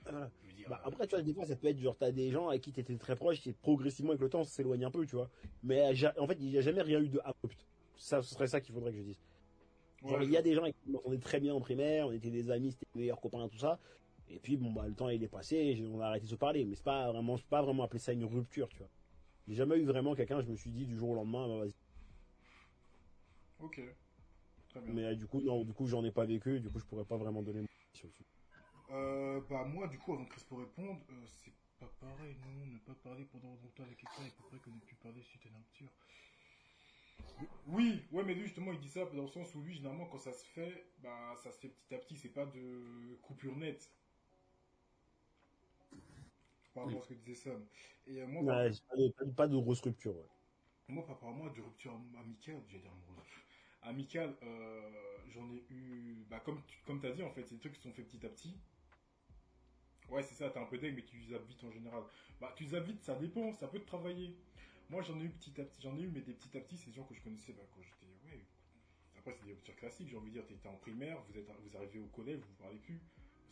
Voilà. 0.04 0.32
Je 0.44 0.48
veux 0.50 0.54
dire, 0.56 0.70
Bah, 0.70 0.82
euh, 0.84 0.88
après, 0.90 1.08
tu 1.08 1.16
vois, 1.16 1.24
des 1.24 1.34
fois, 1.34 1.46
ça 1.46 1.56
peut 1.56 1.68
être 1.68 1.80
genre, 1.80 1.96
t'as 1.98 2.12
des 2.12 2.32
gens 2.32 2.50
avec 2.50 2.62
qui 2.62 2.72
t'étais 2.72 2.98
très 2.98 3.16
proche, 3.16 3.40
qui 3.40 3.54
progressivement 3.54 4.12
avec 4.12 4.22
le 4.22 4.30
temps 4.30 4.44
s'éloignent 4.44 4.86
un 4.88 4.92
peu, 4.92 5.06
tu 5.06 5.16
vois. 5.16 5.30
Mais 5.64 5.96
ja- 5.96 6.14
en 6.20 6.28
fait, 6.28 6.38
il 6.40 6.48
n'y 6.50 6.58
a 6.58 6.62
jamais 6.62 6.82
rien 6.82 7.00
eu 7.02 7.10
de 7.10 7.20
abrupt. 7.24 7.66
Ça, 7.98 8.22
ce 8.22 8.30
serait 8.34 8.48
ça 8.48 8.62
qu'il 8.62 8.74
faudrait 8.74 8.92
que 8.92 8.98
je 8.98 9.04
dise. 9.04 9.20
Genre, 10.02 10.14
ouais, 10.20 10.26
il 10.26 10.32
y 10.32 10.38
a 10.38 10.42
des 10.42 10.54
gens 10.56 10.64
avec 10.64 10.76
qui 10.76 10.90
on 10.90 10.94
s'entendait 10.94 11.18
très 11.20 11.40
bien 11.40 11.54
en 11.54 11.60
primaire, 11.62 12.08
on 12.08 12.12
était 12.12 12.32
des 12.32 12.50
amis, 12.50 12.72
c'était 12.72 12.88
les 12.96 13.02
meilleurs 13.02 13.22
copains, 13.22 13.48
tout 13.48 13.58
ça. 13.60 13.80
Et 14.30 14.40
puis, 14.40 14.58
bon, 14.58 14.72
bah, 14.72 14.88
le 14.88 14.96
temps, 14.96 15.10
il 15.10 15.22
est 15.24 15.28
passé, 15.28 15.84
on 15.94 16.00
a 16.00 16.08
arrêté 16.08 16.26
de 16.26 16.32
se 16.32 16.36
parler. 16.36 16.66
Mais 16.66 16.76
c'est 16.76 16.84
pas 16.84 17.12
vraiment, 17.12 17.36
peux 17.38 17.44
pas 17.50 17.62
vraiment 17.62 17.84
appeler 17.84 18.00
ça 18.00 18.14
une 18.14 18.26
rupture, 18.26 18.70
tu 18.70 18.80
vois. 18.80 18.90
J'ai 19.48 19.56
jamais 19.56 19.78
eu 19.78 19.86
vraiment 19.86 20.16
quelqu'un, 20.16 20.42
je 20.42 20.48
me 20.48 20.56
suis 20.56 20.72
dit 20.72 20.86
du 20.86 20.96
jour 20.98 21.10
au 21.10 21.16
lendemain, 21.16 21.48
bah, 21.48 21.58
vas-y. 21.60 21.74
Ok. 23.60 23.82
Très 24.70 24.80
bien. 24.82 24.94
Mais 24.94 25.04
euh, 25.04 25.16
du 25.16 25.28
coup, 25.28 25.42
non, 25.42 25.64
du 25.64 25.74
coup, 25.74 25.86
j'en 25.86 26.04
ai 26.04 26.12
pas 26.12 26.26
vécu, 26.26 26.60
du 26.60 26.70
coup, 26.70 26.80
je 26.80 26.86
pourrais 26.86 27.06
pas 27.06 27.18
vraiment 27.18 27.44
donner 27.44 27.60
mon 27.60 27.66
avis 27.66 28.00
sur 28.00 28.08
le. 28.08 28.14
Euh, 28.92 29.42
bah, 29.50 29.64
moi, 29.66 29.88
du 29.88 29.98
coup, 29.98 30.14
avant 30.14 30.26
que 30.26 30.32
Crespo 30.32 30.58
réponde, 30.58 31.00
euh, 31.10 31.26
c'est 31.26 31.54
pas 31.80 31.88
pareil, 32.00 32.36
non, 32.46 32.66
ne 32.68 32.78
pas 32.80 32.94
parler 32.94 33.26
pendant 33.26 33.56
longtemps 33.56 33.84
avec 33.84 33.98
quelqu'un 33.98 34.24
et 34.24 34.34
après 34.40 34.60
qu'on 34.60 34.72
ne 34.72 34.80
plus 34.82 34.96
parler 34.98 35.22
suite 35.24 35.46
à 35.46 35.50
une 35.50 35.56
rupture. 35.56 35.90
Oui, 37.68 38.06
ouais, 38.12 38.24
mais 38.24 38.34
lui, 38.34 38.44
justement, 38.44 38.72
il 38.72 38.80
dit 38.80 38.90
ça 38.90 39.06
dans 39.06 39.22
le 39.24 39.28
sens 39.28 39.54
où 39.56 39.62
lui, 39.62 39.74
généralement, 39.74 40.06
quand 40.06 40.20
ça 40.20 40.34
se 40.34 40.46
fait, 40.46 40.86
bah, 41.00 41.36
ça 41.44 41.52
se 41.52 41.60
fait 41.60 41.70
petit 41.70 41.96
à 41.96 41.98
petit, 41.98 42.18
c'est 42.18 42.30
pas 42.34 42.46
de 42.46 43.18
coupure 43.22 43.56
nette. 43.56 43.92
Par 46.74 46.84
rapport 46.84 47.00
à 47.00 47.04
ce 47.04 47.10
que 47.10 47.14
disait 47.14 47.36
Sam. 47.36 47.66
Et 48.08 48.22
euh, 48.22 48.28
moi, 48.28 48.44
Ouais, 48.44 48.70
pas 48.90 48.98
de, 48.98 49.08
pas, 49.10 49.26
pas 49.38 49.48
de 49.48 49.56
grosse 49.58 49.80
rupture, 49.82 50.18
ouais. 50.18 50.28
moi, 50.88 51.04
par 51.06 51.16
rapport 51.16 51.30
à 51.30 51.34
moi, 51.34 51.50
de 51.50 51.62
rupture 51.62 51.94
am- 51.94 52.16
amicale, 52.20 52.62
j'allais 52.68 52.84
dire 52.84 52.92
amoureuse. 52.92 53.26
Amicale, 53.82 54.36
euh, 54.44 55.18
j'en 55.30 55.50
ai 55.52 55.66
eu, 55.70 56.26
bah, 56.30 56.40
comme 56.40 56.62
tu 56.68 56.78
comme 56.86 57.04
as 57.06 57.12
dit, 57.12 57.24
en 57.24 57.32
fait, 57.32 57.46
c'est 57.48 57.56
des 57.56 57.62
trucs 57.62 57.74
qui 57.74 57.80
se 57.82 57.90
sont 57.90 57.94
faits 57.96 58.08
petit 58.08 58.26
à 58.26 58.30
petit. 58.30 58.60
Ouais, 60.12 60.22
c'est 60.24 60.36
ça, 60.36 60.50
t'es 60.50 60.60
un 60.60 60.66
peu 60.66 60.78
deg, 60.78 60.94
mais 60.94 61.04
tu 61.04 61.24
zappes 61.24 61.48
vite 61.48 61.64
en 61.64 61.72
général. 61.72 62.04
Bah, 62.40 62.54
tu 62.58 62.66
zappes 62.66 62.86
vite, 62.86 63.02
ça 63.02 63.16
dépend, 63.16 63.54
ça 63.54 63.68
peut 63.68 63.80
te 63.80 63.88
travailler. 63.88 64.36
Moi, 64.90 65.02
j'en 65.02 65.18
ai 65.20 65.24
eu 65.24 65.30
petit 65.30 65.60
à 65.62 65.64
petit, 65.64 65.82
j'en 65.82 65.98
ai 65.98 66.02
eu, 66.02 66.10
mais 66.10 66.20
des 66.20 66.34
petits 66.34 66.58
à 66.58 66.62
petits, 66.62 66.78
c'est 66.78 66.88
des 66.88 66.98
gens 66.98 67.06
que 67.06 67.16
je 67.16 67.22
connaissais 67.22 67.54
bah, 67.54 67.64
quand 67.74 67.82
j'étais. 67.82 68.14
Ouais. 68.26 68.44
Après, 69.18 69.34
c'est 69.34 69.46
des 69.46 69.54
ruptures 69.54 69.76
classiques, 69.78 70.10
j'ai 70.10 70.18
envie 70.18 70.30
de 70.30 70.34
dire, 70.34 70.46
t'étais 70.46 70.68
en 70.68 70.76
primaire, 70.76 71.18
vous, 71.30 71.38
êtes, 71.38 71.48
vous 71.64 71.78
arrivez 71.78 72.00
au 72.00 72.08
collège, 72.08 72.40
vous 72.40 72.56
parlez 72.62 72.78
plus. 72.80 73.00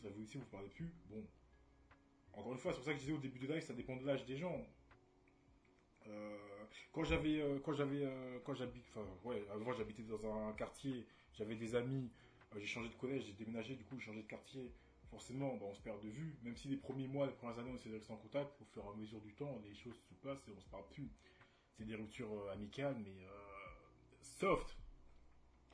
Vous 0.00 0.06
arrivez 0.06 0.22
ici, 0.22 0.36
vous 0.36 0.44
vous 0.44 0.50
parlez 0.50 0.68
plus. 0.68 0.92
Bon. 1.08 1.24
Encore 2.34 2.52
une 2.52 2.58
fois, 2.58 2.72
c'est 2.72 2.78
pour 2.78 2.84
ça 2.84 2.92
que 2.92 2.98
je 2.98 3.04
disais 3.04 3.16
au 3.16 3.20
début 3.20 3.38
de 3.38 3.46
live, 3.52 3.62
ça 3.62 3.72
dépend 3.72 3.96
de 3.96 4.04
l'âge 4.04 4.26
des 4.26 4.36
gens. 4.36 4.66
Euh, 6.08 6.36
quand 6.92 7.04
j'avais, 7.04 7.40
euh, 7.40 7.58
quand 7.60 7.72
j'avais, 7.72 8.04
euh, 8.04 8.38
quand 8.44 8.54
j'habite, 8.54 8.84
enfin, 8.90 9.06
ouais, 9.24 9.42
avant 9.50 9.72
j'habitais 9.72 10.02
dans 10.02 10.48
un 10.48 10.52
quartier, 10.52 11.06
j'avais 11.34 11.56
des 11.56 11.74
amis, 11.74 12.10
euh, 12.54 12.58
j'ai 12.58 12.66
changé 12.66 12.88
de 12.88 12.94
collège, 12.94 13.24
j'ai 13.26 13.32
déménagé, 13.32 13.76
du 13.76 13.84
coup 13.84 13.96
j'ai 13.98 14.06
changé 14.06 14.22
de 14.22 14.28
quartier. 14.28 14.70
Forcément, 15.10 15.56
bah, 15.56 15.66
on 15.68 15.74
se 15.74 15.80
perd 15.82 16.00
de 16.02 16.08
vue. 16.08 16.36
Même 16.42 16.56
si 16.56 16.68
les 16.68 16.76
premiers 16.76 17.08
mois, 17.08 17.26
les 17.26 17.32
premières 17.32 17.58
années, 17.58 17.70
on 17.72 17.74
essaie 17.76 17.88
de 17.90 17.94
rester 17.96 18.12
en 18.12 18.16
contact, 18.16 18.60
au 18.60 18.64
fur 18.66 18.84
et 18.84 18.88
à 18.88 18.96
mesure 18.96 19.20
du 19.20 19.34
temps, 19.34 19.60
les 19.64 19.74
choses 19.74 19.96
se 20.08 20.14
passent 20.14 20.46
et 20.48 20.52
on 20.56 20.60
se 20.60 20.68
parle 20.68 20.84
plus. 20.90 21.10
C'est 21.76 21.84
des 21.84 21.94
ruptures 21.96 22.32
euh, 22.32 22.52
amicales, 22.52 22.96
mais 23.04 23.24
euh, 23.24 23.30
soft. 24.22 24.76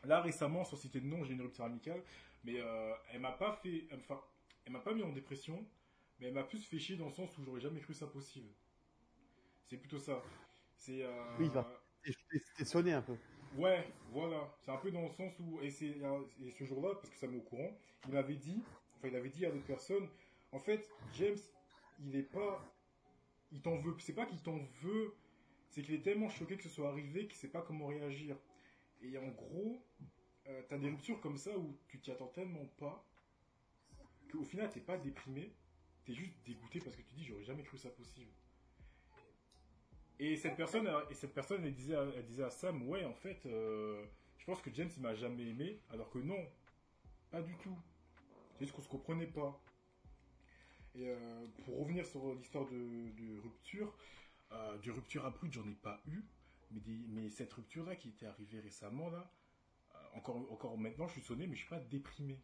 Là 0.04 0.20
récemment, 0.20 0.64
sans 0.64 0.76
citer 0.76 1.00
de 1.00 1.06
nom, 1.06 1.24
j'ai 1.24 1.32
une 1.34 1.42
rupture 1.42 1.64
amicale, 1.64 2.02
mais 2.44 2.60
euh, 2.60 2.94
elle 3.12 3.20
m'a 3.20 3.32
pas 3.32 3.52
fait, 3.62 3.86
enfin, 3.94 4.20
elle 4.64 4.72
m'a 4.72 4.80
pas 4.80 4.94
mis 4.94 5.02
en 5.02 5.10
dépression, 5.12 5.66
mais 6.18 6.28
elle 6.28 6.34
m'a 6.34 6.44
plus 6.44 6.64
fait 6.64 6.78
chier 6.78 6.96
dans 6.96 7.06
le 7.06 7.12
sens 7.12 7.36
où 7.38 7.42
j'aurais 7.44 7.60
jamais 7.60 7.80
cru 7.80 7.92
ça 7.94 8.06
possible. 8.06 8.48
C'est 9.68 9.76
plutôt 9.76 9.98
ça. 9.98 10.22
C'est. 10.76 11.02
euh, 11.02 11.36
Oui. 11.38 11.50
T'es- 12.56 12.64
sonné 12.64 12.92
un 12.92 13.02
peu. 13.02 13.16
Ouais, 13.56 13.84
voilà. 14.12 14.48
C'est 14.60 14.70
un 14.70 14.76
peu 14.76 14.90
dans 14.90 15.02
le 15.02 15.10
sens 15.10 15.32
où, 15.40 15.60
et, 15.60 15.68
et 15.68 16.50
ce 16.52 16.64
jour-là, 16.64 16.94
parce 16.94 17.10
que 17.10 17.16
ça 17.16 17.26
m'est 17.26 17.38
au 17.38 17.42
courant, 17.42 17.70
il 18.06 18.14
m'avait 18.14 18.36
dit, 18.36 18.62
enfin, 18.96 19.08
il 19.08 19.16
avait 19.16 19.30
dit 19.30 19.46
à 19.46 19.50
d'autres 19.50 19.66
personnes, 19.66 20.08
en 20.52 20.58
fait, 20.58 20.90
James, 21.14 21.38
il 22.00 22.16
est 22.16 22.22
pas, 22.22 22.64
il 23.52 23.60
t'en 23.60 23.76
veut, 23.78 23.94
c'est 23.98 24.14
pas 24.14 24.26
qu'il 24.26 24.42
t'en 24.42 24.58
veut, 24.82 25.14
c'est 25.70 25.82
qu'il 25.82 25.94
est 25.94 26.02
tellement 26.02 26.28
choqué 26.28 26.56
que 26.56 26.62
ce 26.62 26.68
soit 26.68 26.88
arrivé 26.88 27.26
qu'il 27.26 27.36
sait 27.36 27.48
pas 27.48 27.62
comment 27.62 27.86
réagir. 27.86 28.36
Et 29.02 29.18
en 29.18 29.28
gros, 29.28 29.82
euh, 30.48 30.62
t'as 30.68 30.78
des 30.78 30.88
ruptures 30.88 31.20
comme 31.20 31.36
ça 31.36 31.56
où 31.58 31.78
tu 31.88 31.98
t'y 32.00 32.10
attends 32.10 32.28
tellement 32.28 32.66
pas, 32.78 33.04
qu'au 34.30 34.44
final, 34.44 34.70
t'es 34.70 34.80
pas 34.80 34.96
déprimé, 34.96 35.52
t'es 36.04 36.14
juste 36.14 36.34
dégoûté 36.44 36.80
parce 36.80 36.96
que 36.96 37.02
tu 37.02 37.14
dis, 37.14 37.24
j'aurais 37.24 37.44
jamais 37.44 37.62
cru 37.62 37.78
ça 37.78 37.90
possible. 37.90 38.30
Et 40.18 40.36
cette 40.36 40.56
personne, 40.56 40.88
et 41.10 41.14
cette 41.14 41.34
personne, 41.34 41.64
elle 41.64 41.74
disait, 41.74 41.94
à, 41.94 42.06
elle 42.16 42.24
disait 42.24 42.44
à 42.44 42.50
Sam, 42.50 42.88
ouais, 42.88 43.04
en 43.04 43.14
fait, 43.14 43.44
euh, 43.44 44.04
je 44.38 44.46
pense 44.46 44.62
que 44.62 44.72
James, 44.72 44.88
il 44.96 45.02
m'a 45.02 45.14
jamais 45.14 45.46
aimé, 45.46 45.80
alors 45.90 46.08
que 46.08 46.18
non, 46.18 46.42
pas 47.30 47.42
du 47.42 47.54
tout. 47.56 47.76
C'est 48.56 48.64
juste 48.64 48.74
qu'on 48.74 48.82
se 48.82 48.88
comprenait 48.88 49.26
pas. 49.26 49.60
Et 50.94 51.08
euh, 51.08 51.46
pour 51.64 51.78
revenir 51.80 52.06
sur 52.06 52.34
l'histoire 52.34 52.64
de, 52.66 53.10
de 53.10 53.38
rupture, 53.38 53.94
euh, 54.52 54.78
de 54.78 54.90
rupture 54.90 55.26
abrupte, 55.26 55.52
j'en 55.52 55.68
ai 55.68 55.74
pas 55.74 56.00
eu, 56.06 56.24
mais, 56.70 56.80
des, 56.80 57.04
mais 57.08 57.28
cette 57.28 57.52
rupture-là 57.52 57.96
qui 57.96 58.08
était 58.08 58.24
arrivée 58.24 58.60
récemment, 58.60 59.10
là, 59.10 59.30
euh, 59.94 59.98
encore, 60.14 60.36
encore 60.50 60.78
maintenant, 60.78 61.06
je 61.06 61.12
suis 61.12 61.22
sonné, 61.22 61.46
mais 61.46 61.54
je 61.54 61.60
suis 61.60 61.68
pas 61.68 61.80
déprimé. 61.80 62.40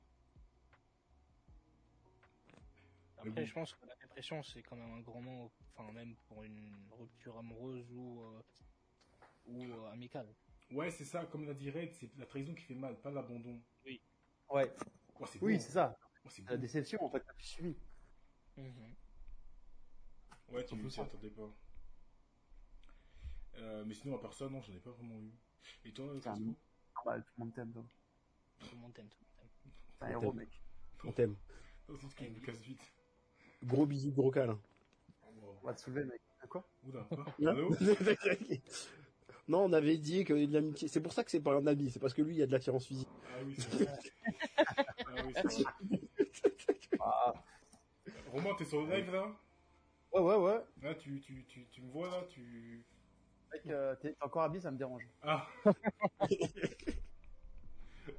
Après, 3.16 3.30
bon. 3.30 3.46
je 3.46 3.54
pense 3.54 3.72
que 3.72 3.86
la 3.86 3.94
dépression, 3.96 4.42
c'est 4.42 4.62
quand 4.62 4.76
même 4.76 4.92
un 4.92 5.00
grand 5.00 5.22
mot, 5.22 5.50
enfin, 5.74 5.90
même 5.92 6.14
pour 6.28 6.42
une 6.42 6.74
rupture 6.90 7.38
amoureuse 7.38 7.90
ou, 7.92 8.20
euh, 8.20 8.42
ou 9.46 9.62
euh, 9.64 9.92
amicale. 9.92 10.28
Ouais, 10.72 10.90
c'est 10.90 11.06
ça, 11.06 11.24
comme 11.24 11.46
l'a 11.46 11.54
dit 11.54 11.70
Red, 11.70 11.92
c'est 11.94 12.14
la 12.18 12.26
trahison 12.26 12.54
qui 12.54 12.64
fait 12.64 12.74
mal, 12.74 13.00
pas 13.00 13.10
l'abandon. 13.10 13.62
Ouais. 13.86 14.00
Ouais, 14.50 15.26
c'est 15.26 15.40
Oui, 15.40 15.54
bon. 15.54 15.60
c'est 15.60 15.72
ça. 15.72 15.96
Ouais, 16.24 16.30
c'est 16.30 16.48
La 16.48 16.56
déception, 16.56 17.04
en 17.04 17.08
fait, 17.08 17.24
qui 17.38 17.46
suit. 17.48 17.76
Mhm. 18.56 18.94
Ouais, 20.50 20.64
tu 20.64 20.90
ça. 20.90 21.02
attendais 21.02 21.30
pas. 21.30 21.50
Euh, 23.58 23.84
mais 23.86 23.94
sinon, 23.94 24.16
à 24.16 24.18
part 24.20 24.34
ça, 24.34 24.48
non, 24.48 24.60
j'en 24.60 24.72
ai 24.74 24.78
pas 24.78 24.90
vraiment 24.90 25.18
eu. 25.20 25.32
Et 25.84 25.92
toi, 25.92 26.12
C'est 26.20 26.28
un- 26.28 26.34
Cosmo 26.34 26.54
Normal, 26.96 27.24
tout 27.24 27.32
le 27.38 27.44
monde 27.44 27.54
t'aime, 27.54 27.72
toi. 27.72 27.84
Tout 28.60 28.66
le 28.74 28.80
monde 28.80 28.92
t'aime, 28.94 29.08
tout 29.08 29.18
le 29.20 29.40
monde 29.42 29.50
t'aime. 29.62 29.72
T'es 29.98 30.04
un 30.04 30.08
héros, 30.10 30.32
mec. 30.32 30.48
On 31.04 31.12
t'aime. 31.12 31.36
Non, 31.88 31.96
c'est 32.00 32.08
ce 32.08 32.14
que 32.14 32.24
je 32.24 32.30
me 32.30 32.40
casse 32.40 32.58
vite. 32.60 32.92
Gros 33.64 33.86
bisous, 33.86 34.12
gros 34.12 34.30
câlin. 34.30 34.60
Wow. 35.24 35.58
On 35.62 35.66
va 35.66 35.74
te 35.74 35.80
soulever, 35.80 36.04
mec. 36.04 36.20
À 36.40 36.46
quoi? 36.46 36.68
Oula, 36.84 37.04
quoi? 37.04 37.24
Allô? 37.46 37.70
Non, 39.48 39.64
on 39.64 39.72
avait 39.72 39.98
dit 39.98 40.24
que 40.24 40.32
de 40.46 40.52
l'amitié. 40.52 40.86
C'est 40.86 41.00
pour 41.00 41.12
ça 41.12 41.24
que 41.24 41.30
c'est 41.30 41.40
pas 41.40 41.54
un 41.56 41.66
ami, 41.66 41.90
c'est 41.90 41.98
parce 41.98 42.14
que 42.14 42.22
lui, 42.22 42.36
il 42.36 42.38
y 42.38 42.42
a 42.42 42.46
de 42.46 42.52
l'attirance 42.52 42.86
physique. 42.86 43.08
Ah 43.24 43.42
oui, 43.44 43.56
c'est 43.58 43.84
vrai. 43.84 43.98
ah 44.56 45.14
oui, 45.26 45.32
c'est 45.34 45.48
vrai. 45.48 45.64
Ah, 47.04 47.34
Romain, 48.30 48.54
t'es 48.56 48.64
sur 48.64 48.82
le 48.82 48.94
live 48.94 49.10
là 49.10 49.26
ouais, 50.12 50.20
ouais, 50.20 50.36
ouais. 50.36 50.60
Là, 50.82 50.94
tu, 50.94 51.20
tu, 51.20 51.44
tu, 51.44 51.66
tu 51.70 51.82
me 51.82 51.90
vois 51.90 52.08
là 52.10 52.22
tu... 52.28 52.84
Mec, 53.52 53.66
euh, 53.66 53.94
t'es 53.96 54.16
encore 54.20 54.42
habillé, 54.42 54.60
ça 54.60 54.70
me 54.70 54.78
dérange. 54.78 55.06
Ah 55.22 55.46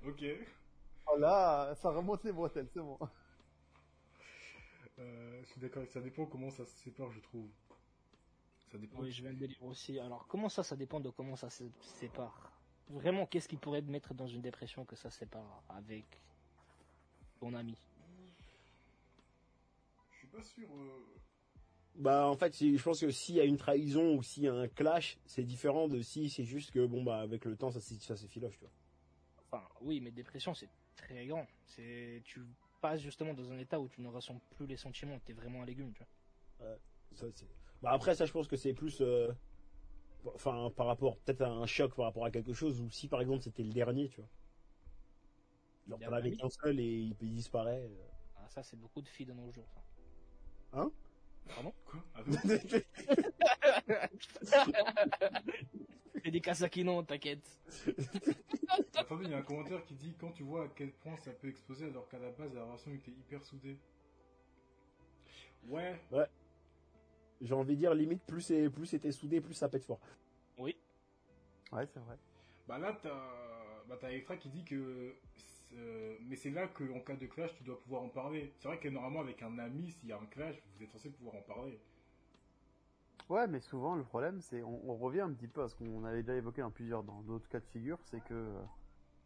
Ok. 0.06 0.24
Oh 1.08 1.18
là, 1.18 1.74
ça 1.76 1.90
remonte 1.90 2.24
les 2.24 2.32
bretelles, 2.32 2.70
c'est 2.74 2.80
bon. 2.80 2.98
Euh, 5.00 5.42
je 5.44 5.50
suis 5.50 5.60
d'accord, 5.62 5.84
ça 5.88 6.00
dépend 6.02 6.26
comment 6.26 6.50
ça 6.50 6.66
se 6.66 6.76
sépare, 6.84 7.12
je 7.12 7.20
trouve. 7.20 7.50
Ça 8.72 8.78
dépend. 8.78 9.00
Oui, 9.00 9.12
je 9.12 9.22
viens 9.22 9.34
de 9.34 9.40
le 9.40 9.48
lire 9.48 9.64
aussi. 9.64 10.00
Alors, 10.00 10.28
comment 10.28 10.50
ça, 10.50 10.64
ça 10.64 10.76
dépend 10.76 11.00
de 11.00 11.10
comment 11.10 11.36
ça 11.36 11.50
se 11.50 11.64
sépare? 11.82 12.52
Vraiment, 12.90 13.26
qu'est-ce 13.26 13.48
qui 13.48 13.58
pourrait 13.58 13.82
te 13.82 13.90
mettre 13.90 14.14
dans 14.14 14.28
une 14.28 14.42
dépression 14.42 14.86
que 14.86 14.96
ça 14.96 15.10
se 15.10 15.20
sépare 15.20 15.64
avec 15.70 16.06
ton 17.40 17.54
ami? 17.54 17.78
Pas 20.34 20.44
sûr. 20.44 20.68
euh, 20.70 21.20
Bah, 21.96 22.28
en 22.28 22.36
fait, 22.36 22.56
je 22.58 22.82
pense 22.84 23.00
que 23.02 23.12
s'il 23.12 23.36
y 23.36 23.40
a 23.40 23.44
une 23.46 23.58
trahison 23.58 24.16
ou 24.16 24.24
s'il 24.24 24.44
y 24.44 24.48
a 24.48 24.54
un 24.54 24.68
clash, 24.68 25.18
c'est 25.26 25.44
différent 25.44 25.88
de 25.88 26.02
si 26.02 26.30
c'est 26.30 26.44
juste 26.44 26.72
que, 26.72 26.86
bon, 26.86 27.04
bah, 27.04 27.20
avec 27.20 27.46
le 27.46 27.56
temps, 27.56 27.70
ça, 27.72 27.80
s'est- 27.80 28.00
ça 28.00 28.16
s'effiloche, 28.18 28.56
tu 28.58 28.62
vois. 28.62 28.74
Enfin, 29.52 29.64
oui, 29.82 30.00
mais 30.02 30.12
dépression, 30.12 30.54
c'est 30.54 30.70
très 30.96 31.28
grand. 31.28 31.48
C'est, 31.66 32.22
tu 32.26 32.42
passes 32.82 33.02
justement 33.02 33.34
dans 33.34 33.52
un 33.52 33.58
état 33.60 33.80
où 33.80 33.88
tu 33.88 34.02
ne 34.02 34.08
ressens 34.08 34.40
plus 34.56 34.66
les 34.66 34.78
sentiments. 34.78 35.20
T'es 35.20 35.34
vraiment 35.34 35.62
un 35.62 35.66
légume, 35.66 35.94
tu 35.94 36.00
vois. 36.00 36.08
Ça, 37.14 37.26
c'est- 37.36 37.46
bah, 37.82 37.92
après, 37.92 38.16
ça, 38.16 38.26
je 38.26 38.32
pense 38.32 38.48
que 38.48 38.56
c'est 38.56 38.74
plus. 38.74 39.02
euh, 39.02 39.32
Enfin, 40.36 40.72
par 40.76 40.88
rapport, 40.88 41.18
peut-être 41.20 41.42
à 41.42 41.50
un 41.52 41.66
choc 41.66 41.96
par 41.96 42.06
rapport 42.06 42.26
à 42.26 42.32
quelque 42.32 42.54
chose, 42.54 42.80
ou 42.82 42.90
si 42.90 43.08
par 43.08 43.22
exemple 43.22 43.44
c'était 43.44 43.64
le 43.64 43.72
dernier, 43.74 44.10
tu 44.10 44.18
vois. 44.22 44.30
Genre, 45.88 46.00
t'en 46.00 46.12
avais 46.14 46.32
qu'un 46.32 46.50
seul 46.50 46.80
et 46.80 46.84
il, 46.84 47.16
il 47.22 47.34
disparaît. 47.34 47.84
euh. 47.84 48.08
Ah, 48.36 48.48
ça, 48.50 48.64
c'est 48.64 48.76
beaucoup 48.78 49.02
de 49.02 49.08
filles 49.08 49.26
de 49.26 49.34
nos 49.34 49.52
jours, 49.52 49.70
ça. 49.74 49.83
Hein? 50.74 50.92
Pardon? 51.48 51.74
Quoi? 51.86 52.00
Ah 52.16 52.22
non 52.26 52.38
Fais 56.24 56.32
des 56.32 56.42
Kazaki, 56.42 56.84
non, 56.84 57.04
t'inquiète. 57.04 57.46
Attendez, 58.96 59.26
il 59.26 59.32
y 59.32 59.34
a 59.34 59.38
un 59.38 59.42
commentaire 59.44 59.84
qui 59.84 59.94
dit 59.96 60.16
quand 60.20 60.32
tu 60.32 60.44
vois 60.44 60.66
à 60.66 60.68
quel 60.76 60.92
point 60.92 61.18
ça 61.18 61.32
peut 61.32 61.48
exploser 61.50 61.86
alors 61.88 62.08
qu'à 62.08 62.20
la 62.20 62.32
base 62.32 62.54
la 62.54 62.64
relation 62.64 62.92
était 62.94 63.12
hyper 63.12 63.44
soudée. 63.44 63.78
Ouais, 65.68 66.00
J'ai 67.42 67.54
envie 67.54 67.74
de 67.76 67.80
dire, 67.80 67.94
limite, 67.94 68.22
plus 68.26 68.42
c'est- 68.42 68.70
plus 68.70 68.86
c'était 68.86 69.12
soudé, 69.12 69.42
plus 69.42 69.54
ça 69.54 69.68
pète 69.70 69.84
fort. 69.86 70.00
Oui. 70.58 70.78
Ouais, 71.72 71.86
c'est 71.88 72.00
vrai. 72.00 72.18
bah 72.68 72.78
là 72.78 72.98
t'as 73.02 73.10
bah, 73.90 73.98
t'as 74.00 74.10
Electra 74.12 74.38
qui 74.38 74.50
dit 74.50 74.64
que 74.64 75.14
c'est- 75.74 76.20
mais 76.22 76.36
c'est 76.36 76.52
là 76.52 76.68
qu'en 76.68 77.00
cas 77.00 77.16
de 77.16 77.26
clash 77.28 77.54
tu 77.56 77.64
dois 77.64 77.80
pouvoir 77.82 78.04
en 78.04 78.10
parler. 78.10 78.54
C'est 78.58 78.68
vrai 78.68 78.80
que 78.80 78.90
normalement 78.90 79.22
avec 79.22 79.42
un 79.42 79.58
ami 79.60 79.92
s'il 79.92 80.10
y 80.10 80.12
a 80.12 80.20
un 80.20 80.26
clash 80.26 80.56
vous 80.76 80.84
êtes 80.84 80.92
censé 80.92 81.10
pouvoir 81.10 81.36
en 81.36 81.42
parler. 81.42 81.80
Ouais, 83.30 83.48
mais 83.48 83.62
souvent, 83.62 83.96
le 83.96 84.04
problème, 84.04 84.42
c'est, 84.42 84.62
on, 84.64 84.90
on 84.90 84.98
revient 84.98 85.22
un 85.22 85.34
petit 85.34 85.48
peu 85.48 85.64
à 85.64 85.70
ce 85.70 85.76
qu'on 85.76 86.04
avait 86.04 86.24
déjà 86.24 86.36
évoqué 86.36 86.62
dans 86.62 86.72
plusieurs, 86.72 87.04
dans 87.04 87.22
d'autres 87.22 87.48
cas 87.48 87.60
de 87.60 87.66
figure, 87.66 87.98
c'est 88.04 88.22
que 88.26 88.34
euh, 88.34 88.62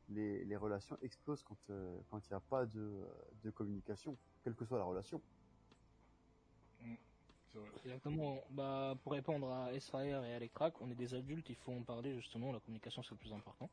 les, 0.09 0.45
les 0.45 0.55
relations 0.55 0.97
explosent 1.01 1.43
quand 1.43 1.57
euh, 1.69 1.97
quand 2.09 2.19
il 2.19 2.31
n'y 2.31 2.37
a 2.37 2.39
pas 2.39 2.65
de, 2.65 2.79
euh, 2.79 3.05
de 3.43 3.49
communication, 3.49 4.15
quelle 4.43 4.55
que 4.55 4.65
soit 4.65 4.77
la 4.77 4.85
relation. 4.85 5.21
C'est 7.51 7.59
vrai. 7.59 7.69
Exactement. 7.85 8.43
Bah, 8.51 8.95
pour 9.03 9.13
répondre 9.13 9.51
à 9.51 9.73
Israël 9.73 10.23
et 10.25 10.33
à 10.33 10.37
Electrac, 10.37 10.79
on 10.81 10.91
est 10.91 10.95
des 10.95 11.13
adultes, 11.13 11.49
il 11.49 11.55
faut 11.55 11.73
en 11.73 11.81
parler 11.83 12.15
justement, 12.15 12.51
la 12.51 12.59
communication 12.59 13.01
c'est 13.01 13.11
le 13.11 13.17
plus 13.17 13.33
important. 13.33 13.69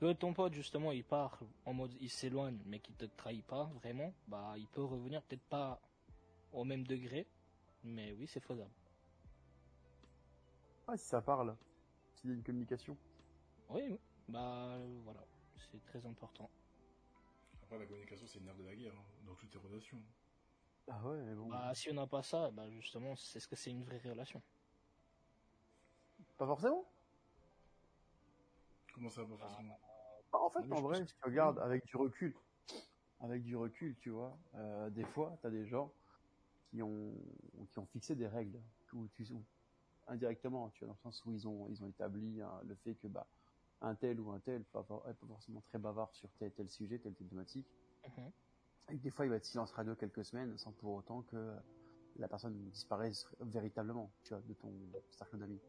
Que 0.00 0.12
ton 0.12 0.34
pote 0.34 0.52
justement 0.54 0.90
il 0.92 1.04
part 1.04 1.38
en 1.64 1.72
mode 1.72 1.94
il 2.00 2.10
s'éloigne 2.10 2.58
mais 2.66 2.80
qu'il 2.80 2.96
te 2.96 3.04
trahit 3.04 3.44
pas 3.44 3.70
vraiment, 3.80 4.12
bah 4.26 4.54
il 4.56 4.66
peut 4.66 4.82
revenir 4.82 5.22
peut-être 5.22 5.44
pas 5.44 5.80
au 6.52 6.64
même 6.64 6.84
degré, 6.84 7.26
mais 7.84 8.12
oui 8.12 8.26
c'est 8.26 8.40
faisable. 8.40 8.70
Ah, 10.86 10.96
si 10.96 11.06
ça 11.06 11.22
parle, 11.22 11.56
s'il 12.14 12.30
y 12.30 12.32
a 12.32 12.36
une 12.36 12.42
communication. 12.42 12.96
Oui, 13.70 13.98
bah 14.28 14.76
voilà, 15.04 15.24
c'est 15.56 15.82
très 15.84 16.04
important. 16.04 16.50
Après 17.62 17.78
la 17.78 17.86
communication 17.86 18.26
c'est 18.26 18.38
une 18.40 18.46
nerf 18.46 18.56
de 18.56 18.64
la 18.64 18.74
guerre 18.74 18.92
hein, 18.94 19.04
dans 19.26 19.34
toutes 19.34 19.54
les 19.54 19.60
relations. 19.60 20.02
Ah 20.88 21.02
ouais, 21.06 21.22
mais 21.22 21.34
bon. 21.34 21.48
Bah 21.48 21.72
si 21.74 21.88
on 21.90 21.94
n'a 21.94 22.06
pas 22.06 22.22
ça, 22.22 22.50
bah 22.50 22.68
justement 22.70 23.16
c'est 23.16 23.40
ce 23.40 23.48
que 23.48 23.56
c'est 23.56 23.70
une 23.70 23.84
vraie 23.84 24.00
relation. 24.04 24.42
Pas 26.36 26.46
forcément. 26.46 26.84
Comment 28.94 29.10
ça 29.10 29.24
pas 29.24 29.36
forcément 29.36 29.80
Bah, 30.32 30.38
en 30.40 30.50
fait, 30.50 30.60
Oui, 30.60 30.72
en 30.72 30.82
vrai, 30.82 31.00
pense 31.00 31.08
si 31.08 31.14
tu 31.16 31.24
regardes 31.24 31.58
avec 31.58 31.84
du 31.84 31.96
recul, 31.96 32.34
avec 33.20 33.42
du 33.42 33.56
recul, 33.56 33.96
tu 33.98 34.10
vois, 34.10 34.38
euh, 34.54 34.88
des 34.90 35.04
fois, 35.04 35.36
t'as 35.42 35.50
des 35.50 35.66
gens, 35.66 35.92
qui 36.70 36.82
ont 36.82 37.14
qui 37.70 37.78
ont 37.78 37.86
fixé 37.86 38.14
des 38.14 38.26
règles 38.26 38.60
où 38.92 39.08
tu 39.08 39.24
où, 39.32 39.44
indirectement, 40.06 40.70
tu 40.70 40.80
vois, 40.80 40.88
dans 40.88 40.94
le 40.94 41.00
sens 41.12 41.24
où 41.24 41.32
ils 41.32 41.46
ont 41.46 41.68
ils 41.68 41.82
ont 41.82 41.88
établi 41.88 42.40
hein, 42.40 42.60
le 42.64 42.74
fait 42.76 42.94
que 42.94 43.08
bah 43.08 43.26
un 43.80 43.94
tel 43.94 44.20
ou 44.20 44.30
un 44.30 44.40
tel 44.40 44.64
pas 44.64 44.84
forcément 44.84 45.60
très 45.62 45.78
bavard 45.78 46.14
sur 46.14 46.28
tel 46.38 46.52
tel 46.52 46.68
sujet, 46.70 46.98
telle 46.98 47.14
telle 47.14 47.28
thématique. 47.28 47.66
Mhm. 48.06 48.32
Et 48.90 48.98
que 48.98 49.02
des 49.02 49.10
fois, 49.10 49.24
il 49.24 49.30
va 49.30 49.36
être 49.36 49.44
silence 49.46 49.72
radio 49.72 49.94
quelques 49.94 50.24
semaines 50.24 50.56
sans 50.58 50.72
pour 50.72 50.94
autant 50.94 51.22
que 51.22 51.54
la 52.16 52.28
personne 52.28 52.54
disparaisse 52.70 53.26
véritablement, 53.40 54.12
tu 54.24 54.34
vois, 54.34 54.42
de 54.42 54.54
ton 54.54 54.72
cercle 55.10 55.38
d'amis. 55.38 55.60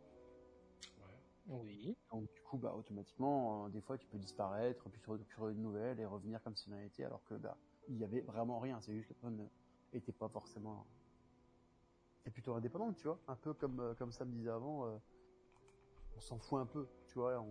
Oui. 1.48 1.96
Donc 2.12 2.32
du 2.32 2.42
coup, 2.42 2.58
bah 2.58 2.74
automatiquement, 2.76 3.66
euh, 3.66 3.70
des 3.70 3.82
fois, 3.82 3.98
tu 3.98 4.08
peux 4.08 4.18
disparaître, 4.18 4.90
puis 4.90 5.02
sur, 5.28 5.48
une 5.50 5.62
nouvelle 5.62 6.00
et 6.00 6.06
revenir 6.06 6.42
comme 6.44 6.56
si 6.56 6.70
rien 6.70 6.82
n'était, 6.82 7.04
alors 7.04 7.24
que 7.26 7.36
bah 7.36 7.58
il 7.88 7.98
y 7.98 8.04
avait 8.04 8.22
vraiment 8.22 8.60
rien. 8.60 8.82
C'est 8.82 8.94
juste 8.94 9.08
que 9.08 9.14
la 9.14 9.20
personne 9.20 9.50
était 9.94 10.12
pas 10.12 10.30
forcément. 10.30 10.86
C'est 12.24 12.32
plutôt 12.32 12.56
indépendante, 12.56 12.96
tu 12.98 13.04
vois. 13.04 13.20
Un 13.28 13.36
peu 13.36 13.54
comme 13.54 13.80
euh, 13.80 13.94
comme 13.94 14.12
Sam 14.12 14.32
disait 14.32 14.50
avant, 14.50 14.88
euh, 14.88 14.98
on 16.18 16.22
s'en 16.22 16.40
fout 16.40 16.60
un 16.60 16.66
peu, 16.66 16.88
tu 17.08 17.20
vois. 17.20 17.46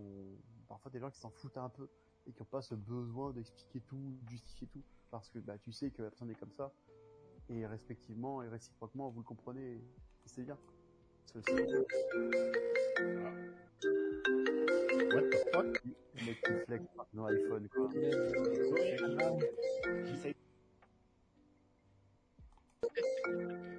Parfois, 0.67 0.91
des 0.91 0.99
gens 0.99 1.09
qui 1.09 1.19
s'en 1.19 1.29
foutent 1.29 1.57
un 1.57 1.69
peu 1.69 1.87
et 2.27 2.33
qui 2.33 2.41
n'ont 2.41 2.47
pas 2.49 2.61
ce 2.61 2.75
besoin 2.75 3.31
d'expliquer 3.31 3.79
tout, 3.81 4.17
de 4.23 4.29
justifier 4.29 4.67
tout, 4.67 4.83
parce 5.11 5.29
que 5.29 5.39
bah 5.39 5.57
tu 5.57 5.71
sais 5.71 5.91
que 5.91 6.01
la 6.01 6.09
personne 6.09 6.31
est 6.31 6.39
comme 6.39 6.51
ça 6.51 6.73
et 7.49 7.65
respectivement 7.65 8.41
et 8.41 8.47
réciproquement, 8.47 9.09
vous 9.09 9.19
le 9.19 9.25
comprenez, 9.25 9.81
c'est 10.25 10.43
bien. 10.43 10.57
C'est. 11.25 11.43
What 15.15 15.31
the 15.31 15.37
fuck? 15.53 15.81
Le 16.15 16.25
mec 16.25 16.41
qui 16.41 16.53
flex 16.65 16.83
nos 17.13 17.25
iPhone, 17.27 17.69
quoi. 17.69 17.89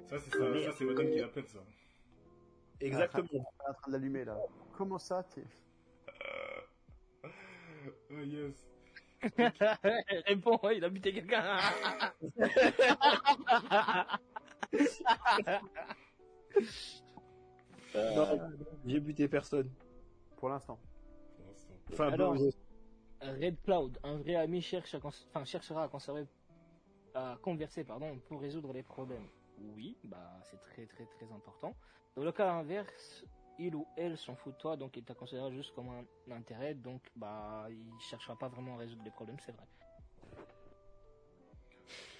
Ça, 0.09 0.19
c'est 0.19 0.31
ça, 0.31 0.63
ça 0.63 0.71
c'est 0.77 0.85
madame 0.85 1.11
qui 1.11 1.19
l'appelle 1.19 1.47
ça. 1.47 1.59
Exactement. 2.79 3.27
On 3.31 3.37
est 3.37 3.69
en 3.69 3.73
train 3.73 3.87
de 3.87 3.91
l'allumer 3.93 4.25
là. 4.25 4.37
Comment 4.75 4.97
ça 4.97 5.23
t'es... 5.23 5.43
Oh 8.09 8.23
yes. 8.23 8.67
Réponds, 10.27 10.69
il 10.69 10.83
a 10.83 10.89
buté 10.89 11.13
quelqu'un. 11.13 11.57
Non, 17.95 18.39
j'ai 18.85 18.99
buté 18.99 19.27
personne. 19.27 19.71
Pour 20.37 20.49
l'instant. 20.49 20.79
Enfin, 21.91 22.11
Alors- 22.11 22.35
bon, 22.35 22.49
Red 23.21 23.61
Cloud, 23.63 23.97
un 24.03 24.17
vrai 24.17 24.35
ami 24.35 24.61
cherche 24.61 24.93
à 24.93 24.99
cons- 24.99 25.09
enfin, 25.29 25.43
cherchera 25.45 25.83
à 25.83 25.87
conserver, 25.87 26.25
à 27.13 27.37
converser, 27.41 27.83
pardon, 27.83 28.19
pour 28.27 28.41
résoudre 28.41 28.73
les 28.73 28.83
problèmes. 28.83 29.27
Oui, 29.75 29.97
bah, 30.03 30.39
c'est 30.43 30.59
très 30.61 30.85
très 30.85 31.05
très 31.05 31.31
important. 31.31 31.75
Dans 32.15 32.23
le 32.23 32.31
cas 32.31 32.51
inverse, 32.51 33.25
il 33.57 33.73
ou 33.75 33.87
elle 33.95 34.17
s'en 34.17 34.35
fout 34.35 34.53
de 34.53 34.57
toi, 34.59 34.77
donc 34.77 34.95
il 34.97 35.03
t'a 35.03 35.15
considéré 35.15 35.51
juste 35.51 35.73
comme 35.73 35.89
un 35.89 36.31
intérêt, 36.31 36.75
donc 36.75 37.01
bah, 37.15 37.67
il 37.71 37.99
cherchera 37.99 38.35
pas 38.35 38.49
vraiment 38.49 38.75
à 38.75 38.77
résoudre 38.77 39.03
les 39.03 39.11
problèmes, 39.11 39.39
c'est 39.39 39.51
vrai. 39.53 39.65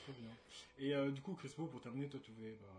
Très 0.03 0.13
bien. 0.13 0.31
Et 0.79 0.95
euh, 0.95 1.11
du 1.11 1.21
coup, 1.21 1.33
Crespo, 1.35 1.67
pour 1.67 1.81
terminer, 1.81 2.07
toi, 2.07 2.19
tu 2.23 2.31
voulais 2.31 2.57
bah, 2.61 2.69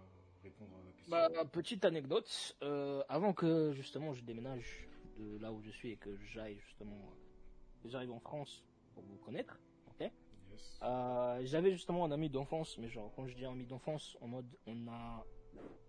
répondre 0.42 0.70
à 0.74 0.84
la 0.84 0.92
question. 0.92 1.10
Bah, 1.44 1.44
petite 1.52 1.84
anecdote, 1.84 2.56
euh, 2.62 3.04
avant 3.08 3.32
que 3.32 3.72
justement 3.72 4.12
je 4.12 4.22
déménage 4.22 4.87
de 5.18 5.38
là 5.38 5.52
où 5.52 5.60
je 5.62 5.70
suis 5.70 5.90
et 5.90 5.96
que 5.96 6.16
j'aille 6.18 6.58
justement, 6.60 6.96
euh, 6.96 7.82
que 7.82 7.88
j'arrive 7.88 8.12
en 8.12 8.20
France 8.20 8.64
pour 8.94 9.02
vous 9.04 9.16
connaître, 9.16 9.58
ok? 9.88 10.10
Yes. 10.50 10.78
Euh, 10.82 11.40
J'avais 11.44 11.72
justement 11.72 12.04
un 12.04 12.10
ami 12.10 12.30
d'enfance, 12.30 12.78
mais 12.78 12.88
genre 12.88 13.12
quand 13.14 13.26
je 13.26 13.34
dis 13.34 13.44
ami 13.44 13.66
d'enfance, 13.66 14.16
en 14.20 14.28
mode 14.28 14.46
on 14.66 14.88
a 14.88 15.24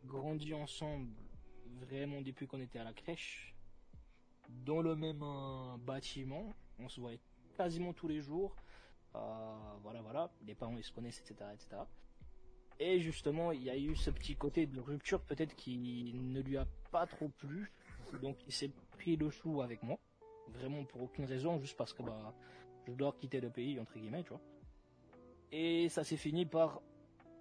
grandi 0.06 0.54
ensemble 0.54 1.14
vraiment 1.80 2.22
depuis 2.22 2.48
qu'on 2.48 2.60
était 2.60 2.80
à 2.80 2.84
la 2.84 2.94
crèche, 2.94 3.56
dans 4.50 4.82
le 4.82 4.96
même 4.96 5.22
euh, 5.24 5.78
bâtiment, 5.78 6.54
on 6.80 6.90
se 6.90 7.00
voyait 7.00 7.20
quasiment 7.56 7.94
tous 7.94 8.08
les 8.08 8.22
jours. 8.22 8.56
Euh, 9.16 9.56
voilà, 9.82 10.02
voilà, 10.02 10.32
les 10.46 10.56
parents 10.56 10.78
ils 10.78 10.84
se 10.84 10.92
connaissent, 10.92 11.20
etc., 11.20 11.50
etc. 11.54 11.82
Et 12.80 13.00
justement, 13.00 13.52
il 13.52 13.64
y 13.64 13.70
a 13.70 13.78
eu 13.78 13.96
ce 13.96 14.10
petit 14.10 14.36
côté 14.36 14.66
de 14.66 14.80
rupture 14.80 15.22
peut-être 15.22 15.56
qui 15.56 16.14
ne 16.14 16.40
lui 16.42 16.58
a 16.58 16.66
pas 16.92 17.06
trop 17.06 17.28
plu, 17.28 17.72
donc 18.18 18.38
il 18.48 18.54
s'est 18.54 18.72
pris 18.92 19.16
le 19.16 19.30
chou 19.30 19.62
avec 19.62 19.84
moi, 19.84 19.98
vraiment 20.50 20.84
pour 20.86 21.04
aucune 21.04 21.26
raison, 21.26 21.60
juste 21.60 21.78
parce 21.78 21.94
que 21.94 22.04
bah 22.04 22.34
je 22.88 22.94
dois 22.94 23.14
quitter 23.20 23.40
le 23.40 23.50
pays 23.50 23.80
entre 23.80 23.98
guillemets, 23.98 24.24
tu 24.24 24.30
vois. 24.30 24.42
Et 25.52 25.90
ça 25.90 26.04
s'est 26.04 26.18
fini 26.18 26.46
par 26.46 26.82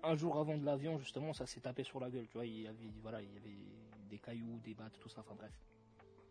un 0.03 0.17
jour 0.17 0.39
avant 0.39 0.57
de 0.57 0.65
l'avion, 0.65 0.99
justement, 0.99 1.33
ça 1.33 1.47
s'est 1.47 1.61
tapé 1.61 1.85
sur 1.85 2.01
la 2.01 2.11
gueule, 2.11 2.27
tu 2.29 2.35
vois. 2.35 2.47
Il 2.47 2.63
y 2.63 2.67
avait, 2.69 2.91
voilà, 3.03 3.21
il 3.21 3.33
y 3.33 3.37
avait 3.37 3.59
des 4.09 4.19
cailloux, 4.19 4.59
des 4.65 4.75
battes, 4.75 4.99
tout 5.01 5.09
ça, 5.09 5.21
enfin 5.21 5.35
bref. 5.35 5.53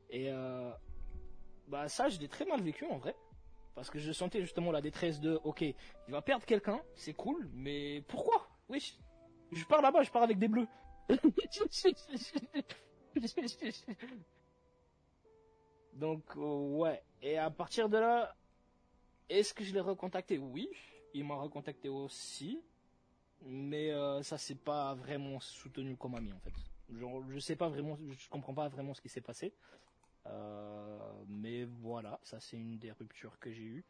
Et 0.09 0.31
euh, 0.31 0.72
bah 1.68 1.88
ça, 1.89 2.09
je 2.09 2.18
très 2.26 2.45
mal 2.45 2.61
vécu 2.61 2.85
en 2.85 2.97
vrai, 2.97 3.15
parce 3.76 3.89
que 3.89 3.99
je 3.99 4.11
sentais 4.11 4.41
justement 4.41 4.72
la 4.72 4.81
détresse 4.81 5.19
de, 5.19 5.39
ok, 5.43 5.61
il 5.61 5.76
va 6.07 6.22
perdre 6.22 6.45
quelqu'un, 6.45 6.81
c'est 6.95 7.14
cool, 7.14 7.49
mais 7.53 8.01
pourquoi? 8.07 8.47
Oui, 8.69 8.97
je 9.51 9.65
pars 9.65 9.81
là-bas, 9.81 10.03
je 10.03 10.11
pars 10.11 10.23
avec 10.23 10.39
des 10.39 10.47
bleus. 10.47 10.68
Donc 15.94 16.23
euh, 16.35 16.77
ouais, 16.77 17.03
et 17.22 17.38
à 17.38 17.49
partir 17.49 17.89
de 17.89 17.98
là, 17.98 18.35
est-ce 19.30 19.53
que 19.53 19.64
je 19.64 19.73
l'ai 19.73 19.80
recontacté? 19.80 20.38
Oui, 20.38 20.69
il 21.14 21.26
m'a 21.26 21.35
recontacté 21.35 21.89
aussi, 21.89 22.61
mais 23.45 23.91
euh, 23.91 24.22
ça 24.22 24.38
s'est 24.38 24.56
pas 24.56 24.94
vraiment 24.94 25.39
soutenu 25.39 25.95
comme 25.98 26.15
ami 26.15 26.31
en 26.31 26.39
fait. 26.39 26.53
Genre, 26.94 27.23
je 27.30 27.39
sais 27.39 27.56
pas 27.56 27.68
vraiment, 27.68 27.98
je 27.98 28.30
comprends 28.30 28.53
pas 28.53 28.68
vraiment 28.68 28.94
ce 28.94 29.02
qui 29.02 29.10
s'est 29.10 29.22
passé. 29.22 29.53
Euh, 30.27 31.23
mais 31.27 31.64
voilà, 31.64 32.19
ça 32.23 32.39
c'est 32.39 32.57
une 32.57 32.77
des 32.77 32.91
ruptures 32.91 33.39
que 33.39 33.52
j'ai 33.52 33.64
eues, 33.64 33.85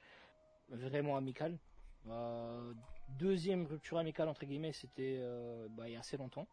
vraiment 0.69 1.17
amicale. 1.17 1.57
Deuxième 3.19 3.65
rupture 3.65 3.97
amicale 3.97 4.29
entre 4.29 4.45
guillemets, 4.45 4.71
c'était 4.71 5.21
bah, 5.71 5.89
il 5.89 5.93
y 5.93 5.95
a 5.97 5.99
assez 5.99 6.15
longtemps. 6.15 6.47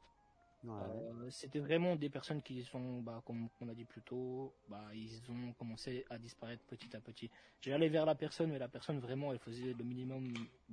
Ouais. 0.64 0.70
Euh, 0.72 1.30
c'était 1.30 1.58
vraiment 1.58 1.94
des 1.94 2.08
personnes 2.08 2.40
qui 2.42 2.64
sont, 2.64 3.00
bah, 3.02 3.22
comme 3.26 3.48
on 3.60 3.68
a 3.68 3.74
dit 3.74 3.84
plus 3.84 4.00
tôt, 4.02 4.54
bah, 4.68 4.86
ils 4.94 5.20
ont 5.30 5.52
commencé 5.52 6.06
à 6.08 6.18
disparaître 6.18 6.64
petit 6.64 6.94
à 6.96 7.00
petit. 7.00 7.30
J'allais 7.60 7.88
vers 7.88 8.06
la 8.06 8.14
personne, 8.14 8.50
mais 8.50 8.58
la 8.58 8.68
personne 8.68 8.98
vraiment, 8.98 9.32
elle 9.32 9.38
faisait 9.38 9.74
le 9.74 9.84
minimum 9.84 10.32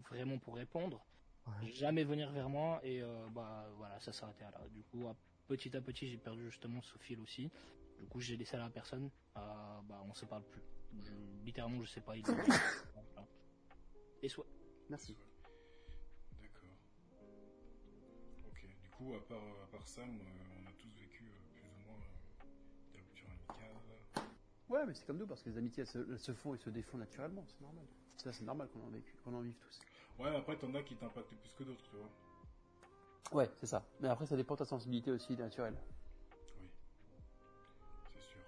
vraiment 0.10 0.38
pour 0.38 0.56
répondre. 0.56 1.06
Ouais. 1.48 1.68
Jamais 1.72 2.04
venir 2.04 2.32
vers 2.32 2.50
moi 2.50 2.80
et 2.84 3.02
euh, 3.02 3.28
bah 3.34 3.68
voilà, 3.78 4.00
ça 4.00 4.14
s'arrêtait 4.14 4.44
là. 4.44 4.62
Du 4.72 4.84
coup, 4.84 5.08
à- 5.08 5.16
petit 5.48 5.76
à 5.76 5.82
petit, 5.82 6.08
j'ai 6.08 6.18
perdu 6.18 6.46
justement 6.46 6.82
ce 6.82 6.98
fil 7.00 7.20
aussi. 7.20 7.50
Du 8.00 8.06
coup, 8.08 8.20
j'ai 8.22 8.38
laissé 8.38 8.56
à 8.56 8.60
la 8.60 8.70
personne, 8.70 9.10
euh, 9.38 9.40
bah 9.90 10.04
on 10.08 10.14
se 10.14 10.26
parle 10.26 10.44
plus. 10.44 10.62
Je, 11.00 11.12
littéralement, 11.44 11.82
je 11.82 11.90
sais 11.90 12.02
pas. 12.02 12.16
Il 12.16 12.24
voilà. 12.94 13.28
Et 14.22 14.30
soit. 14.30 14.46
Merci. 14.90 15.18
Coup, 19.02 19.16
à 19.16 19.20
part, 19.28 19.38
à 19.64 19.68
part 19.72 19.88
Sam, 19.88 20.10
euh, 20.10 20.64
on 20.64 20.68
a 20.70 20.72
tous 20.74 20.94
vécu 21.00 21.24
euh, 21.24 21.54
plus 21.54 21.64
ou 21.64 21.88
moins 21.88 21.98
euh, 21.98 22.94
des 22.94 23.00
ruptures 23.00 23.30
amicales. 23.30 23.76
Ouais, 24.70 24.86
mais 24.86 24.94
c'est 24.94 25.06
comme 25.06 25.18
nous, 25.18 25.28
parce 25.28 25.42
que 25.42 25.50
les 25.50 25.58
amitiés, 25.58 25.82
elles 25.82 25.88
se, 25.88 25.98
elles 25.98 26.20
se 26.20 26.34
font 26.34 26.54
et 26.54 26.58
se 26.58 26.70
défont 26.70 26.98
naturellement, 26.98 27.44
c'est 27.48 27.62
normal. 27.62 27.86
Ça, 28.18 28.32
c'est 28.32 28.44
normal 28.44 28.70
qu'on 28.70 28.84
en, 28.84 28.90
vécu, 28.90 29.16
qu'on 29.24 29.34
en 29.34 29.42
vive 29.42 29.58
tous. 29.58 29.80
Ouais, 30.20 30.36
après, 30.36 30.56
t'en 30.58 30.74
as 30.76 30.84
qui 30.84 30.96
t'impactent 30.96 31.36
plus 31.36 31.54
que 31.56 31.64
d'autres, 31.64 31.82
tu 31.84 31.96
vois. 31.96 32.10
Ouais, 33.32 33.50
c'est 33.56 33.66
ça. 33.66 33.84
Mais 34.00 34.08
après, 34.08 34.26
ça 34.28 34.36
dépend 34.36 34.54
de 34.54 34.60
ta 34.60 34.66
sensibilité 34.66 35.10
aussi 35.12 35.36
naturelle. 35.36 35.76
Oui. 36.60 36.70
C'est 38.14 38.22
sûr. 38.22 38.42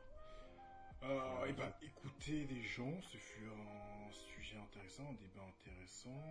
Euh, 1.04 1.46
et 1.46 1.54
bah, 1.54 1.76
écoutez 1.82 2.46
les 2.46 2.62
gens, 2.62 3.02
ce 3.02 3.18
fut 3.18 3.48
un 3.48 4.12
sujet 4.12 4.58
intéressant, 4.58 5.10
un 5.10 5.14
débat 5.14 5.48
intéressant. 5.48 6.22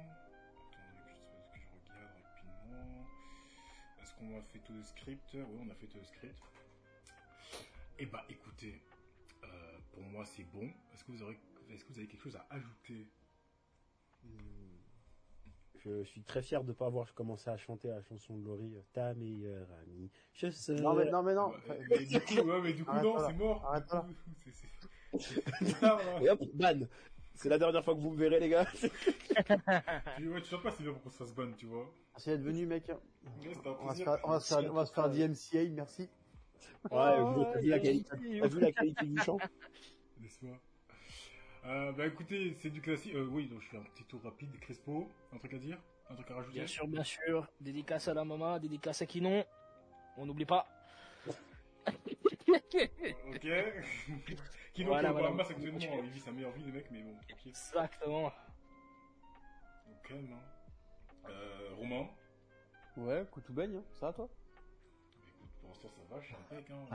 Attendez 0.70 1.00
que 1.02 1.08
je, 1.08 1.54
que 1.54 1.60
je 1.60 1.66
regarde 1.68 2.14
rapidement. 2.22 3.06
Est-ce 4.20 4.28
qu'on 4.28 4.36
a 4.38 4.42
fait 4.42 4.58
tout 4.60 4.72
le 4.74 4.82
script 4.82 5.30
Oui, 5.34 5.42
on 5.66 5.70
a 5.70 5.74
fait 5.74 5.86
tout 5.86 5.98
le 5.98 6.04
script. 6.04 6.38
Et 7.98 8.06
bah, 8.06 8.24
écoutez, 8.28 8.80
euh, 9.44 9.78
pour 9.92 10.02
moi, 10.04 10.24
c'est 10.24 10.44
bon. 10.44 10.70
Est-ce 10.92 11.04
que 11.04 11.12
vous 11.12 11.22
aurez, 11.22 11.38
est-ce 11.70 11.84
que 11.84 11.92
vous 11.92 11.98
avez 11.98 12.08
quelque 12.08 12.22
chose 12.22 12.36
à 12.36 12.46
ajouter? 12.50 13.06
Je 15.84 16.04
suis 16.04 16.22
très 16.22 16.42
fier 16.42 16.62
de 16.62 16.68
ne 16.68 16.72
pas 16.72 16.86
avoir 16.86 17.12
commencé 17.12 17.50
à 17.50 17.56
chanter 17.56 17.88
la 17.88 18.00
chanson 18.02 18.36
de 18.36 18.44
Laurie, 18.44 18.76
euh, 18.76 18.82
ta 18.92 19.14
meilleure 19.14 19.66
amie. 19.82 20.10
Je 20.32 20.48
sais. 20.50 20.74
Non, 20.74 20.94
mais 20.94 21.10
non, 21.10 21.22
mais 21.24 21.34
non. 21.34 21.50
Ouais, 21.50 21.80
mais 21.90 22.04
du 22.06 22.20
coup, 22.20 22.34
ouais, 22.34 22.60
mais 22.62 22.72
du 22.72 22.84
coup, 22.84 22.90
Arrête 22.92 23.02
non, 23.04 23.16
là. 23.16 23.26
c'est 23.28 23.34
mort. 23.36 23.66
Arrête 23.66 23.86
pas 23.88 23.94
là. 23.96 24.08
C'est- 24.44 24.52
c'est- 25.18 25.42
c'est 25.64 25.80
tard, 25.80 25.98
là. 25.98 26.22
Et 26.22 26.30
hop, 26.30 26.40
ban. 26.54 26.86
C'est 27.34 27.48
la 27.48 27.58
dernière 27.58 27.84
fois 27.84 27.94
que 27.94 28.00
vous 28.00 28.10
me 28.10 28.16
verrez, 28.18 28.38
les 28.40 28.48
gars. 28.48 28.64
Puis, 30.16 30.28
ouais, 30.28 30.40
tu 30.42 30.48
sais 30.48 30.58
pas, 30.58 30.70
c'est 30.70 30.82
bien 30.82 30.92
pour 30.92 31.02
qu'on 31.02 31.10
se 31.10 31.16
fasse 31.16 31.34
ban, 31.34 31.50
tu 31.56 31.66
vois. 31.66 31.90
Merci 32.12 32.28
d'être 32.30 32.42
venu, 32.42 32.66
mec. 32.66 32.88
Ouais, 32.88 33.54
c'était 33.54 33.68
un 33.68 33.76
On 33.80 33.86
va 33.86 33.94
se 33.94 34.02
plaisir. 34.02 34.04
faire, 34.04 34.20
on 34.24 34.30
va 34.30 34.40
se 34.40 34.54
faire, 34.54 34.70
on 34.70 34.74
va 34.74 34.86
se 34.86 34.92
faire 34.92 35.10
DMCA, 35.10 35.70
merci. 35.72 36.08
Ouais, 36.90 37.20
vous 37.20 37.42
avez 37.42 37.60
vu 37.62 37.68
la 37.68 37.78
qualité, 37.78 38.10
t'as 38.10 38.48
vu 38.48 38.60
la 38.60 38.72
qualité 38.72 39.06
du 39.06 39.18
chant 39.20 39.38
N'est-ce 40.20 40.40
pas 40.40 40.58
Euh, 41.66 41.92
bah 41.92 42.06
écoutez, 42.06 42.56
c'est 42.60 42.70
du 42.70 42.80
classique. 42.80 43.14
Euh, 43.14 43.26
oui, 43.30 43.48
donc 43.48 43.60
je 43.62 43.68
fais 43.68 43.76
un 43.76 43.82
petit 43.84 44.04
tour 44.04 44.20
rapide. 44.22 44.50
Crespo, 44.60 45.08
un 45.32 45.38
truc 45.38 45.54
à 45.54 45.58
dire? 45.58 45.78
Un 46.10 46.14
truc 46.16 46.30
à 46.30 46.34
rajouter? 46.34 46.58
Bien 46.58 46.66
sûr, 46.66 46.86
bien 46.88 47.04
sûr. 47.04 47.48
Dédicace 47.60 48.08
à 48.08 48.14
la 48.14 48.24
maman, 48.24 48.58
dédicace 48.58 49.00
à 49.02 49.06
Kinon. 49.06 49.44
On 50.16 50.26
n'oublie 50.26 50.44
pas. 50.44 50.66
Ok. 51.26 51.34
Qui 54.72 54.84
Voilà, 54.84 55.08
donc 55.08 55.12
voilà. 55.18 55.28
Bahamas 55.28 55.50
actuellement, 55.50 55.78
il 56.02 56.10
vit 56.10 56.20
sa 56.20 56.32
meilleure 56.32 56.52
vie, 56.52 56.64
le 56.64 56.72
mec, 56.72 56.86
mais 56.90 57.02
bon, 57.02 57.14
tranquille. 57.28 57.50
Exactement. 57.50 58.32
Donc 59.86 60.02
calme, 60.08 60.32
hein. 60.32 61.28
Euh, 61.28 61.74
Romain 61.76 62.08
Ouais, 62.96 63.24
coup 63.30 63.40
tout 63.40 63.52
baigne, 63.52 63.76
hein. 63.76 63.84
ça 63.94 64.06
va 64.06 64.12
toi? 64.12 64.28
Écoute, 65.28 65.50
pour 65.60 65.68
l'instant 65.68 65.88
ça 65.88 66.14
va, 66.14 66.20
je 66.20 66.26
suis 66.26 66.34
impec, 66.36 66.70
hein. 66.70 66.86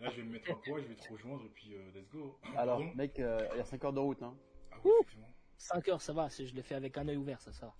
Là, 0.00 0.10
je 0.10 0.16
vais 0.16 0.22
me 0.22 0.32
mettre 0.32 0.50
à 0.50 0.60
poids, 0.60 0.80
je 0.80 0.86
vais 0.86 0.94
te 0.94 1.12
rejoindre, 1.12 1.44
et 1.44 1.48
puis 1.48 1.74
euh, 1.74 1.90
let's 1.94 2.08
go. 2.10 2.38
Alors, 2.56 2.78
Pardon 2.78 2.94
mec, 2.94 3.18
euh, 3.18 3.46
il 3.52 3.58
y 3.58 3.60
a 3.60 3.64
5 3.64 3.84
heures 3.84 3.92
de 3.92 4.00
route, 4.00 4.22
hein. 4.22 4.34
Ah 4.72 4.76
oui, 4.84 4.90
effectivement. 5.00 5.28
5 5.58 5.88
heures, 5.88 6.00
ça 6.02 6.12
va. 6.12 6.30
Si 6.30 6.46
je 6.46 6.54
l'ai 6.54 6.62
fait 6.62 6.74
avec 6.74 6.96
un 6.96 7.06
œil 7.08 7.16
ouvert, 7.16 7.40
ça, 7.40 7.52
ça. 7.52 7.74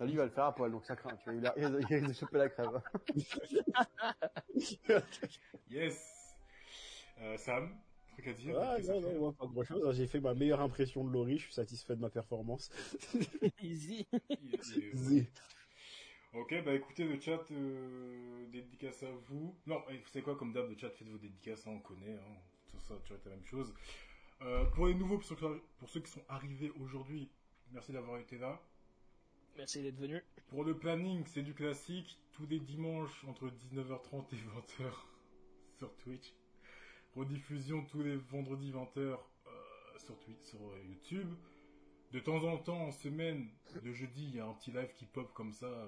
lui, 0.00 0.12
il 0.12 0.16
va 0.16 0.24
le 0.24 0.30
faire 0.30 0.44
à 0.44 0.54
poil, 0.54 0.70
donc 0.72 0.84
ça 0.84 0.96
craint, 0.96 1.14
tu 1.16 1.24
vois, 1.24 1.34
il 1.34 1.46
a- 1.46 1.54
il 1.56 1.66
risque 1.66 1.90
il 1.90 1.94
risque 1.96 2.08
de 2.08 2.12
choper 2.14 2.38
la 2.38 2.48
crève. 2.48 2.80
Yes 5.68 6.21
euh, 7.22 7.36
Sam, 7.36 7.74
truc 8.12 8.28
à 8.28 8.32
dire 8.32 8.58
Ah, 8.60 8.78
non, 8.80 9.00
non, 9.00 9.18
moi, 9.18 9.32
pas 9.32 9.46
grand 9.46 9.64
chose. 9.64 9.96
J'ai 9.96 10.06
fait 10.06 10.20
ma 10.20 10.34
meilleure 10.34 10.60
impression 10.60 11.04
de 11.04 11.10
Laurie, 11.10 11.38
je 11.38 11.44
suis 11.44 11.54
satisfait 11.54 11.96
de 11.96 12.00
ma 12.00 12.10
performance. 12.10 12.70
Easy. 13.62 14.06
Zé. 14.94 15.28
Ok, 16.34 16.54
bah 16.64 16.74
écoutez, 16.74 17.04
le 17.04 17.20
chat, 17.20 17.42
euh, 17.50 18.46
dédicace 18.50 19.02
à 19.02 19.10
vous. 19.28 19.54
Non, 19.66 19.82
savez 20.06 20.22
quoi, 20.22 20.34
comme 20.34 20.52
d'hab, 20.52 20.68
le 20.68 20.76
chat, 20.78 20.90
faites 20.90 21.08
vos 21.08 21.18
dédicaces, 21.18 21.66
hein, 21.66 21.72
on 21.74 21.80
connaît, 21.80 22.14
hein, 22.14 22.38
tout 22.70 22.80
ça, 22.80 22.94
tu 23.04 23.12
vois, 23.12 23.22
la 23.26 23.32
même 23.32 23.44
chose. 23.44 23.74
Euh, 24.40 24.64
pour 24.64 24.86
les 24.86 24.94
nouveaux, 24.94 25.18
pour 25.18 25.88
ceux 25.88 26.00
qui 26.00 26.10
sont 26.10 26.24
arrivés 26.28 26.70
aujourd'hui, 26.80 27.30
merci 27.70 27.92
d'avoir 27.92 28.18
été 28.18 28.38
là. 28.38 28.60
Merci 29.56 29.82
d'être 29.82 29.98
venu. 29.98 30.22
Pour 30.48 30.64
le 30.64 30.76
planning, 30.76 31.22
c'est 31.26 31.42
du 31.42 31.52
classique, 31.52 32.18
tous 32.32 32.46
les 32.46 32.60
dimanches 32.60 33.24
entre 33.26 33.48
19h30 33.48 34.24
et 34.32 34.36
20h 34.36 34.90
sur 35.78 35.94
Twitch. 35.96 36.32
Rediffusion 37.14 37.84
tous 37.84 38.02
les 38.02 38.16
vendredis 38.16 38.72
20h 38.72 38.98
euh, 38.98 39.18
sur, 39.98 40.16
sur 40.42 40.58
euh, 40.60 40.78
YouTube. 40.88 41.28
De 42.12 42.20
temps 42.20 42.42
en 42.44 42.58
temps, 42.58 42.86
en 42.86 42.90
semaine, 42.90 43.48
le 43.82 43.92
jeudi, 43.92 44.28
il 44.28 44.36
y 44.36 44.40
a 44.40 44.46
un 44.46 44.54
petit 44.54 44.70
live 44.70 44.92
qui 44.94 45.06
pop 45.06 45.32
comme 45.34 45.52
ça 45.52 45.66
euh, 45.66 45.86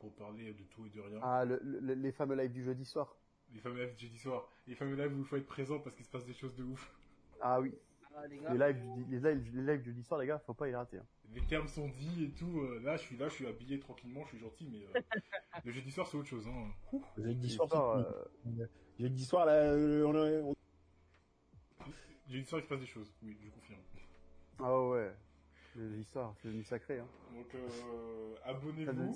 pour 0.00 0.14
parler 0.14 0.52
de 0.54 0.62
tout 0.64 0.86
et 0.86 0.90
de 0.90 1.00
rien. 1.00 1.18
Ah, 1.22 1.44
le- 1.44 1.60
le- 1.62 1.94
les 1.94 2.12
fameux 2.12 2.36
lives 2.36 2.52
du 2.52 2.62
jeudi 2.64 2.84
soir. 2.84 3.16
Les 3.52 3.60
fameux 3.60 3.82
lives 3.84 3.94
du 3.96 4.06
jeudi 4.06 4.18
soir. 4.18 4.50
Les 4.66 4.74
fameux 4.74 4.96
lives 4.96 5.14
où 5.16 5.20
il 5.20 5.24
faut 5.24 5.36
être 5.36 5.46
présent 5.46 5.78
parce 5.78 5.94
qu'il 5.94 6.04
se 6.04 6.10
passe 6.10 6.24
des 6.26 6.34
choses 6.34 6.54
de 6.56 6.64
ouf. 6.64 6.94
Ah 7.40 7.60
oui, 7.60 7.72
Ah, 8.14 8.26
les 8.26 8.36
les 8.40 8.58
lives 8.58 8.80
du, 8.94 9.04
les 9.10 9.20
lives, 9.20 9.56
les 9.56 9.62
lives 9.72 9.82
du 9.82 9.90
jeudi 9.90 10.02
soir, 10.02 10.20
les 10.20 10.26
gars, 10.26 10.38
faut 10.40 10.54
pas 10.54 10.66
les 10.66 10.74
rater. 10.74 10.98
hein. 10.98 11.06
Les 11.34 11.42
termes 11.46 11.68
sont 11.68 11.88
dits 11.88 12.24
et 12.24 12.30
tout. 12.30 12.60
euh, 12.60 12.80
là, 12.82 12.96
je 12.96 13.02
suis 13.02 13.16
là, 13.16 13.28
je 13.28 13.34
suis 13.34 13.46
habillé 13.46 13.78
tranquillement, 13.78 14.24
je 14.24 14.30
suis 14.30 14.38
gentil, 14.38 14.68
mais 14.70 14.86
euh, 14.86 15.00
le 15.64 15.72
jeudi 15.72 15.90
soir, 15.90 16.06
c'est 16.06 16.16
autre 16.16 16.28
chose. 16.28 16.46
Hein. 16.48 16.70
Jeudi 17.18 17.48
Jeudi 17.48 17.48
soir, 17.50 17.90
euh, 17.98 18.24
Jeudi 18.98 19.24
soir, 19.24 19.46
là, 19.46 19.52
euh, 19.52 20.04
on 20.06 20.14
a- 20.14 20.42
on- 20.42 20.56
Jeudi 22.28 22.46
soir, 22.46 22.60
il 22.60 22.64
se 22.64 22.68
passe 22.68 22.80
des 22.80 22.86
choses. 22.86 23.12
Oui, 23.22 23.36
je 23.42 23.50
confirme. 23.50 23.80
ah 24.58 24.80
ouais, 24.88 25.12
jeudi 25.76 26.04
soir, 26.04 26.34
c'est 26.40 26.48
devenu 26.48 26.64
sacré. 26.64 26.98
Hein. 26.98 27.08
Donc, 27.32 27.54
euh, 27.54 28.34
abonnez-vous, 28.44 29.14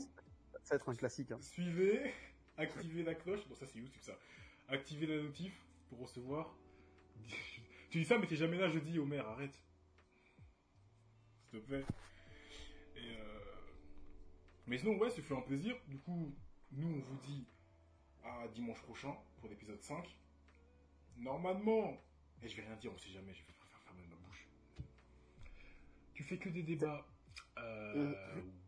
ça 0.62 0.74
va 0.74 0.76
être 0.76 0.88
un 0.88 0.94
classique. 0.94 1.32
Hein. 1.32 1.38
suivez, 1.40 2.12
activez 2.56 3.02
la 3.02 3.14
cloche. 3.14 3.46
Bon, 3.48 3.54
ça, 3.54 3.66
c'est 3.66 3.78
YouTube, 3.78 4.02
ça. 4.02 4.12
Activez 4.68 5.06
la 5.06 5.22
notif 5.22 5.52
pour 5.88 6.00
recevoir. 6.00 6.54
tu 7.90 7.98
dis 7.98 8.04
ça, 8.04 8.18
mais 8.18 8.26
t'es 8.26 8.36
jamais 8.36 8.58
là 8.58 8.68
jeudi, 8.68 8.98
Homer, 8.98 9.18
arrête. 9.18 9.58
S'il 11.50 11.60
te 11.60 11.66
plaît. 11.66 11.84
Et 12.96 13.16
euh... 13.18 13.40
Mais 14.66 14.78
sinon, 14.78 14.96
ouais, 14.98 15.10
ça 15.10 15.20
fait 15.22 15.34
un 15.36 15.40
plaisir. 15.40 15.74
Du 15.88 15.98
coup, 15.98 16.32
nous, 16.70 16.86
on 16.88 17.00
vous 17.00 17.16
dit 17.26 17.46
à 18.24 18.48
dimanche 18.48 18.80
prochain 18.82 19.14
pour 19.40 19.48
l'épisode 19.48 19.80
5. 19.82 20.04
Normalement, 21.18 21.96
et 22.42 22.48
je 22.48 22.56
vais 22.56 22.62
rien 22.62 22.76
dire, 22.76 22.92
on 22.94 22.98
sait 22.98 23.10
jamais, 23.10 23.32
je 23.34 23.40
vais 23.40 23.52
préférer 23.52 23.80
fermer 23.84 24.02
ma 24.08 24.16
bouche. 24.26 24.46
Tu 26.14 26.22
fais 26.24 26.38
que 26.38 26.48
des 26.48 26.62
débats. 26.62 27.04
Euh, 27.58 28.12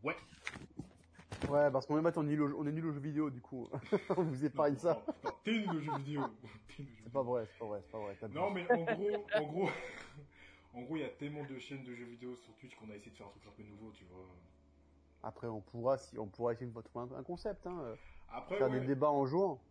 ouais. 0.03 0.15
Ouais, 1.49 1.69
parce 1.71 1.85
qu'on 1.85 1.97
est 1.97 2.01
maintenant 2.01 2.23
nul 2.23 2.41
au- 2.41 2.59
on 2.59 2.67
est 2.67 2.71
nul 2.71 2.85
aux 2.85 2.93
jeux 2.93 2.99
vidéo, 2.99 3.29
du 3.29 3.41
coup. 3.41 3.69
on 4.17 4.23
vous 4.23 4.45
épargne 4.45 4.77
ça. 4.77 5.03
T'es 5.43 5.51
nul 5.51 5.69
aux 5.69 5.81
jeux 5.81 5.97
vidéo. 5.97 6.23
C'est 7.03 7.11
pas 7.11 7.21
vrai, 7.21 7.45
c'est 7.51 7.59
pas 7.59 7.65
vrai, 7.65 7.81
c'est 7.83 7.91
pas 7.91 7.99
vrai. 7.99 8.17
Non, 8.29 8.49
mais 8.49 8.65
en 8.71 8.83
gros, 8.95 9.27
en 9.35 9.43
gros, 9.43 9.69
en 10.73 10.81
gros, 10.81 10.95
il 10.95 11.01
y 11.01 11.05
a 11.05 11.09
tellement 11.09 11.43
de 11.45 11.59
chaînes 11.59 11.83
de 11.83 11.93
jeux 11.93 12.05
vidéo 12.05 12.35
sur 12.35 12.55
Twitch 12.55 12.75
qu'on 12.75 12.89
a 12.89 12.95
essayé 12.95 13.11
de 13.11 13.15
faire 13.17 13.27
un 13.27 13.29
truc 13.29 13.43
un 13.47 13.51
peu 13.51 13.61
nouveau, 13.63 13.91
tu 13.91 14.05
vois. 14.05 14.25
Après, 15.21 15.45
on 15.47 15.61
pourra, 15.61 15.97
si, 15.99 16.17
on 16.17 16.25
pourra 16.27 16.53
essayer 16.53 16.65
de 16.71 16.81
trouver 16.81 17.13
un, 17.13 17.19
un 17.19 17.23
concept, 17.23 17.67
hein. 17.67 17.95
Après, 18.33 18.57
faire 18.57 18.69
ouais. 18.69 18.79
des 18.79 18.87
débats 18.87 19.11
en 19.11 19.25
jouant. 19.25 19.61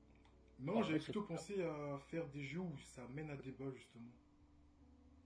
Non, 0.61 0.83
j'avais 0.83 1.01
plutôt 1.01 1.23
pensé 1.23 1.63
à 1.63 1.99
faire 2.09 2.27
des 2.29 2.45
jeux 2.45 2.61
où 2.61 2.79
ça 2.79 3.03
mène 3.09 3.31
à 3.31 3.37
débat, 3.37 3.71
justement. 3.75 4.11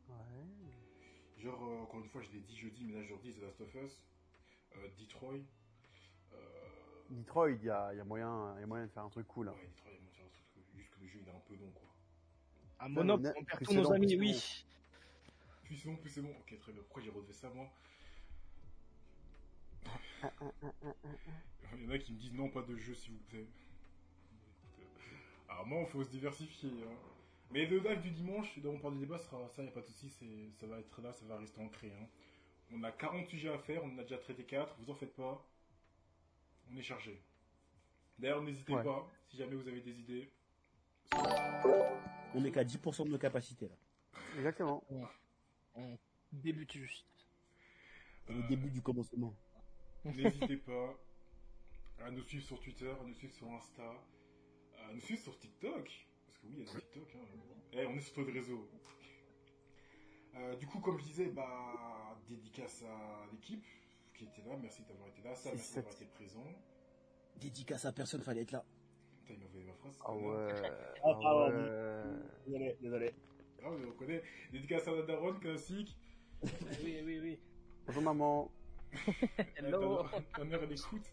Ouais. 0.08 1.42
Genre, 1.42 1.62
euh, 1.62 1.82
encore 1.82 2.00
une 2.00 2.08
fois, 2.08 2.22
je 2.22 2.30
l'ai 2.30 2.40
dit 2.40 2.56
jeudi, 2.56 2.84
mais 2.84 2.94
là, 2.94 3.02
je 3.02 3.12
redis 3.12 3.34
The 3.34 3.42
Last 3.42 3.60
of 3.60 3.74
Us, 3.74 4.02
euh, 4.76 4.88
Detroit. 4.98 5.34
Euh, 6.32 6.36
Detroit, 7.10 7.50
il 7.50 7.62
y 7.64 7.70
a, 7.70 7.92
il 7.92 7.98
y 7.98 8.00
a 8.00 8.04
moyen, 8.04 8.54
il 8.56 8.60
y 8.60 8.64
a 8.64 8.66
moyen 8.66 8.86
de 8.86 8.90
faire 8.90 9.04
un 9.04 9.10
truc 9.10 9.26
cool. 9.28 9.48
hein. 9.48 9.52
Ouais, 9.52 9.66
Detroit, 9.68 9.90
il 9.92 9.94
y 9.94 9.98
a 9.98 10.00
moyen 10.00 10.10
de 10.12 10.16
faire 10.16 10.24
un 10.26 10.30
truc, 10.30 10.64
juste 10.74 10.90
que 10.90 11.00
le 11.00 11.06
jeu, 11.06 11.18
il 11.22 11.28
est 11.28 11.30
un 11.36 11.40
peu 11.46 11.54
long, 11.56 11.70
quoi. 11.72 11.88
À 12.78 12.86
Ouais, 12.86 12.92
Monop, 12.92 13.20
on 13.36 13.44
perd 13.44 13.62
tous 13.62 13.72
c'est 13.72 13.74
nos 13.76 13.92
amis, 13.92 14.16
oui. 14.18 14.64
Plus 15.64 15.76
c'est 15.76 15.88
bon, 15.88 15.96
plus 15.96 16.10
c'est 16.10 16.22
bon. 16.22 16.30
Ok, 16.40 16.58
très 16.58 16.72
bien. 16.72 16.82
Pourquoi 16.82 17.02
j'ai 17.02 17.10
relevé 17.10 17.32
ça, 17.32 17.50
moi? 17.50 17.68
Il 21.74 21.82
y 21.82 21.86
en 21.86 21.90
a 21.90 21.98
qui 21.98 22.12
me 22.12 22.18
disent 22.18 22.32
non, 22.32 22.48
pas 22.48 22.62
de 22.62 22.76
jeu, 22.76 22.94
s'il 22.94 23.12
vous 23.12 23.22
plaît. 23.28 23.47
Euh, 24.78 24.84
Alors, 25.48 25.66
moi, 25.66 25.80
il 25.82 25.86
faut 25.88 26.02
se 26.05 26.10
diversifier. 26.10 26.70
hein. 26.70 26.94
Mais 27.51 27.66
le 27.66 27.78
live 27.78 28.01
du 28.01 28.10
dimanche, 28.10 28.59
dont 28.59 28.74
on 28.74 28.78
parle 28.78 28.94
du 28.94 29.01
débat, 29.01 29.18
sera 29.18 29.48
ça, 29.48 29.62
il 29.62 29.66
n'y 29.66 29.68
a 29.70 29.72
pas 29.72 29.80
de 29.80 29.86
souci, 29.86 30.10
ça 30.59 30.66
va 30.66 30.78
être 30.80 31.01
là, 31.01 31.12
ça 31.12 31.24
va 31.26 31.38
rester 31.38 31.60
ancré. 31.60 31.93
hein. 31.93 32.06
On 32.72 32.82
a 32.82 32.90
40 32.90 33.28
sujets 33.28 33.51
à 33.52 33.59
faire, 33.59 33.84
on 33.84 33.94
en 33.94 33.98
a 33.98 34.02
déjà 34.02 34.18
traité 34.18 34.43
4, 34.44 34.74
vous 34.80 34.90
en 34.90 34.94
faites 34.94 35.14
pas. 35.14 35.47
On 36.72 36.76
est 36.76 36.82
chargé. 36.82 37.20
D'ailleurs, 38.18 38.43
n'hésitez 38.43 38.74
Ouais. 38.74 38.82
pas, 38.82 39.09
si 39.28 39.36
jamais 39.36 39.55
vous 39.55 39.68
avez 39.68 39.80
des 39.80 40.01
idées. 40.01 40.28
on 42.34 42.44
est 42.44 42.51
qu'à 42.51 42.64
10% 42.64 43.05
de 43.05 43.10
nos 43.10 43.18
capacités, 43.18 43.68
là. 43.68 43.76
Exactement. 44.36 44.82
On 45.76 45.97
débute 46.32 46.72
juste. 46.72 47.06
C'est 48.26 48.32
le 48.32 48.43
Euh, 48.43 48.48
début 48.48 48.70
du 48.70 48.82
commencement. 48.82 49.32
N'hésitez 50.14 50.56
pas 50.58 50.94
à 52.04 52.10
nous 52.10 52.22
suivre 52.22 52.44
sur 52.44 52.60
Twitter, 52.60 52.90
à 52.90 53.04
nous 53.04 53.14
suivre 53.14 53.34
sur 53.34 53.50
Insta, 53.50 53.92
à 54.88 54.92
nous 54.92 55.00
suivre 55.00 55.20
sur 55.20 55.38
TikTok. 55.38 56.06
Parce 56.26 56.38
que 56.38 56.46
oui, 56.46 56.54
il 56.58 56.58
y 56.58 56.62
a 56.62 56.72
des 56.72 56.80
TikTok. 56.80 57.08
Hein. 57.16 57.26
Eh, 57.72 57.86
on 57.86 57.94
est 57.94 58.00
sur 58.00 58.14
tous 58.14 58.24
les 58.24 58.32
réseaux. 58.32 58.68
Euh, 60.36 60.54
du 60.56 60.66
coup, 60.66 60.80
comme 60.80 60.98
je 60.98 61.04
disais, 61.04 61.26
bah, 61.26 62.18
dédicace 62.28 62.82
à 62.84 63.26
l'équipe 63.32 63.64
qui 64.14 64.24
était 64.24 64.42
là. 64.48 64.56
Merci 64.60 64.82
d'avoir 64.82 65.08
été 65.08 65.22
là. 65.22 65.34
Ça, 65.34 65.50
merci 65.52 65.74
d'avoir 65.76 65.94
été 65.94 66.04
présent. 66.06 66.44
Dédicace 67.40 67.84
à 67.84 67.92
personne, 67.92 68.22
fallait 68.22 68.42
être 68.42 68.52
là. 68.52 68.64
Putain, 69.24 69.34
il 69.34 69.40
m'a 69.40 69.46
volé 69.46 69.64
ma 69.64 69.74
phrase. 69.74 69.98
Ah 70.04 70.14
ouais. 70.14 70.70
Ah, 71.04 71.18
Ah 71.24 71.48
ouais. 71.48 72.04
Désolé, 72.46 72.76
désolé. 72.80 73.14
Ah, 73.62 73.70
mais 73.78 73.86
on 73.86 73.92
connaît. 73.92 74.22
Dédicace 74.52 74.86
à 74.88 74.92
la 74.92 75.02
daronne, 75.02 75.38
classique. 75.40 75.96
oui, 76.42 77.00
oui, 77.04 77.18
oui. 77.20 77.38
Bonjour 77.86 78.02
maman. 78.02 78.50
Hello. 79.56 80.02
Ta- 80.09 80.20
Ta 80.36 80.44
mère, 80.44 80.62
elle 80.62 80.73
écoute. 80.73 81.12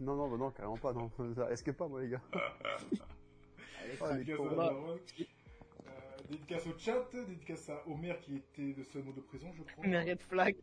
Non, 0.00 0.16
non, 0.16 0.28
bah 0.30 0.36
non, 0.36 0.50
carrément 0.50 0.76
pas, 0.76 0.92
non. 0.92 1.10
Ça 1.34 1.46
risque 1.46 1.72
pas, 1.72 1.86
moi, 1.88 2.02
les 2.02 2.08
gars. 2.10 2.22
Allez, 2.32 3.96
Oh, 4.00 4.06
Dédicace 4.14 4.38
à. 4.40 4.72
Euh, 4.72 6.16
dédicace 6.28 6.66
au 6.66 6.78
chat, 6.78 7.08
dédicace 7.12 7.68
à 7.68 7.86
Homer 7.88 8.14
qui 8.22 8.36
était 8.36 8.72
le 8.76 8.84
seul 8.84 9.02
mot 9.02 9.12
de 9.12 9.20
présent, 9.20 9.52
je 9.52 9.62
crois. 9.62 9.84
Red. 9.84 10.56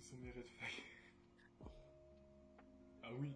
Ce 0.00 0.10
sont 0.10 0.16
mes 0.16 0.30
red 0.30 0.46
flags. 0.48 0.82
ah 3.02 3.10
oui. 3.18 3.32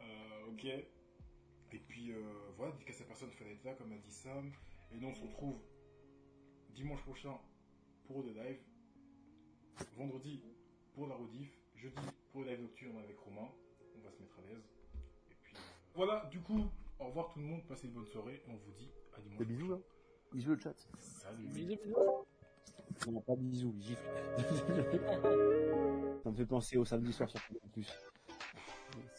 Euh, 0.00 0.46
ok. 0.50 0.64
Et 0.64 1.78
puis 1.88 2.12
euh, 2.12 2.20
voilà, 2.56 2.72
dédicace 2.72 3.00
à 3.00 3.04
personne 3.04 3.30
fallait 3.30 3.52
être 3.54 3.64
là, 3.64 3.74
comme 3.74 3.92
a 3.92 3.96
dit 3.98 4.10
Sam. 4.12 4.52
Et 4.92 4.96
nous 4.98 5.08
on 5.08 5.14
se 5.14 5.22
retrouve 5.22 5.60
dimanche 6.70 7.02
prochain 7.02 7.36
pour 8.06 8.22
le 8.22 8.32
live. 8.32 8.58
Vendredi 9.96 10.42
pour 10.94 11.06
la 11.06 11.14
rediff. 11.16 11.50
Jeudi 11.76 11.94
pour 12.32 12.42
le 12.42 12.48
live 12.50 12.62
nocturne 12.62 12.96
avec 12.98 13.18
Romain. 13.18 13.48
On 13.96 14.00
va 14.04 14.10
se 14.10 14.20
mettre 14.22 14.38
à 14.38 14.42
l'aise. 14.48 14.64
Et 15.30 15.34
puis 15.42 15.54
euh, 15.56 15.60
voilà, 15.94 16.24
du 16.30 16.40
coup, 16.40 16.60
au 16.98 17.04
revoir 17.06 17.28
tout 17.32 17.38
le 17.40 17.44
monde, 17.46 17.62
passez 17.68 17.86
une 17.86 17.92
bonne 17.94 18.06
soirée. 18.06 18.42
Et 18.46 18.50
on 18.50 18.56
vous 18.56 18.72
dit 18.78 18.90
à 19.16 19.20
dimanche. 19.20 19.38
Des 19.38 19.44
bisous, 19.44 19.68
là. 19.70 19.78
Bisous, 20.32 20.50
le 20.54 20.58
chat. 20.58 20.74
Salut. 20.98 21.46
Bisous, 21.48 21.76
bisous. 21.84 21.96
Non, 23.10 23.20
pas 23.20 23.34
bisous, 23.36 23.74
gifle. 23.80 24.02
Ça 26.22 26.30
me 26.30 26.36
fait 26.36 26.46
penser 26.46 26.76
au 26.78 26.84
samedi 26.84 27.12
soir 27.12 27.28
sur 27.28 27.40
en 27.62 27.68
plus. 27.68 27.92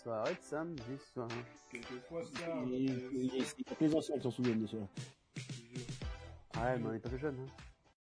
Soirée 0.02 0.34
de 0.36 0.40
samedi 0.40 0.82
soir. 1.14 1.28
Quelquefois 1.70 2.24
ça. 2.24 2.64
Et, 2.72 2.84
yes. 2.84 3.04
et- 3.14 3.26
et- 3.72 3.76
les 3.82 3.96
anciens 3.96 4.16
qui 4.16 4.22
s'en 4.22 4.32
souviennent 4.32 4.62
de 4.62 4.68
cela. 4.68 4.88
Ouais, 6.56 6.80
mais 6.80 6.86
on 6.88 6.94
est 6.94 7.00
pas 7.00 7.18
jeune. 7.18 7.38
Hein. 7.40 7.75